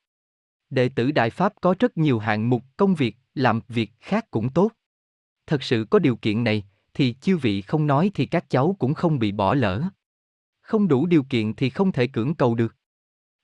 Đệ 0.70 0.90
tử 0.90 1.12
Đại 1.12 1.30
Pháp 1.30 1.54
có 1.62 1.76
rất 1.80 1.98
nhiều 1.98 2.20
hạng 2.20 2.50
mục 2.50 2.64
công 2.78 2.96
việc, 2.96 3.18
làm 3.36 3.62
việc 3.68 3.92
khác 4.00 4.32
cũng 4.32 4.50
tốt. 4.50 4.72
Thật 5.48 5.64
sự 5.64 5.86
có 5.90 6.00
điều 6.00 6.16
kiện 6.16 6.44
này, 6.44 6.64
thì 6.94 7.16
chư 7.22 7.38
vị 7.38 7.62
không 7.62 7.88
nói 7.88 8.12
thì 8.14 8.26
các 8.26 8.50
cháu 8.50 8.76
cũng 8.80 8.94
không 8.94 9.20
bị 9.20 9.32
bỏ 9.32 9.54
lỡ. 9.54 9.84
Không 10.62 10.88
đủ 10.88 11.06
điều 11.06 11.24
kiện 11.24 11.54
thì 11.54 11.70
không 11.70 11.92
thể 11.92 12.08
cưỡng 12.08 12.36
cầu 12.36 12.56
được. 12.56 12.76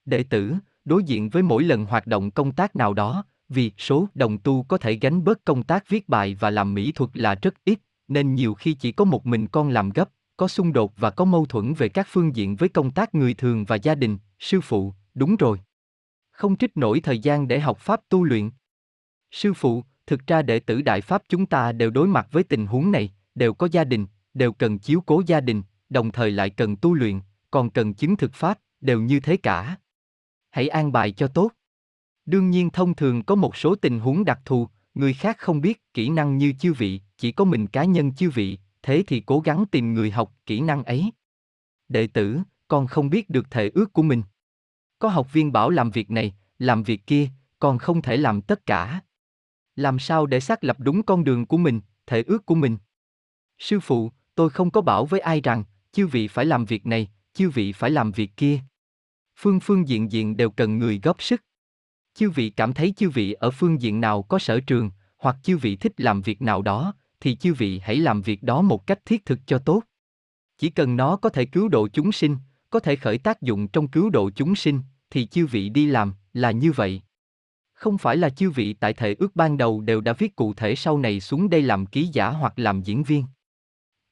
Đệ 0.05 0.23
tử, 0.23 0.53
đối 0.85 1.03
diện 1.03 1.29
với 1.29 1.43
mỗi 1.43 1.63
lần 1.63 1.85
hoạt 1.85 2.07
động 2.07 2.31
công 2.31 2.51
tác 2.51 2.75
nào 2.75 2.93
đó, 2.93 3.25
vì 3.51 3.71
số 3.77 4.07
đồng 4.15 4.37
tu 4.37 4.63
có 4.63 4.77
thể 4.77 4.93
gánh 4.93 5.23
bớt 5.23 5.45
công 5.45 5.63
tác 5.63 5.89
viết 5.89 6.09
bài 6.09 6.35
và 6.39 6.49
làm 6.49 6.73
mỹ 6.73 6.91
thuật 6.91 7.09
là 7.13 7.35
rất 7.35 7.53
ít, 7.65 7.79
nên 8.07 8.35
nhiều 8.35 8.53
khi 8.53 8.73
chỉ 8.73 8.91
có 8.91 9.05
một 9.05 9.25
mình 9.25 9.47
con 9.47 9.69
làm 9.69 9.89
gấp, 9.89 10.09
có 10.37 10.47
xung 10.47 10.73
đột 10.73 10.93
và 10.97 11.09
có 11.09 11.25
mâu 11.25 11.45
thuẫn 11.45 11.73
về 11.73 11.89
các 11.89 12.07
phương 12.09 12.35
diện 12.35 12.55
với 12.55 12.69
công 12.69 12.91
tác 12.91 13.15
người 13.15 13.33
thường 13.33 13.65
và 13.65 13.75
gia 13.75 13.95
đình, 13.95 14.17
sư 14.39 14.61
phụ, 14.61 14.93
đúng 15.13 15.35
rồi. 15.35 15.59
Không 16.31 16.57
trích 16.57 16.77
nổi 16.77 16.99
thời 16.99 17.19
gian 17.19 17.47
để 17.47 17.59
học 17.59 17.77
pháp 17.79 18.01
tu 18.09 18.23
luyện. 18.23 18.49
Sư 19.31 19.53
phụ, 19.53 19.83
thực 20.07 20.27
ra 20.27 20.41
đệ 20.41 20.59
tử 20.59 20.81
đại 20.81 21.01
pháp 21.01 21.23
chúng 21.29 21.45
ta 21.45 21.71
đều 21.71 21.89
đối 21.89 22.07
mặt 22.07 22.27
với 22.31 22.43
tình 22.43 22.67
huống 22.67 22.91
này, 22.91 23.13
đều 23.35 23.53
có 23.53 23.67
gia 23.71 23.83
đình, 23.83 24.07
đều 24.33 24.53
cần 24.53 24.79
chiếu 24.79 25.03
cố 25.05 25.21
gia 25.27 25.41
đình, 25.41 25.63
đồng 25.89 26.11
thời 26.11 26.31
lại 26.31 26.49
cần 26.49 26.75
tu 26.75 26.93
luyện, 26.93 27.19
còn 27.51 27.69
cần 27.69 27.93
chứng 27.93 28.17
thực 28.17 28.33
pháp, 28.33 28.59
đều 28.81 29.01
như 29.01 29.19
thế 29.19 29.37
cả. 29.37 29.77
Hãy 30.49 30.67
an 30.67 30.91
bài 30.91 31.11
cho 31.11 31.27
tốt. 31.27 31.51
Đương 32.31 32.49
nhiên 32.49 32.69
thông 32.69 32.95
thường 32.95 33.23
có 33.23 33.35
một 33.35 33.57
số 33.57 33.75
tình 33.75 33.99
huống 33.99 34.25
đặc 34.25 34.39
thù, 34.45 34.67
người 34.93 35.13
khác 35.13 35.37
không 35.37 35.61
biết 35.61 35.93
kỹ 35.93 36.09
năng 36.09 36.37
như 36.37 36.53
chư 36.59 36.73
vị, 36.73 37.01
chỉ 37.17 37.31
có 37.31 37.45
mình 37.45 37.67
cá 37.67 37.83
nhân 37.83 38.13
chư 38.15 38.29
vị, 38.29 38.57
thế 38.83 39.03
thì 39.07 39.19
cố 39.25 39.39
gắng 39.39 39.65
tìm 39.71 39.93
người 39.93 40.11
học 40.11 40.33
kỹ 40.45 40.61
năng 40.61 40.83
ấy. 40.83 41.11
Đệ 41.89 42.07
tử, 42.07 42.39
con 42.67 42.87
không 42.87 43.09
biết 43.09 43.29
được 43.29 43.51
thể 43.51 43.71
ước 43.73 43.93
của 43.93 44.01
mình. 44.01 44.23
Có 44.99 45.09
học 45.09 45.33
viên 45.33 45.51
bảo 45.51 45.69
làm 45.69 45.91
việc 45.91 46.11
này, 46.11 46.35
làm 46.59 46.83
việc 46.83 47.07
kia, 47.07 47.29
con 47.59 47.77
không 47.77 48.01
thể 48.01 48.17
làm 48.17 48.41
tất 48.41 48.65
cả. 48.65 49.01
Làm 49.75 49.99
sao 49.99 50.25
để 50.25 50.39
xác 50.39 50.63
lập 50.63 50.79
đúng 50.79 51.03
con 51.03 51.23
đường 51.23 51.45
của 51.45 51.57
mình, 51.57 51.81
thể 52.07 52.23
ước 52.27 52.45
của 52.45 52.55
mình? 52.55 52.77
Sư 53.59 53.79
phụ, 53.79 54.11
tôi 54.35 54.49
không 54.49 54.71
có 54.71 54.81
bảo 54.81 55.05
với 55.05 55.19
ai 55.19 55.41
rằng, 55.41 55.63
chư 55.91 56.07
vị 56.07 56.27
phải 56.27 56.45
làm 56.45 56.65
việc 56.65 56.85
này, 56.85 57.11
chư 57.33 57.49
vị 57.49 57.71
phải 57.71 57.89
làm 57.89 58.11
việc 58.11 58.31
kia. 58.37 58.59
Phương 59.35 59.59
phương 59.59 59.87
diện 59.87 60.11
diện 60.11 60.37
đều 60.37 60.49
cần 60.49 60.77
người 60.77 60.99
góp 61.03 61.21
sức. 61.21 61.41
Chư 62.21 62.29
vị 62.29 62.49
cảm 62.49 62.73
thấy 62.73 62.93
chư 62.97 63.09
vị 63.09 63.33
ở 63.33 63.51
phương 63.51 63.81
diện 63.81 64.01
nào 64.01 64.21
có 64.21 64.39
sở 64.39 64.59
trường, 64.59 64.91
hoặc 65.17 65.37
chư 65.43 65.57
vị 65.57 65.75
thích 65.75 65.93
làm 65.97 66.21
việc 66.21 66.41
nào 66.41 66.61
đó, 66.61 66.93
thì 67.19 67.35
chư 67.35 67.53
vị 67.53 67.79
hãy 67.79 67.95
làm 67.95 68.21
việc 68.21 68.43
đó 68.43 68.61
một 68.61 68.87
cách 68.87 68.99
thiết 69.05 69.25
thực 69.25 69.39
cho 69.45 69.57
tốt. 69.57 69.83
Chỉ 70.57 70.69
cần 70.69 70.97
nó 70.97 71.15
có 71.15 71.29
thể 71.29 71.45
cứu 71.45 71.67
độ 71.67 71.87
chúng 71.87 72.11
sinh, 72.11 72.37
có 72.69 72.79
thể 72.79 72.95
khởi 72.95 73.17
tác 73.17 73.41
dụng 73.41 73.67
trong 73.67 73.87
cứu 73.87 74.09
độ 74.09 74.29
chúng 74.35 74.55
sinh, 74.55 74.81
thì 75.09 75.25
chư 75.25 75.45
vị 75.45 75.69
đi 75.69 75.85
làm, 75.87 76.13
là 76.33 76.51
như 76.51 76.71
vậy. 76.71 77.01
Không 77.73 77.97
phải 77.97 78.17
là 78.17 78.29
chư 78.29 78.49
vị 78.49 78.73
tại 78.73 78.93
thể 78.93 79.15
ước 79.19 79.35
ban 79.35 79.57
đầu 79.57 79.81
đều 79.81 80.01
đã 80.01 80.13
viết 80.13 80.35
cụ 80.35 80.53
thể 80.53 80.75
sau 80.75 80.97
này 80.97 81.19
xuống 81.19 81.49
đây 81.49 81.61
làm 81.61 81.85
ký 81.85 82.09
giả 82.13 82.29
hoặc 82.29 82.59
làm 82.59 82.81
diễn 82.81 83.03
viên. 83.03 83.25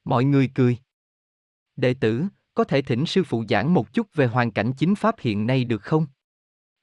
Mọi 0.04 0.24
người 0.24 0.50
cười. 0.54 0.76
Đệ 1.76 1.94
tử, 1.94 2.24
có 2.54 2.64
thể 2.64 2.82
thỉnh 2.82 3.06
sư 3.06 3.24
phụ 3.24 3.44
giảng 3.48 3.74
một 3.74 3.92
chút 3.92 4.14
về 4.14 4.26
hoàn 4.26 4.50
cảnh 4.50 4.72
chính 4.78 4.94
pháp 4.94 5.14
hiện 5.20 5.46
nay 5.46 5.64
được 5.64 5.82
không? 5.82 6.06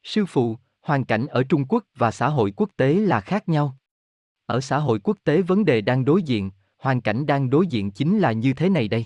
Sư 0.03 0.25
phụ, 0.25 0.57
hoàn 0.87 1.05
cảnh 1.05 1.27
ở 1.27 1.43
Trung 1.43 1.65
Quốc 1.69 1.83
và 1.95 2.11
xã 2.11 2.29
hội 2.29 2.53
quốc 2.55 2.69
tế 2.77 2.93
là 2.93 3.21
khác 3.21 3.49
nhau. 3.49 3.77
Ở 4.45 4.61
xã 4.61 4.77
hội 4.77 4.99
quốc 5.03 5.17
tế 5.23 5.41
vấn 5.41 5.65
đề 5.65 5.81
đang 5.81 6.05
đối 6.05 6.23
diện, 6.23 6.51
hoàn 6.77 7.01
cảnh 7.01 7.25
đang 7.25 7.49
đối 7.49 7.67
diện 7.67 7.91
chính 7.91 8.19
là 8.19 8.31
như 8.31 8.53
thế 8.53 8.69
này 8.69 8.87
đây. 8.87 9.05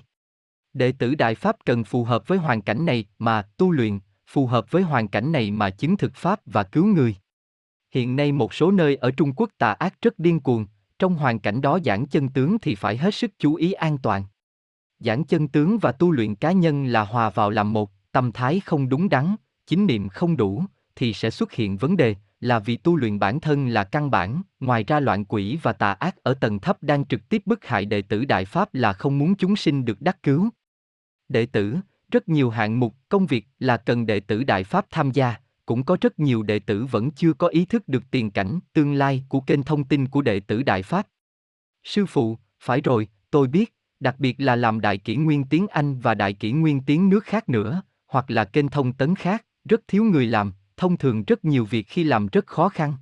Đệ 0.74 0.92
tử 0.92 1.16
Đại 1.16 1.36
Pháp 1.36 1.56
cần 1.66 1.84
phù 1.84 2.04
hợp 2.04 2.28
với 2.28 2.38
hoàn 2.38 2.62
cảnh 2.62 2.86
này 2.86 3.06
mà 3.20 3.42
tu 3.42 3.72
luyện, 3.72 4.00
phù 4.28 4.48
hợp 4.48 4.72
với 4.72 4.82
hoàn 4.82 5.08
cảnh 5.08 5.32
này 5.32 5.52
mà 5.52 5.70
chứng 5.70 5.98
thực 5.98 6.16
Pháp 6.16 6.42
và 6.46 6.64
cứu 6.64 6.86
người. 6.86 7.16
Hiện 7.92 8.16
nay 8.16 8.32
một 8.32 8.54
số 8.54 8.72
nơi 8.72 8.96
ở 8.96 9.12
Trung 9.12 9.34
Quốc 9.36 9.50
tà 9.58 9.72
ác 9.72 10.02
rất 10.02 10.20
điên 10.20 10.40
cuồng, 10.40 10.66
trong 11.00 11.16
hoàn 11.16 11.40
cảnh 11.40 11.62
đó 11.62 11.80
giảng 11.86 12.08
chân 12.08 12.30
tướng 12.30 12.60
thì 12.60 12.76
phải 12.76 12.98
hết 12.98 13.16
sức 13.16 13.32
chú 13.40 13.56
ý 13.56 13.72
an 13.72 13.98
toàn. 13.98 14.24
Giảng 15.00 15.24
chân 15.24 15.48
tướng 15.48 15.78
và 15.78 15.92
tu 15.92 16.12
luyện 16.12 16.36
cá 16.36 16.52
nhân 16.52 16.86
là 16.86 17.02
hòa 17.02 17.30
vào 17.30 17.50
làm 17.50 17.74
một, 17.74 17.92
tâm 18.12 18.32
thái 18.32 18.60
không 18.60 18.90
đúng 18.90 19.10
đắn, 19.10 19.36
chính 19.68 19.88
niệm 19.88 20.10
không 20.10 20.38
đủ, 20.38 20.64
thì 20.96 21.14
sẽ 21.14 21.30
xuất 21.30 21.52
hiện 21.52 21.78
vấn 21.78 21.98
đề, 21.98 22.16
là 22.40 22.60
vì 22.60 22.78
tu 22.78 22.96
luyện 22.96 23.20
bản 23.20 23.40
thân 23.40 23.68
là 23.68 23.84
căn 23.84 24.12
bản, 24.12 24.42
ngoài 24.60 24.84
ra 24.84 25.00
loạn 25.00 25.26
quỷ 25.26 25.60
và 25.62 25.74
tà 25.74 25.92
ác 25.92 26.16
ở 26.24 26.34
tầng 26.34 26.60
thấp 26.60 26.84
đang 26.84 27.06
trực 27.06 27.30
tiếp 27.30 27.42
bức 27.46 27.66
hại 27.66 27.86
đệ 27.86 28.02
tử 28.02 28.26
Đại 28.26 28.46
Pháp 28.46 28.74
là 28.74 28.94
không 28.94 29.18
muốn 29.18 29.36
chúng 29.36 29.56
sinh 29.56 29.86
được 29.86 30.02
đắc 30.02 30.24
cứu. 30.24 30.50
Đệ 31.30 31.46
tử, 31.46 31.78
rất 32.12 32.30
nhiều 32.30 32.50
hạng 32.50 32.80
mục, 32.80 32.96
công 33.10 33.26
việc 33.26 33.46
là 33.60 33.78
cần 33.78 34.06
đệ 34.06 34.20
tử 34.20 34.44
Đại 34.44 34.64
Pháp 34.64 34.86
tham 34.90 35.12
gia, 35.12 35.36
cũng 35.66 35.84
có 35.84 35.98
rất 36.02 36.20
nhiều 36.20 36.44
đệ 36.44 36.60
tử 36.60 36.86
vẫn 36.86 37.12
chưa 37.12 37.34
có 37.34 37.48
ý 37.48 37.66
thức 37.66 37.88
được 37.88 38.04
tiền 38.12 38.32
cảnh, 38.32 38.60
tương 38.74 38.94
lai 38.94 39.24
của 39.30 39.42
kênh 39.42 39.64
thông 39.64 39.84
tin 39.84 40.08
của 40.08 40.22
đệ 40.22 40.40
tử 40.40 40.64
Đại 40.64 40.84
Pháp. 40.84 41.08
Sư 41.84 42.06
phụ, 42.06 42.38
phải 42.60 42.82
rồi, 42.82 43.08
tôi 43.32 43.48
biết, 43.48 43.74
đặc 44.00 44.16
biệt 44.20 44.36
là 44.40 44.56
làm 44.56 44.82
đại 44.82 44.98
kỷ 44.98 45.16
nguyên 45.16 45.44
tiếng 45.44 45.68
Anh 45.68 46.00
và 46.00 46.16
đại 46.16 46.34
kỷ 46.34 46.52
nguyên 46.52 46.82
tiếng 46.82 47.10
nước 47.10 47.24
khác 47.24 47.50
nữa, 47.50 47.82
hoặc 48.08 48.32
là 48.32 48.46
kênh 48.46 48.68
thông 48.68 48.94
tấn 48.94 49.16
khác, 49.16 49.46
rất 49.70 49.82
thiếu 49.88 50.04
người 50.04 50.28
làm, 50.28 50.54
thông 50.82 50.98
thường 50.98 51.24
rất 51.24 51.46
nhiều 51.46 51.66
việc 51.66 51.88
khi 51.88 52.04
làm 52.04 52.28
rất 52.28 52.48
khó 52.48 52.70
khăn. 52.70 52.94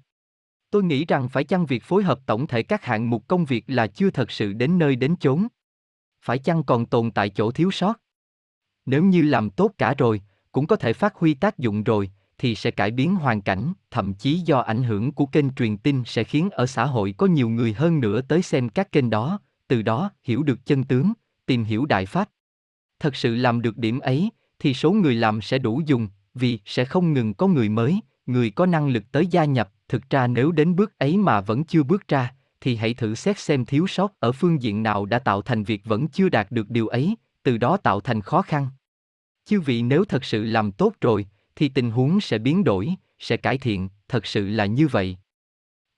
Tôi 0.71 0.83
nghĩ 0.83 1.05
rằng 1.05 1.29
phải 1.29 1.43
chăng 1.43 1.65
việc 1.65 1.83
phối 1.83 2.03
hợp 2.03 2.19
tổng 2.25 2.47
thể 2.47 2.63
các 2.63 2.83
hạng 2.83 3.09
mục 3.09 3.27
công 3.27 3.45
việc 3.45 3.63
là 3.67 3.87
chưa 3.87 4.09
thật 4.09 4.31
sự 4.31 4.53
đến 4.53 4.79
nơi 4.79 4.95
đến 4.95 5.15
chốn. 5.19 5.47
Phải 6.21 6.39
chăng 6.39 6.63
còn 6.63 6.85
tồn 6.85 7.11
tại 7.11 7.29
chỗ 7.29 7.51
thiếu 7.51 7.71
sót? 7.71 7.93
Nếu 8.85 9.03
như 9.03 9.21
làm 9.21 9.49
tốt 9.49 9.71
cả 9.77 9.93
rồi, 9.97 10.21
cũng 10.51 10.67
có 10.67 10.75
thể 10.75 10.93
phát 10.93 11.15
huy 11.15 11.33
tác 11.33 11.57
dụng 11.57 11.83
rồi, 11.83 12.11
thì 12.37 12.55
sẽ 12.55 12.71
cải 12.71 12.91
biến 12.91 13.15
hoàn 13.15 13.41
cảnh, 13.41 13.73
thậm 13.91 14.13
chí 14.13 14.39
do 14.39 14.59
ảnh 14.59 14.83
hưởng 14.83 15.11
của 15.11 15.25
kênh 15.25 15.53
truyền 15.53 15.77
tin 15.77 16.03
sẽ 16.05 16.23
khiến 16.23 16.49
ở 16.49 16.65
xã 16.65 16.85
hội 16.85 17.13
có 17.17 17.25
nhiều 17.25 17.49
người 17.49 17.73
hơn 17.73 17.99
nữa 17.99 18.21
tới 18.21 18.41
xem 18.41 18.69
các 18.69 18.91
kênh 18.91 19.09
đó, 19.09 19.39
từ 19.67 19.81
đó 19.81 20.11
hiểu 20.23 20.43
được 20.43 20.65
chân 20.65 20.83
tướng, 20.83 21.13
tìm 21.45 21.63
hiểu 21.63 21.85
đại 21.85 22.05
pháp. 22.05 22.29
Thật 22.99 23.15
sự 23.15 23.35
làm 23.35 23.61
được 23.61 23.77
điểm 23.77 23.99
ấy, 23.99 24.29
thì 24.59 24.73
số 24.73 24.91
người 24.91 25.15
làm 25.15 25.41
sẽ 25.41 25.57
đủ 25.57 25.81
dùng, 25.85 26.07
vì 26.33 26.59
sẽ 26.65 26.85
không 26.85 27.13
ngừng 27.13 27.33
có 27.33 27.47
người 27.47 27.69
mới, 27.69 27.99
người 28.25 28.49
có 28.49 28.65
năng 28.65 28.87
lực 28.87 29.03
tới 29.11 29.27
gia 29.27 29.45
nhập, 29.45 29.69
thực 29.87 30.09
ra 30.09 30.27
nếu 30.27 30.51
đến 30.51 30.75
bước 30.75 30.97
ấy 30.97 31.17
mà 31.17 31.41
vẫn 31.41 31.63
chưa 31.63 31.83
bước 31.83 32.07
ra, 32.07 32.33
thì 32.61 32.75
hãy 32.75 32.93
thử 32.93 33.15
xét 33.15 33.39
xem 33.39 33.65
thiếu 33.65 33.87
sót 33.87 34.19
ở 34.19 34.31
phương 34.31 34.61
diện 34.61 34.83
nào 34.83 35.05
đã 35.05 35.19
tạo 35.19 35.41
thành 35.41 35.63
việc 35.63 35.81
vẫn 35.85 36.07
chưa 36.07 36.29
đạt 36.29 36.51
được 36.51 36.69
điều 36.69 36.87
ấy, 36.87 37.15
từ 37.43 37.57
đó 37.57 37.77
tạo 37.77 37.99
thành 37.99 38.21
khó 38.21 38.41
khăn. 38.41 38.67
Chư 39.45 39.61
vị 39.61 39.81
nếu 39.81 40.05
thật 40.05 40.25
sự 40.25 40.43
làm 40.43 40.71
tốt 40.71 40.93
rồi, 41.01 41.25
thì 41.55 41.69
tình 41.69 41.91
huống 41.91 42.21
sẽ 42.21 42.37
biến 42.37 42.63
đổi, 42.63 42.95
sẽ 43.19 43.37
cải 43.37 43.57
thiện, 43.57 43.89
thật 44.07 44.25
sự 44.25 44.47
là 44.47 44.65
như 44.65 44.87
vậy. 44.87 45.17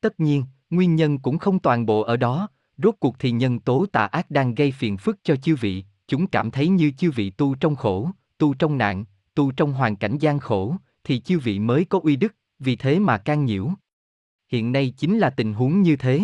Tất 0.01 0.19
nhiên, 0.19 0.43
nguyên 0.69 0.95
nhân 0.95 1.19
cũng 1.19 1.37
không 1.37 1.59
toàn 1.59 1.85
bộ 1.85 2.01
ở 2.01 2.17
đó, 2.17 2.49
rốt 2.77 2.95
cuộc 2.99 3.19
thì 3.19 3.31
nhân 3.31 3.59
tố 3.59 3.85
tà 3.91 4.05
ác 4.05 4.31
đang 4.31 4.55
gây 4.55 4.71
phiền 4.71 4.97
phức 4.97 5.17
cho 5.23 5.35
chư 5.35 5.55
vị, 5.55 5.83
chúng 6.07 6.27
cảm 6.27 6.51
thấy 6.51 6.67
như 6.67 6.91
chư 6.97 7.11
vị 7.11 7.29
tu 7.29 7.55
trong 7.55 7.75
khổ, 7.75 8.09
tu 8.37 8.53
trong 8.53 8.77
nạn, 8.77 9.05
tu 9.33 9.51
trong 9.51 9.73
hoàn 9.73 9.95
cảnh 9.95 10.17
gian 10.17 10.39
khổ, 10.39 10.75
thì 11.03 11.19
chư 11.19 11.39
vị 11.39 11.59
mới 11.59 11.85
có 11.85 11.99
uy 12.03 12.15
đức, 12.15 12.35
vì 12.59 12.75
thế 12.75 12.99
mà 12.99 13.17
can 13.17 13.45
nhiễu. 13.45 13.69
Hiện 14.47 14.71
nay 14.71 14.93
chính 14.97 15.17
là 15.17 15.29
tình 15.29 15.53
huống 15.53 15.81
như 15.81 15.95
thế. 15.95 16.21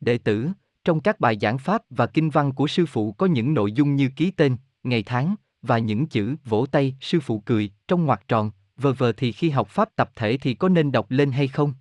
Đệ 0.00 0.18
tử, 0.18 0.48
trong 0.84 1.00
các 1.00 1.20
bài 1.20 1.38
giảng 1.40 1.58
pháp 1.58 1.82
và 1.90 2.06
kinh 2.06 2.30
văn 2.30 2.52
của 2.52 2.66
sư 2.66 2.86
phụ 2.86 3.12
có 3.12 3.26
những 3.26 3.54
nội 3.54 3.72
dung 3.72 3.96
như 3.96 4.10
ký 4.16 4.30
tên, 4.30 4.56
ngày 4.82 5.02
tháng, 5.02 5.34
và 5.62 5.78
những 5.78 6.06
chữ 6.06 6.36
vỗ 6.44 6.66
tay, 6.66 6.96
sư 7.00 7.20
phụ 7.20 7.40
cười, 7.40 7.70
trong 7.88 8.06
ngoặc 8.06 8.28
tròn, 8.28 8.50
vờ 8.76 8.92
vờ 8.92 9.12
thì 9.12 9.32
khi 9.32 9.50
học 9.50 9.68
pháp 9.68 9.96
tập 9.96 10.10
thể 10.16 10.38
thì 10.40 10.54
có 10.54 10.68
nên 10.68 10.92
đọc 10.92 11.10
lên 11.10 11.32
hay 11.32 11.48
không? 11.48 11.74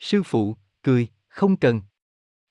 Sư 0.00 0.22
phụ, 0.22 0.56
cười, 0.82 1.08
không 1.28 1.56
cần. 1.56 1.82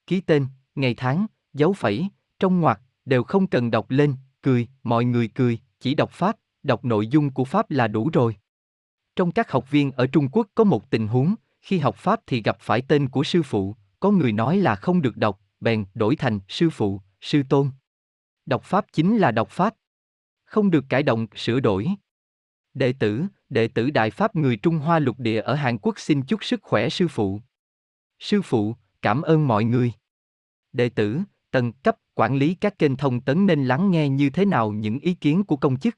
Ký 0.07 0.21
tên, 0.21 0.47
ngày 0.75 0.93
tháng, 0.93 1.25
dấu 1.53 1.73
phẩy, 1.73 2.07
trong 2.39 2.59
ngoặc, 2.59 2.81
đều 3.05 3.23
không 3.23 3.47
cần 3.47 3.71
đọc 3.71 3.89
lên, 3.89 4.15
cười, 4.41 4.67
mọi 4.83 5.05
người 5.05 5.27
cười, 5.27 5.59
chỉ 5.79 5.95
đọc 5.95 6.11
pháp, 6.11 6.37
đọc 6.63 6.85
nội 6.85 7.07
dung 7.07 7.33
của 7.33 7.43
pháp 7.43 7.71
là 7.71 7.87
đủ 7.87 8.09
rồi. 8.13 8.35
Trong 9.15 9.31
các 9.31 9.51
học 9.51 9.71
viên 9.71 9.91
ở 9.91 10.07
Trung 10.07 10.29
Quốc 10.31 10.47
có 10.55 10.63
một 10.63 10.89
tình 10.89 11.07
huống, 11.07 11.35
khi 11.61 11.79
học 11.79 11.95
pháp 11.95 12.19
thì 12.27 12.41
gặp 12.41 12.57
phải 12.59 12.81
tên 12.81 13.09
của 13.09 13.23
sư 13.23 13.43
phụ, 13.43 13.75
có 13.99 14.11
người 14.11 14.31
nói 14.31 14.57
là 14.57 14.75
không 14.75 15.01
được 15.01 15.17
đọc, 15.17 15.39
bèn 15.59 15.85
đổi 15.93 16.15
thành 16.15 16.39
sư 16.47 16.69
phụ, 16.69 17.01
sư 17.21 17.43
tôn. 17.49 17.69
Đọc 18.45 18.63
pháp 18.63 18.85
chính 18.91 19.17
là 19.17 19.31
đọc 19.31 19.49
pháp, 19.49 19.75
không 20.49 20.71
được 20.71 20.85
cải 20.89 21.03
động, 21.03 21.27
sửa 21.35 21.59
đổi. 21.59 21.87
Đệ 22.73 22.93
tử, 22.93 23.25
đệ 23.49 23.67
tử 23.67 23.89
Đại 23.89 24.11
Pháp 24.11 24.35
người 24.35 24.57
Trung 24.57 24.77
Hoa 24.77 24.99
lục 24.99 25.19
địa 25.19 25.41
ở 25.41 25.55
Hàn 25.55 25.77
Quốc 25.77 25.99
xin 25.99 26.21
chúc 26.21 26.43
sức 26.43 26.59
khỏe 26.63 26.89
sư 26.89 27.07
phụ. 27.07 27.41
Sư 28.19 28.41
phụ, 28.41 28.75
cảm 29.01 29.21
ơn 29.21 29.47
mọi 29.47 29.63
người. 29.63 29.93
Đệ 30.73 30.89
tử, 30.89 31.19
tầng 31.51 31.73
cấp 31.73 31.97
quản 32.15 32.35
lý 32.35 32.55
các 32.55 32.79
kênh 32.79 32.95
thông 32.95 33.21
tấn 33.21 33.45
nên 33.45 33.65
lắng 33.65 33.91
nghe 33.91 34.09
như 34.09 34.29
thế 34.29 34.45
nào 34.45 34.71
những 34.71 34.99
ý 34.99 35.13
kiến 35.13 35.43
của 35.43 35.57
công 35.57 35.79
chức. 35.79 35.95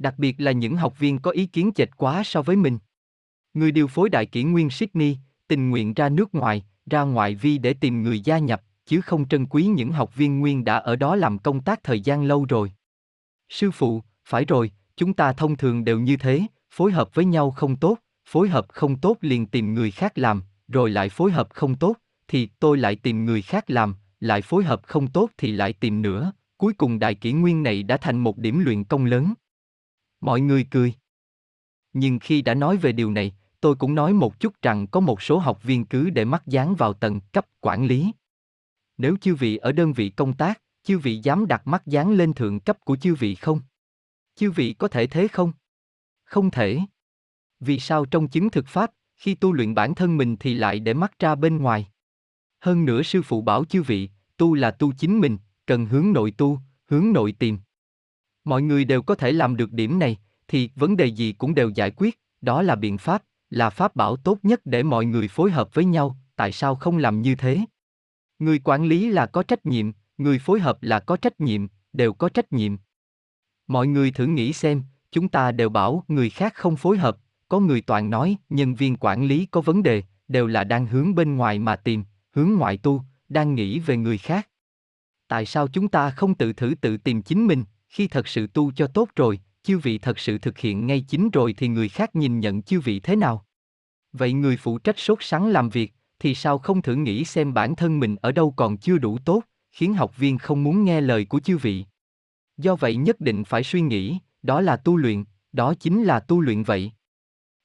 Đặc 0.00 0.18
biệt 0.18 0.40
là 0.40 0.52
những 0.52 0.76
học 0.76 0.98
viên 0.98 1.18
có 1.18 1.30
ý 1.30 1.46
kiến 1.46 1.70
chệch 1.74 1.90
quá 1.96 2.22
so 2.24 2.42
với 2.42 2.56
mình. 2.56 2.78
Người 3.54 3.72
điều 3.72 3.86
phối 3.86 4.08
đại 4.08 4.26
kỷ 4.26 4.42
nguyên 4.42 4.70
Sydney, 4.70 5.16
tình 5.48 5.70
nguyện 5.70 5.94
ra 5.94 6.08
nước 6.08 6.34
ngoài, 6.34 6.64
ra 6.90 7.02
ngoại 7.02 7.34
vi 7.34 7.58
để 7.58 7.74
tìm 7.74 8.02
người 8.02 8.20
gia 8.20 8.38
nhập, 8.38 8.62
chứ 8.86 9.00
không 9.00 9.28
trân 9.28 9.46
quý 9.46 9.66
những 9.66 9.92
học 9.92 10.16
viên 10.16 10.38
nguyên 10.38 10.64
đã 10.64 10.76
ở 10.76 10.96
đó 10.96 11.16
làm 11.16 11.38
công 11.38 11.60
tác 11.60 11.82
thời 11.82 12.00
gian 12.00 12.24
lâu 12.24 12.46
rồi. 12.48 12.72
Sư 13.48 13.70
phụ, 13.70 14.02
phải 14.24 14.44
rồi, 14.44 14.70
chúng 14.96 15.14
ta 15.14 15.32
thông 15.32 15.56
thường 15.56 15.84
đều 15.84 16.00
như 16.00 16.16
thế, 16.16 16.42
phối 16.70 16.92
hợp 16.92 17.14
với 17.14 17.24
nhau 17.24 17.50
không 17.50 17.76
tốt, 17.76 17.98
phối 18.28 18.48
hợp 18.48 18.66
không 18.68 18.96
tốt 18.96 19.16
liền 19.20 19.46
tìm 19.46 19.74
người 19.74 19.90
khác 19.90 20.18
làm, 20.18 20.42
rồi 20.68 20.90
lại 20.90 21.08
phối 21.08 21.30
hợp 21.30 21.48
không 21.50 21.74
tốt, 21.74 21.96
thì 22.28 22.48
tôi 22.60 22.78
lại 22.78 22.96
tìm 22.96 23.24
người 23.24 23.42
khác 23.42 23.70
làm, 23.70 23.94
lại 24.20 24.42
phối 24.42 24.64
hợp 24.64 24.80
không 24.82 25.06
tốt 25.06 25.30
thì 25.38 25.52
lại 25.52 25.72
tìm 25.72 26.02
nữa, 26.02 26.32
cuối 26.56 26.72
cùng 26.72 26.98
đại 26.98 27.14
kỷ 27.14 27.32
nguyên 27.32 27.62
này 27.62 27.82
đã 27.82 27.96
thành 27.96 28.18
một 28.18 28.38
điểm 28.38 28.58
luyện 28.64 28.84
công 28.84 29.04
lớn. 29.04 29.34
Mọi 30.20 30.40
người 30.40 30.66
cười. 30.70 30.94
Nhưng 31.92 32.18
khi 32.18 32.42
đã 32.42 32.54
nói 32.54 32.76
về 32.76 32.92
điều 32.92 33.10
này, 33.10 33.34
tôi 33.60 33.74
cũng 33.74 33.94
nói 33.94 34.12
một 34.12 34.40
chút 34.40 34.54
rằng 34.62 34.86
có 34.86 35.00
một 35.00 35.22
số 35.22 35.38
học 35.38 35.62
viên 35.62 35.84
cứ 35.84 36.10
để 36.10 36.24
mắt 36.24 36.46
dán 36.46 36.74
vào 36.74 36.92
tầng 36.92 37.20
cấp 37.32 37.46
quản 37.60 37.86
lý. 37.86 38.12
Nếu 38.98 39.16
chư 39.20 39.34
vị 39.34 39.56
ở 39.56 39.72
đơn 39.72 39.92
vị 39.92 40.10
công 40.10 40.32
tác, 40.32 40.62
chư 40.82 40.98
vị 40.98 41.20
dám 41.22 41.46
đặt 41.46 41.66
mắt 41.66 41.86
dán 41.86 42.12
lên 42.12 42.32
thượng 42.32 42.60
cấp 42.60 42.78
của 42.84 42.96
chư 42.96 43.14
vị 43.14 43.34
không? 43.34 43.60
Chư 44.34 44.50
vị 44.50 44.72
có 44.72 44.88
thể 44.88 45.06
thế 45.06 45.28
không? 45.28 45.52
Không 46.24 46.50
thể. 46.50 46.80
Vì 47.60 47.78
sao 47.78 48.04
trong 48.04 48.28
chứng 48.28 48.50
thực 48.50 48.66
pháp, 48.68 48.90
khi 49.16 49.34
tu 49.34 49.52
luyện 49.52 49.74
bản 49.74 49.94
thân 49.94 50.16
mình 50.16 50.36
thì 50.40 50.54
lại 50.54 50.80
để 50.80 50.94
mắt 50.94 51.18
ra 51.18 51.34
bên 51.34 51.56
ngoài? 51.56 51.88
Hơn 52.60 52.84
nữa 52.84 53.02
sư 53.02 53.22
phụ 53.22 53.42
bảo 53.42 53.64
chư 53.64 53.82
vị, 53.82 54.10
tu 54.36 54.54
là 54.54 54.70
tu 54.70 54.92
chính 54.92 55.20
mình, 55.20 55.38
cần 55.66 55.86
hướng 55.86 56.12
nội 56.12 56.30
tu, 56.30 56.58
hướng 56.86 57.12
nội 57.12 57.32
tìm. 57.32 57.58
Mọi 58.44 58.62
người 58.62 58.84
đều 58.84 59.02
có 59.02 59.14
thể 59.14 59.32
làm 59.32 59.56
được 59.56 59.72
điểm 59.72 59.98
này, 59.98 60.16
thì 60.48 60.70
vấn 60.74 60.96
đề 60.96 61.06
gì 61.06 61.32
cũng 61.32 61.54
đều 61.54 61.68
giải 61.68 61.90
quyết, 61.96 62.20
đó 62.40 62.62
là 62.62 62.74
biện 62.74 62.98
pháp, 62.98 63.22
là 63.50 63.70
pháp 63.70 63.96
bảo 63.96 64.16
tốt 64.16 64.38
nhất 64.42 64.60
để 64.64 64.82
mọi 64.82 65.04
người 65.04 65.28
phối 65.28 65.50
hợp 65.50 65.74
với 65.74 65.84
nhau, 65.84 66.16
tại 66.36 66.52
sao 66.52 66.74
không 66.74 66.98
làm 66.98 67.22
như 67.22 67.34
thế? 67.34 67.60
Người 68.38 68.58
quản 68.64 68.84
lý 68.84 69.10
là 69.10 69.26
có 69.26 69.42
trách 69.42 69.66
nhiệm, 69.66 69.92
người 70.18 70.38
phối 70.38 70.60
hợp 70.60 70.82
là 70.82 71.00
có 71.00 71.16
trách 71.16 71.40
nhiệm, 71.40 71.66
đều 71.92 72.12
có 72.12 72.28
trách 72.28 72.52
nhiệm. 72.52 72.76
Mọi 73.66 73.86
người 73.86 74.10
thử 74.10 74.26
nghĩ 74.26 74.52
xem, 74.52 74.82
chúng 75.10 75.28
ta 75.28 75.52
đều 75.52 75.68
bảo 75.68 76.04
người 76.08 76.30
khác 76.30 76.54
không 76.54 76.76
phối 76.76 76.98
hợp, 76.98 77.16
có 77.48 77.60
người 77.60 77.80
toàn 77.80 78.10
nói 78.10 78.36
nhân 78.48 78.74
viên 78.74 78.96
quản 78.96 79.24
lý 79.24 79.46
có 79.46 79.60
vấn 79.60 79.82
đề, 79.82 80.02
đều 80.28 80.46
là 80.46 80.64
đang 80.64 80.86
hướng 80.86 81.14
bên 81.14 81.36
ngoài 81.36 81.58
mà 81.58 81.76
tìm, 81.76 82.04
hướng 82.32 82.50
ngoại 82.50 82.76
tu, 82.76 83.02
đang 83.28 83.54
nghĩ 83.54 83.78
về 83.78 83.96
người 83.96 84.18
khác. 84.18 84.48
Tại 85.28 85.46
sao 85.46 85.68
chúng 85.68 85.88
ta 85.88 86.10
không 86.10 86.34
tự 86.34 86.52
thử 86.52 86.74
tự 86.80 86.96
tìm 86.96 87.22
chính 87.22 87.46
mình, 87.46 87.64
khi 87.90 88.08
thật 88.08 88.28
sự 88.28 88.46
tu 88.46 88.72
cho 88.72 88.86
tốt 88.86 89.08
rồi, 89.16 89.40
chư 89.62 89.78
vị 89.78 89.98
thật 89.98 90.18
sự 90.18 90.38
thực 90.38 90.58
hiện 90.58 90.86
ngay 90.86 91.00
chính 91.00 91.30
rồi 91.30 91.54
thì 91.58 91.68
người 91.68 91.88
khác 91.88 92.16
nhìn 92.16 92.40
nhận 92.40 92.62
chư 92.62 92.80
vị 92.80 93.00
thế 93.00 93.16
nào? 93.16 93.46
Vậy 94.12 94.32
người 94.32 94.56
phụ 94.56 94.78
trách 94.78 94.98
sốt 94.98 95.18
sắng 95.20 95.48
làm 95.48 95.68
việc, 95.68 95.94
thì 96.18 96.34
sao 96.34 96.58
không 96.58 96.82
thử 96.82 96.94
nghĩ 96.94 97.24
xem 97.24 97.54
bản 97.54 97.76
thân 97.76 98.00
mình 98.00 98.16
ở 98.16 98.32
đâu 98.32 98.50
còn 98.56 98.76
chưa 98.76 98.98
đủ 98.98 99.18
tốt, 99.24 99.42
khiến 99.70 99.94
học 99.94 100.16
viên 100.16 100.38
không 100.38 100.64
muốn 100.64 100.84
nghe 100.84 101.00
lời 101.00 101.24
của 101.24 101.40
chư 101.40 101.56
vị. 101.56 101.84
Do 102.56 102.76
vậy 102.76 102.96
nhất 102.96 103.20
định 103.20 103.44
phải 103.44 103.62
suy 103.62 103.80
nghĩ, 103.80 104.18
đó 104.42 104.60
là 104.60 104.76
tu 104.76 104.96
luyện, 104.96 105.24
đó 105.52 105.74
chính 105.74 106.04
là 106.04 106.20
tu 106.20 106.40
luyện 106.40 106.62
vậy. 106.62 106.92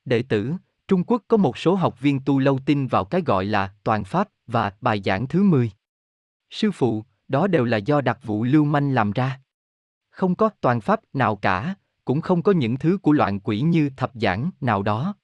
Đệ 0.05 0.23
tử, 0.23 0.53
Trung 0.87 1.03
Quốc 1.03 1.23
có 1.27 1.37
một 1.37 1.57
số 1.57 1.75
học 1.75 2.01
viên 2.01 2.19
tu 2.25 2.39
lâu 2.39 2.59
tin 2.65 2.87
vào 2.87 3.05
cái 3.05 3.21
gọi 3.21 3.45
là 3.45 3.73
toàn 3.83 4.03
pháp 4.03 4.29
và 4.47 4.73
bài 4.81 5.01
giảng 5.05 5.27
thứ 5.27 5.43
10. 5.43 5.71
Sư 6.49 6.71
phụ, 6.71 7.03
đó 7.27 7.47
đều 7.47 7.65
là 7.65 7.77
do 7.77 8.01
đặc 8.01 8.19
vụ 8.23 8.43
lưu 8.43 8.65
manh 8.65 8.91
làm 8.91 9.11
ra. 9.11 9.39
Không 10.15 10.35
có 10.35 10.49
toàn 10.61 10.81
pháp 10.81 10.99
nào 11.13 11.35
cả, 11.35 11.75
cũng 12.05 12.21
không 12.21 12.41
có 12.41 12.51
những 12.51 12.77
thứ 12.77 12.97
của 13.01 13.11
loạn 13.11 13.39
quỷ 13.39 13.61
như 13.61 13.89
thập 13.97 14.11
giảng 14.13 14.51
nào 14.61 14.83
đó. 14.83 15.15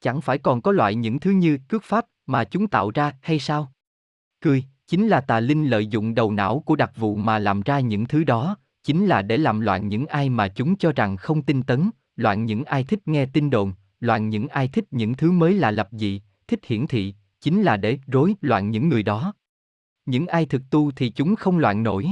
Chẳng 0.00 0.20
phải 0.20 0.38
còn 0.38 0.62
có 0.62 0.72
loại 0.72 0.94
những 0.94 1.20
thứ 1.20 1.30
như 1.30 1.58
cước 1.68 1.84
pháp 1.84 2.06
mà 2.26 2.44
chúng 2.44 2.68
tạo 2.68 2.90
ra 2.90 3.12
hay 3.22 3.38
sao? 3.38 3.72
Cười, 4.40 4.64
chính 4.86 5.08
là 5.08 5.20
tà 5.20 5.40
linh 5.40 5.66
lợi 5.66 5.86
dụng 5.86 6.14
đầu 6.14 6.32
não 6.32 6.62
của 6.66 6.76
đặc 6.76 6.92
vụ 6.96 7.16
mà 7.16 7.38
làm 7.38 7.60
ra 7.60 7.80
những 7.80 8.06
thứ 8.06 8.24
đó, 8.24 8.56
chính 8.82 9.06
là 9.06 9.22
để 9.22 9.36
làm 9.36 9.60
loạn 9.60 9.88
những 9.88 10.06
ai 10.06 10.30
mà 10.30 10.48
chúng 10.48 10.76
cho 10.76 10.92
rằng 10.92 11.16
không 11.16 11.42
tin 11.42 11.62
tấn, 11.62 11.90
loạn 12.16 12.44
những 12.44 12.64
ai 12.64 12.84
thích 12.84 13.08
nghe 13.08 13.26
tin 13.26 13.50
đồn, 13.50 13.72
loạn 14.00 14.28
những 14.28 14.48
ai 14.48 14.68
thích 14.68 14.84
những 14.90 15.14
thứ 15.14 15.30
mới 15.30 15.54
là 15.54 15.70
lập 15.70 15.88
dị, 15.92 16.22
thích 16.48 16.60
hiển 16.66 16.86
thị, 16.86 17.14
chính 17.40 17.62
là 17.62 17.76
để 17.76 17.98
rối 18.06 18.34
loạn 18.40 18.70
những 18.70 18.88
người 18.88 19.02
đó. 19.02 19.34
Những 20.06 20.26
ai 20.26 20.46
thực 20.46 20.62
tu 20.70 20.90
thì 20.90 21.10
chúng 21.10 21.36
không 21.36 21.58
loạn 21.58 21.82
nổi. 21.82 22.08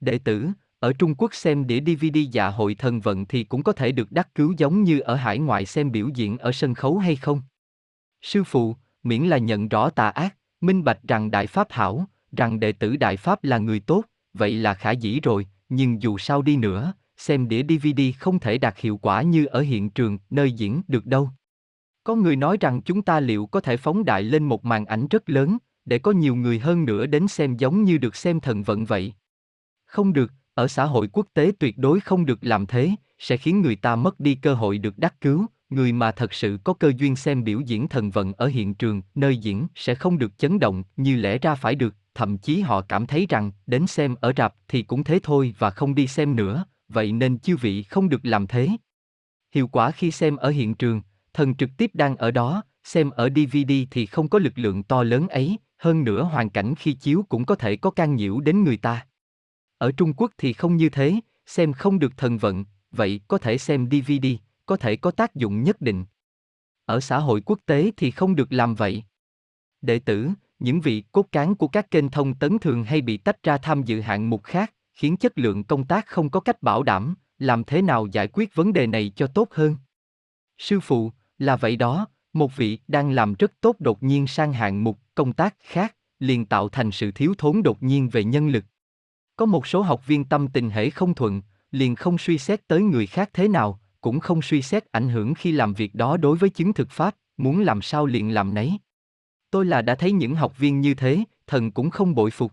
Đệ 0.00 0.18
tử, 0.18 0.50
ở 0.84 0.92
Trung 0.92 1.14
Quốc 1.14 1.34
xem 1.34 1.66
đĩa 1.66 1.80
DVD 1.80 2.18
dạ 2.32 2.48
hội 2.48 2.74
thần 2.74 3.00
vận 3.00 3.26
thì 3.26 3.44
cũng 3.44 3.62
có 3.62 3.72
thể 3.72 3.92
được 3.92 4.12
đắc 4.12 4.34
cứu 4.34 4.54
giống 4.56 4.84
như 4.84 5.00
ở 5.00 5.14
hải 5.14 5.38
ngoại 5.38 5.66
xem 5.66 5.92
biểu 5.92 6.08
diễn 6.14 6.38
ở 6.38 6.52
sân 6.52 6.74
khấu 6.74 6.98
hay 6.98 7.16
không? 7.16 7.42
Sư 8.22 8.44
phụ, 8.44 8.76
miễn 9.02 9.22
là 9.22 9.38
nhận 9.38 9.68
rõ 9.68 9.90
tà 9.90 10.08
ác, 10.08 10.36
minh 10.60 10.84
bạch 10.84 10.98
rằng 11.08 11.30
Đại 11.30 11.46
Pháp 11.46 11.66
hảo, 11.70 12.06
rằng 12.36 12.60
đệ 12.60 12.72
tử 12.72 12.96
Đại 12.96 13.16
Pháp 13.16 13.44
là 13.44 13.58
người 13.58 13.80
tốt, 13.80 14.04
vậy 14.34 14.54
là 14.54 14.74
khả 14.74 14.90
dĩ 14.90 15.20
rồi, 15.20 15.46
nhưng 15.68 16.02
dù 16.02 16.18
sao 16.18 16.42
đi 16.42 16.56
nữa, 16.56 16.94
xem 17.16 17.48
đĩa 17.48 17.62
DVD 17.62 18.00
không 18.18 18.38
thể 18.38 18.58
đạt 18.58 18.78
hiệu 18.78 18.96
quả 18.96 19.22
như 19.22 19.46
ở 19.46 19.60
hiện 19.60 19.90
trường, 19.90 20.18
nơi 20.30 20.52
diễn 20.52 20.82
được 20.88 21.06
đâu. 21.06 21.30
Có 22.04 22.14
người 22.14 22.36
nói 22.36 22.56
rằng 22.60 22.82
chúng 22.82 23.02
ta 23.02 23.20
liệu 23.20 23.46
có 23.46 23.60
thể 23.60 23.76
phóng 23.76 24.04
đại 24.04 24.22
lên 24.22 24.44
một 24.44 24.64
màn 24.64 24.86
ảnh 24.86 25.06
rất 25.10 25.30
lớn, 25.30 25.58
để 25.84 25.98
có 25.98 26.10
nhiều 26.12 26.34
người 26.34 26.58
hơn 26.58 26.84
nữa 26.84 27.06
đến 27.06 27.28
xem 27.28 27.56
giống 27.56 27.84
như 27.84 27.98
được 27.98 28.16
xem 28.16 28.40
thần 28.40 28.62
vận 28.62 28.84
vậy. 28.84 29.12
Không 29.86 30.12
được, 30.12 30.32
ở 30.54 30.68
xã 30.68 30.84
hội 30.84 31.08
quốc 31.12 31.26
tế 31.34 31.52
tuyệt 31.58 31.78
đối 31.78 32.00
không 32.00 32.26
được 32.26 32.38
làm 32.40 32.66
thế, 32.66 32.90
sẽ 33.18 33.36
khiến 33.36 33.62
người 33.62 33.76
ta 33.76 33.96
mất 33.96 34.20
đi 34.20 34.34
cơ 34.34 34.54
hội 34.54 34.78
được 34.78 34.98
đắc 34.98 35.20
cứu, 35.20 35.46
người 35.70 35.92
mà 35.92 36.12
thật 36.12 36.34
sự 36.34 36.58
có 36.64 36.72
cơ 36.74 36.92
duyên 36.96 37.16
xem 37.16 37.44
biểu 37.44 37.60
diễn 37.60 37.88
thần 37.88 38.10
vận 38.10 38.32
ở 38.32 38.46
hiện 38.46 38.74
trường, 38.74 39.02
nơi 39.14 39.36
diễn 39.36 39.66
sẽ 39.74 39.94
không 39.94 40.18
được 40.18 40.38
chấn 40.38 40.58
động 40.58 40.82
như 40.96 41.16
lẽ 41.16 41.38
ra 41.38 41.54
phải 41.54 41.74
được, 41.74 41.94
thậm 42.14 42.38
chí 42.38 42.60
họ 42.60 42.80
cảm 42.80 43.06
thấy 43.06 43.26
rằng 43.28 43.50
đến 43.66 43.86
xem 43.86 44.14
ở 44.20 44.32
rạp 44.36 44.54
thì 44.68 44.82
cũng 44.82 45.04
thế 45.04 45.18
thôi 45.22 45.54
và 45.58 45.70
không 45.70 45.94
đi 45.94 46.06
xem 46.06 46.36
nữa, 46.36 46.64
vậy 46.88 47.12
nên 47.12 47.38
chư 47.38 47.56
vị 47.56 47.82
không 47.82 48.08
được 48.08 48.20
làm 48.22 48.46
thế. 48.46 48.68
Hiệu 49.54 49.68
quả 49.68 49.90
khi 49.90 50.10
xem 50.10 50.36
ở 50.36 50.50
hiện 50.50 50.74
trường, 50.74 51.02
thần 51.32 51.54
trực 51.54 51.70
tiếp 51.76 51.90
đang 51.94 52.16
ở 52.16 52.30
đó, 52.30 52.62
xem 52.84 53.10
ở 53.10 53.28
DVD 53.36 53.72
thì 53.90 54.06
không 54.06 54.28
có 54.28 54.38
lực 54.38 54.52
lượng 54.56 54.82
to 54.82 55.02
lớn 55.02 55.28
ấy, 55.28 55.58
hơn 55.78 56.04
nữa 56.04 56.22
hoàn 56.22 56.50
cảnh 56.50 56.74
khi 56.74 56.92
chiếu 56.92 57.24
cũng 57.28 57.44
có 57.44 57.54
thể 57.54 57.76
có 57.76 57.90
can 57.90 58.16
nhiễu 58.16 58.40
đến 58.40 58.64
người 58.64 58.76
ta. 58.76 59.06
Ở 59.84 59.92
Trung 59.92 60.12
Quốc 60.16 60.30
thì 60.38 60.52
không 60.52 60.76
như 60.76 60.88
thế, 60.88 61.14
xem 61.46 61.72
không 61.72 61.98
được 61.98 62.16
thần 62.16 62.38
vận, 62.38 62.64
vậy 62.92 63.20
có 63.28 63.38
thể 63.38 63.58
xem 63.58 63.88
DVD, 63.90 64.26
có 64.66 64.76
thể 64.76 64.96
có 64.96 65.10
tác 65.10 65.34
dụng 65.34 65.62
nhất 65.62 65.80
định. 65.80 66.04
Ở 66.84 67.00
xã 67.00 67.18
hội 67.18 67.40
quốc 67.40 67.58
tế 67.66 67.90
thì 67.96 68.10
không 68.10 68.36
được 68.36 68.52
làm 68.52 68.74
vậy. 68.74 69.02
Đệ 69.82 69.98
tử, 69.98 70.30
những 70.58 70.80
vị 70.80 71.04
cốt 71.12 71.26
cán 71.32 71.54
của 71.54 71.68
các 71.68 71.90
kênh 71.90 72.08
thông 72.08 72.34
tấn 72.34 72.58
thường 72.58 72.84
hay 72.84 73.00
bị 73.00 73.16
tách 73.16 73.42
ra 73.42 73.58
tham 73.58 73.82
dự 73.82 74.00
hạng 74.00 74.30
mục 74.30 74.44
khác, 74.44 74.74
khiến 74.92 75.16
chất 75.16 75.38
lượng 75.38 75.64
công 75.64 75.84
tác 75.84 76.06
không 76.06 76.30
có 76.30 76.40
cách 76.40 76.62
bảo 76.62 76.82
đảm, 76.82 77.14
làm 77.38 77.64
thế 77.64 77.82
nào 77.82 78.06
giải 78.06 78.28
quyết 78.32 78.54
vấn 78.54 78.72
đề 78.72 78.86
này 78.86 79.12
cho 79.16 79.26
tốt 79.26 79.48
hơn? 79.50 79.76
Sư 80.58 80.80
phụ, 80.80 81.12
là 81.38 81.56
vậy 81.56 81.76
đó, 81.76 82.06
một 82.32 82.56
vị 82.56 82.78
đang 82.88 83.10
làm 83.10 83.34
rất 83.34 83.52
tốt 83.60 83.76
đột 83.78 84.02
nhiên 84.02 84.26
sang 84.26 84.52
hạng 84.52 84.84
mục 84.84 84.98
công 85.14 85.32
tác 85.32 85.54
khác, 85.60 85.96
liền 86.18 86.46
tạo 86.46 86.68
thành 86.68 86.90
sự 86.90 87.10
thiếu 87.10 87.34
thốn 87.38 87.62
đột 87.62 87.82
nhiên 87.82 88.08
về 88.08 88.24
nhân 88.24 88.48
lực. 88.48 88.64
Có 89.36 89.46
một 89.46 89.66
số 89.66 89.82
học 89.82 90.06
viên 90.06 90.24
tâm 90.24 90.48
tình 90.48 90.70
hễ 90.70 90.90
không 90.90 91.14
thuận, 91.14 91.42
liền 91.70 91.94
không 91.94 92.18
suy 92.18 92.38
xét 92.38 92.68
tới 92.68 92.82
người 92.82 93.06
khác 93.06 93.30
thế 93.32 93.48
nào, 93.48 93.80
cũng 94.00 94.20
không 94.20 94.42
suy 94.42 94.62
xét 94.62 94.92
ảnh 94.92 95.08
hưởng 95.08 95.34
khi 95.34 95.52
làm 95.52 95.74
việc 95.74 95.94
đó 95.94 96.16
đối 96.16 96.36
với 96.36 96.50
chứng 96.50 96.72
thực 96.72 96.90
pháp, 96.90 97.16
muốn 97.36 97.60
làm 97.60 97.82
sao 97.82 98.06
liền 98.06 98.34
làm 98.34 98.54
nấy. 98.54 98.78
Tôi 99.50 99.64
là 99.64 99.82
đã 99.82 99.94
thấy 99.94 100.12
những 100.12 100.34
học 100.34 100.58
viên 100.58 100.80
như 100.80 100.94
thế, 100.94 101.24
thần 101.46 101.70
cũng 101.70 101.90
không 101.90 102.14
bội 102.14 102.30
phục. 102.30 102.52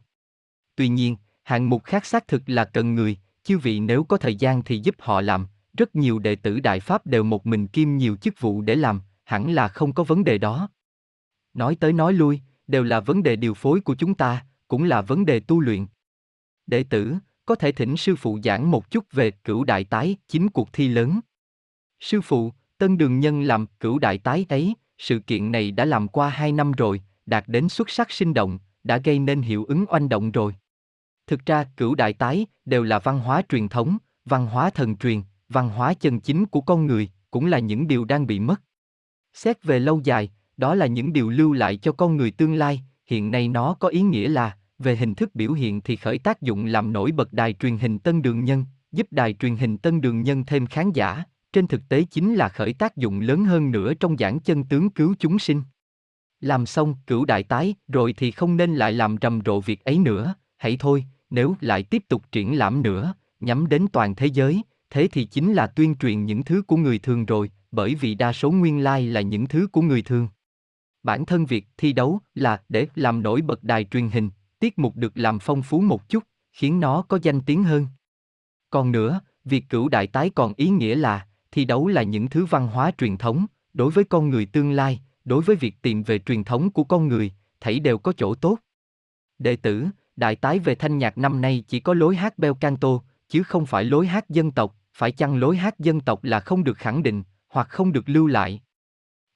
Tuy 0.76 0.88
nhiên, 0.88 1.16
hạng 1.44 1.70
mục 1.70 1.84
khác 1.84 2.06
xác 2.06 2.28
thực 2.28 2.42
là 2.46 2.66
cần 2.66 2.96
người, 2.96 3.18
chư 3.44 3.58
vị 3.58 3.80
nếu 3.80 4.04
có 4.04 4.18
thời 4.18 4.36
gian 4.36 4.64
thì 4.64 4.80
giúp 4.80 4.96
họ 5.00 5.22
làm, 5.22 5.48
rất 5.78 5.96
nhiều 5.96 6.20
đệ 6.20 6.36
tử 6.36 6.60
Đại 6.60 6.80
Pháp 6.80 7.06
đều 7.06 7.24
một 7.24 7.46
mình 7.46 7.68
kiêm 7.68 7.98
nhiều 7.98 8.16
chức 8.16 8.42
vụ 8.42 8.62
để 8.62 8.76
làm, 8.76 9.02
hẳn 9.24 9.52
là 9.52 9.68
không 9.68 9.94
có 9.94 10.04
vấn 10.04 10.24
đề 10.24 10.38
đó. 10.38 10.70
Nói 11.54 11.76
tới 11.76 11.94
nói 11.94 12.14
lui, 12.14 12.40
đều 12.68 12.84
là 12.84 13.00
vấn 13.00 13.24
đề 13.24 13.36
điều 13.36 13.54
phối 13.54 13.82
của 13.82 13.96
chúng 13.96 14.14
ta, 14.14 14.46
cũng 14.68 14.84
là 14.84 15.02
vấn 15.02 15.26
đề 15.26 15.40
tu 15.40 15.60
luyện. 15.60 15.86
Đệ 16.68 16.84
tử, 16.84 17.16
có 17.46 17.56
thể 17.56 17.72
thỉnh 17.72 17.98
sư 17.98 18.16
phụ 18.16 18.40
giảng 18.44 18.72
một 18.72 18.92
chút 18.92 19.06
về 19.12 19.32
cửu 19.32 19.64
đại 19.64 19.84
tái, 19.84 20.16
chính 20.28 20.50
cuộc 20.50 20.74
thi 20.74 20.88
lớn. 20.88 21.20
Sư 22.00 22.22
phụ, 22.22 22.54
tân 22.78 22.98
đường 22.98 23.20
nhân 23.20 23.42
làm 23.42 23.66
cửu 23.80 24.00
đại 24.00 24.18
tái 24.18 24.46
ấy, 24.50 24.76
sự 24.98 25.20
kiện 25.20 25.52
này 25.52 25.72
đã 25.72 25.86
làm 25.86 26.08
qua 26.08 26.30
hai 26.30 26.52
năm 26.52 26.72
rồi, 26.72 27.02
đạt 27.26 27.44
đến 27.48 27.70
xuất 27.70 27.90
sắc 27.90 28.12
sinh 28.12 28.34
động, 28.34 28.60
đã 28.84 28.98
gây 28.98 29.20
nên 29.20 29.42
hiệu 29.42 29.66
ứng 29.66 29.86
oanh 29.90 30.10
động 30.10 30.32
rồi. 30.32 30.56
Thực 31.28 31.46
ra, 31.46 31.66
cửu 31.78 31.96
đại 31.96 32.14
tái 32.14 32.46
đều 32.66 32.84
là 32.84 33.00
văn 33.00 33.20
hóa 33.20 33.42
truyền 33.50 33.68
thống, 33.68 33.98
văn 34.26 34.48
hóa 34.48 34.70
thần 34.70 34.98
truyền, 34.98 35.22
văn 35.50 35.70
hóa 35.70 35.94
chân 35.94 36.20
chính 36.20 36.46
của 36.46 36.62
con 36.62 36.86
người, 36.86 37.10
cũng 37.32 37.46
là 37.46 37.60
những 37.60 37.88
điều 37.88 38.06
đang 38.06 38.28
bị 38.28 38.40
mất. 38.40 38.62
Xét 39.34 39.64
về 39.64 39.80
lâu 39.80 40.02
dài, 40.04 40.32
đó 40.58 40.76
là 40.76 40.86
những 40.86 41.14
điều 41.14 41.30
lưu 41.30 41.54
lại 41.54 41.78
cho 41.78 41.92
con 41.92 42.18
người 42.18 42.32
tương 42.32 42.54
lai, 42.54 42.82
hiện 43.06 43.32
nay 43.32 43.48
nó 43.48 43.74
có 43.74 43.88
ý 43.88 44.02
nghĩa 44.02 44.28
là, 44.28 44.58
về 44.82 44.96
hình 44.96 45.16
thức 45.16 45.36
biểu 45.36 45.54
hiện 45.54 45.82
thì 45.82 45.96
khởi 45.96 46.18
tác 46.18 46.42
dụng 46.42 46.66
làm 46.66 46.94
nổi 46.94 47.12
bật 47.12 47.34
đài 47.34 47.54
truyền 47.54 47.78
hình 47.78 48.00
Tân 48.00 48.22
Đường 48.22 48.46
Nhân, 48.46 48.66
giúp 48.92 49.08
đài 49.12 49.34
truyền 49.34 49.56
hình 49.56 49.78
Tân 49.78 50.02
Đường 50.02 50.22
Nhân 50.22 50.44
thêm 50.46 50.66
khán 50.66 50.92
giả, 50.92 51.24
trên 51.54 51.68
thực 51.68 51.90
tế 51.90 52.04
chính 52.12 52.36
là 52.36 52.50
khởi 52.50 52.74
tác 52.74 52.98
dụng 52.98 53.20
lớn 53.20 53.46
hơn 53.46 53.72
nữa 53.72 53.94
trong 53.94 54.18
giảng 54.18 54.40
chân 54.40 54.64
tướng 54.64 54.90
cứu 54.90 55.16
chúng 55.20 55.40
sinh. 55.40 55.64
Làm 56.40 56.66
xong 56.66 56.96
cửu 57.08 57.26
đại 57.26 57.44
tái 57.44 57.76
rồi 57.88 58.14
thì 58.18 58.32
không 58.32 58.58
nên 58.58 58.76
lại 58.76 58.92
làm 58.94 59.16
rầm 59.22 59.42
rộ 59.46 59.60
việc 59.60 59.84
ấy 59.84 60.00
nữa, 60.00 60.36
hãy 60.58 60.78
thôi, 60.80 61.06
nếu 61.30 61.56
lại 61.62 61.84
tiếp 61.84 62.04
tục 62.08 62.24
triển 62.32 62.58
lãm 62.58 62.82
nữa, 62.82 63.14
nhắm 63.40 63.70
đến 63.70 63.86
toàn 63.94 64.16
thế 64.16 64.26
giới, 64.26 64.62
thế 64.90 65.08
thì 65.12 65.26
chính 65.26 65.54
là 65.54 65.68
tuyên 65.68 65.96
truyền 65.96 66.26
những 66.26 66.44
thứ 66.44 66.62
của 66.68 66.78
người 66.78 67.00
thường 67.00 67.26
rồi, 67.26 67.52
bởi 67.72 67.96
vì 67.96 68.16
đa 68.16 68.34
số 68.34 68.52
nguyên 68.52 68.84
lai 68.84 69.06
là 69.06 69.22
những 69.22 69.48
thứ 69.48 69.68
của 69.72 69.82
người 69.82 70.02
thường. 70.02 70.28
Bản 71.04 71.26
thân 71.26 71.46
việc 71.46 71.68
thi 71.78 71.94
đấu 71.94 72.20
là 72.36 72.62
để 72.70 72.88
làm 72.96 73.24
nổi 73.24 73.42
bật 73.42 73.64
đài 73.64 73.84
truyền 73.84 74.10
hình, 74.10 74.30
tiết 74.62 74.80
mục 74.80 74.96
được 74.96 75.12
làm 75.16 75.40
phong 75.40 75.62
phú 75.62 75.82
một 75.82 76.10
chút, 76.10 76.24
khiến 76.52 76.80
nó 76.80 77.02
có 77.02 77.20
danh 77.22 77.42
tiếng 77.42 77.64
hơn. 77.64 77.88
Còn 78.70 78.92
nữa, 78.92 79.22
việc 79.46 79.66
cửu 79.70 79.90
đại 79.90 80.08
tái 80.08 80.30
còn 80.30 80.54
ý 80.58 80.70
nghĩa 80.70 80.96
là, 80.96 81.28
thi 81.52 81.66
đấu 81.66 81.88
là 81.88 82.04
những 82.04 82.30
thứ 82.30 82.46
văn 82.46 82.68
hóa 82.68 82.92
truyền 82.98 83.18
thống, 83.18 83.46
đối 83.74 83.92
với 83.92 84.04
con 84.04 84.30
người 84.30 84.46
tương 84.46 84.72
lai, 84.72 85.02
đối 85.26 85.42
với 85.42 85.56
việc 85.56 85.76
tìm 85.82 86.04
về 86.04 86.20
truyền 86.20 86.44
thống 86.44 86.72
của 86.72 86.84
con 86.84 87.08
người, 87.08 87.32
thảy 87.60 87.80
đều 87.80 87.98
có 87.98 88.14
chỗ 88.18 88.36
tốt. 88.36 88.58
Đệ 89.40 89.56
tử, 89.56 89.88
đại 90.16 90.36
tái 90.36 90.60
về 90.60 90.76
thanh 90.76 90.98
nhạc 90.98 91.18
năm 91.18 91.42
nay 91.42 91.64
chỉ 91.68 91.80
có 91.80 91.94
lối 91.94 92.16
hát 92.16 92.40
bel 92.40 92.52
canto, 92.60 93.00
chứ 93.30 93.44
không 93.44 93.66
phải 93.66 93.84
lối 93.84 94.08
hát 94.08 94.30
dân 94.30 94.52
tộc, 94.52 94.76
phải 94.94 95.12
chăng 95.12 95.38
lối 95.38 95.58
hát 95.58 95.80
dân 95.80 96.02
tộc 96.02 96.24
là 96.24 96.40
không 96.40 96.64
được 96.64 96.78
khẳng 96.78 97.04
định, 97.04 97.24
hoặc 97.48 97.70
không 97.70 97.92
được 97.92 98.10
lưu 98.10 98.28
lại. 98.28 98.62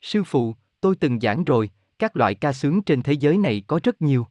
Sư 0.02 0.24
phụ, 0.24 0.56
tôi 0.82 0.96
từng 0.96 1.20
giảng 1.20 1.44
rồi, 1.44 1.70
các 2.00 2.18
loại 2.18 2.36
ca 2.36 2.54
sướng 2.54 2.82
trên 2.82 3.02
thế 3.02 3.14
giới 3.14 3.38
này 3.38 3.64
có 3.68 3.80
rất 3.84 4.02
nhiều. 4.02 4.28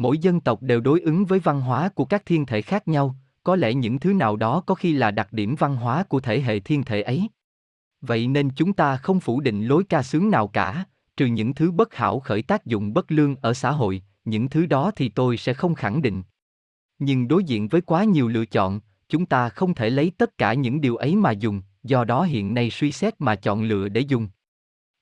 Mỗi 0.00 0.18
dân 0.18 0.40
tộc 0.40 0.62
đều 0.62 0.80
đối 0.80 1.00
ứng 1.00 1.24
với 1.24 1.38
văn 1.38 1.60
hóa 1.60 1.88
của 1.88 2.04
các 2.04 2.26
thiên 2.26 2.46
thể 2.46 2.62
khác 2.62 2.88
nhau, 2.88 3.16
có 3.42 3.56
lẽ 3.56 3.74
những 3.74 3.98
thứ 3.98 4.12
nào 4.12 4.36
đó 4.36 4.60
có 4.66 4.74
khi 4.74 4.92
là 4.92 5.10
đặc 5.10 5.32
điểm 5.32 5.54
văn 5.58 5.76
hóa 5.76 6.02
của 6.02 6.20
thể 6.20 6.40
hệ 6.40 6.60
thiên 6.60 6.82
thể 6.82 7.02
ấy. 7.02 7.28
Vậy 8.00 8.28
nên 8.28 8.50
chúng 8.50 8.72
ta 8.72 8.96
không 8.96 9.20
phủ 9.20 9.40
định 9.40 9.66
lối 9.66 9.84
ca 9.84 10.02
sướng 10.02 10.30
nào 10.30 10.48
cả, 10.48 10.84
trừ 11.16 11.26
những 11.26 11.54
thứ 11.54 11.70
bất 11.70 11.94
hảo 11.94 12.20
khởi 12.20 12.42
tác 12.42 12.66
dụng 12.66 12.94
bất 12.94 13.12
lương 13.12 13.36
ở 13.36 13.54
xã 13.54 13.70
hội, 13.70 14.02
những 14.24 14.48
thứ 14.48 14.66
đó 14.66 14.90
thì 14.96 15.08
tôi 15.08 15.36
sẽ 15.36 15.54
không 15.54 15.74
khẳng 15.74 16.02
định. 16.02 16.22
Nhưng 16.98 17.28
đối 17.28 17.44
diện 17.44 17.68
với 17.68 17.80
quá 17.80 18.04
nhiều 18.04 18.28
lựa 18.28 18.46
chọn, 18.46 18.80
chúng 19.08 19.26
ta 19.26 19.48
không 19.48 19.74
thể 19.74 19.90
lấy 19.90 20.12
tất 20.18 20.38
cả 20.38 20.54
những 20.54 20.80
điều 20.80 20.96
ấy 20.96 21.16
mà 21.16 21.30
dùng, 21.30 21.62
do 21.82 22.04
đó 22.04 22.22
hiện 22.22 22.54
nay 22.54 22.70
suy 22.70 22.92
xét 22.92 23.14
mà 23.18 23.34
chọn 23.34 23.62
lựa 23.62 23.88
để 23.88 24.00
dùng. 24.00 24.28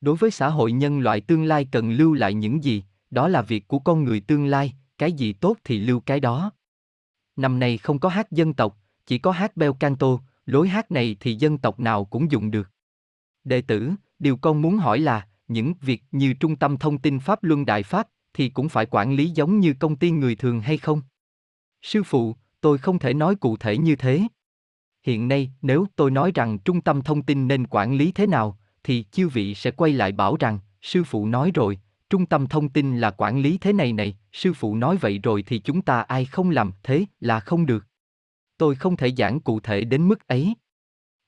Đối 0.00 0.16
với 0.16 0.30
xã 0.30 0.48
hội 0.48 0.72
nhân 0.72 1.00
loại 1.00 1.20
tương 1.20 1.44
lai 1.44 1.68
cần 1.72 1.90
lưu 1.90 2.14
lại 2.14 2.34
những 2.34 2.64
gì, 2.64 2.84
đó 3.10 3.28
là 3.28 3.42
việc 3.42 3.68
của 3.68 3.78
con 3.78 4.04
người 4.04 4.20
tương 4.20 4.46
lai, 4.46 4.72
cái 4.98 5.12
gì 5.12 5.32
tốt 5.32 5.56
thì 5.64 5.78
lưu 5.78 6.00
cái 6.00 6.20
đó. 6.20 6.52
Năm 7.36 7.58
nay 7.58 7.78
không 7.78 7.98
có 7.98 8.08
hát 8.08 8.30
dân 8.30 8.54
tộc, 8.54 8.78
chỉ 9.06 9.18
có 9.18 9.30
hát 9.30 9.56
bel 9.56 9.70
canto, 9.80 10.18
lối 10.46 10.68
hát 10.68 10.90
này 10.90 11.16
thì 11.20 11.34
dân 11.34 11.58
tộc 11.58 11.80
nào 11.80 12.04
cũng 12.04 12.30
dùng 12.30 12.50
được. 12.50 12.70
Đệ 13.44 13.60
tử, 13.60 13.90
điều 14.18 14.36
con 14.36 14.62
muốn 14.62 14.76
hỏi 14.76 14.98
là, 14.98 15.28
những 15.48 15.74
việc 15.80 16.02
như 16.12 16.34
trung 16.34 16.56
tâm 16.56 16.76
thông 16.76 16.98
tin 16.98 17.20
Pháp 17.20 17.44
Luân 17.44 17.66
Đại 17.66 17.82
Pháp 17.82 18.08
thì 18.34 18.48
cũng 18.48 18.68
phải 18.68 18.86
quản 18.86 19.14
lý 19.14 19.30
giống 19.30 19.60
như 19.60 19.74
công 19.74 19.96
ty 19.96 20.10
người 20.10 20.36
thường 20.36 20.60
hay 20.60 20.78
không? 20.78 21.02
Sư 21.82 22.02
phụ, 22.02 22.36
tôi 22.60 22.78
không 22.78 22.98
thể 22.98 23.14
nói 23.14 23.34
cụ 23.34 23.56
thể 23.56 23.78
như 23.78 23.96
thế. 23.96 24.22
Hiện 25.02 25.28
nay, 25.28 25.50
nếu 25.62 25.86
tôi 25.96 26.10
nói 26.10 26.32
rằng 26.34 26.58
trung 26.58 26.80
tâm 26.80 27.02
thông 27.02 27.22
tin 27.22 27.48
nên 27.48 27.66
quản 27.66 27.94
lý 27.94 28.12
thế 28.12 28.26
nào, 28.26 28.58
thì 28.84 29.04
chư 29.10 29.28
vị 29.28 29.54
sẽ 29.54 29.70
quay 29.70 29.92
lại 29.92 30.12
bảo 30.12 30.36
rằng, 30.36 30.58
sư 30.82 31.04
phụ 31.04 31.26
nói 31.26 31.50
rồi, 31.54 31.78
trung 32.10 32.26
tâm 32.26 32.46
thông 32.46 32.68
tin 32.68 32.98
là 32.98 33.10
quản 33.10 33.40
lý 33.40 33.58
thế 33.58 33.72
này 33.72 33.92
này, 33.92 34.16
sư 34.32 34.52
phụ 34.52 34.76
nói 34.76 34.96
vậy 34.96 35.18
rồi 35.22 35.42
thì 35.42 35.58
chúng 35.58 35.82
ta 35.82 36.00
ai 36.00 36.24
không 36.24 36.50
làm 36.50 36.72
thế 36.82 37.04
là 37.20 37.40
không 37.40 37.66
được. 37.66 37.86
Tôi 38.58 38.74
không 38.74 38.96
thể 38.96 39.12
giảng 39.16 39.40
cụ 39.40 39.60
thể 39.60 39.84
đến 39.84 40.08
mức 40.08 40.28
ấy. 40.28 40.54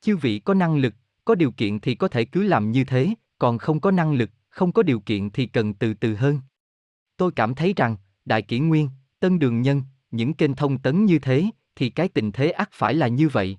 Chư 0.01 0.17
vị 0.17 0.39
có 0.39 0.55
năng 0.55 0.77
lực, 0.77 0.95
có 1.25 1.35
điều 1.35 1.53
kiện 1.53 1.81
thì 1.81 1.95
có 1.95 2.09
thể 2.09 2.25
cứ 2.25 2.43
làm 2.43 2.71
như 2.71 2.85
thế, 2.85 3.15
còn 3.39 3.59
không 3.59 3.81
có 3.81 3.91
năng 3.91 4.13
lực, 4.13 4.31
không 4.49 4.73
có 4.73 4.83
điều 4.83 5.01
kiện 5.01 5.31
thì 5.31 5.47
cần 5.47 5.75
từ 5.75 5.95
từ 5.95 6.15
hơn. 6.15 6.41
Tôi 7.17 7.33
cảm 7.33 7.55
thấy 7.55 7.75
rằng, 7.77 7.97
Đại 8.25 8.43
Kỷ 8.43 8.59
Nguyên, 8.59 8.89
Tân 9.21 9.39
Đường 9.39 9.63
Nhân, 9.63 9.83
những 10.11 10.35
kênh 10.35 10.55
thông 10.55 10.79
tấn 10.79 11.05
như 11.05 11.19
thế, 11.19 11.47
thì 11.77 11.91
cái 11.91 12.09
tình 12.09 12.33
thế 12.33 12.51
ắt 12.51 12.69
phải 12.73 12.95
là 12.95 13.09
như 13.09 13.29
vậy. 13.29 13.59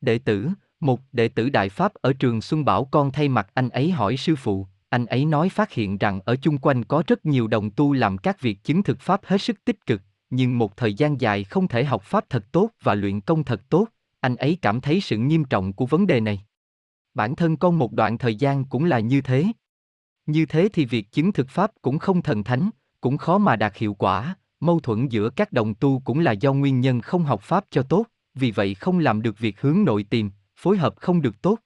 Đệ 0.00 0.18
tử, 0.18 0.48
một 0.80 1.00
đệ 1.12 1.28
tử 1.28 1.48
Đại 1.48 1.68
Pháp 1.68 1.94
ở 1.94 2.12
trường 2.12 2.40
Xuân 2.40 2.64
Bảo 2.64 2.84
con 2.84 3.12
thay 3.12 3.28
mặt 3.28 3.48
anh 3.54 3.68
ấy 3.68 3.90
hỏi 3.90 4.16
sư 4.16 4.36
phụ, 4.36 4.66
anh 4.96 5.06
ấy 5.06 5.24
nói 5.24 5.48
phát 5.48 5.72
hiện 5.72 5.98
rằng 5.98 6.20
ở 6.24 6.36
chung 6.36 6.58
quanh 6.58 6.84
có 6.84 7.02
rất 7.06 7.26
nhiều 7.26 7.46
đồng 7.46 7.70
tu 7.70 7.92
làm 7.92 8.18
các 8.18 8.40
việc 8.40 8.64
chứng 8.64 8.82
thực 8.82 9.00
Pháp 9.00 9.20
hết 9.24 9.38
sức 9.38 9.64
tích 9.64 9.86
cực, 9.86 10.02
nhưng 10.30 10.58
một 10.58 10.76
thời 10.76 10.94
gian 10.94 11.20
dài 11.20 11.44
không 11.44 11.68
thể 11.68 11.84
học 11.84 12.02
Pháp 12.02 12.24
thật 12.30 12.52
tốt 12.52 12.70
và 12.82 12.94
luyện 12.94 13.20
công 13.20 13.44
thật 13.44 13.62
tốt, 13.68 13.88
anh 14.20 14.36
ấy 14.36 14.58
cảm 14.62 14.80
thấy 14.80 15.00
sự 15.00 15.16
nghiêm 15.16 15.44
trọng 15.44 15.72
của 15.72 15.86
vấn 15.86 16.06
đề 16.06 16.20
này. 16.20 16.44
Bản 17.14 17.36
thân 17.36 17.56
con 17.56 17.78
một 17.78 17.92
đoạn 17.92 18.18
thời 18.18 18.34
gian 18.34 18.64
cũng 18.64 18.84
là 18.84 18.98
như 18.98 19.20
thế. 19.20 19.46
Như 20.26 20.46
thế 20.46 20.68
thì 20.72 20.84
việc 20.84 21.12
chứng 21.12 21.32
thực 21.32 21.48
Pháp 21.48 21.70
cũng 21.82 21.98
không 21.98 22.22
thần 22.22 22.44
thánh, 22.44 22.70
cũng 23.00 23.18
khó 23.18 23.38
mà 23.38 23.56
đạt 23.56 23.76
hiệu 23.76 23.94
quả, 23.94 24.36
mâu 24.60 24.80
thuẫn 24.80 25.08
giữa 25.08 25.30
các 25.30 25.52
đồng 25.52 25.74
tu 25.74 26.02
cũng 26.04 26.18
là 26.18 26.32
do 26.32 26.52
nguyên 26.52 26.80
nhân 26.80 27.00
không 27.00 27.24
học 27.24 27.42
Pháp 27.42 27.64
cho 27.70 27.82
tốt, 27.82 28.06
vì 28.34 28.50
vậy 28.50 28.74
không 28.74 28.98
làm 28.98 29.22
được 29.22 29.38
việc 29.38 29.60
hướng 29.60 29.84
nội 29.84 30.02
tìm, 30.10 30.30
phối 30.56 30.76
hợp 30.76 30.94
không 30.96 31.22
được 31.22 31.42
tốt. 31.42 31.58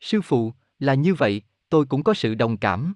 Sư 0.00 0.20
phụ, 0.20 0.52
là 0.78 0.94
như 0.94 1.14
vậy, 1.14 1.42
tôi 1.70 1.86
cũng 1.86 2.02
có 2.02 2.14
sự 2.14 2.34
đồng 2.34 2.56
cảm. 2.56 2.94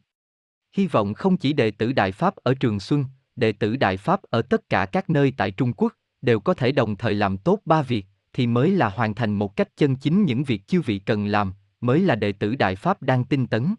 Hy 0.72 0.86
vọng 0.86 1.14
không 1.14 1.36
chỉ 1.36 1.52
đệ 1.52 1.70
tử 1.70 1.92
Đại 1.92 2.12
Pháp 2.12 2.36
ở 2.36 2.54
Trường 2.54 2.80
Xuân, 2.80 3.04
đệ 3.36 3.52
tử 3.52 3.76
Đại 3.76 3.96
Pháp 3.96 4.22
ở 4.22 4.42
tất 4.42 4.68
cả 4.68 4.86
các 4.86 5.10
nơi 5.10 5.32
tại 5.36 5.50
Trung 5.50 5.72
Quốc, 5.72 5.92
đều 6.22 6.40
có 6.40 6.54
thể 6.54 6.72
đồng 6.72 6.96
thời 6.96 7.14
làm 7.14 7.36
tốt 7.38 7.60
ba 7.64 7.82
việc, 7.82 8.06
thì 8.32 8.46
mới 8.46 8.70
là 8.70 8.88
hoàn 8.88 9.14
thành 9.14 9.34
một 9.34 9.56
cách 9.56 9.76
chân 9.76 9.96
chính 9.96 10.24
những 10.24 10.44
việc 10.44 10.66
chư 10.66 10.80
vị 10.80 10.98
cần 10.98 11.26
làm, 11.26 11.52
mới 11.80 12.00
là 12.00 12.14
đệ 12.14 12.32
tử 12.32 12.54
Đại 12.54 12.76
Pháp 12.76 13.02
đang 13.02 13.24
tinh 13.24 13.46
tấn. 13.46 13.74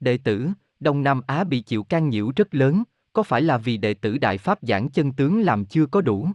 Đệ 0.00 0.18
tử, 0.18 0.48
Đông 0.80 1.02
Nam 1.02 1.20
Á 1.26 1.44
bị 1.44 1.60
chịu 1.60 1.84
can 1.84 2.08
nhiễu 2.08 2.32
rất 2.36 2.54
lớn, 2.54 2.82
có 3.12 3.22
phải 3.22 3.42
là 3.42 3.58
vì 3.58 3.76
đệ 3.76 3.94
tử 3.94 4.18
Đại 4.18 4.38
Pháp 4.38 4.58
giảng 4.62 4.90
chân 4.90 5.12
tướng 5.12 5.40
làm 5.40 5.64
chưa 5.64 5.86
có 5.86 6.00
đủ? 6.00 6.28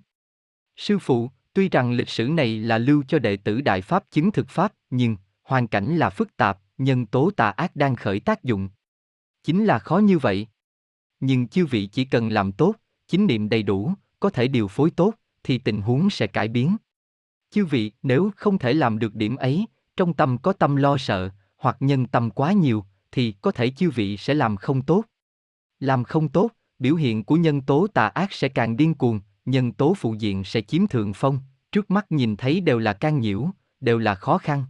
Sư 0.77 0.99
phụ, 0.99 1.29
tuy 1.53 1.69
rằng 1.69 1.91
lịch 1.91 2.09
sử 2.09 2.27
này 2.27 2.59
là 2.59 2.77
lưu 2.77 3.03
cho 3.07 3.19
đệ 3.19 3.37
tử 3.37 3.61
Đại 3.61 3.81
Pháp 3.81 4.03
chứng 4.11 4.31
thực 4.31 4.49
Pháp, 4.49 4.73
nhưng, 4.89 5.17
hoàn 5.43 5.67
cảnh 5.67 5.97
là 5.97 6.09
phức 6.09 6.37
tạp, 6.37 6.59
nhân 6.77 7.05
tố 7.05 7.31
tà 7.31 7.49
ác 7.49 7.75
đang 7.75 7.95
khởi 7.95 8.19
tác 8.19 8.43
dụng. 8.43 8.69
Chính 9.43 9.65
là 9.65 9.79
khó 9.79 9.97
như 9.97 10.17
vậy. 10.17 10.47
Nhưng 11.19 11.47
chư 11.47 11.65
vị 11.65 11.85
chỉ 11.85 12.05
cần 12.05 12.29
làm 12.29 12.51
tốt, 12.51 12.75
chính 13.07 13.27
niệm 13.27 13.49
đầy 13.49 13.63
đủ, 13.63 13.93
có 14.19 14.29
thể 14.29 14.47
điều 14.47 14.67
phối 14.67 14.91
tốt, 14.91 15.13
thì 15.43 15.57
tình 15.57 15.81
huống 15.81 16.09
sẽ 16.09 16.27
cải 16.27 16.47
biến. 16.47 16.77
Chư 17.51 17.65
vị, 17.65 17.91
nếu 18.03 18.31
không 18.35 18.57
thể 18.57 18.73
làm 18.73 18.99
được 18.99 19.15
điểm 19.15 19.35
ấy, 19.35 19.65
trong 19.97 20.13
tâm 20.13 20.37
có 20.37 20.53
tâm 20.53 20.75
lo 20.75 20.97
sợ, 20.97 21.29
hoặc 21.57 21.77
nhân 21.79 22.07
tâm 22.07 22.29
quá 22.31 22.51
nhiều, 22.51 22.85
thì 23.11 23.31
có 23.41 23.51
thể 23.51 23.69
chư 23.69 23.89
vị 23.89 24.17
sẽ 24.17 24.33
làm 24.33 24.57
không 24.57 24.81
tốt. 24.81 25.03
Làm 25.79 26.03
không 26.03 26.29
tốt, 26.29 26.51
biểu 26.79 26.95
hiện 26.95 27.23
của 27.23 27.35
nhân 27.35 27.61
tố 27.61 27.87
tà 27.87 28.07
ác 28.07 28.33
sẽ 28.33 28.49
càng 28.49 28.77
điên 28.77 28.93
cuồng, 28.93 29.19
nhân 29.45 29.71
tố 29.71 29.93
phụ 29.93 30.13
diện 30.13 30.43
sẽ 30.43 30.61
chiếm 30.61 30.87
thượng 30.87 31.13
phong, 31.13 31.39
trước 31.71 31.91
mắt 31.91 32.11
nhìn 32.11 32.35
thấy 32.35 32.61
đều 32.61 32.79
là 32.79 32.93
can 32.93 33.19
nhiễu, 33.19 33.49
đều 33.79 33.97
là 33.97 34.15
khó 34.15 34.37
khăn. 34.37 34.63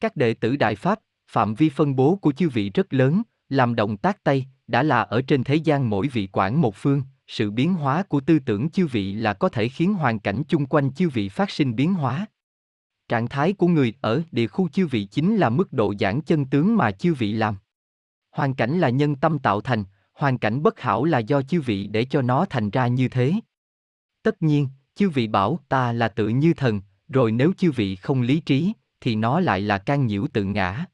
Các 0.00 0.16
đệ 0.16 0.34
tử 0.34 0.56
Đại 0.56 0.74
Pháp, 0.74 1.00
phạm 1.34 1.54
vi 1.54 1.68
phân 1.68 1.96
bố 1.96 2.16
của 2.16 2.32
chư 2.32 2.48
vị 2.48 2.70
rất 2.70 2.92
lớn, 2.92 3.22
làm 3.48 3.74
động 3.74 3.96
tác 3.96 4.24
tay, 4.24 4.46
đã 4.66 4.82
là 4.82 5.02
ở 5.02 5.22
trên 5.22 5.44
thế 5.44 5.54
gian 5.54 5.90
mỗi 5.90 6.08
vị 6.08 6.28
quản 6.32 6.60
một 6.60 6.74
phương, 6.76 7.02
sự 7.26 7.50
biến 7.50 7.74
hóa 7.74 8.02
của 8.02 8.20
tư 8.20 8.38
tưởng 8.38 8.70
chư 8.70 8.86
vị 8.86 9.14
là 9.14 9.34
có 9.34 9.48
thể 9.48 9.68
khiến 9.68 9.94
hoàn 9.94 10.18
cảnh 10.18 10.42
chung 10.48 10.66
quanh 10.66 10.92
chư 10.92 11.08
vị 11.08 11.28
phát 11.28 11.50
sinh 11.50 11.76
biến 11.76 11.94
hóa. 11.94 12.26
Trạng 13.08 13.28
thái 13.28 13.52
của 13.52 13.68
người 13.68 13.94
ở 14.00 14.22
địa 14.32 14.46
khu 14.46 14.68
chư 14.68 14.86
vị 14.86 15.04
chính 15.04 15.36
là 15.36 15.50
mức 15.50 15.72
độ 15.72 15.94
giảng 16.00 16.20
chân 16.20 16.44
tướng 16.44 16.76
mà 16.76 16.90
chư 16.90 17.14
vị 17.14 17.32
làm. 17.32 17.56
Hoàn 18.30 18.54
cảnh 18.54 18.78
là 18.78 18.88
nhân 18.88 19.16
tâm 19.16 19.38
tạo 19.38 19.60
thành, 19.60 19.84
hoàn 20.12 20.38
cảnh 20.38 20.62
bất 20.62 20.80
hảo 20.80 21.04
là 21.04 21.18
do 21.18 21.42
chư 21.42 21.60
vị 21.60 21.86
để 21.86 22.04
cho 22.04 22.22
nó 22.22 22.46
thành 22.50 22.70
ra 22.70 22.86
như 22.86 23.08
thế. 23.08 23.32
Tất 24.22 24.42
nhiên, 24.42 24.68
chư 24.94 25.10
vị 25.10 25.26
bảo 25.26 25.58
ta 25.68 25.92
là 25.92 26.08
tự 26.08 26.28
như 26.28 26.54
thần, 26.54 26.80
rồi 27.08 27.32
nếu 27.32 27.52
chư 27.58 27.70
vị 27.70 27.96
không 27.96 28.22
lý 28.22 28.40
trí, 28.40 28.72
thì 29.00 29.16
nó 29.16 29.40
lại 29.40 29.60
là 29.60 29.78
can 29.78 30.06
nhiễu 30.06 30.26
tự 30.32 30.44
ngã 30.44 30.86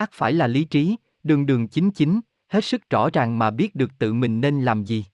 ắt 0.00 0.10
phải 0.12 0.32
là 0.32 0.46
lý 0.46 0.64
trí, 0.64 0.96
đường 1.22 1.46
đường 1.46 1.68
chính 1.68 1.90
chính, 1.90 2.20
hết 2.48 2.64
sức 2.64 2.90
rõ 2.90 3.10
ràng 3.12 3.38
mà 3.38 3.50
biết 3.50 3.74
được 3.74 3.90
tự 3.98 4.12
mình 4.12 4.40
nên 4.40 4.62
làm 4.62 4.84
gì. 4.84 5.04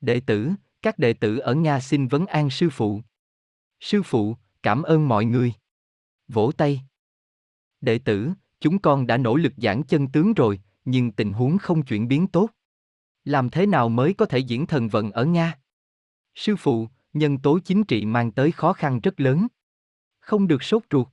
Đệ 0.00 0.20
tử, 0.20 0.50
các 0.82 0.98
đệ 0.98 1.12
tử 1.12 1.38
ở 1.38 1.54
Nga 1.54 1.80
xin 1.80 2.08
vấn 2.08 2.26
an 2.26 2.50
sư 2.50 2.70
phụ. 2.70 3.02
Sư 3.80 4.02
phụ, 4.02 4.36
cảm 4.62 4.82
ơn 4.82 5.08
mọi 5.08 5.24
người. 5.24 5.52
Vỗ 6.28 6.52
tay. 6.56 6.80
Đệ 7.80 7.98
tử, 7.98 8.30
chúng 8.60 8.78
con 8.78 9.06
đã 9.06 9.16
nỗ 9.16 9.36
lực 9.36 9.52
giảng 9.56 9.82
chân 9.82 10.08
tướng 10.08 10.34
rồi, 10.34 10.60
nhưng 10.84 11.12
tình 11.12 11.32
huống 11.32 11.58
không 11.58 11.82
chuyển 11.82 12.08
biến 12.08 12.26
tốt. 12.26 12.50
Làm 13.24 13.50
thế 13.50 13.66
nào 13.66 13.88
mới 13.88 14.14
có 14.14 14.26
thể 14.26 14.38
diễn 14.38 14.66
thần 14.66 14.88
vận 14.88 15.10
ở 15.10 15.24
Nga? 15.24 15.58
Sư 16.34 16.56
phụ, 16.56 16.88
nhân 17.12 17.38
tố 17.38 17.58
chính 17.58 17.84
trị 17.84 18.04
mang 18.04 18.32
tới 18.32 18.52
khó 18.52 18.72
khăn 18.72 19.00
rất 19.00 19.20
lớn. 19.20 19.46
Không 20.20 20.48
được 20.48 20.62
sốt 20.62 20.82
ruột. 20.90 21.08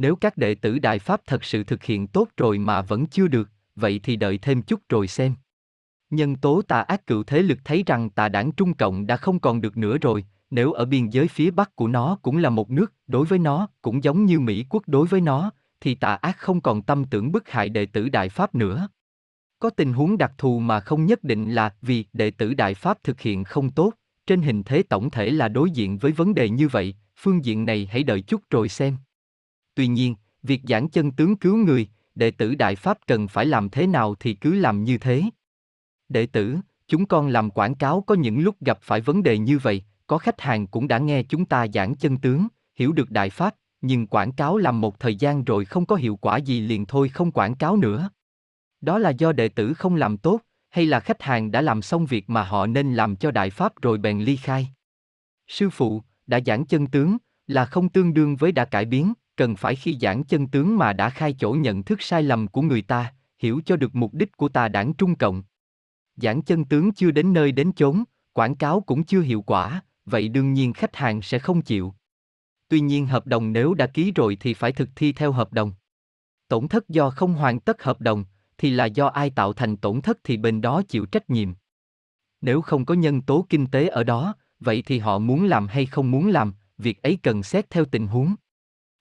Nếu 0.00 0.16
các 0.16 0.36
đệ 0.36 0.54
tử 0.54 0.78
Đại 0.78 0.98
Pháp 0.98 1.20
thật 1.26 1.44
sự 1.44 1.64
thực 1.64 1.84
hiện 1.84 2.06
tốt 2.06 2.28
rồi 2.36 2.58
mà 2.58 2.82
vẫn 2.82 3.06
chưa 3.06 3.28
được, 3.28 3.48
vậy 3.76 4.00
thì 4.02 4.16
đợi 4.16 4.38
thêm 4.38 4.62
chút 4.62 4.80
rồi 4.88 5.06
xem. 5.06 5.34
Nhân 6.10 6.36
tố 6.36 6.62
tà 6.62 6.80
ác 6.80 7.06
cựu 7.06 7.22
thế 7.22 7.42
lực 7.42 7.58
thấy 7.64 7.82
rằng 7.86 8.10
tà 8.10 8.28
đảng 8.28 8.52
Trung 8.52 8.74
Cộng 8.74 9.06
đã 9.06 9.16
không 9.16 9.40
còn 9.40 9.60
được 9.60 9.76
nữa 9.76 9.98
rồi, 9.98 10.24
nếu 10.50 10.72
ở 10.72 10.84
biên 10.84 11.08
giới 11.08 11.28
phía 11.28 11.50
bắc 11.50 11.76
của 11.76 11.88
nó 11.88 12.18
cũng 12.22 12.36
là 12.36 12.50
một 12.50 12.70
nước, 12.70 12.92
đối 13.06 13.26
với 13.26 13.38
nó, 13.38 13.68
cũng 13.82 14.04
giống 14.04 14.24
như 14.24 14.40
Mỹ 14.40 14.64
quốc 14.68 14.82
đối 14.86 15.06
với 15.06 15.20
nó, 15.20 15.50
thì 15.80 15.94
tà 15.94 16.14
ác 16.14 16.38
không 16.38 16.60
còn 16.60 16.82
tâm 16.82 17.04
tưởng 17.04 17.32
bức 17.32 17.48
hại 17.48 17.68
đệ 17.68 17.86
tử 17.86 18.08
Đại 18.08 18.28
Pháp 18.28 18.54
nữa. 18.54 18.88
Có 19.58 19.70
tình 19.70 19.92
huống 19.92 20.18
đặc 20.18 20.32
thù 20.38 20.58
mà 20.58 20.80
không 20.80 21.06
nhất 21.06 21.24
định 21.24 21.50
là 21.50 21.74
vì 21.82 22.04
đệ 22.12 22.30
tử 22.30 22.54
Đại 22.54 22.74
Pháp 22.74 22.98
thực 23.02 23.20
hiện 23.20 23.44
không 23.44 23.70
tốt, 23.70 23.92
trên 24.26 24.42
hình 24.42 24.62
thế 24.62 24.82
tổng 24.82 25.10
thể 25.10 25.30
là 25.30 25.48
đối 25.48 25.70
diện 25.70 25.98
với 25.98 26.12
vấn 26.12 26.34
đề 26.34 26.48
như 26.48 26.68
vậy, 26.68 26.94
phương 27.16 27.44
diện 27.44 27.64
này 27.64 27.88
hãy 27.90 28.04
đợi 28.04 28.22
chút 28.22 28.40
rồi 28.50 28.68
xem. 28.68 28.96
Tuy 29.80 29.86
nhiên, 29.86 30.14
việc 30.42 30.60
giảng 30.68 30.88
chân 30.88 31.10
tướng 31.12 31.36
cứu 31.36 31.56
người, 31.56 31.88
đệ 32.14 32.30
tử 32.30 32.54
Đại 32.54 32.76
Pháp 32.76 32.98
cần 33.06 33.28
phải 33.28 33.46
làm 33.46 33.68
thế 33.70 33.86
nào 33.86 34.14
thì 34.20 34.34
cứ 34.34 34.54
làm 34.54 34.84
như 34.84 34.98
thế. 34.98 35.22
Đệ 36.08 36.26
tử, 36.26 36.56
chúng 36.88 37.06
con 37.06 37.28
làm 37.28 37.50
quảng 37.50 37.74
cáo 37.74 38.00
có 38.00 38.14
những 38.14 38.40
lúc 38.40 38.56
gặp 38.60 38.78
phải 38.82 39.00
vấn 39.00 39.22
đề 39.22 39.38
như 39.38 39.58
vậy, 39.58 39.82
có 40.06 40.18
khách 40.18 40.40
hàng 40.40 40.66
cũng 40.66 40.88
đã 40.88 40.98
nghe 40.98 41.22
chúng 41.22 41.44
ta 41.44 41.66
giảng 41.74 41.94
chân 41.94 42.18
tướng, 42.18 42.48
hiểu 42.74 42.92
được 42.92 43.10
Đại 43.10 43.30
Pháp, 43.30 43.54
nhưng 43.80 44.06
quảng 44.06 44.32
cáo 44.32 44.56
làm 44.56 44.80
một 44.80 45.00
thời 45.00 45.16
gian 45.16 45.44
rồi 45.44 45.64
không 45.64 45.86
có 45.86 45.96
hiệu 45.96 46.16
quả 46.16 46.36
gì 46.36 46.60
liền 46.60 46.86
thôi 46.86 47.08
không 47.08 47.32
quảng 47.32 47.54
cáo 47.54 47.76
nữa. 47.76 48.10
Đó 48.80 48.98
là 48.98 49.10
do 49.10 49.32
đệ 49.32 49.48
tử 49.48 49.74
không 49.74 49.94
làm 49.94 50.16
tốt, 50.16 50.40
hay 50.70 50.86
là 50.86 51.00
khách 51.00 51.22
hàng 51.22 51.50
đã 51.50 51.60
làm 51.60 51.82
xong 51.82 52.06
việc 52.06 52.30
mà 52.30 52.42
họ 52.42 52.66
nên 52.66 52.94
làm 52.94 53.16
cho 53.16 53.30
Đại 53.30 53.50
Pháp 53.50 53.82
rồi 53.82 53.98
bèn 53.98 54.20
ly 54.20 54.36
khai. 54.36 54.68
Sư 55.48 55.70
phụ, 55.70 56.02
đã 56.26 56.40
giảng 56.46 56.66
chân 56.66 56.86
tướng, 56.86 57.16
là 57.46 57.64
không 57.64 57.88
tương 57.88 58.14
đương 58.14 58.36
với 58.36 58.52
đã 58.52 58.64
cải 58.64 58.84
biến, 58.84 59.12
cần 59.40 59.56
phải 59.56 59.76
khi 59.76 59.98
giảng 60.00 60.24
chân 60.24 60.46
tướng 60.46 60.78
mà 60.78 60.92
đã 60.92 61.10
khai 61.10 61.34
chỗ 61.38 61.52
nhận 61.52 61.82
thức 61.82 62.02
sai 62.02 62.22
lầm 62.22 62.48
của 62.48 62.62
người 62.62 62.82
ta, 62.82 63.14
hiểu 63.38 63.60
cho 63.66 63.76
được 63.76 63.94
mục 63.94 64.14
đích 64.14 64.36
của 64.36 64.48
tà 64.48 64.68
đảng 64.68 64.94
Trung 64.94 65.14
Cộng. 65.14 65.42
Giảng 66.16 66.42
chân 66.42 66.64
tướng 66.64 66.92
chưa 66.92 67.10
đến 67.10 67.32
nơi 67.32 67.52
đến 67.52 67.72
chốn, 67.72 68.04
quảng 68.32 68.54
cáo 68.54 68.80
cũng 68.80 69.04
chưa 69.04 69.20
hiệu 69.20 69.42
quả, 69.42 69.82
vậy 70.04 70.28
đương 70.28 70.52
nhiên 70.52 70.72
khách 70.72 70.96
hàng 70.96 71.22
sẽ 71.22 71.38
không 71.38 71.62
chịu. 71.62 71.94
Tuy 72.68 72.80
nhiên 72.80 73.06
hợp 73.06 73.26
đồng 73.26 73.52
nếu 73.52 73.74
đã 73.74 73.86
ký 73.86 74.12
rồi 74.12 74.36
thì 74.40 74.54
phải 74.54 74.72
thực 74.72 74.88
thi 74.96 75.12
theo 75.12 75.32
hợp 75.32 75.52
đồng. 75.52 75.72
Tổn 76.48 76.68
thất 76.68 76.88
do 76.88 77.10
không 77.10 77.34
hoàn 77.34 77.60
tất 77.60 77.82
hợp 77.82 78.00
đồng, 78.00 78.24
thì 78.58 78.70
là 78.70 78.84
do 78.84 79.06
ai 79.06 79.30
tạo 79.30 79.52
thành 79.52 79.76
tổn 79.76 80.00
thất 80.00 80.18
thì 80.24 80.36
bên 80.36 80.60
đó 80.60 80.82
chịu 80.88 81.06
trách 81.06 81.30
nhiệm. 81.30 81.52
Nếu 82.40 82.60
không 82.60 82.84
có 82.84 82.94
nhân 82.94 83.22
tố 83.22 83.46
kinh 83.48 83.66
tế 83.66 83.88
ở 83.88 84.04
đó, 84.04 84.34
vậy 84.58 84.82
thì 84.86 84.98
họ 84.98 85.18
muốn 85.18 85.44
làm 85.44 85.66
hay 85.66 85.86
không 85.86 86.10
muốn 86.10 86.28
làm, 86.28 86.54
việc 86.78 87.02
ấy 87.02 87.18
cần 87.22 87.42
xét 87.42 87.70
theo 87.70 87.84
tình 87.84 88.06
huống. 88.06 88.34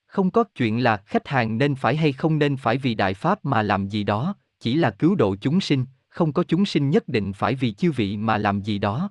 Không 0.09 0.31
có 0.31 0.43
chuyện 0.55 0.83
là 0.83 0.97
khách 0.97 1.27
hàng 1.27 1.57
nên 1.57 1.75
phải 1.75 1.95
hay 1.95 2.13
không 2.13 2.39
nên 2.39 2.57
phải 2.57 2.77
vì 2.77 2.95
đại 2.95 3.13
pháp 3.13 3.45
mà 3.45 3.61
làm 3.61 3.87
gì 3.87 4.03
đó, 4.03 4.35
chỉ 4.59 4.75
là 4.75 4.91
cứu 4.91 5.15
độ 5.15 5.35
chúng 5.41 5.61
sinh, 5.61 5.85
không 6.07 6.33
có 6.33 6.43
chúng 6.43 6.65
sinh 6.65 6.89
nhất 6.89 7.07
định 7.07 7.33
phải 7.33 7.55
vì 7.55 7.71
chư 7.73 7.91
vị 7.91 8.17
mà 8.17 8.37
làm 8.37 8.61
gì 8.61 8.77
đó. 8.77 9.09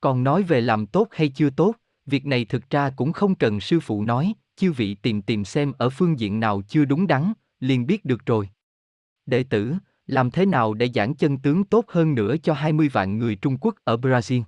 Còn 0.00 0.24
nói 0.24 0.42
về 0.42 0.60
làm 0.60 0.86
tốt 0.86 1.08
hay 1.10 1.28
chưa 1.28 1.50
tốt, 1.50 1.74
việc 2.06 2.26
này 2.26 2.44
thực 2.44 2.70
ra 2.70 2.90
cũng 2.90 3.12
không 3.12 3.34
cần 3.34 3.60
sư 3.60 3.80
phụ 3.80 4.04
nói, 4.04 4.34
chư 4.56 4.72
vị 4.72 4.94
tìm 4.94 5.22
tìm 5.22 5.44
xem 5.44 5.72
ở 5.78 5.90
phương 5.90 6.18
diện 6.18 6.40
nào 6.40 6.62
chưa 6.68 6.84
đúng 6.84 7.06
đắn, 7.06 7.32
liền 7.60 7.86
biết 7.86 8.04
được 8.04 8.26
rồi. 8.26 8.48
Đệ 9.26 9.42
tử, 9.42 9.74
làm 10.06 10.30
thế 10.30 10.46
nào 10.46 10.74
để 10.74 10.88
giảng 10.94 11.14
chân 11.14 11.38
tướng 11.38 11.64
tốt 11.64 11.84
hơn 11.88 12.14
nữa 12.14 12.36
cho 12.42 12.52
20 12.52 12.88
vạn 12.88 13.18
người 13.18 13.36
Trung 13.36 13.58
Quốc 13.60 13.74
ở 13.84 13.96
Brazil? 13.96 14.42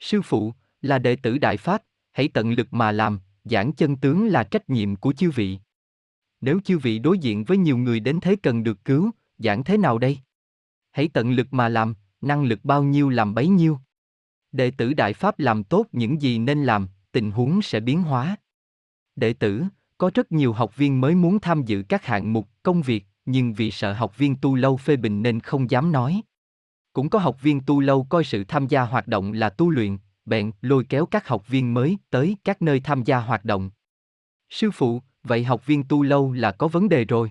Sư 0.00 0.22
phụ, 0.22 0.54
là 0.82 0.98
đệ 0.98 1.16
tử 1.16 1.38
Đại 1.38 1.56
Pháp, 1.56 1.82
hãy 2.12 2.28
tận 2.28 2.52
lực 2.52 2.72
mà 2.72 2.92
làm, 2.92 3.20
giảng 3.44 3.72
chân 3.72 3.96
tướng 3.96 4.26
là 4.26 4.44
trách 4.44 4.70
nhiệm 4.70 4.96
của 4.96 5.12
chư 5.12 5.30
vị. 5.30 5.58
Nếu 6.40 6.60
chư 6.64 6.78
vị 6.78 6.98
đối 6.98 7.18
diện 7.18 7.44
với 7.44 7.56
nhiều 7.56 7.76
người 7.76 8.00
đến 8.00 8.20
thế 8.20 8.36
cần 8.42 8.64
được 8.64 8.84
cứu, 8.84 9.10
giảng 9.38 9.64
thế 9.64 9.76
nào 9.76 9.98
đây? 9.98 10.18
Hãy 10.90 11.08
tận 11.08 11.32
lực 11.32 11.52
mà 11.52 11.68
làm, 11.68 11.94
năng 12.20 12.44
lực 12.44 12.64
bao 12.64 12.82
nhiêu 12.82 13.08
làm 13.08 13.34
bấy 13.34 13.48
nhiêu. 13.48 13.78
Đệ 14.52 14.70
tử 14.70 14.94
Đại 14.94 15.12
Pháp 15.12 15.38
làm 15.38 15.64
tốt 15.64 15.86
những 15.92 16.22
gì 16.22 16.38
nên 16.38 16.64
làm, 16.64 16.88
tình 17.12 17.30
huống 17.30 17.62
sẽ 17.62 17.80
biến 17.80 18.02
hóa. 18.02 18.36
Đệ 19.16 19.32
tử, 19.32 19.64
có 19.98 20.10
rất 20.14 20.32
nhiều 20.32 20.52
học 20.52 20.76
viên 20.76 21.00
mới 21.00 21.14
muốn 21.14 21.40
tham 21.40 21.62
dự 21.64 21.84
các 21.88 22.04
hạng 22.04 22.32
mục, 22.32 22.48
công 22.62 22.82
việc, 22.82 23.04
nhưng 23.26 23.52
vì 23.52 23.70
sợ 23.70 23.92
học 23.92 24.18
viên 24.18 24.36
tu 24.36 24.54
lâu 24.54 24.76
phê 24.76 24.96
bình 24.96 25.22
nên 25.22 25.40
không 25.40 25.70
dám 25.70 25.92
nói. 25.92 26.22
Cũng 26.92 27.10
có 27.10 27.18
học 27.18 27.42
viên 27.42 27.60
tu 27.60 27.80
lâu 27.80 28.04
coi 28.04 28.24
sự 28.24 28.44
tham 28.44 28.68
gia 28.68 28.82
hoạt 28.82 29.08
động 29.08 29.32
là 29.32 29.50
tu 29.50 29.70
luyện, 29.70 29.98
bèn 30.24 30.50
lôi 30.60 30.84
kéo 30.84 31.06
các 31.06 31.28
học 31.28 31.48
viên 31.48 31.74
mới 31.74 31.98
tới 32.10 32.36
các 32.44 32.62
nơi 32.62 32.80
tham 32.80 33.02
gia 33.04 33.18
hoạt 33.18 33.44
động. 33.44 33.70
Sư 34.50 34.70
phụ, 34.70 35.02
vậy 35.24 35.44
học 35.44 35.66
viên 35.66 35.84
tu 35.84 36.02
lâu 36.02 36.32
là 36.32 36.52
có 36.52 36.68
vấn 36.68 36.88
đề 36.88 37.04
rồi. 37.04 37.30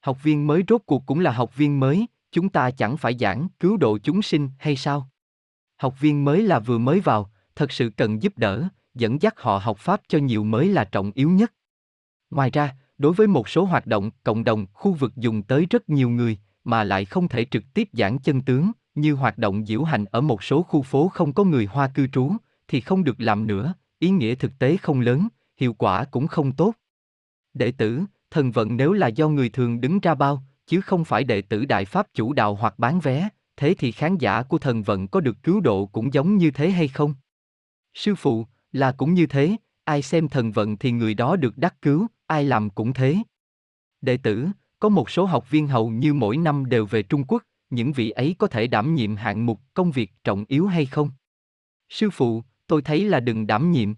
Học 0.00 0.22
viên 0.22 0.46
mới 0.46 0.62
rốt 0.68 0.82
cuộc 0.86 1.06
cũng 1.06 1.20
là 1.20 1.30
học 1.30 1.56
viên 1.56 1.80
mới, 1.80 2.06
chúng 2.32 2.48
ta 2.48 2.70
chẳng 2.70 2.96
phải 2.96 3.16
giảng 3.20 3.48
cứu 3.60 3.76
độ 3.76 3.98
chúng 3.98 4.22
sinh 4.22 4.50
hay 4.58 4.76
sao? 4.76 5.08
Học 5.76 6.00
viên 6.00 6.24
mới 6.24 6.42
là 6.42 6.58
vừa 6.58 6.78
mới 6.78 7.00
vào, 7.00 7.30
thật 7.56 7.72
sự 7.72 7.90
cần 7.96 8.22
giúp 8.22 8.38
đỡ, 8.38 8.68
dẫn 8.94 9.22
dắt 9.22 9.40
họ 9.40 9.58
học 9.58 9.78
pháp 9.78 10.00
cho 10.08 10.18
nhiều 10.18 10.44
mới 10.44 10.68
là 10.68 10.84
trọng 10.84 11.12
yếu 11.14 11.30
nhất. 11.30 11.52
Ngoài 12.30 12.50
ra, 12.50 12.76
đối 12.98 13.12
với 13.12 13.26
một 13.26 13.48
số 13.48 13.64
hoạt 13.64 13.86
động, 13.86 14.10
cộng 14.24 14.44
đồng, 14.44 14.66
khu 14.72 14.92
vực 14.92 15.16
dùng 15.16 15.42
tới 15.42 15.66
rất 15.70 15.88
nhiều 15.88 16.10
người, 16.10 16.38
mà 16.64 16.84
lại 16.84 17.04
không 17.04 17.28
thể 17.28 17.44
trực 17.44 17.64
tiếp 17.74 17.88
giảng 17.92 18.18
chân 18.18 18.42
tướng, 18.42 18.70
như 18.94 19.14
hoạt 19.14 19.38
động 19.38 19.66
diễu 19.66 19.82
hành 19.82 20.04
ở 20.04 20.20
một 20.20 20.42
số 20.42 20.62
khu 20.62 20.82
phố 20.82 21.08
không 21.08 21.32
có 21.32 21.44
người 21.44 21.66
Hoa 21.66 21.88
cư 21.88 22.06
trú, 22.06 22.32
thì 22.68 22.80
không 22.80 23.04
được 23.04 23.20
làm 23.20 23.46
nữa, 23.46 23.74
ý 23.98 24.10
nghĩa 24.10 24.34
thực 24.34 24.58
tế 24.58 24.76
không 24.76 25.00
lớn, 25.00 25.28
hiệu 25.56 25.74
quả 25.74 26.04
cũng 26.04 26.26
không 26.26 26.52
tốt. 26.52 26.74
Đệ 27.54 27.72
tử, 27.72 28.02
thần 28.30 28.50
vận 28.50 28.76
nếu 28.76 28.92
là 28.92 29.08
do 29.08 29.28
người 29.28 29.48
thường 29.48 29.80
đứng 29.80 30.00
ra 30.00 30.14
bao, 30.14 30.42
chứ 30.66 30.80
không 30.80 31.04
phải 31.04 31.24
đệ 31.24 31.42
tử 31.42 31.64
đại 31.64 31.84
pháp 31.84 32.06
chủ 32.14 32.32
đạo 32.32 32.54
hoặc 32.54 32.78
bán 32.78 33.00
vé, 33.00 33.28
thế 33.56 33.74
thì 33.78 33.92
khán 33.92 34.18
giả 34.18 34.42
của 34.42 34.58
thần 34.58 34.82
vận 34.82 35.08
có 35.08 35.20
được 35.20 35.36
cứu 35.42 35.60
độ 35.60 35.86
cũng 35.86 36.14
giống 36.14 36.36
như 36.36 36.50
thế 36.50 36.70
hay 36.70 36.88
không? 36.88 37.14
Sư 37.94 38.14
phụ, 38.14 38.46
là 38.72 38.92
cũng 38.92 39.14
như 39.14 39.26
thế, 39.26 39.56
ai 39.84 40.02
xem 40.02 40.28
thần 40.28 40.52
vận 40.52 40.76
thì 40.76 40.92
người 40.92 41.14
đó 41.14 41.36
được 41.36 41.58
đắc 41.58 41.82
cứu, 41.82 42.06
ai 42.26 42.44
làm 42.44 42.70
cũng 42.70 42.92
thế. 42.92 43.16
Đệ 44.00 44.16
tử, 44.16 44.48
có 44.78 44.88
một 44.88 45.10
số 45.10 45.24
học 45.24 45.50
viên 45.50 45.66
hầu 45.68 45.90
như 45.90 46.14
mỗi 46.14 46.36
năm 46.36 46.66
đều 46.66 46.86
về 46.86 47.02
Trung 47.02 47.24
Quốc, 47.24 47.42
những 47.70 47.92
vị 47.92 48.10
ấy 48.10 48.36
có 48.38 48.46
thể 48.46 48.66
đảm 48.66 48.94
nhiệm 48.94 49.16
hạng 49.16 49.46
mục 49.46 49.60
công 49.74 49.90
việc 49.90 50.12
trọng 50.24 50.44
yếu 50.48 50.66
hay 50.66 50.86
không? 50.86 51.10
Sư 51.88 52.10
phụ, 52.10 52.42
tôi 52.66 52.82
thấy 52.82 53.04
là 53.04 53.20
đừng 53.20 53.46
đảm 53.46 53.72
nhiệm. 53.72 53.94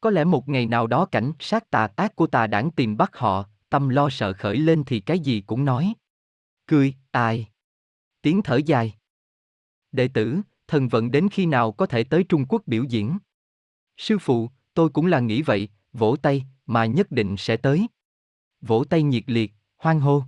Có 0.00 0.10
lẽ 0.10 0.24
một 0.24 0.48
ngày 0.48 0.66
nào 0.66 0.86
đó 0.86 1.04
cảnh 1.06 1.32
sát 1.38 1.70
tà 1.70 1.88
ác 1.96 2.16
của 2.16 2.26
tà 2.26 2.46
đảng 2.46 2.70
tìm 2.70 2.96
bắt 2.96 3.16
họ, 3.16 3.48
tâm 3.68 3.88
lo 3.88 4.08
sợ 4.10 4.32
khởi 4.32 4.56
lên 4.56 4.84
thì 4.84 5.00
cái 5.00 5.18
gì 5.18 5.40
cũng 5.40 5.64
nói. 5.64 5.94
Cười, 6.66 6.94
ai? 7.10 7.48
Tiếng 8.22 8.42
thở 8.42 8.60
dài. 8.66 8.94
Đệ 9.92 10.08
tử, 10.08 10.40
thần 10.68 10.88
vận 10.88 11.10
đến 11.10 11.28
khi 11.32 11.46
nào 11.46 11.72
có 11.72 11.86
thể 11.86 12.04
tới 12.04 12.24
Trung 12.24 12.44
Quốc 12.48 12.62
biểu 12.66 12.84
diễn? 12.84 13.18
Sư 13.96 14.18
phụ, 14.18 14.50
tôi 14.74 14.88
cũng 14.88 15.06
là 15.06 15.20
nghĩ 15.20 15.42
vậy, 15.42 15.68
vỗ 15.92 16.16
tay, 16.22 16.44
mà 16.66 16.86
nhất 16.86 17.10
định 17.10 17.36
sẽ 17.38 17.56
tới. 17.56 17.86
Vỗ 18.60 18.84
tay 18.84 19.02
nhiệt 19.02 19.24
liệt, 19.26 19.52
hoan 19.76 20.00
hô. 20.00 20.22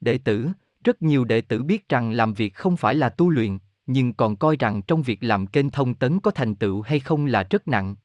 Đệ 0.00 0.18
tử, 0.18 0.48
rất 0.84 1.02
nhiều 1.02 1.24
đệ 1.24 1.40
tử 1.40 1.62
biết 1.62 1.88
rằng 1.88 2.10
làm 2.10 2.34
việc 2.34 2.54
không 2.54 2.76
phải 2.76 2.94
là 2.94 3.08
tu 3.08 3.30
luyện, 3.30 3.58
nhưng 3.86 4.12
còn 4.12 4.36
coi 4.36 4.56
rằng 4.56 4.82
trong 4.82 5.02
việc 5.02 5.22
làm 5.22 5.46
kênh 5.46 5.70
thông 5.70 5.94
tấn 5.94 6.20
có 6.20 6.30
thành 6.30 6.54
tựu 6.54 6.82
hay 6.82 7.00
không 7.00 7.26
là 7.26 7.46
rất 7.50 7.68
nặng. 7.68 7.96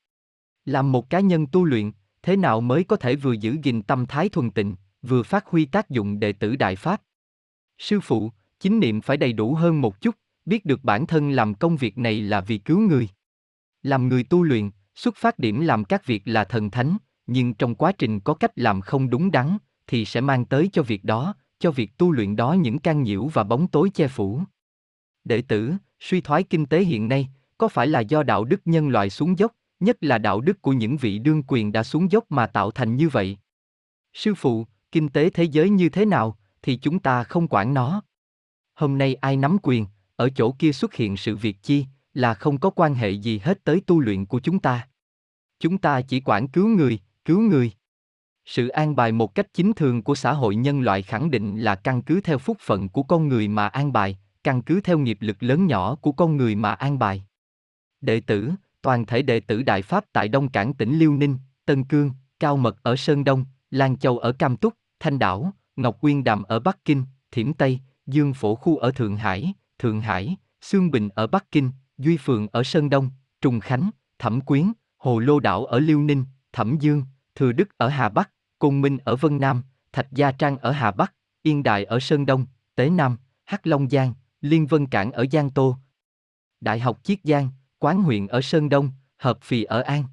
Làm 0.66 0.92
một 0.92 1.10
cá 1.10 1.20
nhân 1.20 1.48
tu 1.48 1.66
luyện, 1.66 1.92
thế 2.22 2.36
nào 2.36 2.62
mới 2.62 2.84
có 2.84 2.96
thể 2.96 3.16
vừa 3.16 3.34
giữ 3.34 3.58
gìn 3.64 3.82
tâm 3.82 4.06
thái 4.06 4.30
thuần 4.30 4.52
tịnh, 4.52 4.76
vừa 5.02 5.24
phát 5.24 5.48
huy 5.48 5.66
tác 5.66 5.90
dụng 5.90 6.20
đệ 6.20 6.34
tử 6.34 6.56
đại 6.56 6.76
pháp? 6.76 7.02
Sư 7.78 8.00
phụ, 8.00 8.32
chính 8.60 8.80
niệm 8.80 9.02
phải 9.02 9.18
đầy 9.18 9.34
đủ 9.34 9.54
hơn 9.56 9.82
một 9.82 10.02
chút, 10.02 10.16
biết 10.46 10.66
được 10.66 10.84
bản 10.84 11.08
thân 11.08 11.32
làm 11.32 11.54
công 11.54 11.78
việc 11.78 11.98
này 11.98 12.22
là 12.22 12.42
vì 12.42 12.58
cứu 12.58 12.80
người. 12.80 13.10
Làm 13.82 14.08
người 14.08 14.24
tu 14.24 14.44
luyện, 14.44 14.70
xuất 14.96 15.16
phát 15.16 15.40
điểm 15.40 15.62
làm 15.62 15.84
các 15.84 16.06
việc 16.06 16.22
là 16.26 16.44
thần 16.44 16.70
thánh, 16.70 16.98
nhưng 17.28 17.54
trong 17.54 17.76
quá 17.76 17.92
trình 17.92 18.20
có 18.20 18.34
cách 18.34 18.52
làm 18.56 18.82
không 18.82 19.10
đúng 19.10 19.32
đắn, 19.32 19.58
thì 19.88 20.06
sẽ 20.06 20.22
mang 20.22 20.46
tới 20.46 20.70
cho 20.74 20.84
việc 20.84 21.04
đó, 21.04 21.36
cho 21.64 21.72
việc 21.72 21.98
tu 21.98 22.12
luyện 22.12 22.36
đó 22.36 22.54
những 22.54 22.80
can 22.80 23.04
nhiễu 23.04 23.28
và 23.28 23.44
bóng 23.44 23.68
tối 23.68 23.90
che 23.94 24.08
phủ. 24.08 24.42
Đệ 25.24 25.42
tử, 25.42 25.74
suy 26.00 26.22
thoái 26.22 26.44
kinh 26.44 26.66
tế 26.66 26.84
hiện 26.84 27.08
nay, 27.08 27.30
có 27.58 27.68
phải 27.68 27.88
là 27.88 28.00
do 28.00 28.24
đạo 28.24 28.44
đức 28.44 28.62
nhân 28.66 28.90
loại 28.90 29.10
xuống 29.10 29.40
dốc, 29.40 29.52
nhất 29.80 29.98
là 30.02 30.18
đạo 30.18 30.42
đức 30.42 30.62
của 30.62 30.74
những 30.74 30.98
vị 30.98 31.20
đương 31.20 31.44
quyền 31.48 31.72
đã 31.72 31.84
xuống 31.84 32.12
dốc 32.12 32.32
mà 32.32 32.48
tạo 32.48 32.72
thành 32.72 32.96
như 32.96 33.10
vậy? 33.10 33.38
Sư 34.14 34.34
phụ, 34.36 34.68
kinh 34.92 35.10
tế 35.10 35.30
thế 35.30 35.44
giới 35.44 35.70
như 35.70 35.90
thế 35.90 36.06
nào, 36.06 36.38
thì 36.62 36.76
chúng 36.76 37.00
ta 37.00 37.24
không 37.24 37.48
quản 37.48 37.74
nó. 37.74 38.02
Hôm 38.76 38.98
nay 38.98 39.16
ai 39.16 39.38
nắm 39.38 39.58
quyền, 39.64 39.86
ở 40.16 40.30
chỗ 40.36 40.52
kia 40.60 40.72
xuất 40.72 40.94
hiện 40.94 41.18
sự 41.18 41.36
việc 41.36 41.58
chi, 41.62 41.86
là 42.14 42.34
không 42.34 42.60
có 42.60 42.70
quan 42.70 42.94
hệ 42.96 43.10
gì 43.10 43.40
hết 43.40 43.64
tới 43.64 43.82
tu 43.88 44.00
luyện 44.00 44.26
của 44.26 44.40
chúng 44.40 44.60
ta. 44.60 44.88
Chúng 45.60 45.78
ta 45.78 46.02
chỉ 46.02 46.20
quản 46.20 46.48
cứu 46.48 46.68
người, 46.68 47.00
cứu 47.26 47.40
người. 47.40 47.72
Sự 48.46 48.68
an 48.68 48.96
bài 48.96 49.12
một 49.12 49.36
cách 49.36 49.54
chính 49.54 49.74
thường 49.74 50.04
của 50.04 50.16
xã 50.16 50.34
hội 50.34 50.56
nhân 50.56 50.82
loại 50.82 51.02
khẳng 51.02 51.32
định 51.32 51.58
là 51.58 51.76
căn 51.76 52.02
cứ 52.02 52.22
theo 52.22 52.38
phúc 52.38 52.58
phận 52.60 52.90
của 52.90 53.04
con 53.04 53.28
người 53.28 53.48
mà 53.48 53.68
an 53.68 53.94
bài, 53.94 54.18
căn 54.44 54.62
cứ 54.62 54.82
theo 54.82 55.00
nghiệp 55.00 55.18
lực 55.22 55.44
lớn 55.44 55.68
nhỏ 55.68 55.96
của 55.96 56.12
con 56.12 56.38
người 56.38 56.56
mà 56.56 56.74
an 56.74 57.00
bài. 57.00 57.24
Đệ 58.02 58.20
tử, 58.20 58.52
toàn 58.82 59.06
thể 59.06 59.22
đệ 59.22 59.40
tử 59.40 59.64
Đại 59.64 59.82
Pháp 59.82 60.06
tại 60.14 60.28
Đông 60.28 60.50
Cảng 60.50 60.74
tỉnh 60.74 61.00
Liêu 61.00 61.14
Ninh, 61.14 61.38
Tân 61.66 61.84
Cương, 61.84 62.12
Cao 62.40 62.58
Mật 62.58 62.84
ở 62.84 62.96
Sơn 62.96 63.24
Đông, 63.24 63.46
Lan 63.72 63.98
Châu 63.98 64.18
ở 64.18 64.32
Cam 64.32 64.58
Túc, 64.58 64.74
Thanh 65.00 65.20
Đảo, 65.20 65.54
Ngọc 65.76 66.02
Quyên 66.02 66.24
Đàm 66.24 66.44
ở 66.44 66.60
Bắc 66.60 66.86
Kinh, 66.86 67.04
Thiểm 67.32 67.54
Tây, 67.54 67.80
Dương 68.08 68.34
Phổ 68.34 68.56
Khu 68.56 68.78
ở 68.78 68.92
Thượng 68.92 69.18
Hải, 69.18 69.54
Thượng 69.80 70.02
Hải, 70.02 70.36
xương 70.62 70.92
Bình 70.92 71.10
ở 71.10 71.28
Bắc 71.28 71.52
Kinh, 71.52 71.72
Duy 71.98 72.18
Phường 72.18 72.48
ở 72.52 72.64
Sơn 72.64 72.90
Đông, 72.90 73.10
Trùng 73.42 73.60
Khánh, 73.60 73.90
Thẩm 74.20 74.42
Quyến, 74.42 74.72
Hồ 74.98 75.20
Lô 75.20 75.40
Đảo 75.40 75.66
ở 75.66 75.80
Liêu 75.80 76.02
Ninh, 76.02 76.26
Thẩm 76.54 76.78
Dương, 76.80 77.04
Thừa 77.36 77.52
Đức 77.52 77.78
ở 77.78 77.88
Hà 77.90 78.10
Bắc, 78.10 78.32
Côn 78.60 78.82
Minh 78.82 78.98
ở 79.04 79.16
Vân 79.16 79.40
Nam, 79.40 79.64
Thạch 79.92 80.12
Gia 80.12 80.32
Trang 80.32 80.58
ở 80.58 80.72
Hà 80.72 80.92
Bắc, 80.92 81.14
Yên 81.42 81.64
Đại 81.64 81.86
ở 81.86 82.00
Sơn 82.00 82.26
Đông, 82.26 82.46
Tế 82.76 82.90
Nam, 82.90 83.18
Hắc 83.46 83.68
Long 83.68 83.90
Giang, 83.90 84.14
Liên 84.42 84.68
Vân 84.68 84.88
Cảng 84.88 85.12
ở 85.12 85.26
Giang 85.32 85.50
Tô. 85.50 85.78
Đại 86.62 86.80
học 86.80 87.00
Chiết 87.04 87.20
Giang, 87.24 87.50
Quán 87.80 88.04
huyện 88.04 88.28
ở 88.28 88.42
Sơn 88.42 88.70
Đông, 88.70 88.90
Hợp 89.18 89.38
Phì 89.42 89.64
ở 89.64 89.82
An. 89.82 90.04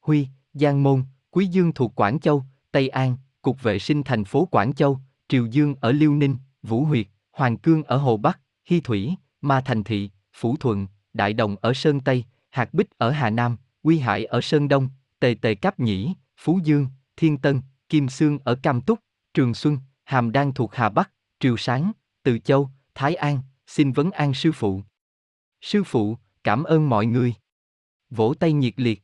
Huy, 0.00 0.28
Giang 0.54 0.82
Môn, 0.82 1.04
Quý 1.30 1.46
Dương 1.46 1.72
thuộc 1.72 1.94
Quảng 1.94 2.20
Châu, 2.20 2.44
Tây 2.72 2.88
An, 2.88 3.16
Cục 3.42 3.62
Vệ 3.62 3.78
sinh 3.78 4.02
thành 4.02 4.24
phố 4.24 4.44
Quảng 4.44 4.72
Châu, 4.72 4.98
Triều 5.28 5.46
Dương 5.46 5.74
ở 5.80 5.92
Liêu 5.92 6.14
Ninh, 6.14 6.36
Vũ 6.62 6.84
Huyệt, 6.84 7.06
Hoàng 7.32 7.56
Cương 7.56 7.82
ở 7.82 7.96
Hồ 7.96 8.16
Bắc, 8.16 8.40
Hy 8.64 8.80
Thủy, 8.80 9.14
Ma 9.40 9.60
Thành 9.60 9.84
Thị, 9.84 10.10
Phủ 10.34 10.56
Thuận, 10.56 10.86
Đại 11.12 11.32
Đồng 11.32 11.56
ở 11.60 11.72
Sơn 11.74 12.00
Tây, 12.00 12.24
Hạt 12.50 12.74
Bích 12.74 12.98
ở 12.98 13.10
Hà 13.10 13.30
Nam, 13.30 13.56
Quy 13.82 13.98
Hải 13.98 14.24
ở 14.24 14.40
Sơn 14.40 14.68
Đông, 14.68 14.88
Tề 15.20 15.34
Tề 15.42 15.54
Cáp 15.54 15.80
Nhĩ, 15.80 16.14
Phú 16.44 16.60
Dương, 16.64 16.86
Thiên 17.16 17.38
Tân, 17.38 17.60
Kim 17.88 18.08
Sương 18.08 18.38
ở 18.44 18.54
Cam 18.62 18.80
Túc, 18.80 18.98
Trường 19.34 19.54
Xuân, 19.54 19.78
Hàm 20.04 20.32
Đan 20.32 20.52
thuộc 20.52 20.74
Hà 20.74 20.88
Bắc, 20.88 21.10
Triều 21.40 21.56
Sáng, 21.56 21.92
Từ 22.22 22.38
Châu, 22.38 22.70
Thái 22.94 23.14
An, 23.14 23.38
xin 23.66 23.92
vấn 23.92 24.10
an 24.10 24.34
sư 24.34 24.52
phụ. 24.52 24.82
Sư 25.60 25.82
phụ, 25.84 26.16
cảm 26.44 26.64
ơn 26.64 26.88
mọi 26.88 27.06
người. 27.06 27.34
Vỗ 28.10 28.34
tay 28.40 28.52
nhiệt 28.52 28.74
liệt. 28.76 29.02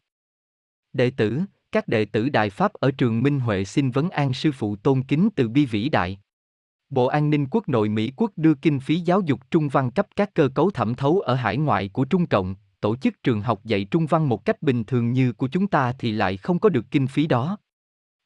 Đệ 0.93 1.11
tử, 1.11 1.41
các 1.73 1.89
đệ 1.89 2.05
tử 2.05 2.29
Đại 2.29 2.51
Pháp 2.51 2.73
ở 2.73 2.91
trường 2.91 3.23
Minh 3.23 3.41
Huệ 3.41 3.65
xin 3.65 3.91
vấn 3.91 4.11
an 4.11 4.35
sư 4.35 4.53
phụ 4.53 4.77
tôn 4.77 5.03
kính 5.03 5.29
từ 5.37 5.49
bi 5.49 5.67
vĩ 5.67 5.89
đại. 5.89 6.21
Bộ 6.91 7.07
An 7.07 7.31
ninh 7.31 7.47
quốc 7.51 7.69
nội 7.69 7.89
Mỹ 7.89 8.13
quốc 8.17 8.33
đưa 8.37 8.55
kinh 8.55 8.81
phí 8.81 9.01
giáo 9.01 9.21
dục 9.21 9.41
trung 9.51 9.69
văn 9.69 9.91
cấp 9.91 10.07
các 10.17 10.35
cơ 10.35 10.49
cấu 10.55 10.71
thẩm 10.71 10.95
thấu 10.95 11.21
ở 11.21 11.35
hải 11.35 11.57
ngoại 11.57 11.89
của 11.89 12.05
Trung 12.05 12.27
Cộng, 12.27 12.55
tổ 12.81 12.97
chức 12.97 13.23
trường 13.23 13.41
học 13.41 13.65
dạy 13.65 13.85
trung 13.85 14.07
văn 14.07 14.29
một 14.29 14.45
cách 14.45 14.63
bình 14.63 14.85
thường 14.85 15.13
như 15.13 15.33
của 15.33 15.49
chúng 15.49 15.67
ta 15.67 15.93
thì 15.99 16.13
lại 16.13 16.37
không 16.37 16.59
có 16.59 16.69
được 16.69 16.91
kinh 16.91 17.07
phí 17.07 17.27
đó. 17.27 17.59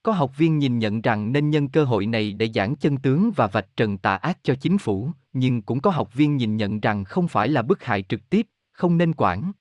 Có 0.03 0.13
học 0.13 0.39
viên 0.39 0.59
nhìn 0.59 0.79
nhận 0.79 1.01
rằng 1.01 1.33
nên 1.33 1.51
nhân 1.51 1.69
cơ 1.69 1.85
hội 1.85 2.07
này 2.07 2.33
để 2.33 2.51
giảng 2.55 2.77
chân 2.77 2.97
tướng 2.97 3.31
và 3.37 3.47
vạch 3.47 3.77
trần 3.77 3.99
tà 3.99 4.17
ác 4.17 4.39
cho 4.43 4.55
chính 4.55 4.79
phủ, 4.79 5.11
nhưng 5.33 5.63
cũng 5.63 5.81
có 5.81 5.91
học 5.91 6.15
viên 6.15 6.37
nhìn 6.37 6.57
nhận 6.57 6.81
rằng 6.81 7.05
không 7.05 7.29
phải 7.29 7.49
là 7.49 7.63
bức 7.63 7.85
hại 7.85 8.03
trực 8.03 8.31
tiếp, 8.31 8.47
không 8.73 8.99
nên 8.99 9.13
quản. 9.17 9.53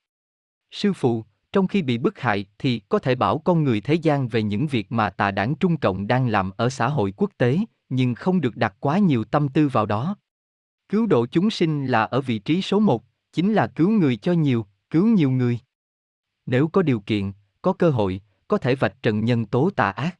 Sư 0.70 0.92
phụ, 0.92 1.24
Trong 1.52 1.66
khi 1.66 1.82
bị 1.82 1.98
bức 1.98 2.18
hại 2.18 2.46
thì 2.58 2.80
có 2.88 2.98
thể 2.98 3.14
bảo 3.14 3.38
con 3.38 3.64
người 3.64 3.80
thế 3.80 3.94
gian 3.94 4.28
về 4.28 4.42
những 4.42 4.66
việc 4.66 4.92
mà 4.92 5.10
tà 5.10 5.30
đảng 5.30 5.54
Trung 5.54 5.76
Cộng 5.76 6.06
đang 6.06 6.28
làm 6.28 6.50
ở 6.56 6.68
xã 6.68 6.88
hội 6.88 7.12
quốc 7.16 7.30
tế, 7.38 7.58
nhưng 7.88 8.14
không 8.14 8.40
được 8.40 8.56
đặt 8.56 8.74
quá 8.80 8.98
nhiều 8.98 9.24
tâm 9.24 9.48
tư 9.48 9.68
vào 9.68 9.86
đó. 9.86 10.16
Cứu 10.88 11.06
độ 11.06 11.26
chúng 11.26 11.50
sinh 11.50 11.86
là 11.86 12.02
ở 12.02 12.20
vị 12.20 12.38
trí 12.38 12.62
số 12.62 12.80
một, 12.80 13.04
chính 13.32 13.52
là 13.52 13.66
cứu 13.66 13.90
người 13.90 14.16
cho 14.16 14.32
nhiều, 14.32 14.66
cứu 14.92 15.06
nhiều 15.06 15.30
người. 15.30 15.58
Nếu 16.46 16.68
có 16.68 16.82
điều 16.82 17.00
kiện, 17.00 17.32
có 17.62 17.72
cơ 17.72 17.90
hội, 17.90 18.20
có 18.48 18.58
thể 18.58 18.74
vạch 18.74 19.02
trần 19.02 19.24
nhân 19.24 19.46
tố 19.46 19.70
tà 19.70 19.90
ác. 19.90 20.18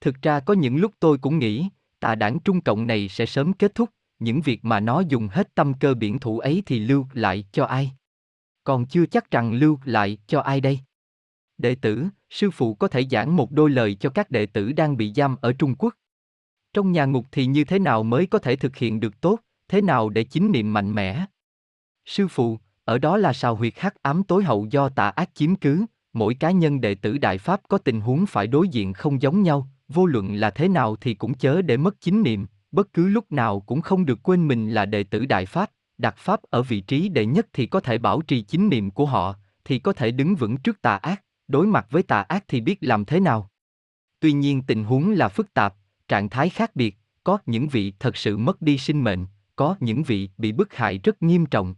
Thực 0.00 0.22
ra 0.22 0.40
có 0.40 0.54
những 0.54 0.76
lúc 0.76 0.92
tôi 1.00 1.18
cũng 1.18 1.38
nghĩ, 1.38 1.68
tà 2.00 2.14
đảng 2.14 2.38
Trung 2.40 2.60
Cộng 2.60 2.86
này 2.86 3.08
sẽ 3.08 3.26
sớm 3.26 3.52
kết 3.52 3.74
thúc, 3.74 3.90
những 4.18 4.40
việc 4.40 4.64
mà 4.64 4.80
nó 4.80 5.00
dùng 5.00 5.28
hết 5.28 5.54
tâm 5.54 5.74
cơ 5.80 5.94
biển 5.94 6.18
thủ 6.18 6.38
ấy 6.38 6.62
thì 6.66 6.78
lưu 6.78 7.06
lại 7.12 7.44
cho 7.52 7.64
ai? 7.64 7.92
Còn 8.64 8.86
chưa 8.86 9.06
chắc 9.06 9.30
rằng 9.30 9.52
lưu 9.52 9.78
lại 9.84 10.18
cho 10.26 10.40
ai 10.40 10.60
đây? 10.60 10.78
Đệ 11.58 11.74
tử, 11.74 12.06
sư 12.30 12.50
phụ 12.50 12.74
có 12.74 12.88
thể 12.88 13.06
giảng 13.10 13.36
một 13.36 13.52
đôi 13.52 13.70
lời 13.70 13.94
cho 13.94 14.10
các 14.10 14.30
đệ 14.30 14.46
tử 14.46 14.72
đang 14.72 14.96
bị 14.96 15.12
giam 15.16 15.36
ở 15.40 15.52
Trung 15.52 15.74
Quốc. 15.78 15.94
Trong 16.72 16.92
nhà 16.92 17.04
ngục 17.04 17.26
thì 17.32 17.46
như 17.46 17.64
thế 17.64 17.78
nào 17.78 18.02
mới 18.02 18.26
có 18.26 18.38
thể 18.38 18.56
thực 18.56 18.76
hiện 18.76 19.00
được 19.00 19.20
tốt, 19.20 19.40
thế 19.68 19.82
nào 19.82 20.08
để 20.08 20.24
chính 20.24 20.52
niệm 20.52 20.72
mạnh 20.72 20.94
mẽ? 20.94 21.26
Sư 22.04 22.28
phụ, 22.28 22.58
ở 22.84 22.98
đó 22.98 23.16
là 23.16 23.32
sào 23.32 23.54
huyệt 23.54 23.72
hắc 23.76 24.02
ám 24.02 24.22
tối 24.22 24.44
hậu 24.44 24.66
do 24.70 24.88
tà 24.88 25.08
ác 25.08 25.30
chiếm 25.34 25.56
cứ, 25.56 25.86
mỗi 26.12 26.34
cá 26.34 26.50
nhân 26.50 26.80
đệ 26.80 26.94
tử 26.94 27.18
Đại 27.18 27.38
Pháp 27.38 27.60
có 27.68 27.78
tình 27.78 28.00
huống 28.00 28.26
phải 28.26 28.46
đối 28.46 28.68
diện 28.68 28.92
không 28.92 29.22
giống 29.22 29.42
nhau, 29.42 29.68
vô 29.88 30.06
luận 30.06 30.34
là 30.34 30.50
thế 30.50 30.68
nào 30.68 30.96
thì 30.96 31.14
cũng 31.14 31.34
chớ 31.34 31.62
để 31.62 31.76
mất 31.76 32.00
chính 32.00 32.22
niệm, 32.22 32.46
bất 32.72 32.92
cứ 32.92 33.08
lúc 33.08 33.32
nào 33.32 33.60
cũng 33.60 33.80
không 33.80 34.06
được 34.06 34.22
quên 34.22 34.48
mình 34.48 34.70
là 34.70 34.86
đệ 34.86 35.04
tử 35.04 35.26
Đại 35.26 35.46
Pháp, 35.46 35.70
đặt 35.98 36.16
Pháp 36.16 36.40
ở 36.50 36.62
vị 36.62 36.80
trí 36.80 37.08
đệ 37.08 37.26
nhất 37.26 37.46
thì 37.52 37.66
có 37.66 37.80
thể 37.80 37.98
bảo 37.98 38.22
trì 38.22 38.42
chính 38.42 38.68
niệm 38.68 38.90
của 38.90 39.06
họ, 39.06 39.34
thì 39.64 39.78
có 39.78 39.92
thể 39.92 40.10
đứng 40.10 40.34
vững 40.34 40.56
trước 40.56 40.82
tà 40.82 40.96
ác, 40.96 41.24
đối 41.48 41.66
mặt 41.66 41.86
với 41.90 42.02
tà 42.02 42.20
ác 42.20 42.44
thì 42.48 42.60
biết 42.60 42.78
làm 42.80 43.04
thế 43.04 43.20
nào. 43.20 43.50
Tuy 44.20 44.32
nhiên 44.32 44.62
tình 44.62 44.84
huống 44.84 45.10
là 45.10 45.28
phức 45.28 45.54
tạp, 45.54 45.74
trạng 46.08 46.28
thái 46.28 46.48
khác 46.48 46.76
biệt, 46.76 46.96
có 47.24 47.38
những 47.46 47.68
vị 47.68 47.92
thật 47.98 48.16
sự 48.16 48.36
mất 48.36 48.62
đi 48.62 48.78
sinh 48.78 49.04
mệnh, 49.04 49.26
có 49.56 49.76
những 49.80 50.02
vị 50.02 50.30
bị 50.38 50.52
bức 50.52 50.74
hại 50.74 50.98
rất 50.98 51.22
nghiêm 51.22 51.46
trọng. 51.46 51.74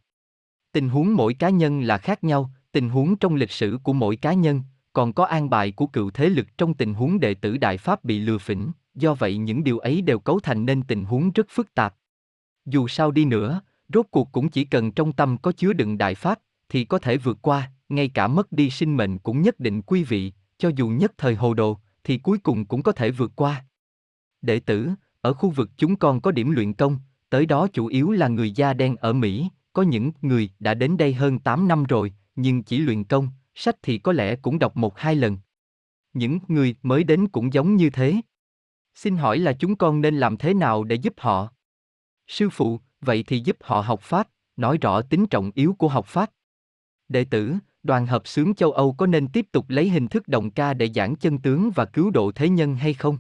Tình 0.76 0.88
huống 0.88 1.16
mỗi 1.16 1.34
cá 1.34 1.50
nhân 1.50 1.80
là 1.80 1.98
khác 1.98 2.24
nhau, 2.24 2.50
tình 2.72 2.88
huống 2.88 3.16
trong 3.16 3.34
lịch 3.34 3.50
sử 3.50 3.78
của 3.82 3.92
mỗi 3.92 4.16
cá 4.16 4.32
nhân, 4.32 4.62
còn 4.92 5.12
có 5.12 5.24
an 5.24 5.50
bài 5.50 5.72
của 5.72 5.86
cựu 5.86 6.10
thế 6.10 6.28
lực 6.28 6.46
trong 6.58 6.74
tình 6.74 6.94
huống 6.94 7.20
đệ 7.20 7.34
tử 7.34 7.56
Đại 7.56 7.78
Pháp 7.78 8.04
bị 8.04 8.18
lừa 8.18 8.38
phỉnh, 8.38 8.70
do 8.94 9.14
vậy 9.14 9.36
những 9.36 9.64
điều 9.64 9.78
ấy 9.78 10.02
đều 10.02 10.18
cấu 10.18 10.40
thành 10.40 10.66
nên 10.66 10.82
tình 10.82 11.04
huống 11.04 11.32
rất 11.32 11.46
phức 11.50 11.74
tạp. 11.74 11.94
Dù 12.66 12.88
sao 12.88 13.10
đi 13.10 13.24
nữa, 13.24 13.60
rốt 13.94 14.06
cuộc 14.10 14.32
cũng 14.32 14.48
chỉ 14.48 14.64
cần 14.64 14.92
trong 14.92 15.12
tâm 15.12 15.38
có 15.38 15.52
chứa 15.52 15.72
đựng 15.72 15.98
Đại 15.98 16.14
Pháp, 16.14 16.38
thì 16.68 16.84
có 16.84 16.98
thể 16.98 17.16
vượt 17.16 17.38
qua, 17.42 17.70
ngay 17.88 18.08
cả 18.08 18.28
mất 18.28 18.52
đi 18.52 18.70
sinh 18.70 18.96
mệnh 18.96 19.18
cũng 19.18 19.42
nhất 19.42 19.60
định 19.60 19.82
quý 19.82 20.04
vị, 20.04 20.32
cho 20.58 20.70
dù 20.76 20.88
nhất 20.88 21.12
thời 21.18 21.34
hồ 21.34 21.54
đồ, 21.54 21.78
thì 22.04 22.18
cuối 22.18 22.38
cùng 22.38 22.64
cũng 22.64 22.82
có 22.82 22.92
thể 22.92 23.10
vượt 23.10 23.32
qua. 23.36 23.64
Đệ 24.42 24.60
tử, 24.60 24.90
ở 25.20 25.32
khu 25.32 25.50
vực 25.50 25.70
chúng 25.76 25.96
con 25.96 26.20
có 26.20 26.30
điểm 26.30 26.50
luyện 26.50 26.72
công, 26.72 26.98
tới 27.30 27.46
đó 27.46 27.68
chủ 27.72 27.86
yếu 27.86 28.10
là 28.10 28.28
người 28.28 28.50
da 28.50 28.72
đen 28.72 28.96
ở 28.96 29.12
Mỹ, 29.12 29.48
có 29.76 29.82
những 29.82 30.12
người 30.22 30.50
đã 30.58 30.74
đến 30.74 30.96
đây 30.96 31.14
hơn 31.14 31.38
8 31.38 31.68
năm 31.68 31.84
rồi, 31.84 32.12
nhưng 32.36 32.62
chỉ 32.62 32.78
luyện 32.78 33.04
công, 33.04 33.28
sách 33.54 33.76
thì 33.82 33.98
có 33.98 34.12
lẽ 34.12 34.36
cũng 34.36 34.58
đọc 34.58 34.76
một 34.76 34.98
hai 34.98 35.14
lần. 35.14 35.38
Những 36.12 36.38
người 36.48 36.76
mới 36.82 37.04
đến 37.04 37.28
cũng 37.28 37.52
giống 37.52 37.76
như 37.76 37.90
thế. 37.90 38.14
Xin 38.94 39.16
hỏi 39.16 39.38
là 39.38 39.52
chúng 39.52 39.76
con 39.76 40.00
nên 40.00 40.18
làm 40.18 40.36
thế 40.36 40.54
nào 40.54 40.84
để 40.84 40.96
giúp 40.96 41.14
họ? 41.16 41.48
Sư 42.26 42.50
phụ, 42.50 42.80
vậy 43.00 43.24
thì 43.26 43.40
giúp 43.40 43.56
họ 43.60 43.80
học 43.80 44.00
Pháp, 44.00 44.28
nói 44.56 44.78
rõ 44.78 45.02
tính 45.02 45.26
trọng 45.26 45.50
yếu 45.54 45.74
của 45.74 45.88
học 45.88 46.06
Pháp. 46.06 46.30
Đệ 47.08 47.24
tử, 47.24 47.54
đoàn 47.82 48.06
hợp 48.06 48.26
xướng 48.26 48.54
châu 48.54 48.72
Âu 48.72 48.92
có 48.92 49.06
nên 49.06 49.28
tiếp 49.28 49.46
tục 49.52 49.64
lấy 49.68 49.90
hình 49.90 50.08
thức 50.08 50.28
đồng 50.28 50.50
ca 50.50 50.74
để 50.74 50.90
giảng 50.94 51.16
chân 51.16 51.38
tướng 51.38 51.70
và 51.74 51.84
cứu 51.84 52.10
độ 52.10 52.32
thế 52.32 52.48
nhân 52.48 52.76
hay 52.76 52.94
không? 52.94 53.18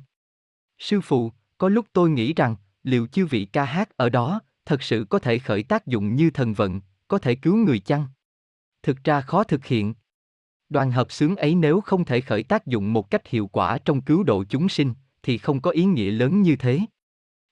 Sư 0.78 1.00
phụ, 1.00 1.32
có 1.58 1.68
lúc 1.68 1.86
tôi 1.92 2.10
nghĩ 2.10 2.32
rằng, 2.34 2.56
liệu 2.82 3.06
chư 3.06 3.26
vị 3.26 3.44
ca 3.44 3.64
hát 3.64 3.96
ở 3.96 4.08
đó, 4.08 4.40
thật 4.66 4.82
sự 4.82 5.06
có 5.08 5.18
thể 5.18 5.38
khởi 5.38 5.62
tác 5.62 5.86
dụng 5.86 6.16
như 6.16 6.30
thần 6.30 6.54
vận, 6.54 6.80
có 7.08 7.18
thể 7.18 7.34
cứu 7.34 7.56
người 7.56 7.78
chăng? 7.78 8.06
Thực 8.82 9.04
ra 9.04 9.20
khó 9.20 9.44
thực 9.44 9.66
hiện. 9.66 9.94
Đoàn 10.68 10.90
hợp 10.90 11.12
xướng 11.12 11.36
ấy 11.36 11.54
nếu 11.54 11.80
không 11.80 12.04
thể 12.04 12.20
khởi 12.20 12.42
tác 12.42 12.66
dụng 12.66 12.92
một 12.92 13.10
cách 13.10 13.26
hiệu 13.26 13.46
quả 13.46 13.78
trong 13.78 14.00
cứu 14.00 14.22
độ 14.22 14.44
chúng 14.44 14.68
sinh, 14.68 14.94
thì 15.22 15.38
không 15.38 15.60
có 15.60 15.70
ý 15.70 15.84
nghĩa 15.84 16.10
lớn 16.10 16.42
như 16.42 16.56
thế. 16.56 16.80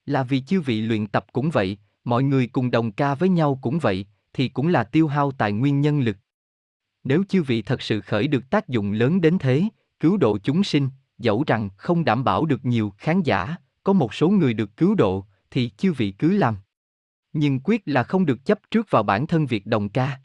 Là 0.06 0.22
vì 0.22 0.40
chư 0.40 0.60
vị 0.60 0.80
luyện 0.80 1.06
tập 1.06 1.26
cũng 1.32 1.50
vậy, 1.50 1.78
mọi 2.04 2.22
người 2.22 2.46
cùng 2.46 2.70
đồng 2.70 2.92
ca 2.92 3.14
với 3.14 3.28
nhau 3.28 3.58
cũng 3.62 3.78
vậy, 3.78 4.06
thì 4.32 4.48
cũng 4.48 4.68
là 4.68 4.84
tiêu 4.84 5.08
hao 5.08 5.32
tài 5.32 5.52
nguyên 5.52 5.80
nhân 5.80 6.00
lực. 6.00 6.16
Nếu 7.04 7.24
chư 7.28 7.42
vị 7.42 7.62
thật 7.62 7.82
sự 7.82 8.00
khởi 8.00 8.28
được 8.28 8.50
tác 8.50 8.68
dụng 8.68 8.92
lớn 8.92 9.20
đến 9.20 9.38
thế, 9.38 9.62
cứu 10.00 10.16
độ 10.16 10.38
chúng 10.38 10.64
sinh, 10.64 10.88
dẫu 11.18 11.44
rằng 11.46 11.68
không 11.76 12.04
đảm 12.04 12.24
bảo 12.24 12.46
được 12.46 12.64
nhiều 12.64 12.92
khán 12.98 13.22
giả, 13.22 13.56
có 13.84 13.92
một 13.92 14.14
số 14.14 14.28
người 14.28 14.54
được 14.54 14.76
cứu 14.76 14.94
độ, 14.94 15.26
thì 15.50 15.70
chư 15.76 15.92
vị 15.92 16.10
cứ 16.10 16.36
làm. 16.36 16.56
Nhưng 17.34 17.60
quyết 17.64 17.82
là 17.84 18.02
không 18.02 18.26
được 18.26 18.44
chấp 18.44 18.58
trước 18.70 18.90
vào 18.90 19.02
bản 19.02 19.26
thân 19.26 19.46
việc 19.46 19.66
đồng 19.66 19.88
ca. 19.88 20.20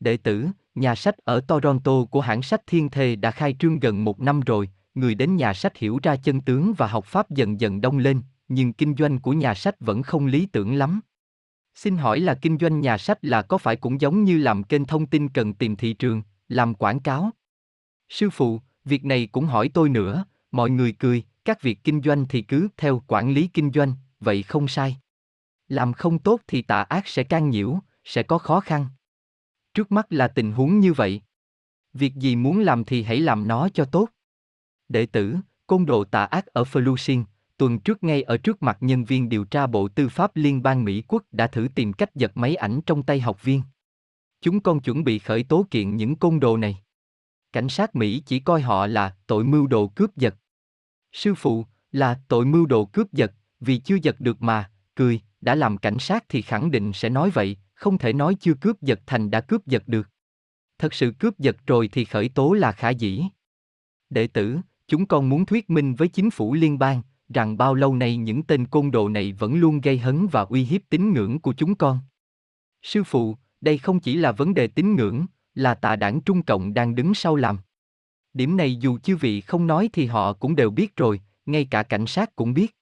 Đệ 0.00 0.16
tử, 0.16 0.46
nhà 0.74 0.94
sách 0.94 1.18
ở 1.18 1.40
Toronto 1.40 2.04
của 2.10 2.20
hãng 2.20 2.42
sách 2.42 2.62
Thiên 2.66 2.88
Thề 2.88 3.16
đã 3.16 3.30
khai 3.30 3.56
trương 3.58 3.78
gần 3.78 4.04
một 4.04 4.20
năm 4.20 4.40
rồi, 4.40 4.70
người 4.94 5.14
đến 5.14 5.36
nhà 5.36 5.54
sách 5.54 5.76
hiểu 5.76 5.98
ra 6.02 6.16
chân 6.16 6.40
tướng 6.40 6.74
và 6.74 6.86
học 6.86 7.04
pháp 7.06 7.30
dần 7.30 7.60
dần 7.60 7.80
đông 7.80 7.98
lên, 7.98 8.22
nhưng 8.48 8.72
kinh 8.72 8.94
doanh 8.96 9.18
của 9.18 9.32
nhà 9.32 9.54
sách 9.54 9.80
vẫn 9.80 10.02
không 10.02 10.26
lý 10.26 10.46
tưởng 10.46 10.74
lắm. 10.74 11.00
Xin 11.74 11.96
hỏi 11.96 12.20
là 12.20 12.34
kinh 12.34 12.58
doanh 12.58 12.80
nhà 12.80 12.98
sách 12.98 13.18
là 13.24 13.42
có 13.42 13.58
phải 13.58 13.76
cũng 13.76 14.00
giống 14.00 14.24
như 14.24 14.38
làm 14.38 14.62
kênh 14.62 14.84
thông 14.84 15.06
tin 15.06 15.28
cần 15.28 15.54
tìm 15.54 15.76
thị 15.76 15.92
trường, 15.92 16.22
làm 16.48 16.74
quảng 16.74 17.00
cáo? 17.00 17.30
Sư 18.08 18.30
phụ, 18.30 18.60
việc 18.84 19.04
này 19.04 19.26
cũng 19.26 19.46
hỏi 19.46 19.70
tôi 19.74 19.88
nữa, 19.88 20.24
mọi 20.50 20.70
người 20.70 20.92
cười, 20.92 21.22
các 21.44 21.62
việc 21.62 21.78
kinh 21.84 22.02
doanh 22.02 22.26
thì 22.28 22.42
cứ 22.42 22.68
theo 22.76 23.02
quản 23.06 23.32
lý 23.32 23.48
kinh 23.48 23.70
doanh, 23.74 23.92
vậy 24.20 24.42
không 24.42 24.68
sai. 24.68 24.96
Làm 25.68 25.92
không 25.92 26.18
tốt 26.18 26.40
thì 26.46 26.62
tà 26.62 26.82
ác 26.82 27.08
sẽ 27.08 27.24
can 27.24 27.50
nhiễu, 27.50 27.78
sẽ 28.04 28.22
có 28.22 28.38
khó 28.38 28.60
khăn. 28.60 28.88
Trước 29.74 29.92
mắt 29.92 30.06
là 30.12 30.28
tình 30.28 30.52
huống 30.52 30.80
như 30.80 30.92
vậy. 30.92 31.22
Việc 31.92 32.14
gì 32.14 32.36
muốn 32.36 32.60
làm 32.60 32.84
thì 32.84 33.02
hãy 33.02 33.20
làm 33.20 33.48
nó 33.48 33.68
cho 33.68 33.84
tốt. 33.84 34.08
Đệ 34.88 35.06
tử, 35.06 35.36
côn 35.66 35.86
đồ 35.86 36.04
tà 36.04 36.24
ác 36.24 36.46
ở 36.46 36.62
Felusin, 36.62 37.24
tuần 37.56 37.78
trước 37.80 38.04
ngay 38.04 38.22
ở 38.22 38.36
trước 38.36 38.62
mặt 38.62 38.78
nhân 38.80 39.04
viên 39.04 39.28
điều 39.28 39.44
tra 39.44 39.66
Bộ 39.66 39.88
Tư 39.88 40.08
pháp 40.08 40.36
Liên 40.36 40.62
bang 40.62 40.84
Mỹ 40.84 41.02
quốc 41.08 41.22
đã 41.32 41.46
thử 41.46 41.68
tìm 41.74 41.92
cách 41.92 42.14
giật 42.14 42.36
máy 42.36 42.54
ảnh 42.54 42.80
trong 42.86 43.02
tay 43.02 43.20
học 43.20 43.42
viên. 43.42 43.62
Chúng 44.40 44.60
con 44.60 44.80
chuẩn 44.80 45.04
bị 45.04 45.18
khởi 45.18 45.42
tố 45.42 45.66
kiện 45.70 45.96
những 45.96 46.16
côn 46.16 46.40
đồ 46.40 46.56
này. 46.56 46.82
Cảnh 47.52 47.68
sát 47.68 47.96
Mỹ 47.96 48.22
chỉ 48.26 48.40
coi 48.40 48.60
họ 48.60 48.86
là 48.86 49.16
tội 49.26 49.44
mưu 49.44 49.66
đồ 49.66 49.88
cướp 49.88 50.16
giật. 50.16 50.34
Sư 51.12 51.34
phụ, 51.34 51.66
là 51.92 52.20
tội 52.28 52.44
mưu 52.44 52.66
đồ 52.66 52.84
cướp 52.84 53.12
giật, 53.12 53.32
vì 53.60 53.78
chưa 53.78 53.96
giật 54.02 54.20
được 54.20 54.42
mà, 54.42 54.70
cười, 54.94 55.20
đã 55.46 55.54
làm 55.54 55.78
cảnh 55.78 55.98
sát 55.98 56.24
thì 56.28 56.42
khẳng 56.42 56.70
định 56.70 56.92
sẽ 56.92 57.08
nói 57.08 57.30
vậy, 57.30 57.56
không 57.74 57.98
thể 57.98 58.12
nói 58.12 58.36
chưa 58.40 58.54
cướp 58.54 58.82
giật 58.82 59.00
thành 59.06 59.30
đã 59.30 59.40
cướp 59.40 59.66
giật 59.66 59.88
được. 59.88 60.08
Thật 60.78 60.94
sự 60.94 61.12
cướp 61.18 61.38
giật 61.38 61.56
rồi 61.66 61.88
thì 61.92 62.04
khởi 62.04 62.28
tố 62.28 62.52
là 62.52 62.72
khả 62.72 62.90
dĩ. 62.90 63.22
Đệ 64.10 64.26
tử, 64.26 64.58
chúng 64.88 65.06
con 65.06 65.28
muốn 65.28 65.46
thuyết 65.46 65.70
minh 65.70 65.94
với 65.94 66.08
chính 66.08 66.30
phủ 66.30 66.54
liên 66.54 66.78
bang, 66.78 67.02
rằng 67.28 67.56
bao 67.56 67.74
lâu 67.74 67.94
nay 67.94 68.16
những 68.16 68.42
tên 68.42 68.66
côn 68.66 68.90
đồ 68.90 69.08
này 69.08 69.32
vẫn 69.32 69.54
luôn 69.54 69.80
gây 69.80 69.98
hấn 69.98 70.26
và 70.26 70.40
uy 70.40 70.64
hiếp 70.64 70.82
tín 70.90 71.12
ngưỡng 71.12 71.38
của 71.40 71.54
chúng 71.56 71.74
con. 71.74 71.98
Sư 72.82 73.04
phụ, 73.04 73.36
đây 73.60 73.78
không 73.78 74.00
chỉ 74.00 74.16
là 74.16 74.32
vấn 74.32 74.54
đề 74.54 74.66
tín 74.66 74.96
ngưỡng, 74.96 75.26
là 75.54 75.74
tà 75.74 75.96
đảng 75.96 76.20
Trung 76.20 76.42
Cộng 76.42 76.74
đang 76.74 76.94
đứng 76.94 77.14
sau 77.14 77.36
làm. 77.36 77.58
Điểm 78.34 78.56
này 78.56 78.76
dù 78.76 78.98
chư 78.98 79.16
vị 79.16 79.40
không 79.40 79.66
nói 79.66 79.90
thì 79.92 80.06
họ 80.06 80.32
cũng 80.32 80.56
đều 80.56 80.70
biết 80.70 80.96
rồi, 80.96 81.20
ngay 81.46 81.64
cả 81.70 81.82
cảnh 81.82 82.06
sát 82.06 82.36
cũng 82.36 82.54
biết. 82.54 82.76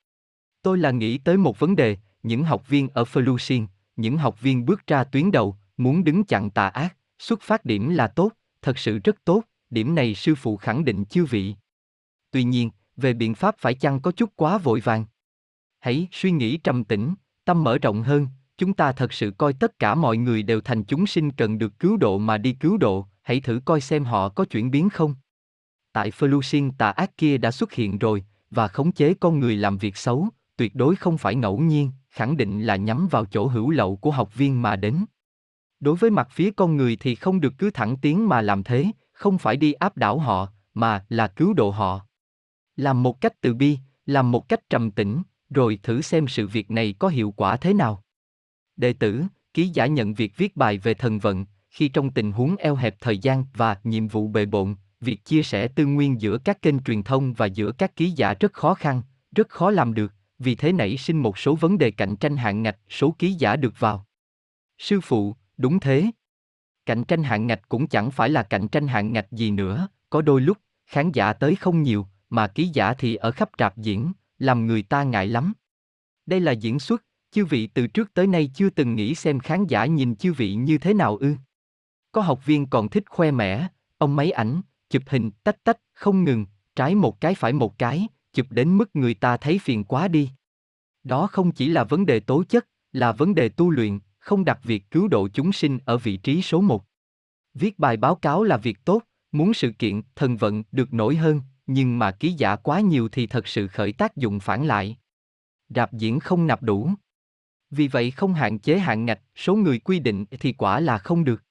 Tôi 0.62 0.78
là 0.78 0.90
nghĩ 0.90 1.18
tới 1.18 1.36
một 1.36 1.58
vấn 1.58 1.76
đề, 1.76 1.96
những 2.24 2.44
học 2.44 2.68
viên 2.68 2.88
ở 2.88 3.02
Felucin, 3.02 3.66
những 3.96 4.16
học 4.16 4.40
viên 4.40 4.66
bước 4.66 4.86
ra 4.86 5.04
tuyến 5.04 5.30
đầu, 5.30 5.56
muốn 5.76 6.04
đứng 6.04 6.24
chặn 6.24 6.50
tà 6.50 6.68
ác, 6.68 6.96
xuất 7.18 7.42
phát 7.42 7.64
điểm 7.64 7.88
là 7.88 8.06
tốt, 8.06 8.32
thật 8.62 8.78
sự 8.78 8.98
rất 8.98 9.24
tốt, 9.24 9.42
điểm 9.70 9.94
này 9.94 10.14
sư 10.14 10.34
phụ 10.34 10.56
khẳng 10.56 10.84
định 10.84 11.04
chư 11.04 11.24
vị. 11.24 11.54
Tuy 12.30 12.44
nhiên, 12.44 12.70
về 12.96 13.12
biện 13.12 13.34
pháp 13.34 13.54
phải 13.58 13.74
chăng 13.74 14.00
có 14.00 14.12
chút 14.12 14.32
quá 14.36 14.58
vội 14.58 14.80
vàng. 14.80 15.04
Hãy 15.80 16.08
suy 16.12 16.30
nghĩ 16.30 16.56
trầm 16.56 16.84
tĩnh, 16.84 17.14
tâm 17.44 17.64
mở 17.64 17.78
rộng 17.78 18.02
hơn, 18.02 18.26
chúng 18.58 18.74
ta 18.74 18.92
thật 18.92 19.12
sự 19.12 19.30
coi 19.30 19.52
tất 19.52 19.78
cả 19.78 19.94
mọi 19.94 20.16
người 20.16 20.42
đều 20.42 20.60
thành 20.60 20.84
chúng 20.84 21.06
sinh 21.06 21.30
cần 21.30 21.58
được 21.58 21.78
cứu 21.78 21.96
độ 21.96 22.18
mà 22.18 22.38
đi 22.38 22.52
cứu 22.52 22.76
độ, 22.76 23.06
hãy 23.22 23.40
thử 23.40 23.60
coi 23.64 23.80
xem 23.80 24.04
họ 24.04 24.28
có 24.28 24.44
chuyển 24.44 24.70
biến 24.70 24.90
không. 24.90 25.14
Tại 25.92 26.10
Felucin 26.10 26.70
tà 26.78 26.90
ác 26.90 27.16
kia 27.16 27.38
đã 27.38 27.50
xuất 27.50 27.72
hiện 27.72 27.98
rồi, 27.98 28.24
và 28.50 28.68
khống 28.68 28.92
chế 28.92 29.14
con 29.14 29.40
người 29.40 29.56
làm 29.56 29.78
việc 29.78 29.96
xấu, 29.96 30.28
tuyệt 30.56 30.74
đối 30.74 30.96
không 30.96 31.18
phải 31.18 31.34
ngẫu 31.34 31.58
nhiên, 31.58 31.90
khẳng 32.14 32.36
định 32.36 32.62
là 32.62 32.76
nhắm 32.76 33.08
vào 33.10 33.24
chỗ 33.24 33.46
hữu 33.46 33.70
lậu 33.70 33.96
của 33.96 34.10
học 34.10 34.34
viên 34.34 34.62
mà 34.62 34.76
đến. 34.76 35.04
Đối 35.80 35.96
với 35.96 36.10
mặt 36.10 36.28
phía 36.30 36.50
con 36.50 36.76
người 36.76 36.96
thì 37.00 37.14
không 37.14 37.40
được 37.40 37.52
cứ 37.58 37.70
thẳng 37.70 37.96
tiến 37.96 38.28
mà 38.28 38.40
làm 38.40 38.62
thế, 38.62 38.86
không 39.12 39.38
phải 39.38 39.56
đi 39.56 39.72
áp 39.72 39.96
đảo 39.96 40.18
họ, 40.18 40.48
mà 40.74 41.04
là 41.08 41.28
cứu 41.28 41.54
độ 41.54 41.70
họ. 41.70 42.00
Làm 42.76 43.02
một 43.02 43.20
cách 43.20 43.40
từ 43.40 43.54
bi, 43.54 43.78
làm 44.06 44.30
một 44.30 44.48
cách 44.48 44.70
trầm 44.70 44.90
tĩnh, 44.90 45.22
rồi 45.50 45.78
thử 45.82 46.00
xem 46.00 46.28
sự 46.28 46.46
việc 46.46 46.70
này 46.70 46.94
có 46.98 47.08
hiệu 47.08 47.30
quả 47.30 47.56
thế 47.56 47.74
nào. 47.74 48.04
Đệ 48.76 48.92
tử, 48.92 49.22
ký 49.54 49.68
giả 49.68 49.86
nhận 49.86 50.14
việc 50.14 50.36
viết 50.36 50.56
bài 50.56 50.78
về 50.78 50.94
thần 50.94 51.18
vận, 51.18 51.46
khi 51.70 51.88
trong 51.88 52.10
tình 52.10 52.32
huống 52.32 52.56
eo 52.56 52.74
hẹp 52.74 52.96
thời 53.00 53.18
gian 53.18 53.44
và 53.54 53.76
nhiệm 53.84 54.08
vụ 54.08 54.28
bề 54.28 54.46
bộn, 54.46 54.74
việc 55.00 55.24
chia 55.24 55.42
sẻ 55.42 55.68
tư 55.68 55.86
nguyên 55.86 56.20
giữa 56.20 56.38
các 56.38 56.62
kênh 56.62 56.78
truyền 56.78 57.02
thông 57.02 57.32
và 57.32 57.46
giữa 57.46 57.72
các 57.72 57.96
ký 57.96 58.10
giả 58.10 58.34
rất 58.34 58.52
khó 58.52 58.74
khăn, 58.74 59.02
rất 59.36 59.48
khó 59.48 59.70
làm 59.70 59.94
được, 59.94 60.12
vì 60.44 60.54
thế 60.54 60.72
nảy 60.72 60.96
sinh 60.96 61.22
một 61.22 61.38
số 61.38 61.54
vấn 61.54 61.78
đề 61.78 61.90
cạnh 61.90 62.16
tranh 62.16 62.36
hạng 62.36 62.62
ngạch 62.62 62.78
số 62.90 63.14
ký 63.18 63.32
giả 63.32 63.56
được 63.56 63.80
vào. 63.80 64.06
Sư 64.78 65.00
phụ, 65.00 65.36
đúng 65.56 65.80
thế. 65.80 66.10
Cạnh 66.86 67.04
tranh 67.04 67.22
hạng 67.22 67.46
ngạch 67.46 67.68
cũng 67.68 67.86
chẳng 67.86 68.10
phải 68.10 68.30
là 68.30 68.42
cạnh 68.42 68.68
tranh 68.68 68.88
hạng 68.88 69.12
ngạch 69.12 69.32
gì 69.32 69.50
nữa, 69.50 69.88
có 70.10 70.22
đôi 70.22 70.40
lúc, 70.40 70.58
khán 70.86 71.12
giả 71.12 71.32
tới 71.32 71.56
không 71.56 71.82
nhiều, 71.82 72.06
mà 72.30 72.46
ký 72.46 72.70
giả 72.72 72.94
thì 72.94 73.14
ở 73.14 73.30
khắp 73.30 73.50
rạp 73.58 73.76
diễn, 73.76 74.12
làm 74.38 74.66
người 74.66 74.82
ta 74.82 75.02
ngại 75.02 75.26
lắm. 75.26 75.52
Đây 76.26 76.40
là 76.40 76.52
diễn 76.52 76.78
xuất, 76.78 77.04
chư 77.30 77.44
vị 77.44 77.66
từ 77.66 77.86
trước 77.86 78.14
tới 78.14 78.26
nay 78.26 78.50
chưa 78.54 78.70
từng 78.70 78.94
nghĩ 78.94 79.14
xem 79.14 79.38
khán 79.38 79.66
giả 79.66 79.86
nhìn 79.86 80.16
chư 80.16 80.32
vị 80.32 80.54
như 80.54 80.78
thế 80.78 80.94
nào 80.94 81.16
ư. 81.16 81.34
Có 82.12 82.20
học 82.20 82.46
viên 82.46 82.66
còn 82.66 82.88
thích 82.88 83.10
khoe 83.10 83.30
mẽ, 83.30 83.68
ông 83.98 84.16
máy 84.16 84.30
ảnh, 84.30 84.60
chụp 84.90 85.02
hình 85.06 85.30
tách 85.44 85.64
tách, 85.64 85.78
không 85.92 86.24
ngừng, 86.24 86.46
trái 86.76 86.94
một 86.94 87.20
cái 87.20 87.34
phải 87.34 87.52
một 87.52 87.78
cái, 87.78 88.08
chụp 88.34 88.46
đến 88.50 88.78
mức 88.78 88.96
người 88.96 89.14
ta 89.14 89.36
thấy 89.36 89.58
phiền 89.58 89.84
quá 89.84 90.08
đi. 90.08 90.30
Đó 91.04 91.26
không 91.26 91.52
chỉ 91.52 91.68
là 91.68 91.84
vấn 91.84 92.06
đề 92.06 92.20
tố 92.20 92.44
chất, 92.44 92.66
là 92.92 93.12
vấn 93.12 93.34
đề 93.34 93.48
tu 93.48 93.70
luyện, 93.70 93.98
không 94.18 94.44
đặt 94.44 94.58
việc 94.62 94.90
cứu 94.90 95.08
độ 95.08 95.28
chúng 95.28 95.52
sinh 95.52 95.78
ở 95.84 95.98
vị 95.98 96.16
trí 96.16 96.42
số 96.42 96.60
một. 96.60 96.84
Viết 97.54 97.78
bài 97.78 97.96
báo 97.96 98.14
cáo 98.14 98.42
là 98.44 98.56
việc 98.56 98.84
tốt, 98.84 99.02
muốn 99.32 99.54
sự 99.54 99.72
kiện, 99.78 100.02
thần 100.14 100.36
vận 100.36 100.62
được 100.72 100.94
nổi 100.94 101.16
hơn, 101.16 101.40
nhưng 101.66 101.98
mà 101.98 102.10
ký 102.10 102.32
giả 102.32 102.56
quá 102.56 102.80
nhiều 102.80 103.08
thì 103.08 103.26
thật 103.26 103.46
sự 103.46 103.68
khởi 103.68 103.92
tác 103.92 104.16
dụng 104.16 104.40
phản 104.40 104.66
lại. 104.66 104.96
Rạp 105.68 105.92
diễn 105.92 106.20
không 106.20 106.46
nạp 106.46 106.62
đủ. 106.62 106.90
Vì 107.70 107.88
vậy 107.88 108.10
không 108.10 108.34
hạn 108.34 108.58
chế 108.58 108.78
hạn 108.78 109.04
ngạch, 109.04 109.20
số 109.36 109.56
người 109.56 109.78
quy 109.78 109.98
định 109.98 110.24
thì 110.40 110.52
quả 110.52 110.80
là 110.80 110.98
không 110.98 111.24
được. 111.24 111.42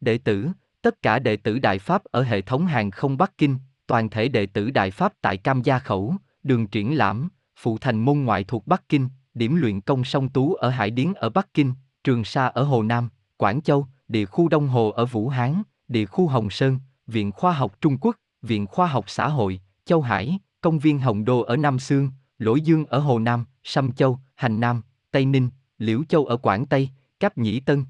Đệ 0.00 0.18
tử, 0.18 0.48
tất 0.82 1.02
cả 1.02 1.18
đệ 1.18 1.36
tử 1.36 1.58
Đại 1.58 1.78
Pháp 1.78 2.04
ở 2.04 2.22
hệ 2.22 2.40
thống 2.40 2.66
hàng 2.66 2.90
không 2.90 3.16
Bắc 3.16 3.38
Kinh, 3.38 3.56
toàn 3.88 4.10
thể 4.10 4.28
đệ 4.28 4.46
tử 4.46 4.70
Đại 4.70 4.90
Pháp 4.90 5.12
tại 5.20 5.36
Cam 5.36 5.62
Gia 5.62 5.78
Khẩu, 5.78 6.14
đường 6.42 6.66
triển 6.66 6.96
lãm, 6.96 7.28
phụ 7.56 7.78
thành 7.78 8.04
môn 8.04 8.18
ngoại 8.18 8.44
thuộc 8.44 8.66
Bắc 8.66 8.88
Kinh, 8.88 9.08
điểm 9.34 9.56
luyện 9.56 9.80
công 9.80 10.04
song 10.04 10.28
tú 10.28 10.54
ở 10.54 10.70
Hải 10.70 10.90
Điến 10.90 11.12
ở 11.12 11.28
Bắc 11.28 11.54
Kinh, 11.54 11.72
Trường 12.04 12.24
Sa 12.24 12.46
ở 12.46 12.62
Hồ 12.62 12.82
Nam, 12.82 13.08
Quảng 13.36 13.60
Châu, 13.62 13.86
địa 14.08 14.24
khu 14.24 14.48
Đông 14.48 14.68
Hồ 14.68 14.90
ở 14.90 15.04
Vũ 15.04 15.28
Hán, 15.28 15.62
địa 15.88 16.06
khu 16.06 16.26
Hồng 16.26 16.50
Sơn, 16.50 16.78
Viện 17.06 17.32
Khoa 17.32 17.52
học 17.52 17.72
Trung 17.80 17.98
Quốc, 18.00 18.16
Viện 18.42 18.66
Khoa 18.66 18.86
học 18.86 19.04
Xã 19.08 19.28
hội, 19.28 19.60
Châu 19.84 20.02
Hải, 20.02 20.38
Công 20.60 20.78
viên 20.78 20.98
Hồng 20.98 21.24
Đô 21.24 21.40
ở 21.40 21.56
Nam 21.56 21.78
Sương, 21.78 22.10
Lỗi 22.38 22.60
Dương 22.60 22.86
ở 22.86 22.98
Hồ 22.98 23.18
Nam, 23.18 23.44
Sâm 23.64 23.92
Châu, 23.92 24.18
Hành 24.34 24.60
Nam, 24.60 24.82
Tây 25.10 25.26
Ninh, 25.26 25.50
Liễu 25.78 26.02
Châu 26.08 26.24
ở 26.24 26.36
Quảng 26.36 26.66
Tây, 26.66 26.88
Cáp 27.20 27.38
Nhĩ 27.38 27.60
Tân. 27.60 27.84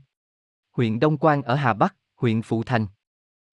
Huyện 0.73 1.01
Đông 1.01 1.19
Quang 1.19 1.43
ở 1.43 1.55
Hà 1.55 1.75
Bắc, 1.75 1.95
huyện 2.16 2.43
Phụ 2.43 2.62
Thành. 2.62 2.87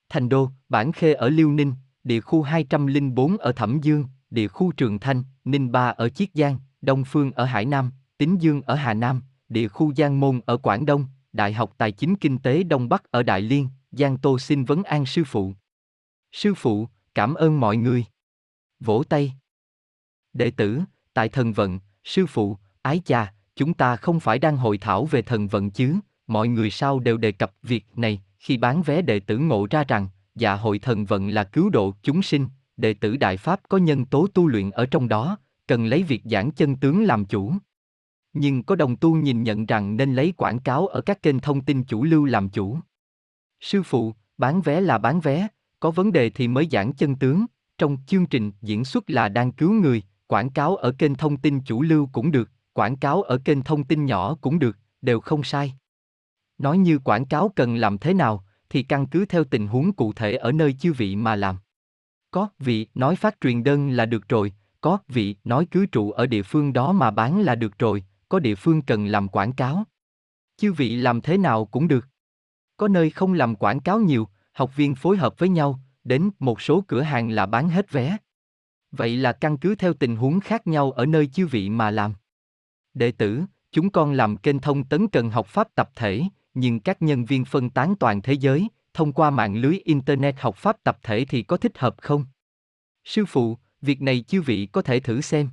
Thành 0.08 0.28
Đô, 0.28 0.50
Bản 0.68 0.92
Khê 0.92 1.14
ở 1.14 1.28
Liêu 1.28 1.52
Ninh, 1.52 1.74
địa 2.04 2.20
khu 2.20 2.42
204 2.42 3.36
ở 3.36 3.52
Thẩm 3.52 3.80
Dương, 3.80 4.04
địa 4.30 4.48
khu 4.48 4.72
Trường 4.72 4.98
Thanh, 4.98 5.22
Ninh 5.44 5.72
Ba 5.72 5.88
ở 5.88 6.08
Chiết 6.08 6.28
Giang, 6.34 6.58
Đông 6.82 7.04
Phương 7.04 7.32
ở 7.32 7.44
Hải 7.44 7.64
Nam, 7.64 7.90
Tín 8.18 8.36
Dương 8.38 8.62
ở 8.62 8.74
Hà 8.74 8.94
Nam, 8.94 9.22
địa 9.48 9.68
khu 9.68 9.94
Giang 9.94 10.20
Môn 10.20 10.40
ở 10.46 10.56
Quảng 10.56 10.86
Đông, 10.86 11.06
Đại 11.32 11.52
học 11.52 11.74
Tài 11.78 11.92
chính 11.92 12.16
Kinh 12.16 12.38
tế 12.38 12.62
Đông 12.62 12.88
Bắc 12.88 13.10
ở 13.10 13.22
Đại 13.22 13.40
Liên, 13.40 13.68
Giang 13.92 14.18
Tô 14.18 14.38
xin 14.38 14.64
vấn 14.64 14.82
an 14.82 15.06
sư 15.06 15.24
phụ. 15.26 15.52
Sư 16.32 16.54
phụ, 16.54 16.88
cảm 17.14 17.34
ơn 17.34 17.60
mọi 17.60 17.76
người. 17.76 18.04
Vỗ 18.80 19.02
tay. 19.08 19.32
Đệ 20.32 20.50
tử, 20.50 20.80
tại 21.14 21.28
thần 21.28 21.52
vận, 21.52 21.78
sư 22.04 22.26
phụ, 22.26 22.56
ái 22.82 23.00
cha, 23.04 23.32
chúng 23.56 23.74
ta 23.74 23.96
không 23.96 24.20
phải 24.20 24.38
đang 24.38 24.56
hội 24.56 24.78
thảo 24.78 25.04
về 25.04 25.22
thần 25.22 25.48
vận 25.48 25.70
chứ, 25.70 25.96
mọi 26.26 26.48
người 26.48 26.70
sau 26.70 26.98
đều 27.00 27.16
đề 27.16 27.32
cập 27.32 27.52
việc 27.62 27.84
này, 27.98 28.22
khi 28.38 28.56
bán 28.56 28.82
vé 28.82 29.02
đệ 29.02 29.20
tử 29.20 29.38
ngộ 29.38 29.66
ra 29.70 29.84
rằng, 29.88 30.08
dạ 30.34 30.54
hội 30.54 30.78
thần 30.78 31.04
vận 31.04 31.28
là 31.28 31.44
cứu 31.44 31.70
độ 31.70 31.94
chúng 32.02 32.22
sinh, 32.22 32.48
đệ 32.76 32.94
tử 32.94 33.16
Đại 33.16 33.36
Pháp 33.36 33.60
có 33.68 33.78
nhân 33.78 34.06
tố 34.06 34.26
tu 34.26 34.46
luyện 34.46 34.70
ở 34.70 34.86
trong 34.86 35.08
đó, 35.08 35.38
cần 35.66 35.86
lấy 35.86 36.02
việc 36.02 36.22
giảng 36.24 36.50
chân 36.50 36.76
tướng 36.76 37.04
làm 37.04 37.24
chủ. 37.24 37.52
Nhưng 38.32 38.62
có 38.62 38.76
đồng 38.76 38.96
tu 38.96 39.14
nhìn 39.14 39.42
nhận 39.42 39.66
rằng 39.66 39.96
nên 39.96 40.14
lấy 40.14 40.32
quảng 40.36 40.58
cáo 40.58 40.86
ở 40.86 41.00
các 41.00 41.22
kênh 41.22 41.40
thông 41.40 41.64
tin 41.64 41.84
chủ 41.84 42.04
lưu 42.04 42.24
làm 42.24 42.48
chủ. 42.48 42.78
Sư 43.60 43.82
phụ, 43.82 44.14
bán 44.38 44.60
vé 44.60 44.80
là 44.80 44.98
bán 44.98 45.20
vé, 45.20 45.48
có 45.80 45.90
vấn 45.90 46.12
đề 46.12 46.30
thì 46.30 46.48
mới 46.48 46.68
giảng 46.70 46.92
chân 46.92 47.16
tướng, 47.16 47.46
trong 47.78 47.96
chương 48.06 48.26
trình 48.26 48.52
diễn 48.62 48.84
xuất 48.84 49.10
là 49.10 49.28
đang 49.28 49.52
cứu 49.52 49.72
người, 49.72 50.02
quảng 50.26 50.50
cáo 50.50 50.76
ở 50.76 50.92
kênh 50.98 51.14
thông 51.14 51.36
tin 51.36 51.60
chủ 51.60 51.82
lưu 51.82 52.08
cũng 52.12 52.30
được, 52.30 52.50
quảng 52.72 52.96
cáo 52.96 53.22
ở 53.22 53.38
kênh 53.44 53.62
thông 53.62 53.84
tin 53.84 54.06
nhỏ 54.06 54.36
cũng 54.40 54.58
được, 54.58 54.76
đều 55.02 55.20
không 55.20 55.42
sai. 55.42 55.74
Nói 56.58 56.78
như 56.78 56.98
quảng 56.98 57.24
cáo 57.24 57.52
cần 57.56 57.76
làm 57.76 57.98
thế 57.98 58.14
nào, 58.14 58.44
thì 58.70 58.82
căn 58.82 59.06
cứ 59.06 59.24
theo 59.24 59.44
tình 59.44 59.66
huống 59.66 59.92
cụ 59.92 60.12
thể 60.12 60.36
ở 60.36 60.52
nơi 60.52 60.72
chư 60.72 60.92
vị 60.92 61.16
mà 61.16 61.36
làm. 61.36 61.56
Có 62.30 62.48
vị 62.58 62.86
nói 62.94 63.16
phát 63.16 63.36
truyền 63.40 63.64
đơn 63.64 63.90
là 63.90 64.06
được 64.06 64.28
rồi, 64.28 64.52
có 64.80 64.98
vị 65.08 65.36
nói 65.44 65.66
cứ 65.70 65.86
trụ 65.86 66.10
ở 66.10 66.26
địa 66.26 66.42
phương 66.42 66.72
đó 66.72 66.92
mà 66.92 67.10
bán 67.10 67.40
là 67.40 67.54
được 67.54 67.78
rồi, 67.78 68.04
có 68.28 68.38
địa 68.38 68.54
phương 68.54 68.82
cần 68.82 69.06
làm 69.06 69.28
quảng 69.28 69.52
cáo. 69.52 69.84
Chư 70.56 70.72
vị 70.72 70.96
làm 70.96 71.20
thế 71.20 71.38
nào 71.38 71.64
cũng 71.64 71.88
được. 71.88 72.08
Có 72.76 72.88
nơi 72.88 73.10
không 73.10 73.32
làm 73.32 73.56
quảng 73.56 73.80
cáo 73.80 74.00
nhiều, 74.00 74.28
học 74.52 74.76
viên 74.76 74.94
phối 74.94 75.16
hợp 75.16 75.38
với 75.38 75.48
nhau, 75.48 75.80
đến 76.04 76.30
một 76.38 76.60
số 76.60 76.84
cửa 76.88 77.00
hàng 77.00 77.30
là 77.30 77.46
bán 77.46 77.68
hết 77.68 77.92
vé. 77.92 78.16
Vậy 78.90 79.16
là 79.16 79.32
căn 79.32 79.58
cứ 79.58 79.74
theo 79.74 79.94
tình 79.94 80.16
huống 80.16 80.40
khác 80.40 80.66
nhau 80.66 80.92
ở 80.92 81.06
nơi 81.06 81.26
chư 81.26 81.46
vị 81.46 81.70
mà 81.70 81.90
làm. 81.90 82.14
Đệ 82.94 83.12
tử, 83.12 83.42
chúng 83.72 83.90
con 83.90 84.12
làm 84.12 84.36
kênh 84.36 84.58
thông 84.58 84.84
tấn 84.84 85.08
cần 85.08 85.30
học 85.30 85.46
pháp 85.46 85.68
tập 85.74 85.90
thể, 85.94 86.22
nhưng 86.54 86.80
các 86.80 87.02
nhân 87.02 87.24
viên 87.24 87.44
phân 87.44 87.70
tán 87.70 87.94
toàn 88.00 88.22
thế 88.22 88.32
giới, 88.32 88.68
thông 88.94 89.12
qua 89.12 89.30
mạng 89.30 89.56
lưới 89.56 89.78
Internet 89.84 90.40
học 90.40 90.56
pháp 90.56 90.76
tập 90.84 90.98
thể 91.02 91.24
thì 91.28 91.42
có 91.42 91.56
thích 91.56 91.78
hợp 91.78 91.94
không? 91.98 92.24
Sư 93.04 93.24
phụ, 93.24 93.58
việc 93.82 94.02
này 94.02 94.24
chư 94.28 94.42
vị 94.42 94.66
có 94.72 94.82
thể 94.82 95.00
thử 95.00 95.20
xem. 95.20 95.50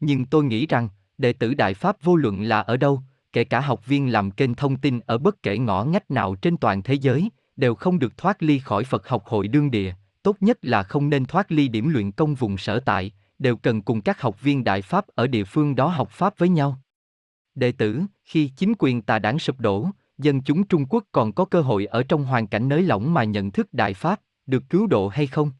Nhưng 0.00 0.26
tôi 0.26 0.44
nghĩ 0.44 0.66
rằng, 0.66 0.88
đệ 1.18 1.32
tử 1.32 1.54
Đại 1.54 1.74
Pháp 1.74 2.02
vô 2.02 2.16
luận 2.16 2.42
là 2.42 2.60
ở 2.60 2.76
đâu, 2.76 3.02
kể 3.32 3.44
cả 3.44 3.60
học 3.60 3.86
viên 3.86 4.12
làm 4.12 4.30
kênh 4.30 4.54
thông 4.54 4.76
tin 4.76 5.00
ở 5.00 5.18
bất 5.18 5.42
kể 5.42 5.58
ngõ 5.58 5.84
ngách 5.84 6.10
nào 6.10 6.34
trên 6.34 6.56
toàn 6.56 6.82
thế 6.82 6.94
giới, 6.94 7.30
đều 7.56 7.74
không 7.74 7.98
được 7.98 8.16
thoát 8.16 8.42
ly 8.42 8.58
khỏi 8.58 8.84
Phật 8.84 9.08
học 9.08 9.26
hội 9.26 9.48
đương 9.48 9.70
địa, 9.70 9.94
tốt 10.22 10.36
nhất 10.40 10.58
là 10.62 10.82
không 10.82 11.10
nên 11.10 11.24
thoát 11.24 11.52
ly 11.52 11.68
điểm 11.68 11.88
luyện 11.88 12.12
công 12.12 12.34
vùng 12.34 12.58
sở 12.58 12.80
tại, 12.80 13.12
đều 13.38 13.56
cần 13.56 13.82
cùng 13.82 14.00
các 14.00 14.20
học 14.20 14.42
viên 14.42 14.64
Đại 14.64 14.82
Pháp 14.82 15.06
ở 15.14 15.26
địa 15.26 15.44
phương 15.44 15.76
đó 15.76 15.86
học 15.88 16.10
Pháp 16.10 16.38
với 16.38 16.48
nhau. 16.48 16.78
Đệ 17.54 17.72
tử, 17.72 18.02
khi 18.24 18.50
chính 18.56 18.72
quyền 18.78 19.02
tà 19.02 19.18
đảng 19.18 19.38
sụp 19.38 19.60
đổ, 19.60 19.90
dân 20.22 20.42
chúng 20.42 20.66
Trung 20.66 20.86
Quốc 20.86 21.04
còn 21.12 21.32
có 21.32 21.44
cơ 21.44 21.60
hội 21.60 21.86
ở 21.86 22.02
trong 22.02 22.24
hoàn 22.24 22.46
cảnh 22.46 22.68
nới 22.68 22.82
lỏng 22.82 23.14
mà 23.14 23.24
nhận 23.24 23.50
thức 23.50 23.68
Đại 23.72 23.94
Pháp, 23.94 24.20
được 24.46 24.62
cứu 24.68 24.86
độ 24.86 25.08
hay 25.08 25.26
không? 25.26 25.50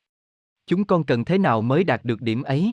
Chúng 0.66 0.84
con 0.84 1.04
cần 1.04 1.24
thế 1.24 1.38
nào 1.38 1.62
mới 1.62 1.84
đạt 1.84 2.04
được 2.04 2.22
điểm 2.22 2.42
ấy? 2.42 2.72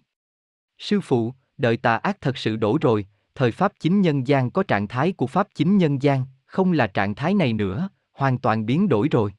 Sư 0.77 1.01
phụ, 1.01 1.33
đợi 1.57 1.77
tà 1.77 1.95
ác 1.95 2.21
thật 2.21 2.37
sự 2.37 2.55
đổ 2.55 2.77
rồi, 2.81 3.07
thời 3.35 3.51
Pháp 3.51 3.73
chính 3.79 4.01
nhân 4.01 4.27
gian 4.27 4.51
có 4.51 4.63
trạng 4.63 4.87
thái 4.87 5.11
của 5.11 5.27
Pháp 5.27 5.47
chính 5.55 5.77
nhân 5.77 6.01
gian, 6.01 6.25
không 6.45 6.71
là 6.71 6.87
trạng 6.87 7.15
thái 7.15 7.33
này 7.33 7.53
nữa, 7.53 7.89
hoàn 8.13 8.37
toàn 8.37 8.65
biến 8.65 8.89
đổi 8.89 9.07
rồi. 9.11 9.33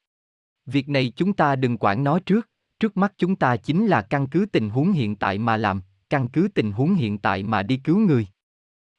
Việc 0.67 0.89
này 0.89 1.13
chúng 1.17 1.33
ta 1.33 1.57
đừng 1.57 1.79
quản 1.79 2.05
nó 2.05 2.19
trước, 2.19 2.49
trước 2.81 2.97
mắt 2.97 3.13
chúng 3.17 3.37
ta 3.37 3.57
chính 3.57 3.87
là 3.87 4.03
căn 4.03 4.27
cứ 4.27 4.47
tình 4.53 4.71
huống 4.71 4.93
hiện 4.93 5.17
tại 5.17 5.39
mà 5.39 5.57
làm, 5.57 5.83
căn 6.11 6.29
cứ 6.29 6.49
tình 6.55 6.73
huống 6.73 6.95
hiện 6.95 7.19
tại 7.19 7.43
mà 7.43 7.63
đi 7.63 7.77
cứu 7.77 7.99
người. 7.99 8.27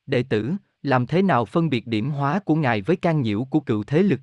Đệ 0.06 0.24
tử, 0.24 0.54
làm 0.84 1.08
thế 1.08 1.22
nào 1.22 1.46
phân 1.46 1.70
biệt 1.70 1.88
điểm 1.88 2.10
hóa 2.10 2.40
của 2.40 2.56
ngài 2.56 2.82
với 2.82 2.96
can 2.96 3.22
nhiễu 3.22 3.44
của 3.44 3.60
cựu 3.60 3.84
thế 3.84 4.04
lực? 4.04 4.20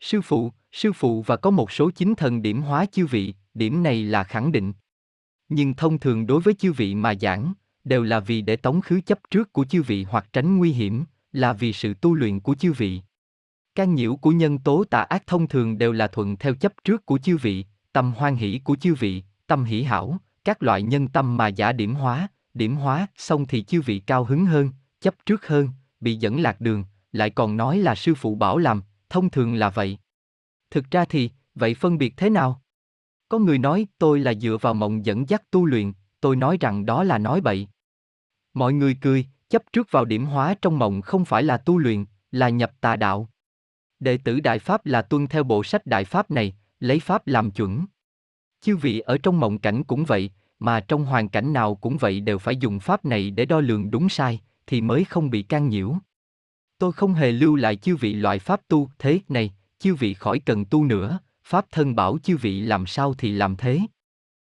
Sư 0.00 0.20
phụ, 0.20 0.52
sư 0.72 0.92
phụ 0.92 1.22
và 1.22 1.36
có 1.36 1.50
một 1.50 1.70
số 1.70 1.90
chính 1.90 2.14
thần 2.14 2.42
điểm 2.42 2.62
hóa 2.62 2.86
chư 2.92 3.06
vị, 3.06 3.34
điểm 3.54 3.82
này 3.82 4.02
là 4.02 4.24
khẳng 4.24 4.52
định. 4.52 4.72
Nhưng 5.48 5.74
thông 5.74 5.98
thường 5.98 6.26
đối 6.26 6.40
với 6.40 6.54
chư 6.54 6.72
vị 6.72 6.94
mà 6.94 7.14
giảng, 7.14 7.52
đều 7.84 8.02
là 8.02 8.20
vì 8.20 8.42
để 8.42 8.56
tống 8.56 8.80
khứ 8.80 9.00
chấp 9.00 9.18
trước 9.30 9.52
của 9.52 9.64
chư 9.64 9.82
vị 9.82 10.04
hoặc 10.04 10.26
tránh 10.32 10.56
nguy 10.56 10.72
hiểm, 10.72 11.04
là 11.32 11.52
vì 11.52 11.72
sự 11.72 11.94
tu 11.94 12.14
luyện 12.14 12.40
của 12.40 12.54
chư 12.54 12.72
vị. 12.72 13.00
Can 13.74 13.94
nhiễu 13.94 14.16
của 14.16 14.30
nhân 14.30 14.58
tố 14.58 14.84
tà 14.84 15.00
ác 15.00 15.26
thông 15.26 15.48
thường 15.48 15.78
đều 15.78 15.92
là 15.92 16.06
thuận 16.06 16.36
theo 16.36 16.54
chấp 16.54 16.72
trước 16.84 17.06
của 17.06 17.18
chư 17.18 17.36
vị, 17.36 17.64
tâm 17.92 18.12
hoan 18.16 18.36
hỷ 18.36 18.60
của 18.64 18.76
chư 18.76 18.94
vị, 18.94 19.22
tâm 19.46 19.64
hỷ 19.64 19.82
hảo, 19.82 20.18
các 20.44 20.62
loại 20.62 20.82
nhân 20.82 21.08
tâm 21.08 21.36
mà 21.36 21.48
giả 21.48 21.72
điểm 21.72 21.94
hóa, 21.94 22.28
điểm 22.54 22.76
hóa 22.76 23.06
xong 23.16 23.46
thì 23.46 23.62
chư 23.62 23.80
vị 23.80 23.98
cao 23.98 24.24
hứng 24.24 24.46
hơn, 24.46 24.70
chấp 25.00 25.14
trước 25.26 25.46
hơn, 25.46 25.68
bị 26.00 26.16
dẫn 26.16 26.40
lạc 26.40 26.60
đường, 26.60 26.84
lại 27.12 27.30
còn 27.30 27.56
nói 27.56 27.78
là 27.78 27.94
sư 27.94 28.14
phụ 28.14 28.34
bảo 28.34 28.58
làm, 28.58 28.82
thông 29.08 29.30
thường 29.30 29.54
là 29.54 29.70
vậy. 29.70 29.98
Thực 30.70 30.90
ra 30.90 31.04
thì, 31.04 31.30
vậy 31.54 31.74
phân 31.74 31.98
biệt 31.98 32.14
thế 32.16 32.30
nào? 32.30 32.62
Có 33.28 33.38
người 33.38 33.58
nói 33.58 33.86
tôi 33.98 34.20
là 34.20 34.34
dựa 34.34 34.56
vào 34.60 34.74
mộng 34.74 35.06
dẫn 35.06 35.28
dắt 35.28 35.50
tu 35.50 35.66
luyện, 35.66 35.92
tôi 36.20 36.36
nói 36.36 36.56
rằng 36.60 36.86
đó 36.86 37.04
là 37.04 37.18
nói 37.18 37.40
bậy. 37.40 37.68
Mọi 38.54 38.72
người 38.72 38.96
cười, 39.00 39.26
chấp 39.48 39.62
trước 39.72 39.90
vào 39.90 40.04
điểm 40.04 40.26
hóa 40.26 40.54
trong 40.62 40.78
mộng 40.78 41.02
không 41.02 41.24
phải 41.24 41.42
là 41.42 41.56
tu 41.56 41.78
luyện, 41.78 42.04
là 42.32 42.48
nhập 42.48 42.72
tà 42.80 42.96
đạo. 42.96 43.28
Đệ 44.00 44.18
tử 44.24 44.40
Đại 44.40 44.58
Pháp 44.58 44.86
là 44.86 45.02
tuân 45.02 45.26
theo 45.26 45.44
bộ 45.44 45.64
sách 45.64 45.86
Đại 45.86 46.04
Pháp 46.04 46.30
này, 46.30 46.56
lấy 46.80 47.00
Pháp 47.00 47.26
làm 47.26 47.50
chuẩn. 47.50 47.86
Chư 48.60 48.76
vị 48.76 49.00
ở 49.00 49.18
trong 49.18 49.40
mộng 49.40 49.58
cảnh 49.58 49.84
cũng 49.84 50.04
vậy, 50.04 50.30
mà 50.58 50.80
trong 50.80 51.04
hoàn 51.04 51.28
cảnh 51.28 51.52
nào 51.52 51.74
cũng 51.74 51.96
vậy 51.96 52.20
đều 52.20 52.38
phải 52.38 52.56
dùng 52.56 52.80
Pháp 52.80 53.04
này 53.04 53.30
để 53.30 53.44
đo 53.44 53.60
lường 53.60 53.90
đúng 53.90 54.08
sai, 54.08 54.40
thì 54.66 54.80
mới 54.80 55.04
không 55.04 55.30
bị 55.30 55.42
can 55.42 55.68
nhiễu. 55.68 55.96
Tôi 56.78 56.92
không 56.92 57.14
hề 57.14 57.32
lưu 57.32 57.56
lại 57.56 57.76
chư 57.76 57.96
vị 57.96 58.14
loại 58.14 58.38
Pháp 58.38 58.60
tu 58.68 58.90
thế 58.98 59.20
này, 59.28 59.54
chư 59.78 59.94
vị 59.94 60.14
khỏi 60.14 60.38
cần 60.38 60.64
tu 60.64 60.84
nữa, 60.84 61.18
Pháp 61.44 61.66
thân 61.70 61.94
bảo 61.94 62.18
chư 62.22 62.36
vị 62.36 62.60
làm 62.60 62.86
sao 62.86 63.14
thì 63.14 63.32
làm 63.32 63.56
thế. 63.56 63.80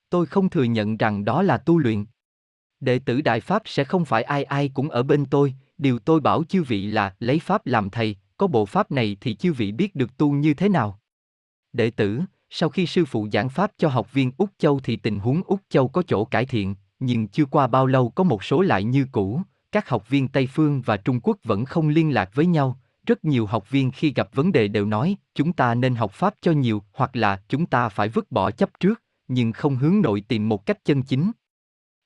Tôi 0.09 0.25
không 0.25 0.49
thừa 0.49 0.63
nhận 0.63 0.97
rằng 0.97 1.25
đó 1.25 1.41
là 1.41 1.57
tu 1.57 1.77
luyện. 1.77 2.05
Đệ 2.79 2.99
tử 2.99 3.21
Đại 3.21 3.39
Pháp 3.39 3.61
sẽ 3.65 3.83
không 3.83 4.05
phải 4.05 4.23
ai 4.23 4.43
ai 4.43 4.69
cũng 4.73 4.89
ở 4.89 5.03
bên 5.03 5.25
tôi, 5.25 5.53
điều 5.77 5.99
tôi 5.99 6.19
bảo 6.19 6.43
chư 6.43 6.63
vị 6.63 6.85
là 6.85 7.15
lấy 7.19 7.39
Pháp 7.39 7.65
làm 7.65 7.89
thầy, 7.89 8.15
có 8.37 8.47
bộ 8.47 8.65
Pháp 8.65 8.91
này 8.91 9.17
thì 9.21 9.35
chư 9.35 9.53
vị 9.53 9.71
biết 9.71 9.95
được 9.95 10.17
tu 10.17 10.31
như 10.31 10.53
thế 10.53 10.69
nào. 10.69 10.99
Đệ 11.73 11.91
tử, 11.91 12.21
sau 12.49 12.69
khi 12.69 12.85
sư 12.85 13.05
phụ 13.05 13.27
giảng 13.33 13.49
Pháp 13.49 13.71
cho 13.77 13.89
học 13.89 14.13
viên 14.13 14.31
Úc 14.37 14.49
Châu 14.57 14.79
thì 14.79 14.95
tình 14.95 15.19
huống 15.19 15.41
Úc 15.43 15.59
Châu 15.69 15.87
có 15.87 16.03
chỗ 16.07 16.25
cải 16.25 16.45
thiện, 16.45 16.75
nhưng 16.99 17.27
chưa 17.27 17.45
qua 17.45 17.67
bao 17.67 17.85
lâu 17.85 18.09
có 18.09 18.23
một 18.23 18.43
số 18.43 18.61
lại 18.61 18.83
như 18.83 19.05
cũ, 19.11 19.41
các 19.71 19.89
học 19.89 20.09
viên 20.09 20.27
Tây 20.27 20.47
Phương 20.47 20.81
và 20.81 20.97
Trung 20.97 21.19
Quốc 21.23 21.37
vẫn 21.43 21.65
không 21.65 21.89
liên 21.89 22.13
lạc 22.13 22.29
với 22.33 22.45
nhau, 22.45 22.79
rất 23.05 23.25
nhiều 23.25 23.45
học 23.45 23.69
viên 23.69 23.91
khi 23.91 24.13
gặp 24.13 24.29
vấn 24.33 24.51
đề 24.51 24.67
đều 24.67 24.85
nói, 24.85 25.15
chúng 25.35 25.53
ta 25.53 25.75
nên 25.75 25.95
học 25.95 26.11
Pháp 26.13 26.35
cho 26.41 26.51
nhiều, 26.51 26.83
hoặc 26.93 27.15
là 27.15 27.41
chúng 27.49 27.65
ta 27.65 27.89
phải 27.89 28.09
vứt 28.09 28.31
bỏ 28.31 28.51
chấp 28.51 28.69
trước, 28.79 29.03
nhưng 29.27 29.51
không 29.51 29.75
hướng 29.75 30.01
nội 30.01 30.23
tìm 30.27 30.49
một 30.49 30.65
cách 30.65 30.85
chân 30.85 31.03
chính. 31.03 31.31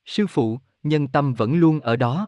Sư 0.05 0.27
phụ, 0.27 0.59
nhân 0.83 1.07
tâm 1.07 1.33
vẫn 1.33 1.55
luôn 1.55 1.79
ở 1.79 1.95
đó. 1.95 2.27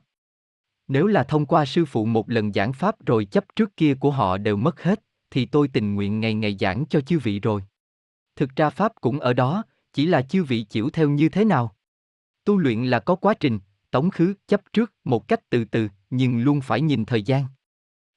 Nếu 0.88 1.08
là 1.08 1.24
thông 1.24 1.46
qua 1.46 1.66
sư 1.66 1.86
phụ 1.86 2.06
một 2.06 2.30
lần 2.30 2.54
giảng 2.54 2.74
Pháp 2.74 3.06
rồi 3.06 3.26
chấp 3.26 3.46
trước 3.56 3.78
kia 3.78 3.94
của 3.94 4.12
họ 4.12 4.38
đều 4.38 4.58
mất 4.58 4.84
hết, 4.84 5.04
thì 5.32 5.46
tôi 5.46 5.68
tình 5.68 5.96
nguyện 5.96 6.20
ngày 6.20 6.34
ngày 6.34 6.58
giảng 6.60 6.86
cho 6.90 7.02
chư 7.02 7.20
vị 7.20 7.40
rồi. 7.40 7.64
Thực 8.36 8.56
ra 8.56 8.70
Pháp 8.70 8.92
cũng 9.02 9.20
ở 9.20 9.34
đó, 9.34 9.64
chỉ 9.94 10.06
là 10.06 10.22
chư 10.22 10.44
vị 10.44 10.64
chịu 10.64 10.90
theo 10.90 11.10
như 11.10 11.30
thế 11.30 11.46
nào. 11.46 11.76
Tu 12.46 12.58
luyện 12.58 12.84
là 12.84 13.00
có 13.00 13.16
quá 13.16 13.34
trình, 13.34 13.60
tống 13.96 14.10
khứ, 14.10 14.34
chấp 14.48 14.62
trước, 14.74 14.94
một 15.04 15.28
cách 15.28 15.50
từ 15.50 15.66
từ, 15.66 15.88
nhưng 16.10 16.40
luôn 16.40 16.62
phải 16.62 16.82
nhìn 16.82 17.06
thời 17.06 17.24
gian. 17.24 17.46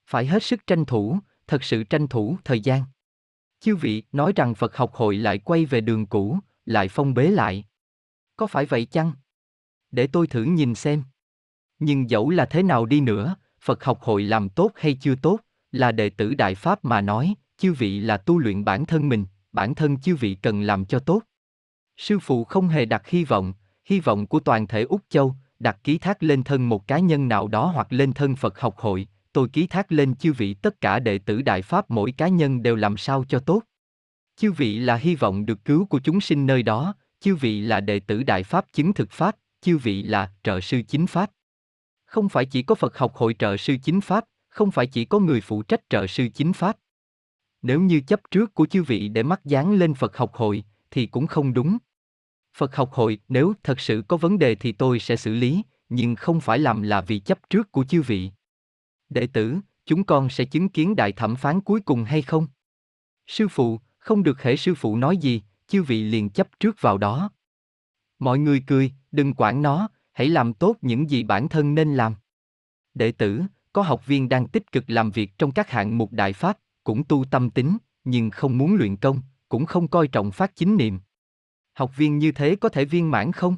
Phải 0.07 0.27
hết 0.27 0.43
sức 0.43 0.67
tranh 0.67 0.85
thủ, 0.85 1.19
thật 1.47 1.65
sự 1.65 1.85
tranh 1.85 2.09
thủ 2.09 2.37
thời 2.45 2.61
gian. 2.61 2.83
Chư 3.61 3.77
vị 3.77 4.03
nói 4.13 4.33
rằng 4.37 4.55
Phật 4.55 4.77
học 4.77 4.95
hội 4.95 5.17
lại 5.17 5.39
quay 5.39 5.65
về 5.65 5.81
đường 5.81 6.07
cũ, 6.07 6.39
lại 6.65 6.89
phong 6.89 7.15
bế 7.15 7.27
lại. 7.31 7.65
Có 8.37 8.47
phải 8.47 8.67
vậy 8.67 8.85
chăng? 8.85 9.13
Để 9.91 10.07
tôi 10.07 10.27
thử 10.27 10.43
nhìn 10.43 10.75
xem. 10.75 11.03
Nhưng 11.79 12.11
dẫu 12.11 12.31
là 12.31 12.47
thế 12.47 12.63
nào 12.63 12.87
đi 12.87 13.01
nữa, 13.01 13.37
Phật 13.61 13.85
học 13.85 14.03
hội 14.03 14.23
làm 14.23 14.49
tốt 14.49 14.73
hay 14.77 14.95
chưa 14.95 15.15
tốt, 15.15 15.41
là 15.73 15.93
đệ 15.93 16.11
tử 16.11 16.35
Đại 16.35 16.55
Pháp 16.55 16.85
mà 16.85 17.01
nói, 17.01 17.35
chư 17.57 17.73
vị 17.73 18.01
là 18.01 18.17
tu 18.17 18.39
luyện 18.39 18.65
bản 18.65 18.87
thân 18.87 19.09
mình, 19.09 19.27
bản 19.53 19.75
thân 19.75 20.01
chư 20.01 20.17
vị 20.17 20.35
cần 20.35 20.63
làm 20.63 20.85
cho 20.85 20.99
tốt. 20.99 21.23
Sư 21.97 22.19
phụ 22.19 22.45
không 22.45 22.69
hề 22.69 22.85
đặt 22.85 23.07
hy 23.07 23.25
vọng, 23.25 23.53
hy 23.85 24.01
vọng 24.01 24.27
của 24.27 24.41
toàn 24.41 24.67
thể 24.67 24.83
Úc 24.83 25.01
Châu, 25.09 25.35
đặt 25.59 25.79
ký 25.85 25.99
thác 25.99 26.23
lên 26.23 26.43
thân 26.43 26.69
một 26.69 26.87
cá 26.87 26.99
nhân 26.99 27.29
nào 27.29 27.49
đó 27.49 27.67
hoặc 27.67 27.93
lên 27.93 28.13
thân 28.13 28.37
Phật 28.37 28.61
học 28.61 28.79
hội, 28.79 29.07
tôi 29.33 29.49
ký 29.49 29.67
thác 29.67 29.93
lên 29.93 30.17
chư 30.17 30.33
vị 30.33 30.55
tất 30.55 30.81
cả 30.81 30.99
đệ 30.99 31.19
tử 31.19 31.43
Đại 31.43 31.63
Pháp 31.63 31.91
mỗi 31.91 32.13
cá 32.13 32.29
nhân 32.29 32.63
đều 32.63 32.77
làm 32.77 32.97
sao 32.97 33.25
cho 33.29 33.39
tốt. 33.39 33.63
Chư 34.37 34.53
vị 34.53 34.79
là 34.79 34.97
hy 34.97 35.15
vọng 35.15 35.47
được 35.47 35.65
cứu 35.65 35.87
của 35.87 36.01
chúng 36.01 36.21
sinh 36.21 36.47
nơi 36.47 36.63
đó, 36.63 36.95
chư 37.21 37.35
vị 37.35 37.61
là 37.61 37.81
đệ 37.81 38.01
tử 38.01 38.23
Đại 38.23 38.43
Pháp 38.43 38.67
chứng 38.73 38.93
thực 38.93 39.11
Pháp, 39.11 39.37
chư 39.61 39.79
vị 39.79 40.03
là 40.03 40.33
trợ 40.43 40.61
sư 40.61 40.83
chính 40.89 41.07
Pháp. 41.07 41.31
Không 42.05 42.29
phải 42.29 42.47
chỉ 42.47 42.63
có 42.63 42.75
Phật 42.75 42.99
học 42.99 43.15
hội 43.15 43.35
trợ 43.39 43.57
sư 43.57 43.77
chính 43.83 44.01
Pháp, 44.01 44.25
không 44.49 44.71
phải 44.71 44.87
chỉ 44.87 45.05
có 45.05 45.19
người 45.19 45.41
phụ 45.41 45.63
trách 45.63 45.81
trợ 45.91 46.07
sư 46.07 46.29
chính 46.35 46.53
Pháp. 46.53 46.77
Nếu 47.63 47.81
như 47.81 48.01
chấp 48.01 48.21
trước 48.31 48.55
của 48.55 48.67
chư 48.67 48.83
vị 48.83 49.09
để 49.09 49.23
mắc 49.23 49.45
dán 49.45 49.75
lên 49.75 49.95
Phật 49.95 50.17
học 50.17 50.35
hội, 50.35 50.65
thì 50.91 51.07
cũng 51.07 51.27
không 51.27 51.55
đúng. 51.55 51.79
Phật 52.59 52.77
học 52.77 52.93
hội, 52.93 53.19
nếu 53.29 53.53
thật 53.63 53.81
sự 53.81 54.03
có 54.09 54.17
vấn 54.17 54.39
đề 54.39 54.55
thì 54.55 54.73
tôi 54.73 54.99
sẽ 54.99 55.17
xử 55.17 55.35
lý, 55.35 55.63
nhưng 55.89 56.15
không 56.15 56.41
phải 56.41 56.59
làm 56.59 56.83
là 56.83 57.01
vì 57.01 57.19
chấp 57.19 57.39
trước 57.51 57.73
của 57.73 57.85
chư 57.85 58.03
vị. 58.03 58.31
Đệ 59.09 59.27
tử, 59.27 59.57
chúng 59.87 60.05
con 60.05 60.29
sẽ 60.29 60.45
chứng 60.45 60.69
kiến 60.69 60.97
đại 60.97 61.13
thẩm 61.13 61.37
phán 61.37 61.61
cuối 61.61 61.81
cùng 61.81 62.05
hay 62.05 62.23
không? 62.23 62.47
Sư 63.27 63.49
phụ, 63.49 63.81
không 63.99 64.23
được 64.23 64.43
hễ 64.43 64.57
sư 64.57 64.75
phụ 64.75 64.97
nói 64.97 65.17
gì, 65.17 65.43
chư 65.67 65.83
vị 65.83 66.03
liền 66.03 66.31
chấp 66.31 66.49
trước 66.61 66.77
vào 66.81 66.99
đó. 66.99 67.31
Mọi 68.19 68.39
người 68.39 68.63
cười, 68.67 68.93
đừng 69.13 69.35
quản 69.35 69.63
nó, 69.63 69.89
hãy 70.13 70.29
làm 70.29 70.55
tốt 70.55 70.77
những 70.83 71.11
gì 71.11 71.23
bản 71.23 71.49
thân 71.49 71.75
nên 71.75 71.95
làm. 71.95 72.15
Đệ 72.95 73.13
tử, 73.13 73.43
có 73.73 73.83
học 73.83 74.07
viên 74.07 74.29
đang 74.29 74.49
tích 74.49 74.73
cực 74.73 74.85
làm 74.87 75.11
việc 75.11 75.39
trong 75.39 75.53
các 75.53 75.71
hạng 75.71 75.99
mục 75.99 76.13
đại 76.13 76.33
pháp, 76.33 76.59
cũng 76.85 77.05
tu 77.05 77.25
tâm 77.31 77.51
tính, 77.51 77.79
nhưng 78.05 78.31
không 78.31 78.59
muốn 78.59 78.75
luyện 78.75 78.97
công, 78.97 79.21
cũng 79.49 79.67
không 79.67 79.89
coi 79.89 80.09
trọng 80.09 80.31
phát 80.31 80.57
chính 80.57 80.77
niệm. 80.77 81.01
Học 81.79 81.97
viên 81.97 82.19
như 82.19 82.33
thế 82.33 82.57
có 82.57 82.69
thể 82.69 82.85
viên 82.85 83.11
mãn 83.11 83.33
không? 83.33 83.57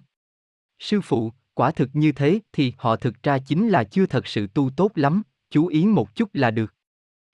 Sư 0.79 1.01
phụ, 1.01 1.33
quả 1.55 1.71
thực 1.71 1.91
như 1.93 2.13
thế 2.13 2.41
thì 2.53 2.73
họ 2.79 2.97
thực 2.97 3.23
ra 3.23 3.39
chính 3.39 3.69
là 3.69 3.85
chưa 3.85 4.07
thật 4.07 4.27
sự 4.27 4.47
tu 4.47 4.71
tốt 4.77 4.93
lắm, 4.95 5.23
chú 5.51 5.67
ý 5.67 5.87
một 5.87 6.15
chút 6.15 6.31
là 6.33 6.51
được. 6.51 6.75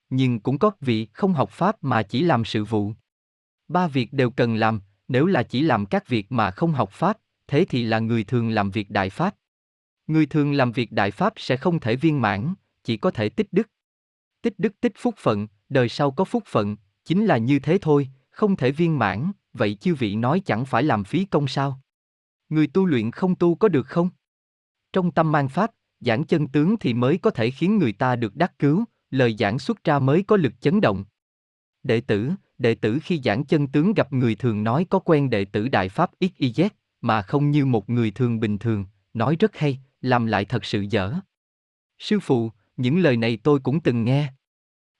Nhưng 0.09 0.39
cũng 0.39 0.57
có 0.57 0.71
vị 0.81 1.07
không 1.13 1.33
học 1.33 1.49
pháp 1.49 1.83
mà 1.83 2.03
chỉ 2.03 2.23
làm 2.23 2.45
sự 2.45 2.63
vụ. 2.63 2.93
Ba 3.67 3.87
việc 3.87 4.13
đều 4.13 4.29
cần 4.29 4.55
làm, 4.55 4.81
nếu 5.07 5.25
là 5.25 5.43
chỉ 5.43 5.61
làm 5.61 5.85
các 5.85 6.07
việc 6.07 6.31
mà 6.31 6.51
không 6.51 6.71
học 6.71 6.91
pháp, 6.91 7.17
thế 7.47 7.65
thì 7.69 7.83
là 7.83 7.99
người 7.99 8.23
thường 8.23 8.49
làm 8.49 8.71
việc 8.71 8.89
đại 8.89 9.09
pháp. 9.09 9.35
Người 10.07 10.25
thường 10.25 10.53
làm 10.53 10.71
việc 10.71 10.91
đại 10.91 11.11
pháp 11.11 11.33
sẽ 11.35 11.57
không 11.57 11.79
thể 11.79 11.95
viên 11.95 12.21
mãn, 12.21 12.53
chỉ 12.83 12.97
có 12.97 13.11
thể 13.11 13.29
tích 13.29 13.47
đức. 13.51 13.69
Tích 14.41 14.53
đức 14.57 14.73
tích 14.81 14.93
phúc 14.97 15.15
phận, 15.17 15.47
đời 15.69 15.89
sau 15.89 16.11
có 16.11 16.23
phúc 16.23 16.43
phận, 16.45 16.75
chính 17.05 17.25
là 17.25 17.37
như 17.37 17.59
thế 17.59 17.77
thôi, 17.81 18.09
không 18.29 18.55
thể 18.55 18.71
viên 18.71 18.99
mãn, 18.99 19.31
vậy 19.53 19.75
chư 19.75 19.95
vị 19.95 20.15
nói 20.15 20.41
chẳng 20.45 20.65
phải 20.65 20.83
làm 20.83 21.03
phí 21.03 21.25
công 21.25 21.47
sao? 21.47 21.81
Người 22.49 22.67
tu 22.67 22.85
luyện 22.85 23.11
không 23.11 23.35
tu 23.35 23.55
có 23.55 23.67
được 23.67 23.87
không? 23.87 24.09
Trong 24.93 25.11
tâm 25.11 25.31
mang 25.31 25.49
pháp, 25.49 25.71
giảng 25.99 26.23
chân 26.23 26.47
tướng 26.47 26.77
thì 26.77 26.93
mới 26.93 27.17
có 27.17 27.29
thể 27.29 27.51
khiến 27.51 27.77
người 27.77 27.93
ta 27.93 28.15
được 28.15 28.35
đắc 28.35 28.59
cứu, 28.59 28.85
lời 29.11 29.35
giảng 29.39 29.59
xuất 29.59 29.83
ra 29.83 29.99
mới 29.99 30.23
có 30.23 30.37
lực 30.37 30.61
chấn 30.61 30.81
động. 30.81 31.05
Đệ 31.83 32.01
tử, 32.01 32.31
đệ 32.57 32.75
tử 32.75 32.99
khi 33.03 33.21
giảng 33.23 33.45
chân 33.45 33.67
tướng 33.67 33.93
gặp 33.93 34.13
người 34.13 34.35
thường 34.35 34.63
nói 34.63 34.85
có 34.89 34.99
quen 34.99 35.29
đệ 35.29 35.45
tử 35.45 35.67
Đại 35.67 35.89
Pháp 35.89 36.11
XYZ, 36.19 36.69
mà 37.01 37.21
không 37.21 37.51
như 37.51 37.65
một 37.65 37.89
người 37.89 38.11
thường 38.11 38.39
bình 38.39 38.57
thường, 38.57 38.85
nói 39.13 39.35
rất 39.39 39.57
hay, 39.57 39.79
làm 40.01 40.25
lại 40.25 40.45
thật 40.45 40.65
sự 40.65 40.81
dở. 40.89 41.13
Sư 41.99 42.19
phụ, 42.19 42.51
những 42.77 42.99
lời 42.99 43.17
này 43.17 43.37
tôi 43.43 43.59
cũng 43.59 43.79
từng 43.79 44.03
nghe. 44.03 44.33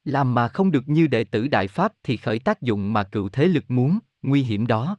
Làm 0.04 0.34
mà 0.34 0.48
không 0.48 0.72
được 0.72 0.90
như 0.90 1.08
đệ 1.08 1.24
tử 1.24 1.48
Đại 1.48 1.68
Pháp 1.68 1.94
thì 2.04 2.18
khởi 2.18 2.40
tác 2.40 2.62
dụng 2.62 2.94
mà 2.94 3.04
cựu 3.04 3.30
thế 3.30 3.46
lực 3.48 3.72
muốn, 3.72 4.00
nguy 4.22 4.44
hiểm 4.44 4.68
đó. 4.68 4.98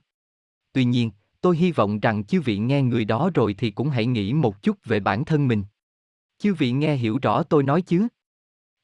Tuy 0.73 0.85
nhiên, 0.85 1.11
tôi 1.41 1.57
hy 1.57 1.73
vọng 1.73 2.01
rằng 2.01 2.25
chư 2.25 2.41
vị 2.41 2.59
nghe 2.59 2.83
người 2.83 3.05
đó 3.05 3.31
rồi 3.35 3.55
thì 3.59 3.71
cũng 3.71 3.89
hãy 3.91 4.07
nghĩ 4.07 4.33
một 4.33 4.63
chút 4.63 4.77
về 4.85 5.01
bản 5.01 5.25
thân 5.25 5.49
mình. 5.49 5.65
Chư 6.39 6.55
vị 6.55 6.73
nghe 6.73 6.97
hiểu 6.97 7.19
rõ 7.23 7.43
tôi 7.43 7.63
nói 7.63 7.83
chứ? 7.83 8.09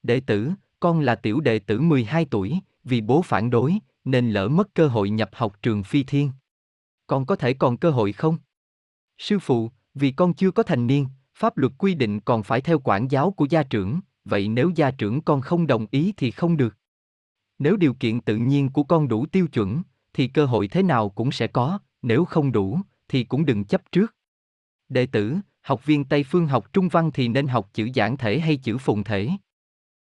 Đệ 0.03 0.21
tử, 0.21 0.53
con 0.81 1.01
là 1.01 1.15
tiểu 1.15 1.41
đệ 1.41 1.59
tử 1.59 1.81
12 1.81 2.27
tuổi, 2.31 2.59
vì 2.85 3.01
bố 3.01 3.23
phản 3.23 3.51
đối, 3.51 3.79
nên 4.05 4.31
lỡ 4.31 4.49
mất 4.49 4.75
cơ 4.75 4.89
hội 4.89 5.11
nhập 5.11 5.31
học 5.33 5.63
trường 5.63 5.83
phi 5.83 6.03
thiên. 6.03 6.31
Con 7.07 7.27
có 7.27 7.37
thể 7.37 7.53
còn 7.53 7.77
cơ 7.77 7.91
hội 7.91 8.13
không? 8.13 8.39
Sư 9.19 9.39
phụ, 9.39 9.71
vì 9.95 10.11
con 10.11 10.35
chưa 10.35 10.51
có 10.51 10.63
thành 10.63 10.87
niên, 10.87 11.07
pháp 11.35 11.57
luật 11.57 11.73
quy 11.79 11.95
định 11.95 12.21
còn 12.21 12.43
phải 12.43 12.61
theo 12.61 12.79
quản 12.85 13.11
giáo 13.11 13.31
của 13.31 13.47
gia 13.51 13.63
trưởng, 13.63 14.01
vậy 14.25 14.49
nếu 14.49 14.71
gia 14.75 14.91
trưởng 14.91 15.23
con 15.23 15.41
không 15.41 15.67
đồng 15.67 15.87
ý 15.91 16.13
thì 16.17 16.31
không 16.31 16.57
được. 16.57 16.77
Nếu 17.59 17.77
điều 17.77 17.95
kiện 17.95 18.21
tự 18.21 18.37
nhiên 18.37 18.71
của 18.71 18.83
con 18.83 19.09
đủ 19.09 19.27
tiêu 19.27 19.47
chuẩn, 19.47 19.83
thì 20.15 20.27
cơ 20.27 20.47
hội 20.47 20.69
thế 20.69 20.83
nào 20.83 21.09
cũng 21.09 21.33
sẽ 21.33 21.47
có, 21.47 21.79
nếu 22.03 22.25
không 22.25 22.53
đủ, 22.53 22.81
thì 23.09 23.25
cũng 23.25 23.47
đừng 23.47 23.65
chấp 23.65 23.93
trước. 23.93 24.15
Đệ 24.89 25.07
tử, 25.07 25.37
học 25.61 25.87
viên 25.87 26.05
Tây 26.05 26.23
Phương 26.23 26.47
học 26.47 26.73
Trung 26.73 26.89
Văn 26.89 27.11
thì 27.15 27.29
nên 27.29 27.47
học 27.47 27.71
chữ 27.75 27.89
giản 27.95 28.17
thể 28.17 28.41
hay 28.41 28.57
chữ 28.57 28.79
phồn 28.79 29.05
thể? 29.05 29.31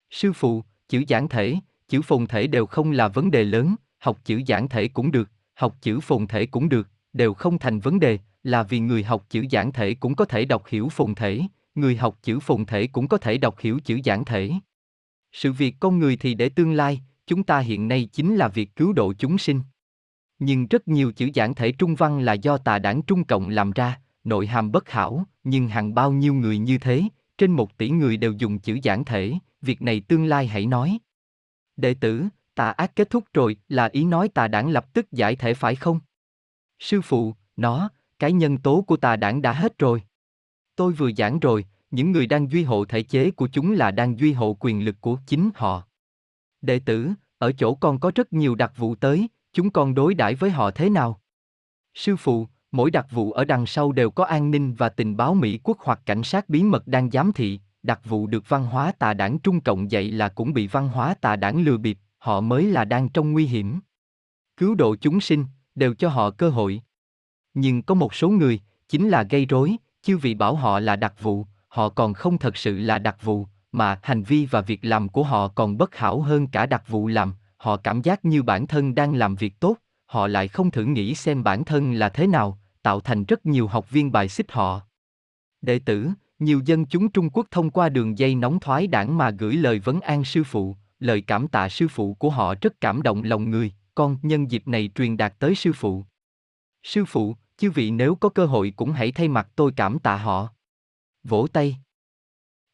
Sư 0.10 0.34
phụ, 0.34 0.64
chữ 0.90 1.04
giản 1.08 1.30
thể, 1.30 1.56
chữ 1.88 2.02
phồn 2.02 2.28
thể 2.28 2.48
đều 2.48 2.66
không 2.66 2.92
là 2.92 3.08
vấn 3.08 3.32
đề 3.32 3.44
lớn, 3.44 3.76
học 4.00 4.20
chữ 4.26 4.42
giản 4.46 4.70
thể 4.70 4.88
cũng 4.88 5.12
được, 5.12 5.30
học 5.54 5.78
chữ 5.82 6.00
phồn 6.00 6.28
thể 6.28 6.46
cũng 6.46 6.70
được, 6.70 6.88
đều 7.14 7.34
không 7.34 7.60
thành 7.60 7.80
vấn 7.80 8.00
đề, 8.00 8.20
là 8.44 8.64
vì 8.64 8.80
người 8.80 9.04
học 9.04 9.26
chữ 9.30 9.46
giản 9.50 9.72
thể 9.72 9.94
cũng 9.94 10.16
có 10.16 10.26
thể 10.26 10.46
đọc 10.46 10.68
hiểu 10.68 10.90
phồn 10.90 11.16
thể, 11.16 11.42
người 11.76 11.98
học 11.98 12.20
chữ 12.24 12.40
phồn 12.40 12.66
thể 12.66 12.88
cũng 12.88 13.08
có 13.08 13.18
thể 13.18 13.38
đọc 13.38 13.60
hiểu 13.60 13.80
chữ 13.86 14.00
giản 14.04 14.26
thể. 14.26 14.52
Sự 15.32 15.52
việc 15.52 15.76
con 15.80 16.00
người 16.00 16.18
thì 16.18 16.34
để 16.34 16.50
tương 16.50 16.74
lai, 16.74 17.02
chúng 17.28 17.44
ta 17.44 17.60
hiện 17.60 17.88
nay 17.88 18.10
chính 18.12 18.36
là 18.36 18.48
việc 18.48 18.76
cứu 18.76 18.94
độ 18.94 19.14
chúng 19.14 19.38
sinh. 19.38 19.62
Nhưng 20.40 20.68
rất 20.68 20.88
nhiều 20.88 21.12
chữ 21.12 21.30
giản 21.34 21.56
thể 21.56 21.72
trung 21.72 21.96
văn 21.96 22.20
là 22.20 22.34
do 22.34 22.58
tà 22.58 22.80
đảng 22.80 23.02
Trung 23.02 23.24
Cộng 23.24 23.50
làm 23.50 23.72
ra, 23.72 24.02
nội 24.24 24.48
hàm 24.48 24.72
bất 24.72 24.90
hảo, 24.90 25.24
nhưng 25.44 25.68
hàng 25.68 25.94
bao 25.94 26.12
nhiêu 26.12 26.34
người 26.34 26.58
như 26.58 26.78
thế, 26.78 27.04
trên 27.38 27.52
một 27.52 27.78
tỷ 27.78 27.90
người 27.90 28.18
đều 28.18 28.32
dùng 28.32 28.60
chữ 28.60 28.80
giản 28.84 29.06
thể, 29.06 29.34
việc 29.62 29.82
này 29.82 30.02
tương 30.02 30.26
lai 30.26 30.48
hãy 30.48 30.66
nói. 30.66 31.00
Đệ 31.78 31.94
tử, 31.94 32.26
tà 32.56 32.72
ác 32.72 32.96
kết 32.96 33.10
thúc 33.10 33.24
rồi, 33.34 33.58
là 33.70 33.90
ý 33.92 34.06
nói 34.06 34.30
tà 34.30 34.48
đảng 34.48 34.70
lập 34.70 34.94
tức 34.94 35.12
giải 35.12 35.36
thể 35.36 35.54
phải 35.54 35.76
không? 35.76 36.00
Sư 36.80 37.02
phụ, 37.02 37.34
nó, 37.58 37.90
cái 38.20 38.32
nhân 38.32 38.58
tố 38.58 38.82
của 38.88 38.98
tà 38.98 39.16
đảng 39.16 39.42
đã 39.42 39.54
hết 39.54 39.78
rồi. 39.78 40.04
Tôi 40.76 40.94
vừa 40.94 41.12
giảng 41.18 41.40
rồi, 41.40 41.66
những 41.92 42.12
người 42.12 42.28
đang 42.28 42.52
duy 42.52 42.64
hộ 42.64 42.86
thể 42.86 43.04
chế 43.04 43.32
của 43.32 43.48
chúng 43.48 43.72
là 43.72 43.92
đang 43.92 44.20
duy 44.20 44.34
hộ 44.34 44.58
quyền 44.60 44.86
lực 44.86 44.96
của 45.02 45.18
chính 45.28 45.50
họ. 45.56 45.84
Đệ 46.62 46.80
tử, 46.80 47.10
ở 47.38 47.52
chỗ 47.52 47.76
con 47.76 48.00
có 48.00 48.12
rất 48.16 48.34
nhiều 48.34 48.56
đặc 48.56 48.74
vụ 48.78 48.96
tới, 48.96 49.28
chúng 49.54 49.70
con 49.70 49.96
đối 49.96 50.14
đãi 50.14 50.36
với 50.36 50.50
họ 50.50 50.72
thế 50.72 50.90
nào? 50.90 51.22
Sư 51.94 52.16
phụ, 52.16 52.48
mỗi 52.72 52.92
đặc 52.92 53.08
vụ 53.12 53.32
ở 53.32 53.46
đằng 53.46 53.66
sau 53.66 53.92
đều 53.92 54.12
có 54.12 54.24
an 54.24 54.52
ninh 54.52 54.74
và 54.74 54.90
tình 54.90 55.18
báo 55.18 55.34
Mỹ 55.34 55.60
quốc 55.64 55.78
hoặc 55.80 56.00
cảnh 56.06 56.24
sát 56.24 56.50
bí 56.50 56.64
mật 56.64 56.88
đang 56.88 57.12
giám 57.12 57.34
thị, 57.34 57.60
đặc 57.84 58.02
vụ 58.06 58.28
được 58.28 58.50
văn 58.50 58.66
hóa 58.66 58.92
tà 59.00 59.14
đảng 59.14 59.40
Trung 59.40 59.62
Cộng 59.62 59.92
dạy 59.92 60.12
là 60.12 60.30
cũng 60.30 60.54
bị 60.54 60.68
văn 60.68 60.90
hóa 60.90 61.14
tà 61.14 61.36
đảng 61.36 61.64
lừa 61.64 61.78
bịp, 61.78 61.98
họ 62.18 62.42
mới 62.42 62.66
là 62.66 62.86
đang 62.86 63.10
trong 63.10 63.32
nguy 63.32 63.46
hiểm. 63.46 63.80
Cứu 64.58 64.76
độ 64.76 64.96
chúng 64.96 65.22
sinh, 65.22 65.46
đều 65.76 65.94
cho 65.94 66.10
họ 66.10 66.32
cơ 66.32 66.50
hội. 66.50 66.82
Nhưng 67.54 67.82
có 67.82 67.96
một 67.96 68.14
số 68.14 68.30
người, 68.30 68.60
chính 68.90 69.10
là 69.10 69.24
gây 69.24 69.46
rối, 69.46 69.76
chứ 70.02 70.18
vì 70.18 70.34
bảo 70.34 70.56
họ 70.56 70.80
là 70.80 70.96
đặc 70.96 71.14
vụ, 71.22 71.46
họ 71.68 71.90
còn 71.90 72.14
không 72.14 72.38
thật 72.38 72.58
sự 72.58 72.78
là 72.80 73.00
đặc 73.00 73.18
vụ, 73.24 73.48
mà 73.72 74.00
hành 74.04 74.24
vi 74.24 74.46
và 74.46 74.62
việc 74.62 74.86
làm 74.86 75.10
của 75.10 75.24
họ 75.24 75.48
còn 75.48 75.78
bất 75.78 75.96
hảo 75.96 76.22
hơn 76.22 76.48
cả 76.48 76.66
đặc 76.66 76.88
vụ 76.88 77.08
làm, 77.08 77.34
họ 77.60 77.78
cảm 77.78 78.02
giác 78.02 78.26
như 78.26 78.44
bản 78.44 78.68
thân 78.68 78.96
đang 78.96 79.16
làm 79.16 79.36
việc 79.36 79.60
tốt, 79.60 79.78
họ 80.06 80.28
lại 80.28 80.48
không 80.48 80.72
thử 80.72 80.86
nghĩ 80.86 81.16
xem 81.16 81.44
bản 81.44 81.66
thân 81.66 81.94
là 81.94 82.10
thế 82.10 82.28
nào, 82.28 82.60
tạo 82.82 83.00
thành 83.00 83.26
rất 83.26 83.46
nhiều 83.46 83.68
học 83.68 83.90
viên 83.90 84.12
bài 84.12 84.30
xích 84.30 84.52
họ. 84.52 84.82
Đệ 85.62 85.80
tử, 85.80 86.10
nhiều 86.40 86.62
dân 86.66 86.86
chúng 86.86 87.12
Trung 87.12 87.30
Quốc 87.30 87.48
thông 87.52 87.70
qua 87.70 87.90
đường 87.90 88.18
dây 88.18 88.36
nóng 88.36 88.60
thoái 88.60 88.88
đảng 88.88 89.18
mà 89.18 89.30
gửi 89.30 89.54
lời 89.54 89.80
vấn 89.80 90.02
an 90.02 90.24
sư 90.24 90.44
phụ, 90.44 90.76
lời 91.00 91.22
cảm 91.22 91.48
tạ 91.48 91.70
sư 91.70 91.88
phụ 91.88 92.14
của 92.14 92.30
họ 92.30 92.56
rất 92.62 92.82
cảm 92.82 93.02
động 93.02 93.24
lòng 93.24 93.50
người, 93.50 93.74
con 93.96 94.18
nhân 94.22 94.52
dịp 94.52 94.68
này 94.68 94.90
truyền 94.96 95.18
đạt 95.18 95.34
tới 95.40 95.56
sư 95.56 95.72
phụ. 95.74 96.06
Sư 96.84 97.06
phụ, 97.06 97.36
chư 97.58 97.72
vị 97.72 97.92
nếu 97.92 98.16
có 98.16 98.30
cơ 98.30 98.46
hội 98.46 98.74
cũng 98.76 98.92
hãy 98.92 99.12
thay 99.12 99.28
mặt 99.28 99.48
tôi 99.56 99.72
cảm 99.76 100.00
tạ 100.00 100.18
họ. 100.18 100.48
Vỗ 101.24 101.48
tay. 101.54 101.78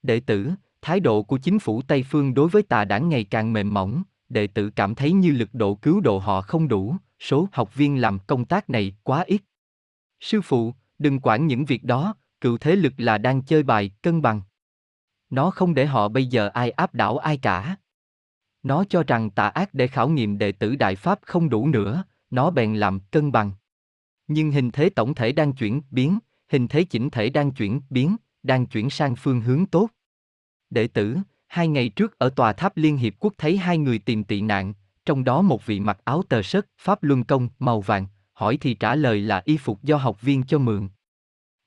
Đệ 0.03 0.19
tử, 0.19 0.51
thái 0.81 0.99
độ 0.99 1.23
của 1.23 1.37
chính 1.37 1.59
phủ 1.59 1.81
Tây 1.81 2.03
Phương 2.09 2.33
đối 2.33 2.49
với 2.49 2.63
tà 2.63 2.85
đảng 2.85 3.09
ngày 3.09 3.23
càng 3.23 3.53
mềm 3.53 3.73
mỏng, 3.73 4.03
đệ 4.29 4.47
tử 4.47 4.69
cảm 4.69 4.95
thấy 4.95 5.11
như 5.11 5.31
lực 5.31 5.49
độ 5.53 5.75
cứu 5.75 6.01
độ 6.01 6.19
họ 6.19 6.41
không 6.41 6.67
đủ, 6.67 6.95
số 7.19 7.47
học 7.51 7.75
viên 7.75 8.01
làm 8.01 8.19
công 8.27 8.45
tác 8.45 8.69
này 8.69 8.95
quá 9.03 9.23
ít. 9.27 9.41
Sư 10.19 10.41
phụ, 10.41 10.73
đừng 10.99 11.19
quản 11.19 11.47
những 11.47 11.65
việc 11.65 11.83
đó, 11.83 12.15
cựu 12.41 12.57
thế 12.57 12.75
lực 12.75 12.93
là 12.97 13.17
đang 13.17 13.41
chơi 13.41 13.63
bài, 13.63 13.91
cân 14.01 14.21
bằng. 14.21 14.41
Nó 15.29 15.51
không 15.51 15.73
để 15.73 15.85
họ 15.85 16.09
bây 16.09 16.25
giờ 16.25 16.47
ai 16.47 16.71
áp 16.71 16.93
đảo 16.93 17.17
ai 17.17 17.37
cả. 17.37 17.75
Nó 18.63 18.83
cho 18.89 19.03
rằng 19.03 19.29
tà 19.29 19.47
ác 19.47 19.73
để 19.73 19.87
khảo 19.87 20.09
nghiệm 20.09 20.37
đệ 20.37 20.51
tử 20.51 20.75
Đại 20.75 20.95
Pháp 20.95 21.19
không 21.21 21.49
đủ 21.49 21.67
nữa, 21.67 22.03
nó 22.29 22.51
bèn 22.51 22.75
làm 22.75 22.99
cân 22.99 23.31
bằng. 23.31 23.51
Nhưng 24.27 24.51
hình 24.51 24.71
thế 24.71 24.89
tổng 24.89 25.15
thể 25.15 25.31
đang 25.31 25.53
chuyển 25.53 25.81
biến, 25.91 26.19
hình 26.49 26.67
thế 26.67 26.83
chỉnh 26.83 27.09
thể 27.09 27.29
đang 27.29 27.51
chuyển 27.51 27.81
biến, 27.89 28.15
đang 28.43 28.65
chuyển 28.65 28.89
sang 28.89 29.15
phương 29.15 29.41
hướng 29.41 29.65
tốt. 29.65 29.89
Đệ 30.69 30.87
tử, 30.87 31.17
hai 31.55 31.67
ngày 31.67 31.89
trước 31.89 32.19
ở 32.19 32.29
tòa 32.29 32.53
tháp 32.53 32.77
Liên 32.77 32.97
Hiệp 32.97 33.13
Quốc 33.19 33.33
thấy 33.37 33.57
hai 33.57 33.77
người 33.77 33.99
tìm 33.99 34.23
tị 34.23 34.41
nạn, 34.41 34.73
trong 35.05 35.23
đó 35.23 35.41
một 35.41 35.65
vị 35.65 35.79
mặc 35.79 35.97
áo 36.03 36.23
tờ 36.29 36.41
sất, 36.41 36.67
Pháp 36.77 37.03
Luân 37.03 37.23
Công, 37.23 37.49
màu 37.59 37.81
vàng, 37.81 38.07
hỏi 38.33 38.57
thì 38.61 38.73
trả 38.73 38.95
lời 38.95 39.21
là 39.21 39.41
y 39.45 39.57
phục 39.57 39.83
do 39.83 39.97
học 39.97 40.21
viên 40.21 40.43
cho 40.43 40.57
mượn. 40.57 40.89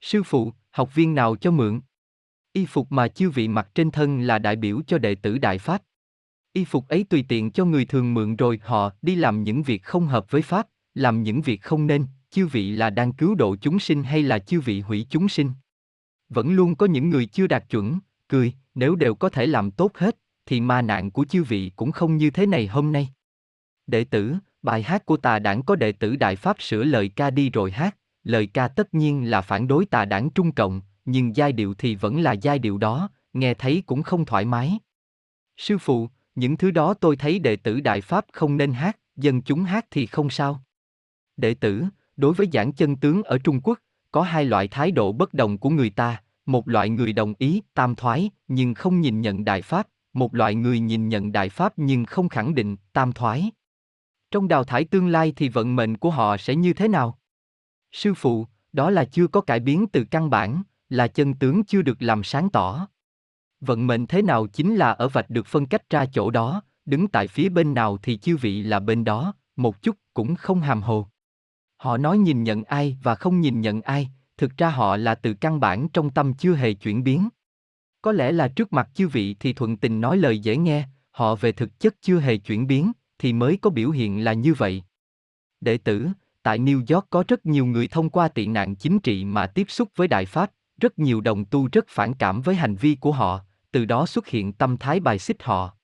Sư 0.01 0.23
phụ, 0.23 0.53
học 0.71 0.95
viên 0.95 1.15
nào 1.15 1.37
cho 1.37 1.51
mượn? 1.51 1.81
Y 2.53 2.67
phục 2.67 2.93
mà 2.93 3.09
chư 3.09 3.31
vị 3.31 3.49
mặc 3.49 3.69
trên 3.75 3.91
thân 3.91 4.21
là 4.21 4.39
đại 4.39 4.57
biểu 4.57 4.81
cho 4.87 4.99
đệ 4.99 5.15
tử 5.15 5.39
Đại 5.39 5.59
Pháp. 5.59 5.83
Y 6.53 6.65
phục 6.65 6.89
ấy 6.89 7.05
tùy 7.05 7.25
tiện 7.29 7.51
cho 7.51 7.65
người 7.65 7.85
thường 7.85 8.15
mượn 8.15 8.37
rồi 8.37 8.61
họ 8.65 8.91
đi 9.03 9.15
làm 9.15 9.43
những 9.43 9.63
việc 9.63 9.83
không 9.83 10.07
hợp 10.07 10.31
với 10.31 10.43
Pháp, 10.43 10.69
làm 10.95 11.23
những 11.23 11.43
việc 11.43 11.63
không 11.63 11.87
nên, 11.87 12.07
chư 12.31 12.47
vị 12.47 12.71
là 12.71 12.91
đang 12.91 13.13
cứu 13.13 13.35
độ 13.35 13.57
chúng 13.57 13.79
sinh 13.79 14.03
hay 14.03 14.23
là 14.23 14.39
chư 14.39 14.61
vị 14.61 14.81
hủy 14.81 15.07
chúng 15.11 15.29
sinh? 15.29 15.51
Vẫn 16.29 16.53
luôn 16.53 16.75
có 16.75 16.87
những 16.87 17.11
người 17.11 17.27
chưa 17.27 17.47
đạt 17.47 17.65
chuẩn, 17.71 17.99
cười, 18.29 18.53
nếu 18.79 18.95
đều 18.95 19.15
có 19.15 19.29
thể 19.29 19.47
làm 19.47 19.71
tốt 19.71 19.97
hết, 19.97 20.17
thì 20.47 20.61
ma 20.61 20.83
nạn 20.83 21.11
của 21.11 21.25
chư 21.25 21.45
vị 21.45 21.73
cũng 21.77 21.93
không 21.93 22.17
như 22.17 22.31
thế 22.31 22.47
này 22.47 22.67
hôm 22.67 22.93
nay. 22.93 23.09
Đệ 23.87 24.05
tử, 24.05 24.37
bài 24.63 24.83
hát 24.83 25.07
của 25.07 25.17
tà 25.17 25.39
đảng 25.39 25.63
có 25.63 25.77
đệ 25.77 25.93
tử 25.93 26.17
Đại 26.17 26.37
Pháp 26.37 26.63
sửa 26.63 26.85
lời 26.85 27.09
ca 27.09 27.31
đi 27.31 27.51
rồi 27.51 27.71
hát, 27.71 27.97
lời 28.25 28.47
ca 28.47 28.69
tất 28.69 28.95
nhiên 28.95 29.31
là 29.31 29.41
phản 29.41 29.69
đối 29.69 29.87
tà 29.87 30.05
đảng 30.05 30.31
Trung 30.31 30.53
Cộng, 30.53 30.81
nhưng 31.05 31.37
giai 31.37 31.53
điệu 31.53 31.75
thì 31.75 31.95
vẫn 31.95 32.21
là 32.21 32.33
giai 32.33 32.59
điệu 32.59 32.79
đó, 32.79 33.11
nghe 33.33 33.55
thấy 33.55 33.83
cũng 33.87 34.03
không 34.03 34.25
thoải 34.25 34.45
mái. 34.45 34.79
Sư 35.57 35.79
phụ, 35.79 36.09
những 36.35 36.57
thứ 36.57 36.71
đó 36.71 36.95
tôi 36.95 37.17
thấy 37.17 37.39
đệ 37.39 37.57
tử 37.57 37.81
Đại 37.81 38.01
Pháp 38.01 38.25
không 38.33 38.57
nên 38.57 38.73
hát, 38.73 38.99
dân 39.17 39.43
chúng 39.43 39.65
hát 39.65 39.87
thì 39.91 40.07
không 40.07 40.31
sao. 40.31 40.63
Đệ 41.37 41.55
tử, 41.55 41.85
đối 42.17 42.35
với 42.35 42.49
giảng 42.53 42.73
chân 42.73 42.97
tướng 42.97 43.23
ở 43.23 43.39
Trung 43.39 43.61
Quốc, 43.61 43.79
có 44.13 44.23
hai 44.23 44.45
loại 44.45 44.69
thái 44.69 44.91
độ 44.91 45.13
bất 45.13 45.35
đồng 45.35 45.59
của 45.59 45.71
người 45.71 45.91
ta, 45.91 46.23
một 46.49 46.69
loại 46.69 46.91
người 46.91 47.13
đồng 47.13 47.35
ý, 47.39 47.63
tam 47.75 47.95
thoái, 47.95 48.31
nhưng 48.49 48.75
không 48.75 49.01
nhìn 49.01 49.21
nhận 49.21 49.45
Đại 49.45 49.63
Pháp, 49.63 49.89
một 50.13 50.35
loại 50.35 50.55
người 50.55 50.81
nhìn 50.81 51.09
nhận 51.09 51.33
Đại 51.33 51.49
Pháp 51.49 51.73
nhưng 51.77 52.05
không 52.05 52.29
khẳng 52.29 52.55
định, 52.55 52.77
tam 52.93 53.13
thoái. 53.13 53.51
Trong 54.31 54.49
đào 54.49 54.65
thải 54.65 54.85
tương 54.85 55.09
lai 55.09 55.33
thì 55.37 55.49
vận 55.49 55.77
mệnh 55.77 55.97
của 55.97 56.11
họ 56.11 56.37
sẽ 56.37 56.55
như 56.55 56.73
thế 56.73 56.89
nào? 56.89 57.19
Sư 57.93 58.15
phụ, 58.15 58.47
đó 58.73 58.91
là 58.91 59.05
chưa 59.05 59.27
có 59.27 59.41
cải 59.41 59.61
biến 59.61 59.87
từ 59.87 60.05
căn 60.05 60.31
bản, 60.31 60.63
là 60.89 61.09
chân 61.09 61.35
tướng 61.35 61.65
chưa 61.65 61.83
được 61.83 62.03
làm 62.03 62.25
sáng 62.25 62.51
tỏ. 62.51 62.89
Vận 63.61 63.87
mệnh 63.87 64.07
thế 64.07 64.23
nào 64.23 64.47
chính 64.47 64.77
là 64.77 64.91
ở 64.91 65.09
vạch 65.09 65.31
được 65.31 65.47
phân 65.47 65.67
cách 65.67 65.91
ra 65.91 66.07
chỗ 66.13 66.31
đó, 66.31 66.63
đứng 66.85 67.09
tại 67.09 67.29
phía 67.29 67.49
bên 67.49 67.75
nào 67.75 67.99
thì 68.03 68.17
chư 68.17 68.37
vị 68.37 68.63
là 68.63 68.81
bên 68.81 69.05
đó, 69.05 69.35
một 69.57 69.83
chút 69.83 69.97
cũng 70.15 70.35
không 70.35 70.61
hàm 70.61 70.83
hồ. 70.83 71.07
Họ 71.77 71.97
nói 71.97 72.19
nhìn 72.19 72.43
nhận 72.43 72.65
ai 72.65 72.99
và 73.03 73.15
không 73.15 73.41
nhìn 73.41 73.61
nhận 73.61 73.81
ai, 73.81 74.11
thực 74.39 74.57
ra 74.57 74.71
họ 74.71 74.97
là 74.97 75.15
từ 75.15 75.35
căn 75.35 75.61
bản 75.61 75.89
trong 75.89 76.11
tâm 76.11 76.35
chưa 76.35 76.55
hề 76.55 76.73
chuyển 76.73 77.05
biến. 77.05 77.29
Có 78.03 78.13
lẽ 78.13 78.33
là 78.33 78.49
trước 78.49 78.73
mặt 78.73 78.89
chư 78.95 79.09
vị 79.09 79.37
thì 79.41 79.53
thuận 79.53 79.77
tình 79.77 80.01
nói 80.01 80.17
lời 80.17 80.39
dễ 80.39 80.57
nghe, 80.57 80.89
họ 81.11 81.35
về 81.35 81.53
thực 81.53 81.81
chất 81.81 81.95
chưa 82.01 82.21
hề 82.21 82.37
chuyển 82.37 82.67
biến, 82.67 82.93
thì 83.19 83.33
mới 83.33 83.59
có 83.63 83.71
biểu 83.71 83.91
hiện 83.91 84.25
là 84.25 84.33
như 84.33 84.55
vậy. 84.55 84.83
Đệ 85.61 85.79
tử, 85.79 86.09
tại 86.43 86.59
New 86.59 86.95
York 86.95 87.07
có 87.11 87.25
rất 87.29 87.47
nhiều 87.47 87.67
người 87.67 87.89
thông 87.89 88.11
qua 88.11 88.29
tị 88.29 88.47
nạn 88.47 88.75
chính 88.75 88.99
trị 88.99 89.25
mà 89.25 89.47
tiếp 89.47 89.71
xúc 89.71 89.89
với 89.97 90.09
Đại 90.09 90.27
Pháp, 90.27 90.51
rất 90.81 90.99
nhiều 90.99 91.21
đồng 91.21 91.45
tu 91.45 91.69
rất 91.73 91.85
phản 91.89 92.15
cảm 92.15 92.43
với 92.43 92.55
hành 92.55 92.75
vi 92.75 92.95
của 92.95 93.13
họ, 93.13 93.41
từ 93.73 93.85
đó 93.85 94.07
xuất 94.07 94.29
hiện 94.29 94.53
tâm 94.53 94.77
thái 94.77 95.01
bài 95.01 95.19
xích 95.19 95.43
họ. 95.43 95.77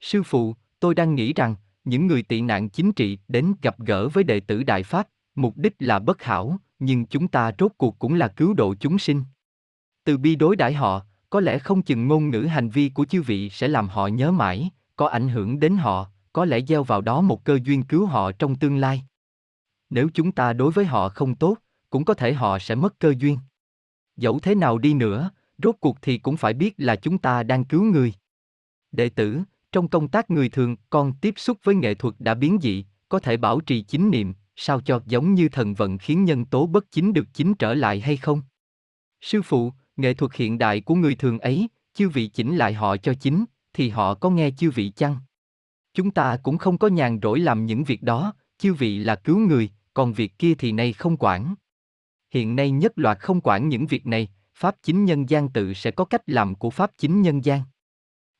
Sư 0.00 0.22
phụ, 0.22 0.54
tôi 0.80 0.94
đang 0.94 1.14
nghĩ 1.14 1.32
rằng, 1.32 1.54
những 1.84 2.06
người 2.06 2.22
tị 2.22 2.40
nạn 2.40 2.68
chính 2.68 2.92
trị 2.92 3.18
đến 3.28 3.54
gặp 3.62 3.78
gỡ 3.78 4.08
với 4.08 4.24
đệ 4.24 4.40
tử 4.40 4.62
Đại 4.62 4.82
Pháp, 4.82 5.08
mục 5.34 5.56
đích 5.56 5.74
là 5.78 5.98
bất 5.98 6.22
hảo, 6.22 6.58
nhưng 6.78 7.06
chúng 7.06 7.28
ta 7.28 7.52
rốt 7.58 7.72
cuộc 7.78 7.98
cũng 7.98 8.14
là 8.14 8.28
cứu 8.28 8.54
độ 8.54 8.74
chúng 8.80 8.98
sinh. 8.98 9.24
Từ 10.04 10.18
bi 10.18 10.36
đối 10.36 10.56
đãi 10.56 10.72
họ, 10.72 11.02
có 11.30 11.40
lẽ 11.40 11.58
không 11.58 11.82
chừng 11.82 12.08
ngôn 12.08 12.30
ngữ 12.30 12.40
hành 12.40 12.70
vi 12.70 12.88
của 12.88 13.04
chư 13.04 13.22
vị 13.22 13.50
sẽ 13.50 13.68
làm 13.68 13.88
họ 13.88 14.06
nhớ 14.06 14.32
mãi, 14.32 14.70
có 14.96 15.08
ảnh 15.08 15.28
hưởng 15.28 15.60
đến 15.60 15.76
họ, 15.76 16.10
có 16.32 16.44
lẽ 16.44 16.60
gieo 16.68 16.84
vào 16.84 17.00
đó 17.00 17.20
một 17.20 17.44
cơ 17.44 17.58
duyên 17.64 17.82
cứu 17.82 18.06
họ 18.06 18.32
trong 18.32 18.54
tương 18.54 18.76
lai. 18.76 19.02
Nếu 19.90 20.08
chúng 20.14 20.32
ta 20.32 20.52
đối 20.52 20.72
với 20.72 20.84
họ 20.84 21.08
không 21.08 21.34
tốt, 21.34 21.56
cũng 21.90 22.04
có 22.04 22.14
thể 22.14 22.32
họ 22.32 22.58
sẽ 22.58 22.74
mất 22.74 22.98
cơ 22.98 23.14
duyên. 23.18 23.38
Dẫu 24.16 24.38
thế 24.38 24.54
nào 24.54 24.78
đi 24.78 24.94
nữa, 24.94 25.30
rốt 25.62 25.74
cuộc 25.80 25.96
thì 26.02 26.18
cũng 26.18 26.36
phải 26.36 26.54
biết 26.54 26.74
là 26.76 26.96
chúng 26.96 27.18
ta 27.18 27.42
đang 27.42 27.64
cứu 27.64 27.84
người. 27.84 28.14
Đệ 28.92 29.08
tử, 29.08 29.40
trong 29.72 29.88
công 29.88 30.08
tác 30.08 30.30
người 30.30 30.48
thường, 30.48 30.76
con 30.90 31.12
tiếp 31.20 31.34
xúc 31.36 31.58
với 31.64 31.74
nghệ 31.74 31.94
thuật 31.94 32.14
đã 32.18 32.34
biến 32.34 32.58
dị, 32.62 32.84
có 33.08 33.18
thể 33.18 33.36
bảo 33.36 33.60
trì 33.60 33.82
chính 33.82 34.10
niệm, 34.10 34.34
sao 34.60 34.80
cho 34.80 35.00
giống 35.06 35.34
như 35.34 35.48
thần 35.48 35.74
vận 35.74 35.98
khiến 35.98 36.24
nhân 36.24 36.44
tố 36.44 36.66
bất 36.66 36.92
chính 36.92 37.12
được 37.12 37.26
chính 37.34 37.54
trở 37.54 37.74
lại 37.74 38.00
hay 38.00 38.16
không? 38.16 38.42
Sư 39.20 39.42
phụ, 39.42 39.72
nghệ 39.96 40.14
thuật 40.14 40.34
hiện 40.34 40.58
đại 40.58 40.80
của 40.80 40.94
người 40.94 41.14
thường 41.14 41.38
ấy, 41.38 41.68
chư 41.94 42.08
vị 42.08 42.26
chỉnh 42.26 42.56
lại 42.56 42.74
họ 42.74 42.96
cho 42.96 43.14
chính, 43.14 43.44
thì 43.72 43.88
họ 43.88 44.14
có 44.14 44.30
nghe 44.30 44.50
chư 44.50 44.70
vị 44.70 44.90
chăng? 44.96 45.16
Chúng 45.94 46.10
ta 46.10 46.38
cũng 46.42 46.58
không 46.58 46.78
có 46.78 46.88
nhàn 46.88 47.18
rỗi 47.22 47.40
làm 47.40 47.66
những 47.66 47.84
việc 47.84 48.02
đó, 48.02 48.34
chư 48.58 48.74
vị 48.74 48.98
là 48.98 49.14
cứu 49.14 49.38
người, 49.38 49.70
còn 49.94 50.12
việc 50.12 50.38
kia 50.38 50.54
thì 50.54 50.72
nay 50.72 50.92
không 50.92 51.16
quản. 51.16 51.54
Hiện 52.30 52.56
nay 52.56 52.70
nhất 52.70 52.92
loạt 52.96 53.18
không 53.18 53.40
quản 53.40 53.68
những 53.68 53.86
việc 53.86 54.06
này, 54.06 54.28
Pháp 54.54 54.76
chính 54.82 55.04
nhân 55.04 55.28
gian 55.28 55.48
tự 55.48 55.74
sẽ 55.74 55.90
có 55.90 56.04
cách 56.04 56.22
làm 56.26 56.54
của 56.54 56.70
Pháp 56.70 56.90
chính 56.98 57.22
nhân 57.22 57.44
gian. 57.44 57.62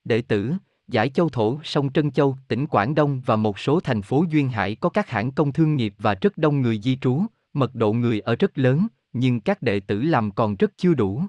Đệ 0.05 0.23
tử, 0.23 0.55
Giải 0.89 1.09
Châu 1.09 1.29
Thổ, 1.29 1.61
sông 1.65 1.93
Trân 1.93 2.11
Châu, 2.11 2.37
tỉnh 2.49 2.67
Quảng 2.67 2.95
Đông 2.95 3.21
và 3.27 3.37
một 3.37 3.59
số 3.59 3.81
thành 3.81 4.03
phố 4.03 4.25
Duyên 4.31 4.49
Hải 4.49 4.75
có 4.75 4.89
các 4.89 5.09
hãng 5.09 5.33
công 5.33 5.53
thương 5.53 5.77
nghiệp 5.77 5.95
và 5.99 6.15
rất 6.15 6.39
đông 6.39 6.63
người 6.63 6.81
di 6.83 6.97
trú, 6.97 7.23
mật 7.53 7.75
độ 7.75 7.93
người 7.93 8.21
ở 8.21 8.37
rất 8.37 8.59
lớn, 8.59 8.87
nhưng 9.13 9.41
các 9.41 9.63
đệ 9.63 9.81
tử 9.81 10.03
làm 10.03 10.31
còn 10.31 10.57
rất 10.57 10.73
chưa 10.77 10.95
đủ. 10.95 11.23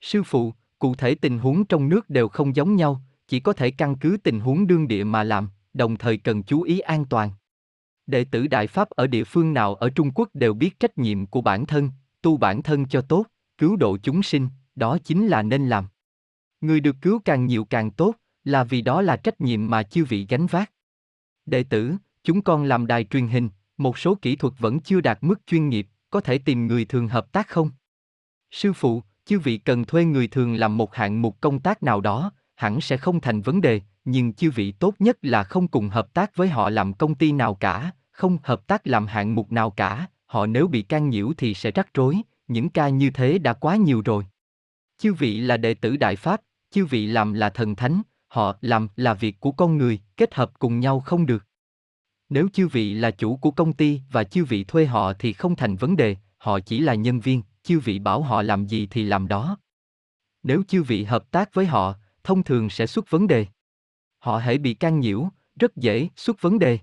Sư 0.00 0.22
phụ, 0.22 0.52
cụ 0.78 0.94
thể 0.94 1.14
tình 1.14 1.38
huống 1.38 1.64
trong 1.64 1.88
nước 1.88 2.10
đều 2.10 2.28
không 2.28 2.56
giống 2.56 2.76
nhau, 2.76 3.00
chỉ 3.28 3.40
có 3.40 3.52
thể 3.52 3.70
căn 3.70 3.96
cứ 3.96 4.16
tình 4.22 4.40
huống 4.40 4.66
đương 4.66 4.88
địa 4.88 5.04
mà 5.04 5.24
làm, 5.24 5.48
đồng 5.74 5.96
thời 5.96 6.16
cần 6.16 6.42
chú 6.42 6.62
ý 6.62 6.78
an 6.78 7.04
toàn. 7.04 7.30
Đệ 8.06 8.24
tử 8.24 8.46
Đại 8.46 8.66
Pháp 8.66 8.90
ở 8.90 9.06
địa 9.06 9.24
phương 9.24 9.54
nào 9.54 9.74
ở 9.74 9.90
Trung 9.90 10.10
Quốc 10.14 10.28
đều 10.34 10.54
biết 10.54 10.80
trách 10.80 10.98
nhiệm 10.98 11.26
của 11.26 11.40
bản 11.40 11.66
thân, 11.66 11.90
tu 12.22 12.36
bản 12.36 12.62
thân 12.62 12.86
cho 12.86 13.00
tốt, 13.00 13.26
cứu 13.58 13.76
độ 13.76 13.98
chúng 14.02 14.22
sinh, 14.22 14.48
đó 14.74 14.98
chính 15.04 15.28
là 15.28 15.42
nên 15.42 15.68
làm. 15.68 15.84
Người 16.60 16.80
được 16.80 16.96
cứu 17.00 17.20
càng 17.24 17.46
nhiều 17.46 17.64
càng 17.64 17.90
tốt, 17.90 18.14
là 18.44 18.64
vì 18.64 18.82
đó 18.82 19.02
là 19.02 19.16
trách 19.16 19.40
nhiệm 19.40 19.70
mà 19.70 19.82
chư 19.82 20.04
vị 20.04 20.26
gánh 20.28 20.46
vác. 20.46 20.72
Đệ 21.46 21.62
tử, 21.62 21.94
chúng 22.24 22.42
con 22.42 22.64
làm 22.64 22.86
đài 22.86 23.04
truyền 23.04 23.28
hình, 23.28 23.48
một 23.76 23.98
số 23.98 24.14
kỹ 24.14 24.36
thuật 24.36 24.54
vẫn 24.58 24.80
chưa 24.80 25.00
đạt 25.00 25.18
mức 25.20 25.46
chuyên 25.46 25.68
nghiệp, 25.68 25.88
có 26.10 26.20
thể 26.20 26.38
tìm 26.38 26.66
người 26.66 26.84
thường 26.84 27.08
hợp 27.08 27.32
tác 27.32 27.48
không? 27.48 27.70
Sư 28.50 28.72
phụ, 28.72 29.02
chư 29.24 29.38
vị 29.38 29.58
cần 29.58 29.84
thuê 29.84 30.04
người 30.04 30.28
thường 30.28 30.54
làm 30.54 30.76
một 30.76 30.94
hạng 30.94 31.22
mục 31.22 31.40
công 31.40 31.60
tác 31.60 31.82
nào 31.82 32.00
đó, 32.00 32.32
hẳn 32.54 32.80
sẽ 32.80 32.96
không 32.96 33.20
thành 33.20 33.42
vấn 33.42 33.60
đề, 33.60 33.80
nhưng 34.04 34.32
chư 34.32 34.50
vị 34.50 34.72
tốt 34.72 34.94
nhất 34.98 35.18
là 35.22 35.44
không 35.44 35.68
cùng 35.68 35.88
hợp 35.88 36.14
tác 36.14 36.36
với 36.36 36.48
họ 36.48 36.70
làm 36.70 36.92
công 36.92 37.14
ty 37.14 37.32
nào 37.32 37.54
cả, 37.54 37.90
không 38.10 38.38
hợp 38.42 38.66
tác 38.66 38.86
làm 38.86 39.06
hạng 39.06 39.34
mục 39.34 39.52
nào 39.52 39.70
cả, 39.70 40.06
họ 40.26 40.46
nếu 40.46 40.68
bị 40.68 40.82
can 40.82 41.08
nhiễu 41.08 41.32
thì 41.36 41.54
sẽ 41.54 41.70
rắc 41.70 41.94
rối, 41.94 42.16
những 42.48 42.68
ca 42.68 42.88
như 42.88 43.10
thế 43.10 43.38
đã 43.38 43.52
quá 43.52 43.76
nhiều 43.76 44.02
rồi. 44.04 44.26
Chư 44.98 45.12
vị 45.12 45.40
là 45.40 45.56
đệ 45.56 45.74
tử 45.74 45.96
Đại 45.96 46.16
Pháp, 46.16 46.40
chư 46.70 46.84
vị 46.84 47.06
làm 47.06 47.32
là 47.32 47.50
thần 47.50 47.76
thánh, 47.76 48.02
họ 48.32 48.56
làm 48.60 48.88
là 48.96 49.14
việc 49.14 49.40
của 49.40 49.52
con 49.52 49.78
người, 49.78 50.00
kết 50.16 50.34
hợp 50.34 50.58
cùng 50.58 50.80
nhau 50.80 51.00
không 51.00 51.26
được. 51.26 51.46
Nếu 52.28 52.48
chư 52.52 52.68
vị 52.68 52.94
là 52.94 53.10
chủ 53.10 53.36
của 53.36 53.50
công 53.50 53.72
ty 53.72 54.00
và 54.10 54.24
chư 54.24 54.44
vị 54.44 54.64
thuê 54.64 54.86
họ 54.86 55.12
thì 55.12 55.32
không 55.32 55.56
thành 55.56 55.76
vấn 55.76 55.96
đề, 55.96 56.16
họ 56.38 56.60
chỉ 56.60 56.80
là 56.80 56.94
nhân 56.94 57.20
viên, 57.20 57.42
chư 57.62 57.80
vị 57.80 57.98
bảo 57.98 58.22
họ 58.22 58.42
làm 58.42 58.66
gì 58.66 58.86
thì 58.90 59.02
làm 59.04 59.28
đó. 59.28 59.58
Nếu 60.42 60.62
chư 60.68 60.82
vị 60.82 61.04
hợp 61.04 61.30
tác 61.30 61.54
với 61.54 61.66
họ, 61.66 61.94
thông 62.24 62.42
thường 62.42 62.70
sẽ 62.70 62.86
xuất 62.86 63.10
vấn 63.10 63.26
đề. 63.26 63.46
Họ 64.18 64.38
hãy 64.38 64.58
bị 64.58 64.74
can 64.74 65.00
nhiễu, 65.00 65.28
rất 65.60 65.76
dễ 65.76 66.08
xuất 66.16 66.42
vấn 66.42 66.58
đề. 66.58 66.78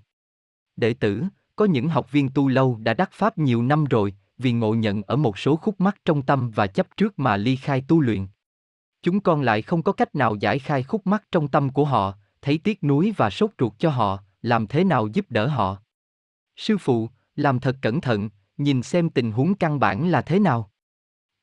Đệ 0.76 0.94
tử, 0.94 1.24
có 1.56 1.64
những 1.64 1.88
học 1.88 2.12
viên 2.12 2.28
tu 2.28 2.48
lâu 2.48 2.78
đã 2.80 2.94
đắc 2.94 3.10
pháp 3.12 3.38
nhiều 3.38 3.62
năm 3.62 3.84
rồi, 3.84 4.14
vì 4.38 4.52
ngộ 4.52 4.74
nhận 4.74 5.02
ở 5.02 5.16
một 5.16 5.38
số 5.38 5.56
khúc 5.56 5.80
mắc 5.80 5.96
trong 6.04 6.22
tâm 6.22 6.50
và 6.50 6.66
chấp 6.66 6.96
trước 6.96 7.18
mà 7.18 7.36
ly 7.36 7.56
khai 7.56 7.84
tu 7.88 8.00
luyện. 8.00 8.26
Chúng 9.02 9.20
con 9.20 9.42
lại 9.42 9.62
không 9.62 9.82
có 9.82 9.92
cách 9.92 10.14
nào 10.14 10.34
giải 10.34 10.58
khai 10.58 10.82
khúc 10.82 11.06
mắc 11.06 11.24
trong 11.32 11.48
tâm 11.48 11.70
của 11.70 11.84
họ, 11.84 12.14
thấy 12.42 12.58
tiếc 12.58 12.84
nuối 12.84 13.12
và 13.16 13.30
sốt 13.30 13.50
ruột 13.58 13.72
cho 13.78 13.90
họ, 13.90 14.22
làm 14.42 14.66
thế 14.66 14.84
nào 14.84 15.06
giúp 15.06 15.26
đỡ 15.28 15.46
họ. 15.46 15.76
Sư 16.56 16.78
phụ, 16.78 17.08
làm 17.36 17.60
thật 17.60 17.76
cẩn 17.82 18.00
thận, 18.00 18.28
nhìn 18.56 18.82
xem 18.82 19.10
tình 19.10 19.32
huống 19.32 19.54
căn 19.54 19.80
bản 19.80 20.08
là 20.08 20.22
thế 20.22 20.38
nào. 20.38 20.70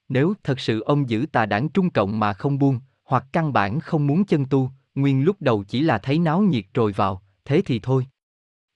Nếu 0.10 0.34
thật 0.44 0.60
sự 0.60 0.82
ông 0.82 1.10
giữ 1.10 1.26
tà 1.32 1.46
đảng 1.46 1.70
trung 1.70 1.90
cộng 1.90 2.20
mà 2.20 2.34
không 2.34 2.60
buông, 2.60 2.80
hoặc 3.04 3.26
căn 3.32 3.54
bản 3.54 3.80
không 3.80 4.08
muốn 4.08 4.26
chân 4.26 4.46
tu, 4.46 4.72
nguyên 4.96 5.24
lúc 5.24 5.36
đầu 5.40 5.64
chỉ 5.68 5.82
là 5.82 5.98
thấy 5.98 6.20
náo 6.20 6.42
nhiệt 6.42 6.66
rồi 6.74 6.92
vào, 6.92 7.22
thế 7.46 7.62
thì 7.66 7.80
thôi. 7.84 8.08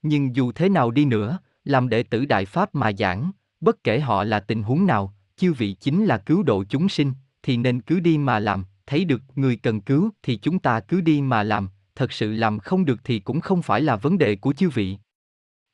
Nhưng 0.01 0.35
dù 0.35 0.51
thế 0.51 0.69
nào 0.69 0.91
đi 0.91 1.05
nữa, 1.05 1.39
làm 1.63 1.89
đệ 1.89 2.03
tử 2.03 2.25
Đại 2.25 2.45
Pháp 2.45 2.75
mà 2.75 2.91
giảng, 2.93 3.31
bất 3.59 3.83
kể 3.83 3.99
họ 3.99 4.23
là 4.23 4.39
tình 4.39 4.63
huống 4.63 4.85
nào, 4.85 5.13
chư 5.35 5.53
vị 5.53 5.73
chính 5.73 6.05
là 6.05 6.17
cứu 6.17 6.43
độ 6.43 6.63
chúng 6.69 6.89
sinh, 6.89 7.13
thì 7.43 7.57
nên 7.57 7.81
cứ 7.81 7.99
đi 7.99 8.17
mà 8.17 8.39
làm, 8.39 8.65
thấy 8.85 9.05
được 9.05 9.21
người 9.35 9.55
cần 9.55 9.81
cứu 9.81 10.09
thì 10.23 10.35
chúng 10.35 10.59
ta 10.59 10.79
cứ 10.79 11.01
đi 11.01 11.21
mà 11.21 11.43
làm, 11.43 11.69
thật 11.95 12.11
sự 12.11 12.31
làm 12.31 12.59
không 12.59 12.85
được 12.85 12.99
thì 13.03 13.19
cũng 13.19 13.41
không 13.41 13.61
phải 13.61 13.81
là 13.81 13.95
vấn 13.95 14.17
đề 14.17 14.35
của 14.35 14.53
chư 14.53 14.69
vị. 14.69 14.97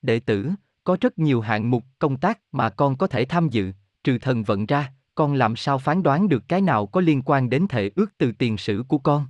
Đệ 0.02 0.20
tử, 0.20 0.50
có 0.84 0.98
rất 1.02 1.20
nhiều 1.20 1.42
hạng 1.42 1.72
mục 1.72 1.84
công 2.00 2.18
tác 2.18 2.40
mà 2.52 2.70
con 2.70 2.98
có 2.98 3.08
thể 3.08 3.26
tham 3.26 3.50
dự, 3.50 3.72
trừ 4.04 4.18
thần 4.18 4.44
vận 4.44 4.66
ra, 4.66 4.94
con 5.16 5.34
làm 5.34 5.56
sao 5.56 5.80
phán 5.80 6.04
đoán 6.04 6.30
được 6.30 6.44
cái 6.48 6.62
nào 6.62 6.88
có 6.88 7.02
liên 7.02 7.22
quan 7.26 7.50
đến 7.50 7.68
thể 7.70 7.92
ước 7.96 8.18
từ 8.18 8.32
tiền 8.32 8.58
sử 8.58 8.84
của 8.88 8.98
con. 8.98 9.28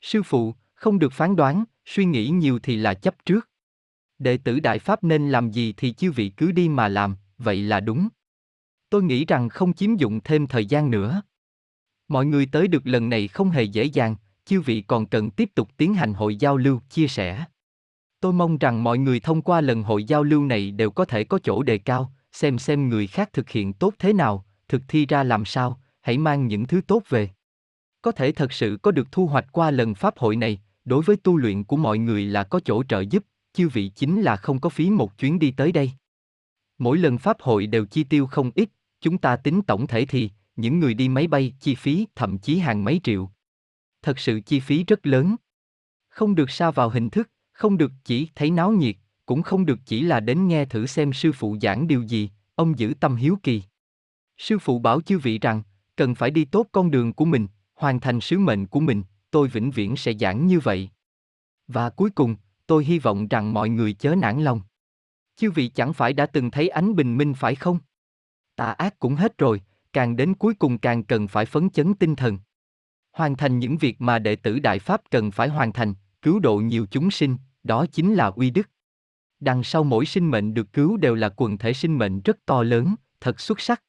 Sư 0.00 0.22
phụ, 0.22 0.54
không 0.74 0.98
được 0.98 1.12
phán 1.12 1.36
đoán, 1.36 1.64
suy 1.86 2.04
nghĩ 2.04 2.28
nhiều 2.28 2.58
thì 2.62 2.76
là 2.76 2.94
chấp 2.94 3.14
trước. 3.26 3.48
Đệ 4.18 4.36
tử 4.36 4.60
Đại 4.60 4.78
Pháp 4.78 5.04
nên 5.04 5.30
làm 5.30 5.50
gì 5.50 5.74
thì 5.76 5.92
chư 5.92 6.10
vị 6.10 6.32
cứ 6.36 6.52
đi 6.52 6.68
mà 6.68 6.88
làm, 6.88 7.16
vậy 7.38 7.62
là 7.62 7.80
đúng. 7.80 8.08
Tôi 8.90 9.02
nghĩ 9.02 9.24
rằng 9.24 9.48
không 9.48 9.72
chiếm 9.72 9.96
dụng 9.96 10.20
thêm 10.24 10.46
thời 10.46 10.66
gian 10.66 10.90
nữa. 10.90 11.22
Mọi 12.10 12.26
người 12.26 12.46
tới 12.46 12.68
được 12.68 12.86
lần 12.86 13.08
này 13.08 13.28
không 13.28 13.50
hề 13.50 13.62
dễ 13.62 13.84
dàng, 13.84 14.16
chư 14.44 14.60
vị 14.60 14.84
còn 14.86 15.06
cần 15.06 15.30
tiếp 15.30 15.50
tục 15.54 15.68
tiến 15.76 15.94
hành 15.94 16.14
hội 16.14 16.36
giao 16.36 16.56
lưu, 16.56 16.80
chia 16.90 17.08
sẻ. 17.08 17.44
Tôi 18.20 18.32
mong 18.32 18.58
rằng 18.58 18.84
mọi 18.84 18.98
người 18.98 19.20
thông 19.20 19.42
qua 19.42 19.60
lần 19.60 19.82
hội 19.82 20.04
giao 20.04 20.22
lưu 20.22 20.44
này 20.44 20.70
đều 20.70 20.90
có 20.90 21.04
thể 21.04 21.24
có 21.24 21.38
chỗ 21.42 21.62
đề 21.62 21.78
cao, 21.78 22.12
xem 22.32 22.58
xem 22.58 22.88
người 22.88 23.06
khác 23.06 23.32
thực 23.32 23.50
hiện 23.50 23.72
tốt 23.72 23.94
thế 23.98 24.12
nào, 24.12 24.44
thực 24.68 24.82
thi 24.88 25.06
ra 25.06 25.22
làm 25.22 25.44
sao, 25.44 25.80
hãy 26.00 26.18
mang 26.18 26.46
những 26.46 26.66
thứ 26.66 26.80
tốt 26.86 27.02
về. 27.08 27.30
Có 28.02 28.12
thể 28.12 28.32
thật 28.32 28.52
sự 28.52 28.78
có 28.82 28.90
được 28.90 29.12
thu 29.12 29.26
hoạch 29.26 29.46
qua 29.52 29.70
lần 29.70 29.94
pháp 29.94 30.18
hội 30.18 30.36
này, 30.36 30.60
đối 30.84 31.02
với 31.02 31.16
tu 31.16 31.36
luyện 31.36 31.64
của 31.64 31.76
mọi 31.76 31.98
người 31.98 32.24
là 32.24 32.44
có 32.44 32.60
chỗ 32.64 32.82
trợ 32.82 33.00
giúp, 33.00 33.24
chư 33.52 33.68
vị 33.68 33.88
chính 33.88 34.22
là 34.22 34.36
không 34.36 34.60
có 34.60 34.68
phí 34.68 34.90
một 34.90 35.18
chuyến 35.18 35.38
đi 35.38 35.50
tới 35.50 35.72
đây. 35.72 35.90
Mỗi 36.78 36.98
lần 36.98 37.18
pháp 37.18 37.40
hội 37.40 37.66
đều 37.66 37.84
chi 37.86 38.04
tiêu 38.04 38.26
không 38.26 38.50
ít, 38.54 38.68
chúng 39.00 39.18
ta 39.18 39.36
tính 39.36 39.62
tổng 39.62 39.86
thể 39.86 40.06
thì, 40.06 40.30
những 40.56 40.78
người 40.78 40.94
đi 40.94 41.08
máy 41.08 41.26
bay 41.26 41.54
chi 41.60 41.74
phí 41.74 42.06
thậm 42.14 42.38
chí 42.38 42.58
hàng 42.58 42.84
mấy 42.84 43.00
triệu. 43.04 43.30
Thật 44.02 44.18
sự 44.18 44.40
chi 44.40 44.60
phí 44.60 44.84
rất 44.84 45.06
lớn. 45.06 45.36
Không 46.08 46.34
được 46.34 46.50
sa 46.50 46.70
vào 46.70 46.88
hình 46.88 47.10
thức, 47.10 47.30
không 47.52 47.78
được 47.78 47.92
chỉ 48.04 48.28
thấy 48.34 48.50
náo 48.50 48.72
nhiệt, 48.72 48.96
cũng 49.26 49.42
không 49.42 49.66
được 49.66 49.78
chỉ 49.86 50.02
là 50.02 50.20
đến 50.20 50.48
nghe 50.48 50.64
thử 50.64 50.86
xem 50.86 51.12
sư 51.12 51.32
phụ 51.32 51.56
giảng 51.62 51.86
điều 51.86 52.02
gì, 52.02 52.30
ông 52.54 52.78
giữ 52.78 52.94
tâm 53.00 53.16
hiếu 53.16 53.38
kỳ. 53.42 53.62
Sư 54.38 54.58
phụ 54.58 54.78
bảo 54.78 55.00
chư 55.00 55.18
vị 55.18 55.38
rằng, 55.38 55.62
cần 55.96 56.14
phải 56.14 56.30
đi 56.30 56.44
tốt 56.44 56.66
con 56.72 56.90
đường 56.90 57.12
của 57.12 57.24
mình, 57.24 57.46
hoàn 57.74 58.00
thành 58.00 58.20
sứ 58.20 58.38
mệnh 58.38 58.66
của 58.66 58.80
mình, 58.80 59.02
tôi 59.30 59.48
vĩnh 59.48 59.70
viễn 59.70 59.96
sẽ 59.96 60.12
giảng 60.20 60.46
như 60.46 60.60
vậy. 60.60 60.90
Và 61.68 61.90
cuối 61.90 62.10
cùng, 62.10 62.36
tôi 62.66 62.84
hy 62.84 62.98
vọng 62.98 63.28
rằng 63.28 63.52
mọi 63.52 63.68
người 63.68 63.92
chớ 63.92 64.14
nản 64.14 64.44
lòng. 64.44 64.60
Chư 65.36 65.50
vị 65.50 65.68
chẳng 65.68 65.92
phải 65.92 66.12
đã 66.12 66.26
từng 66.26 66.50
thấy 66.50 66.68
ánh 66.68 66.96
bình 66.96 67.16
minh 67.16 67.34
phải 67.34 67.54
không? 67.54 67.78
Tà 68.56 68.72
ác 68.72 68.98
cũng 68.98 69.14
hết 69.14 69.38
rồi, 69.38 69.62
càng 69.92 70.16
đến 70.16 70.34
cuối 70.34 70.54
cùng 70.54 70.78
càng 70.78 71.04
cần 71.04 71.28
phải 71.28 71.46
phấn 71.46 71.70
chấn 71.70 71.94
tinh 71.94 72.16
thần. 72.16 72.38
Hoàn 73.12 73.36
thành 73.36 73.58
những 73.58 73.78
việc 73.78 74.00
mà 74.00 74.18
đệ 74.18 74.36
tử 74.36 74.58
Đại 74.58 74.78
Pháp 74.78 75.00
cần 75.10 75.30
phải 75.30 75.48
hoàn 75.48 75.72
thành, 75.72 75.94
cứu 76.22 76.38
độ 76.38 76.56
nhiều 76.56 76.86
chúng 76.90 77.10
sinh, 77.10 77.36
đó 77.62 77.86
chính 77.92 78.14
là 78.14 78.26
uy 78.26 78.50
đức. 78.50 78.68
Đằng 79.40 79.62
sau 79.62 79.84
mỗi 79.84 80.06
sinh 80.06 80.30
mệnh 80.30 80.54
được 80.54 80.72
cứu 80.72 80.96
đều 80.96 81.14
là 81.14 81.28
quần 81.36 81.58
thể 81.58 81.72
sinh 81.72 81.98
mệnh 81.98 82.20
rất 82.20 82.46
to 82.46 82.62
lớn, 82.62 82.94
thật 83.20 83.40
xuất 83.40 83.60
sắc. 83.60 83.82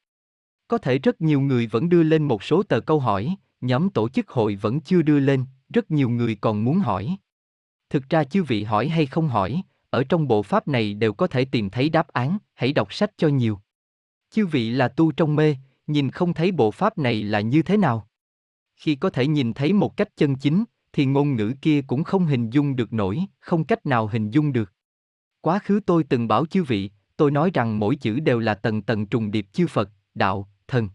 Có 0.68 0.78
thể 0.78 1.00
rất 1.00 1.22
nhiều 1.22 1.42
người 1.42 1.68
vẫn 1.68 1.90
đưa 1.90 2.04
lên 2.04 2.24
một 2.24 2.44
số 2.44 2.64
tờ 2.64 2.80
câu 2.80 3.00
hỏi, 3.00 3.36
nhóm 3.62 3.90
tổ 3.90 4.10
chức 4.10 4.30
hội 4.30 4.56
vẫn 4.56 4.82
chưa 4.82 5.02
đưa 5.02 5.20
lên, 5.20 5.46
rất 5.74 5.92
nhiều 5.92 6.10
người 6.10 6.36
còn 6.42 6.64
muốn 6.64 6.80
hỏi. 6.80 7.18
Thực 7.90 8.10
ra 8.10 8.24
chư 8.24 8.44
vị 8.44 8.64
hỏi 8.64 8.88
hay 8.88 9.06
không 9.06 9.28
hỏi, 9.28 9.62
ở 9.90 10.04
trong 10.04 10.28
bộ 10.28 10.44
pháp 10.44 10.68
này 10.68 10.94
đều 10.94 11.14
có 11.14 11.28
thể 11.28 11.46
tìm 11.46 11.70
thấy 11.70 11.90
đáp 11.90 12.08
án, 12.08 12.38
hãy 12.54 12.74
đọc 12.74 12.94
sách 12.94 13.12
cho 13.18 13.28
nhiều. 13.28 13.60
Chư 14.30 14.46
vị 14.46 14.70
là 14.70 14.88
tu 14.88 15.12
trong 15.12 15.36
mê, 15.36 15.56
nhìn 15.88 16.12
không 16.12 16.34
thấy 16.34 16.52
bộ 16.52 16.72
pháp 16.72 16.98
này 16.98 17.24
là 17.24 17.42
như 17.42 17.62
thế 17.62 17.78
nào. 17.78 18.08
Khi 18.76 18.96
có 18.96 19.10
thể 19.10 19.28
nhìn 19.28 19.54
thấy 19.54 19.74
một 19.74 19.98
cách 19.98 20.18
chân 20.18 20.36
chính, 20.36 20.64
thì 20.94 21.06
ngôn 21.06 21.36
ngữ 21.36 21.54
kia 21.62 21.82
cũng 21.82 22.04
không 22.04 22.26
hình 22.26 22.50
dung 22.50 22.76
được 22.76 22.94
nổi, 22.94 23.20
không 23.40 23.64
cách 23.64 23.86
nào 23.86 24.08
hình 24.08 24.30
dung 24.30 24.54
được. 24.54 24.74
Quá 25.42 25.60
khứ 25.60 25.80
tôi 25.86 26.04
từng 26.04 26.28
bảo 26.28 26.46
chư 26.46 26.64
vị, 26.64 26.92
tôi 27.18 27.32
nói 27.32 27.52
rằng 27.54 27.80
mỗi 27.80 27.96
chữ 27.96 28.20
đều 28.20 28.40
là 28.40 28.54
tầng 28.54 28.82
tầng 28.82 29.06
trùng 29.06 29.32
điệp 29.32 29.48
chư 29.54 29.68
Phật, 29.68 29.90
đạo, 30.14 30.50
thần. 30.68 30.90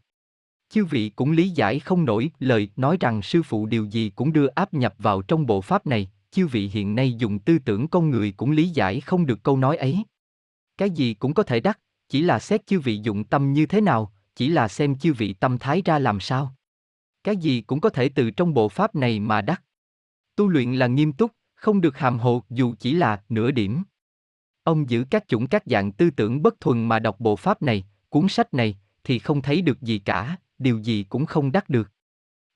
Chư 0.69 0.85
vị 0.85 1.09
cũng 1.17 1.33
lý 1.33 1.49
giải 1.49 1.79
không 1.79 2.05
nổi 2.05 2.31
lời 2.39 2.71
nói 2.77 2.97
rằng 3.01 3.23
sư 3.23 3.43
phụ 3.43 3.67
điều 3.67 3.85
gì 3.85 4.11
cũng 4.11 4.33
đưa 4.33 4.47
áp 4.47 4.75
nhập 4.75 4.95
vào 4.99 5.23
trong 5.23 5.47
bộ 5.47 5.61
pháp 5.61 5.87
này, 5.87 6.11
chư 6.31 6.47
vị 6.47 6.69
hiện 6.69 6.95
nay 6.95 7.13
dùng 7.13 7.39
tư 7.39 7.59
tưởng 7.59 7.89
con 7.89 8.11
người 8.11 8.33
cũng 8.33 8.51
lý 8.51 8.69
giải 8.69 9.01
không 9.01 9.27
được 9.27 9.43
câu 9.43 9.57
nói 9.57 9.77
ấy. 9.77 10.05
Cái 10.79 10.91
gì 10.91 11.15
cũng 11.15 11.35
có 11.35 11.43
thể 11.43 11.61
đắc, 11.61 11.81
chỉ 12.09 12.23
là 12.23 12.39
xét 12.39 12.67
chư 12.67 12.81
vị 12.81 13.01
dụng 13.03 13.25
tâm 13.25 13.53
như 13.53 13.67
thế 13.67 13.81
nào, 13.81 14.13
chỉ 14.37 14.49
là 14.49 14.69
xem 14.69 14.99
chư 14.99 15.13
vị 15.13 15.33
tâm 15.33 15.59
thái 15.59 15.83
ra 15.85 15.99
làm 15.99 16.21
sao. 16.21 16.55
Cái 17.25 17.37
gì 17.37 17.61
cũng 17.61 17.81
có 17.81 17.89
thể 17.89 18.09
từ 18.09 18.31
trong 18.31 18.55
bộ 18.55 18.69
pháp 18.69 18.95
này 18.95 19.21
mà 19.21 19.41
đắc. 19.41 19.63
Tu 20.37 20.49
luyện 20.49 20.75
là 20.75 20.87
nghiêm 20.87 21.13
túc, 21.13 21.33
không 21.55 21.81
được 21.81 21.99
hàm 21.99 22.19
hồ 22.19 22.43
dù 22.51 22.75
chỉ 22.79 22.93
là 22.93 23.23
nửa 23.29 23.51
điểm. 23.51 23.83
Ông 24.63 24.91
giữ 24.91 25.05
các 25.11 25.29
chủng 25.29 25.47
các 25.47 25.63
dạng 25.67 25.93
tư 25.93 26.11
tưởng 26.11 26.43
bất 26.43 26.61
thuần 26.61 26.89
mà 26.89 26.99
đọc 26.99 27.21
bộ 27.21 27.37
pháp 27.37 27.63
này, 27.63 27.85
cuốn 28.09 28.29
sách 28.29 28.55
này, 28.55 28.79
thì 29.05 29.19
không 29.19 29.43
thấy 29.43 29.63
được 29.63 29.83
gì 29.83 29.99
cả, 29.99 30.37
điều 30.59 30.79
gì 30.79 31.03
cũng 31.09 31.27
không 31.27 31.53
đắc 31.53 31.69
được. 31.69 31.91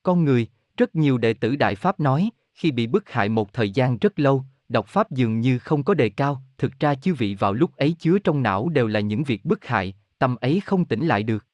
Con 0.02 0.24
người, 0.24 0.48
rất 0.77 0.94
nhiều 0.94 1.19
đệ 1.19 1.35
tử 1.35 1.57
Đại 1.57 1.74
Pháp 1.74 2.01
nói, 2.01 2.31
khi 2.55 2.70
bị 2.70 2.86
bức 2.86 3.11
hại 3.11 3.28
một 3.28 3.52
thời 3.52 3.70
gian 3.70 3.98
rất 3.98 4.19
lâu, 4.19 4.44
đọc 4.69 4.86
Pháp 4.89 5.11
dường 5.11 5.40
như 5.40 5.59
không 5.59 5.85
có 5.85 5.94
đề 5.94 6.09
cao, 6.09 6.43
thực 6.59 6.81
ra 6.81 6.94
chư 6.94 7.15
vị 7.15 7.35
vào 7.35 7.52
lúc 7.52 7.77
ấy 7.77 7.97
chứa 7.98 8.19
trong 8.19 8.43
não 8.43 8.69
đều 8.69 8.86
là 8.86 9.01
những 9.01 9.24
việc 9.24 9.44
bức 9.44 9.65
hại, 9.65 9.94
tâm 10.19 10.36
ấy 10.36 10.61
không 10.61 10.85
tỉnh 10.85 11.07
lại 11.07 11.23
được. 11.23 11.47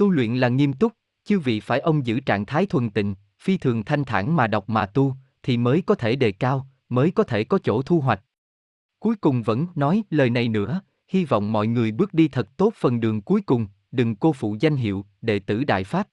Tu 0.00 0.10
luyện 0.10 0.36
là 0.36 0.48
nghiêm 0.48 0.72
túc, 0.72 0.92
chư 1.24 1.38
vị 1.38 1.60
phải 1.60 1.80
ông 1.80 2.06
giữ 2.06 2.20
trạng 2.20 2.46
thái 2.46 2.66
thuần 2.66 2.90
tịnh, 2.90 3.14
phi 3.38 3.58
thường 3.58 3.84
thanh 3.84 4.04
thản 4.04 4.36
mà 4.36 4.46
đọc 4.46 4.68
mà 4.68 4.86
tu, 4.86 5.14
thì 5.42 5.56
mới 5.56 5.82
có 5.86 5.94
thể 5.94 6.16
đề 6.16 6.32
cao, 6.32 6.66
mới 6.88 7.10
có 7.10 7.24
thể 7.24 7.44
có 7.44 7.58
chỗ 7.58 7.82
thu 7.82 8.00
hoạch. 8.00 8.24
Cuối 8.98 9.16
cùng 9.16 9.42
vẫn 9.42 9.66
nói 9.74 10.02
lời 10.10 10.30
này 10.30 10.48
nữa, 10.48 10.80
hy 11.08 11.24
vọng 11.24 11.52
mọi 11.52 11.66
người 11.66 11.92
bước 11.92 12.14
đi 12.14 12.28
thật 12.28 12.56
tốt 12.56 12.72
phần 12.76 13.00
đường 13.00 13.22
cuối 13.22 13.40
cùng, 13.40 13.66
đừng 13.90 14.16
cô 14.16 14.32
phụ 14.32 14.56
danh 14.60 14.76
hiệu, 14.76 15.04
đệ 15.22 15.38
tử 15.38 15.64
Đại 15.64 15.84
Pháp. 15.84 16.08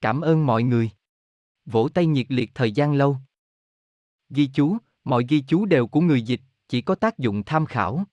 Cảm 0.00 0.20
ơn 0.20 0.46
mọi 0.46 0.62
người. 0.62 0.90
Vỗ 1.66 1.88
tay 1.88 2.06
nhiệt 2.06 2.26
liệt 2.28 2.50
thời 2.54 2.72
gian 2.72 2.94
lâu. 2.94 3.16
Ghi 4.30 4.46
chú, 4.54 4.76
mọi 5.04 5.24
ghi 5.28 5.40
chú 5.40 5.66
đều 5.66 5.86
của 5.86 6.00
người 6.00 6.22
dịch, 6.22 6.40
chỉ 6.68 6.80
có 6.80 6.94
tác 6.94 7.18
dụng 7.18 7.42
tham 7.44 7.66
khảo. 7.66 8.04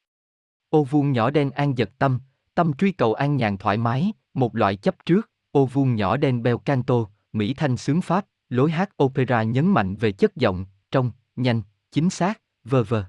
Ô 0.70 0.84
vuông 0.84 1.12
nhỏ 1.12 1.30
đen 1.30 1.52
an 1.52 1.78
giật 1.78 1.90
tâm, 1.98 2.20
tâm 2.56 2.74
truy 2.74 2.92
cầu 2.92 3.14
an 3.14 3.38
nhàn 3.38 3.58
thoải 3.58 3.78
mái, 3.78 4.14
một 4.34 4.56
loại 4.56 4.76
chấp 4.76 4.96
trước, 5.06 5.30
ô 5.52 5.66
vuông 5.66 5.96
nhỏ 5.96 6.18
đen 6.18 6.44
beo 6.44 6.58
canto, 6.58 6.96
Mỹ 7.34 7.54
Thanh 7.54 7.78
sướng 7.78 8.02
Pháp, 8.02 8.26
lối 8.50 8.72
hát 8.72 9.04
opera 9.04 9.44
nhấn 9.44 9.68
mạnh 9.68 9.96
về 9.96 10.12
chất 10.12 10.36
giọng, 10.36 10.66
trong, 10.92 11.12
nhanh, 11.36 11.62
chính 11.92 12.10
xác, 12.10 12.42
vờ 12.64 12.84
vờ. 12.84 13.06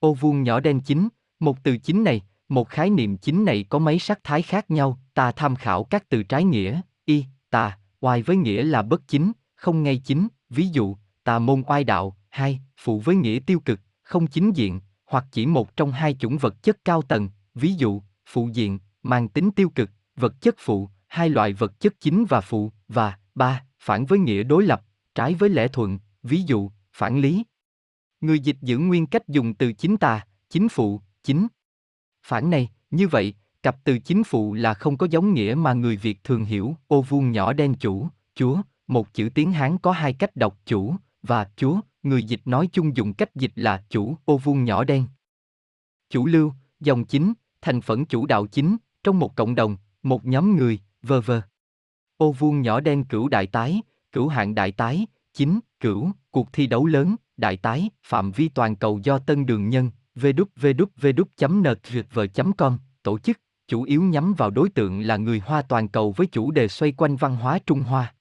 Ô 0.00 0.14
vuông 0.14 0.42
nhỏ 0.42 0.60
đen 0.60 0.80
chính, 0.80 1.08
một 1.40 1.62
từ 1.62 1.76
chính 1.76 2.04
này, 2.04 2.22
một 2.48 2.68
khái 2.68 2.90
niệm 2.90 3.16
chính 3.16 3.44
này 3.44 3.64
có 3.68 3.78
mấy 3.78 3.98
sắc 3.98 4.24
thái 4.24 4.42
khác 4.42 4.70
nhau, 4.70 4.98
ta 5.14 5.32
tham 5.32 5.56
khảo 5.56 5.84
các 5.84 6.08
từ 6.08 6.22
trái 6.22 6.44
nghĩa, 6.44 6.80
y, 7.04 7.24
tà, 7.50 7.78
oai 8.00 8.22
với 8.22 8.36
nghĩa 8.36 8.62
là 8.62 8.82
bất 8.82 9.08
chính, 9.08 9.32
không 9.54 9.82
ngay 9.82 9.98
chính, 10.04 10.28
ví 10.50 10.68
dụ, 10.68 10.96
tà 11.24 11.38
môn 11.38 11.62
oai 11.66 11.84
đạo, 11.84 12.16
hai, 12.28 12.60
phụ 12.80 13.00
với 13.00 13.16
nghĩa 13.16 13.38
tiêu 13.46 13.60
cực, 13.60 13.80
không 14.02 14.26
chính 14.26 14.52
diện, 14.52 14.80
hoặc 15.06 15.24
chỉ 15.32 15.46
một 15.46 15.76
trong 15.76 15.92
hai 15.92 16.14
chủng 16.14 16.38
vật 16.38 16.62
chất 16.62 16.84
cao 16.84 17.02
tầng, 17.02 17.28
ví 17.54 17.72
dụ, 17.72 18.02
phụ 18.26 18.48
diện, 18.52 18.78
mang 19.02 19.28
tính 19.28 19.50
tiêu 19.50 19.68
cực, 19.68 19.90
vật 20.16 20.40
chất 20.40 20.54
phụ, 20.58 20.88
hai 21.08 21.28
loại 21.28 21.52
vật 21.52 21.80
chất 21.80 22.00
chính 22.00 22.24
và 22.24 22.40
phụ, 22.40 22.72
và, 22.88 23.18
ba, 23.34 23.64
phản 23.78 24.06
với 24.06 24.18
nghĩa 24.18 24.42
đối 24.42 24.66
lập, 24.66 24.82
trái 25.14 25.34
với 25.34 25.50
lẽ 25.50 25.68
thuận, 25.68 25.98
ví 26.22 26.42
dụ, 26.42 26.70
phản 26.92 27.20
lý. 27.20 27.44
Người 28.20 28.38
dịch 28.38 28.56
giữ 28.62 28.78
nguyên 28.78 29.06
cách 29.06 29.28
dùng 29.28 29.54
từ 29.54 29.72
chính 29.72 29.96
tà, 29.96 30.26
chính 30.50 30.68
phụ, 30.68 31.00
chính. 31.22 31.46
Phản 32.26 32.50
này, 32.50 32.70
như 32.90 33.08
vậy, 33.08 33.34
cặp 33.62 33.84
từ 33.84 33.98
chính 33.98 34.24
phụ 34.24 34.54
là 34.54 34.74
không 34.74 34.96
có 34.96 35.06
giống 35.10 35.34
nghĩa 35.34 35.54
mà 35.58 35.72
người 35.72 35.96
Việt 35.96 36.24
thường 36.24 36.44
hiểu, 36.44 36.76
ô 36.86 37.02
vuông 37.02 37.30
nhỏ 37.30 37.52
đen 37.52 37.74
chủ, 37.74 38.08
chúa, 38.34 38.62
một 38.86 39.14
chữ 39.14 39.28
tiếng 39.34 39.52
Hán 39.52 39.78
có 39.78 39.92
hai 39.92 40.12
cách 40.12 40.36
đọc 40.36 40.58
chủ 40.66 40.96
và 41.22 41.50
chúa, 41.56 41.80
người 42.02 42.22
dịch 42.22 42.40
nói 42.44 42.68
chung 42.72 42.96
dùng 42.96 43.14
cách 43.14 43.34
dịch 43.34 43.52
là 43.54 43.84
chủ, 43.88 44.16
ô 44.24 44.36
vuông 44.36 44.64
nhỏ 44.64 44.84
đen. 44.84 45.06
Chủ 46.10 46.26
lưu, 46.26 46.52
dòng 46.80 47.04
chính, 47.04 47.32
thành 47.60 47.80
phần 47.80 48.06
chủ 48.06 48.26
đạo 48.26 48.46
chính, 48.46 48.76
trong 49.04 49.18
một 49.18 49.36
cộng 49.36 49.54
đồng, 49.54 49.76
một 50.02 50.24
nhóm 50.24 50.56
người, 50.56 50.78
vơ 51.02 51.20
vơ. 51.20 51.42
Ô 52.16 52.32
vuông 52.32 52.60
nhỏ 52.60 52.80
đen 52.80 53.04
cửu 53.04 53.28
đại 53.28 53.46
tái, 53.46 53.82
cửu 54.12 54.28
hạng 54.28 54.54
đại 54.54 54.72
tái, 54.72 55.06
chính, 55.34 55.60
cửu, 55.80 56.10
cuộc 56.30 56.52
thi 56.52 56.66
đấu 56.66 56.86
lớn, 56.86 57.16
đại 57.36 57.56
tái, 57.56 57.90
phạm 58.04 58.32
vi 58.32 58.48
toàn 58.48 58.76
cầu 58.76 59.00
do 59.02 59.18
Tân 59.18 59.46
Đường 59.46 59.68
Nhân, 59.68 59.90
www.ntvv.com, 60.14 62.78
tổ 63.02 63.18
chức, 63.18 63.40
chủ 63.68 63.82
yếu 63.82 64.02
nhắm 64.02 64.34
vào 64.34 64.50
đối 64.50 64.68
tượng 64.68 65.00
là 65.00 65.16
người 65.16 65.38
Hoa 65.38 65.62
toàn 65.62 65.88
cầu 65.88 66.12
với 66.16 66.26
chủ 66.26 66.50
đề 66.50 66.68
xoay 66.68 66.92
quanh 66.92 67.16
văn 67.16 67.36
hóa 67.36 67.58
Trung 67.66 67.80
Hoa. 67.80 68.14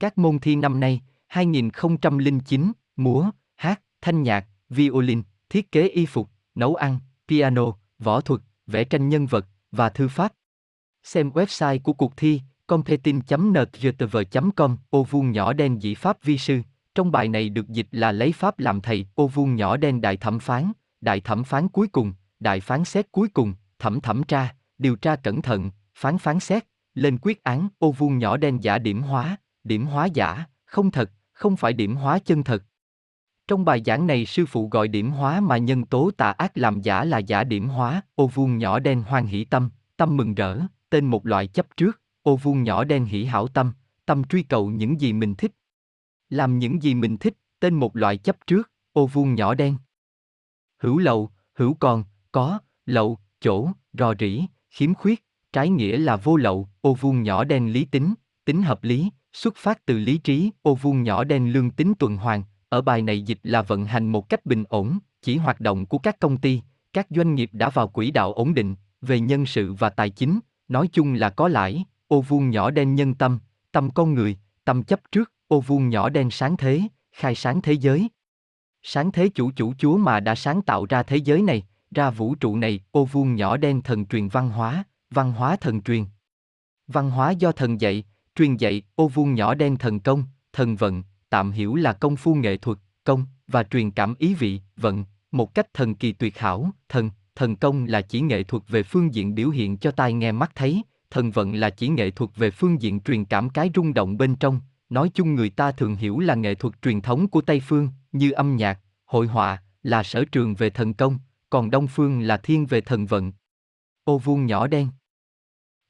Các 0.00 0.18
môn 0.18 0.38
thi 0.38 0.56
năm 0.56 0.80
nay, 0.80 1.00
2009, 1.26 2.72
múa, 2.96 3.30
hát, 3.56 3.80
thanh 4.00 4.22
nhạc, 4.22 4.46
violin, 4.68 5.22
thiết 5.48 5.72
kế 5.72 5.88
y 5.88 6.06
phục, 6.06 6.30
nấu 6.54 6.74
ăn, 6.74 6.98
piano, 7.28 7.64
võ 7.98 8.20
thuật, 8.20 8.40
vẽ 8.66 8.84
tranh 8.84 9.08
nhân 9.08 9.26
vật 9.26 9.46
và 9.70 9.88
thư 9.88 10.08
pháp. 10.08 10.32
Xem 11.06 11.30
website 11.30 11.78
của 11.82 11.92
cuộc 11.92 12.16
thi 12.16 12.40
competing.nrtv.com 12.66 14.76
ô 14.90 15.02
vuông 15.02 15.30
nhỏ 15.30 15.52
đen 15.52 15.82
dĩ 15.82 15.94
pháp 15.94 16.22
vi 16.22 16.38
sư. 16.38 16.60
Trong 16.94 17.12
bài 17.12 17.28
này 17.28 17.48
được 17.48 17.68
dịch 17.68 17.86
là 17.90 18.12
lấy 18.12 18.32
pháp 18.32 18.58
làm 18.58 18.80
thầy, 18.80 19.06
ô 19.14 19.26
vuông 19.26 19.54
nhỏ 19.54 19.76
đen 19.76 20.00
đại 20.00 20.16
thẩm 20.16 20.38
phán, 20.38 20.72
đại 21.00 21.20
thẩm 21.20 21.44
phán 21.44 21.68
cuối 21.68 21.88
cùng, 21.88 22.12
đại 22.40 22.60
phán 22.60 22.84
xét 22.84 23.12
cuối 23.12 23.28
cùng, 23.28 23.54
thẩm 23.78 24.00
thẩm 24.00 24.22
tra, 24.22 24.54
điều 24.78 24.96
tra 24.96 25.16
cẩn 25.16 25.42
thận, 25.42 25.70
phán 25.94 26.18
phán 26.18 26.40
xét, 26.40 26.64
lên 26.94 27.18
quyết 27.22 27.44
án, 27.44 27.68
ô 27.78 27.92
vuông 27.92 28.18
nhỏ 28.18 28.36
đen 28.36 28.62
giả 28.62 28.78
điểm 28.78 29.02
hóa, 29.02 29.36
điểm 29.64 29.86
hóa 29.86 30.06
giả, 30.06 30.44
không 30.64 30.90
thật, 30.90 31.10
không 31.32 31.56
phải 31.56 31.72
điểm 31.72 31.96
hóa 31.96 32.18
chân 32.18 32.44
thật. 32.44 32.62
Trong 33.48 33.64
bài 33.64 33.82
giảng 33.86 34.06
này 34.06 34.26
sư 34.26 34.46
phụ 34.46 34.68
gọi 34.68 34.88
điểm 34.88 35.10
hóa 35.10 35.40
mà 35.40 35.56
nhân 35.56 35.84
tố 35.84 36.10
tà 36.16 36.30
ác 36.30 36.58
làm 36.58 36.80
giả 36.80 37.04
là 37.04 37.18
giả 37.18 37.44
điểm 37.44 37.68
hóa, 37.68 38.02
ô 38.14 38.26
vuông 38.26 38.58
nhỏ 38.58 38.78
đen 38.78 39.02
hoan 39.02 39.26
hỷ 39.26 39.44
tâm, 39.44 39.70
tâm 39.96 40.16
mừng 40.16 40.34
rỡ, 40.34 40.58
tên 40.90 41.04
một 41.04 41.26
loại 41.26 41.46
chấp 41.46 41.66
trước, 41.76 42.00
ô 42.22 42.36
vuông 42.36 42.62
nhỏ 42.62 42.84
đen 42.84 43.04
hỷ 43.04 43.24
hảo 43.24 43.48
tâm, 43.48 43.72
tâm 44.06 44.24
truy 44.24 44.42
cầu 44.42 44.70
những 44.70 45.00
gì 45.00 45.12
mình 45.12 45.34
thích. 45.34 45.52
Làm 46.30 46.58
những 46.58 46.82
gì 46.82 46.94
mình 46.94 47.16
thích, 47.16 47.34
tên 47.60 47.74
một 47.74 47.96
loại 47.96 48.16
chấp 48.16 48.36
trước, 48.46 48.70
ô 48.92 49.06
vuông 49.06 49.34
nhỏ 49.34 49.54
đen. 49.54 49.76
Hữu 50.78 50.98
lậu, 50.98 51.30
hữu 51.54 51.74
còn, 51.74 52.04
có, 52.32 52.58
lậu, 52.86 53.18
chỗ, 53.40 53.70
rò 53.92 54.14
rỉ, 54.18 54.42
khiếm 54.70 54.94
khuyết, 54.94 55.24
trái 55.52 55.68
nghĩa 55.68 55.98
là 55.98 56.16
vô 56.16 56.36
lậu, 56.36 56.68
ô 56.80 56.94
vuông 56.94 57.22
nhỏ 57.22 57.44
đen 57.44 57.72
lý 57.72 57.84
tính, 57.84 58.14
tính 58.44 58.62
hợp 58.62 58.84
lý, 58.84 59.10
xuất 59.32 59.56
phát 59.56 59.86
từ 59.86 59.98
lý 59.98 60.18
trí, 60.18 60.50
ô 60.62 60.74
vuông 60.74 61.02
nhỏ 61.02 61.24
đen 61.24 61.52
lương 61.52 61.70
tính 61.70 61.92
tuần 61.98 62.16
hoàn, 62.16 62.42
ở 62.68 62.82
bài 62.82 63.02
này 63.02 63.22
dịch 63.22 63.38
là 63.42 63.62
vận 63.62 63.84
hành 63.84 64.12
một 64.12 64.28
cách 64.28 64.46
bình 64.46 64.64
ổn, 64.68 64.98
chỉ 65.22 65.36
hoạt 65.36 65.60
động 65.60 65.86
của 65.86 65.98
các 65.98 66.20
công 66.20 66.36
ty, 66.36 66.62
các 66.92 67.06
doanh 67.10 67.34
nghiệp 67.34 67.50
đã 67.52 67.70
vào 67.70 67.88
quỹ 67.88 68.10
đạo 68.10 68.32
ổn 68.32 68.54
định, 68.54 68.74
về 69.00 69.20
nhân 69.20 69.46
sự 69.46 69.72
và 69.72 69.90
tài 69.90 70.10
chính, 70.10 70.40
nói 70.68 70.88
chung 70.92 71.14
là 71.14 71.30
có 71.30 71.48
lãi, 71.48 71.84
ô 72.08 72.20
vuông 72.20 72.50
nhỏ 72.50 72.70
đen 72.70 72.94
nhân 72.94 73.14
tâm, 73.14 73.38
tâm 73.72 73.90
con 73.90 74.14
người, 74.14 74.36
tâm 74.64 74.82
chấp 74.82 75.00
trước, 75.12 75.32
ô 75.48 75.60
vuông 75.60 75.88
nhỏ 75.88 76.08
đen 76.08 76.30
sáng 76.30 76.56
thế, 76.56 76.82
khai 77.12 77.34
sáng 77.34 77.62
thế 77.62 77.72
giới. 77.72 78.08
Sáng 78.82 79.12
thế 79.12 79.28
chủ 79.28 79.50
chủ 79.56 79.74
chúa 79.78 79.96
mà 79.96 80.20
đã 80.20 80.34
sáng 80.34 80.62
tạo 80.62 80.86
ra 80.86 81.02
thế 81.02 81.16
giới 81.16 81.42
này, 81.42 81.62
ra 81.90 82.10
vũ 82.10 82.34
trụ 82.34 82.56
này, 82.56 82.80
ô 82.90 83.04
vuông 83.04 83.34
nhỏ 83.34 83.56
đen 83.56 83.82
thần 83.82 84.06
truyền 84.06 84.28
văn 84.28 84.50
hóa, 84.50 84.84
văn 85.10 85.32
hóa 85.32 85.56
thần 85.56 85.82
truyền. 85.82 86.04
Văn 86.86 87.10
hóa 87.10 87.30
do 87.30 87.52
thần 87.52 87.80
dạy, 87.80 88.04
truyền 88.34 88.56
dạy, 88.56 88.82
ô 88.94 89.08
vuông 89.08 89.34
nhỏ 89.34 89.54
đen 89.54 89.76
thần 89.76 90.00
công, 90.00 90.24
thần 90.52 90.76
vận, 90.76 91.02
tạm 91.28 91.50
hiểu 91.50 91.74
là 91.74 91.92
công 91.92 92.16
phu 92.16 92.34
nghệ 92.34 92.56
thuật, 92.56 92.78
công, 93.04 93.26
và 93.46 93.62
truyền 93.62 93.90
cảm 93.90 94.14
ý 94.18 94.34
vị, 94.34 94.60
vận, 94.76 95.04
một 95.32 95.54
cách 95.54 95.74
thần 95.74 95.94
kỳ 95.94 96.12
tuyệt 96.12 96.38
hảo, 96.38 96.70
thần, 96.88 97.10
thần 97.36 97.56
công 97.56 97.84
là 97.84 98.00
chỉ 98.00 98.20
nghệ 98.20 98.42
thuật 98.42 98.62
về 98.68 98.82
phương 98.82 99.14
diện 99.14 99.34
biểu 99.34 99.50
hiện 99.50 99.76
cho 99.76 99.90
tai 99.90 100.12
nghe 100.12 100.32
mắt 100.32 100.52
thấy, 100.54 100.82
thần 101.10 101.30
vận 101.30 101.54
là 101.54 101.70
chỉ 101.70 101.88
nghệ 101.88 102.10
thuật 102.10 102.30
về 102.36 102.50
phương 102.50 102.82
diện 102.82 103.00
truyền 103.00 103.24
cảm 103.24 103.50
cái 103.50 103.70
rung 103.74 103.94
động 103.94 104.18
bên 104.18 104.36
trong, 104.36 104.60
nói 104.90 105.10
chung 105.14 105.34
người 105.34 105.50
ta 105.50 105.72
thường 105.72 105.96
hiểu 105.96 106.18
là 106.18 106.34
nghệ 106.34 106.54
thuật 106.54 106.82
truyền 106.82 107.00
thống 107.00 107.28
của 107.28 107.40
Tây 107.40 107.60
phương, 107.60 107.88
như 108.12 108.30
âm 108.30 108.56
nhạc, 108.56 108.80
hội 109.04 109.26
họa, 109.26 109.62
là 109.82 110.02
sở 110.02 110.24
trường 110.32 110.54
về 110.54 110.70
thần 110.70 110.94
công, 110.94 111.18
còn 111.50 111.70
Đông 111.70 111.86
phương 111.86 112.20
là 112.20 112.36
thiên 112.36 112.66
về 112.66 112.80
thần 112.80 113.06
vận. 113.06 113.32
Ô 114.04 114.18
vuông 114.18 114.46
nhỏ 114.46 114.66
đen. 114.66 114.88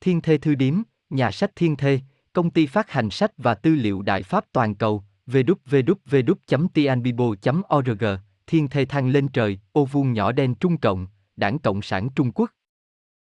Thiên 0.00 0.20
Thê 0.20 0.38
Thư 0.38 0.54
Điếm, 0.54 0.82
nhà 1.10 1.30
sách 1.30 1.50
Thiên 1.56 1.76
Thê, 1.76 2.00
công 2.32 2.50
ty 2.50 2.66
phát 2.66 2.90
hành 2.90 3.10
sách 3.10 3.32
và 3.36 3.54
tư 3.54 3.74
liệu 3.74 4.02
Đại 4.02 4.22
Pháp 4.22 4.44
toàn 4.52 4.74
cầu, 4.74 5.04
www.tianbibo.org, 5.26 8.04
Thiên 8.46 8.68
Thê 8.68 8.84
Thăng 8.84 9.08
lên 9.08 9.28
trời, 9.28 9.58
ô 9.72 9.84
vuông 9.84 10.12
nhỏ 10.12 10.32
đen 10.32 10.54
Trung 10.54 10.76
Cộng, 10.76 11.06
Đảng 11.36 11.58
Cộng 11.58 11.82
sản 11.82 12.08
Trung 12.14 12.32
Quốc, 12.32 12.50